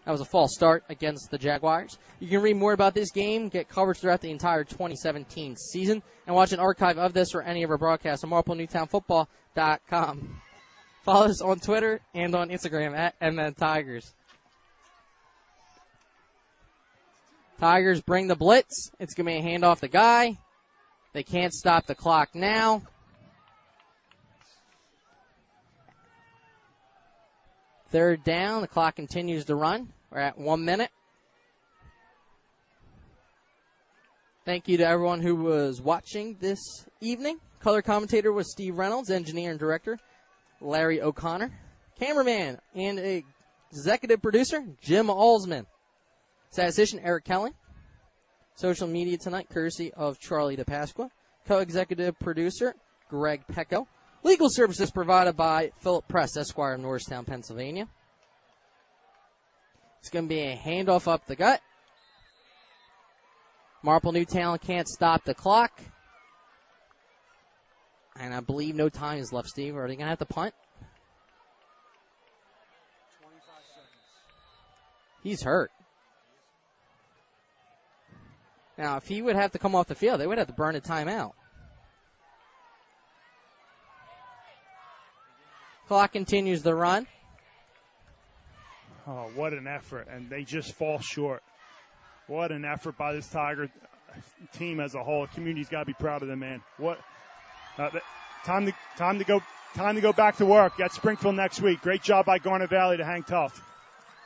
That 0.03 0.11
was 0.11 0.21
a 0.21 0.25
false 0.25 0.53
start 0.53 0.83
against 0.89 1.31
the 1.31 1.37
Jaguars. 1.37 1.97
You 2.19 2.27
can 2.27 2.41
read 2.41 2.57
more 2.57 2.73
about 2.73 2.93
this 2.93 3.11
game, 3.11 3.47
get 3.47 3.69
coverage 3.69 3.99
throughout 3.99 4.21
the 4.21 4.29
entire 4.29 4.65
2017 4.65 5.55
season, 5.55 6.03
and 6.27 6.35
watch 6.35 6.51
an 6.51 6.59
archive 6.59 6.97
of 6.97 7.13
this 7.13 7.33
or 7.33 7.41
any 7.41 7.63
of 7.63 7.71
our 7.71 7.77
broadcasts 7.77 8.25
on 8.25 8.29
MarpleNewtownFootball.com. 8.29 10.41
Follow 11.05 11.27
us 11.27 11.39
on 11.39 11.59
Twitter 11.59 12.01
and 12.15 12.33
on 12.33 12.49
Instagram 12.49 12.97
at 12.97 13.13
MN 13.21 13.53
Tigers. 13.53 14.11
Tigers 17.59 18.01
bring 18.01 18.25
the 18.25 18.35
blitz. 18.35 18.89
It's 18.99 19.13
going 19.13 19.27
to 19.27 19.39
be 19.39 19.47
a 19.47 19.59
handoff 19.59 19.81
the 19.81 19.87
guy. 19.87 20.39
They 21.13 21.21
can't 21.21 21.53
stop 21.53 21.85
the 21.85 21.93
clock 21.93 22.33
now. 22.33 22.81
Third 27.91 28.23
down. 28.23 28.61
The 28.61 28.67
clock 28.67 28.95
continues 28.95 29.45
to 29.45 29.55
run. 29.55 29.89
We're 30.09 30.21
at 30.21 30.39
one 30.39 30.65
minute. 30.65 30.89
Thank 34.43 34.67
you 34.67 34.77
to 34.77 34.87
everyone 34.87 35.21
who 35.21 35.35
was 35.35 35.81
watching 35.81 36.37
this 36.39 36.59
evening. 36.99 37.37
Color 37.59 37.83
commentator 37.83 38.33
was 38.33 38.51
Steve 38.51 38.79
Reynolds, 38.79 39.11
engineer 39.11 39.51
and 39.51 39.59
director 39.59 39.99
Larry 40.65 41.01
O'Connor, 41.01 41.51
cameraman 41.99 42.59
and 42.73 43.23
executive 43.71 44.21
producer 44.21 44.65
Jim 44.81 45.07
Alsman, 45.07 45.65
statistician 46.49 46.99
Eric 47.03 47.25
Kelly, 47.25 47.51
social 48.55 48.87
media 48.87 49.17
tonight 49.17 49.47
courtesy 49.49 49.93
of 49.93 50.19
Charlie 50.19 50.57
DiPasqua, 50.57 51.09
co-executive 51.47 52.17
producer 52.19 52.73
Greg 53.09 53.43
Pecco, 53.51 53.85
legal 54.23 54.49
services 54.49 54.89
provided 54.89 55.37
by 55.37 55.71
Philip 55.79 56.07
Press, 56.07 56.35
Esquire 56.35 56.73
of 56.73 56.81
Norristown, 56.81 57.25
Pennsylvania. 57.25 57.87
It's 59.99 60.09
going 60.09 60.25
to 60.25 60.29
be 60.29 60.41
a 60.41 60.55
handoff 60.55 61.07
up 61.07 61.25
the 61.25 61.35
gut. 61.35 61.61
Marple 63.83 64.11
Newtown 64.11 64.57
can't 64.57 64.87
stop 64.87 65.23
the 65.25 65.35
clock. 65.35 65.79
And 68.17 68.33
I 68.33 68.39
believe 68.39 68.75
no 68.75 68.89
time 68.89 69.19
is 69.19 69.33
left, 69.33 69.49
Steve. 69.49 69.75
Are 69.75 69.87
they 69.87 69.95
going 69.95 70.05
to 70.05 70.09
have 70.09 70.19
to 70.19 70.25
punt? 70.25 70.53
He's 75.21 75.41
hurt. 75.41 75.71
Now, 78.77 78.97
if 78.97 79.05
he 79.05 79.21
would 79.21 79.35
have 79.35 79.51
to 79.53 79.59
come 79.59 79.73
off 79.73 79.87
the 79.87 79.95
field, 79.95 80.19
they 80.19 80.27
would 80.27 80.37
have 80.37 80.47
to 80.47 80.53
burn 80.53 80.75
a 80.75 80.81
timeout. 80.81 81.31
Clock 85.87 86.11
continues 86.11 86.61
the 86.61 86.75
run. 86.75 87.07
Oh, 89.07 89.29
what 89.35 89.53
an 89.53 89.67
effort! 89.67 90.07
And 90.11 90.29
they 90.29 90.43
just 90.43 90.73
fall 90.73 90.99
short. 90.99 91.43
What 92.27 92.51
an 92.51 92.65
effort 92.65 92.97
by 92.97 93.13
this 93.13 93.27
Tiger 93.27 93.69
team 94.51 94.79
as 94.79 94.95
a 94.95 95.03
whole. 95.03 95.27
The 95.27 95.33
Community's 95.33 95.69
got 95.69 95.81
to 95.81 95.85
be 95.85 95.93
proud 95.93 96.23
of 96.23 96.27
them, 96.27 96.39
man. 96.39 96.61
What 96.77 96.99
uh, 97.77 97.89
time 98.45 98.65
to 98.65 98.73
time 98.97 99.19
to 99.19 99.25
go 99.25 99.41
time 99.75 99.95
to 99.95 100.01
go 100.01 100.13
back 100.13 100.37
to 100.37 100.45
work 100.45 100.79
at 100.79 100.93
Springfield 100.93 101.35
next 101.35 101.61
week. 101.61 101.81
Great 101.81 102.01
job 102.01 102.25
by 102.25 102.39
Garnet 102.39 102.69
Valley 102.69 102.95
to 102.97 103.05
hang 103.05 103.23
tough. 103.23 103.61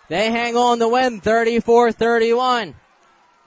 They 0.08 0.32
hang 0.32 0.56
on 0.56 0.80
to 0.80 0.88
win 0.88 1.20
34-31. 1.22 2.74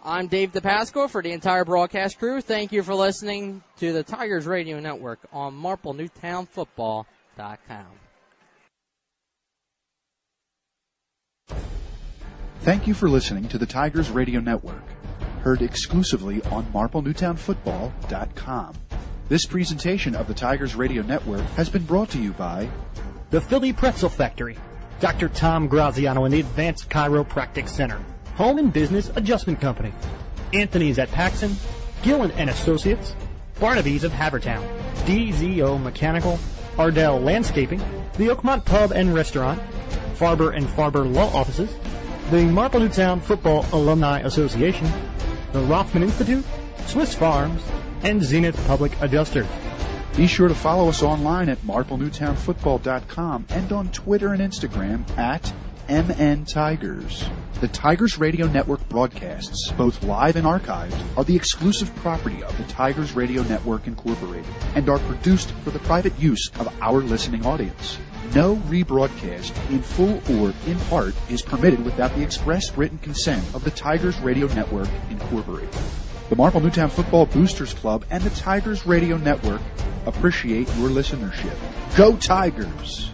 I'm 0.04 0.26
Dave 0.26 0.52
DiPasqua 0.52 1.08
for 1.10 1.22
the 1.22 1.30
entire 1.32 1.64
broadcast 1.64 2.18
crew. 2.18 2.40
Thank 2.40 2.72
you 2.72 2.82
for 2.82 2.94
listening 2.94 3.62
to 3.78 3.92
the 3.92 4.02
Tigers 4.02 4.46
Radio 4.46 4.80
Network 4.80 5.20
on 5.32 5.54
MarpleNewtownFootball.com. 5.60 7.86
Thank 12.60 12.86
you 12.86 12.94
for 12.94 13.08
listening 13.08 13.48
to 13.48 13.58
the 13.58 13.66
Tigers 13.66 14.08
Radio 14.10 14.38
Network, 14.40 14.84
heard 15.42 15.62
exclusively 15.62 16.42
on 16.44 16.64
MarpleNewtownFootball.com. 16.66 18.74
This 19.32 19.46
presentation 19.46 20.14
of 20.14 20.28
the 20.28 20.34
Tigers 20.34 20.74
Radio 20.74 21.02
Network 21.02 21.40
has 21.56 21.70
been 21.70 21.84
brought 21.84 22.10
to 22.10 22.20
you 22.20 22.32
by 22.32 22.68
The 23.30 23.40
Philly 23.40 23.72
Pretzel 23.72 24.10
Factory, 24.10 24.58
Dr. 25.00 25.30
Tom 25.30 25.68
Graziano 25.68 26.26
and 26.26 26.34
the 26.34 26.40
Advanced 26.40 26.90
Chiropractic 26.90 27.66
Center, 27.66 27.98
Home 28.34 28.58
and 28.58 28.70
Business 28.70 29.10
Adjustment 29.16 29.58
Company, 29.58 29.90
Anthony's 30.52 30.98
at 30.98 31.08
Paxon, 31.08 31.54
Gillen 32.02 32.30
and 32.32 32.50
Associates, 32.50 33.16
Barnaby's 33.58 34.04
of 34.04 34.12
Havertown, 34.12 34.68
DZO 35.06 35.82
Mechanical, 35.82 36.38
Ardell 36.76 37.18
Landscaping, 37.18 37.80
the 38.18 38.28
Oakmont 38.28 38.66
Pub 38.66 38.92
and 38.92 39.14
Restaurant, 39.14 39.58
Farber 40.14 40.54
and 40.54 40.66
Farber 40.66 41.10
Law 41.10 41.34
Offices, 41.34 41.74
the 42.30 42.44
Marple 42.44 42.80
Newtown 42.80 43.18
Football 43.18 43.64
Alumni 43.72 44.20
Association, 44.20 44.86
the 45.52 45.60
Rothman 45.60 46.02
Institute, 46.02 46.44
Swiss 46.84 47.14
Farms, 47.14 47.62
and 48.02 48.22
Zenith 48.22 48.56
Public 48.66 48.92
Adjusters. 49.00 49.46
Be 50.16 50.26
sure 50.26 50.48
to 50.48 50.54
follow 50.54 50.88
us 50.88 51.02
online 51.02 51.48
at 51.48 51.58
marplenewtownfootball.com 51.62 53.46
and 53.48 53.72
on 53.72 53.88
Twitter 53.92 54.32
and 54.34 54.42
Instagram 54.42 55.08
at 55.16 55.52
MN 55.88 56.44
Tigers. 56.44 57.24
The 57.60 57.68
Tigers 57.68 58.18
Radio 58.18 58.46
Network 58.46 58.86
broadcasts, 58.88 59.72
both 59.72 60.02
live 60.02 60.36
and 60.36 60.46
archived, 60.46 61.00
are 61.16 61.24
the 61.24 61.36
exclusive 61.36 61.94
property 61.96 62.42
of 62.42 62.56
the 62.58 62.64
Tigers 62.64 63.12
Radio 63.12 63.42
Network 63.44 63.86
Incorporated 63.86 64.52
and 64.74 64.88
are 64.88 64.98
produced 65.00 65.50
for 65.64 65.70
the 65.70 65.78
private 65.80 66.18
use 66.18 66.50
of 66.58 66.68
our 66.82 67.00
listening 67.00 67.46
audience. 67.46 67.98
No 68.34 68.56
rebroadcast, 68.68 69.54
in 69.70 69.82
full 69.82 70.22
or 70.38 70.54
in 70.66 70.78
part, 70.88 71.14
is 71.30 71.42
permitted 71.42 71.84
without 71.84 72.14
the 72.14 72.22
express 72.22 72.76
written 72.76 72.98
consent 72.98 73.44
of 73.54 73.64
the 73.64 73.70
Tigers 73.70 74.18
Radio 74.20 74.46
Network 74.48 74.88
Incorporated. 75.10 75.74
The 76.28 76.36
Marple 76.36 76.60
Newtown 76.60 76.88
Football 76.88 77.26
Boosters 77.26 77.74
Club 77.74 78.04
and 78.10 78.22
the 78.22 78.30
Tigers 78.30 78.86
Radio 78.86 79.18
Network 79.18 79.60
appreciate 80.06 80.66
your 80.76 80.88
listenership. 80.88 81.54
Go 81.96 82.16
Tigers! 82.16 83.11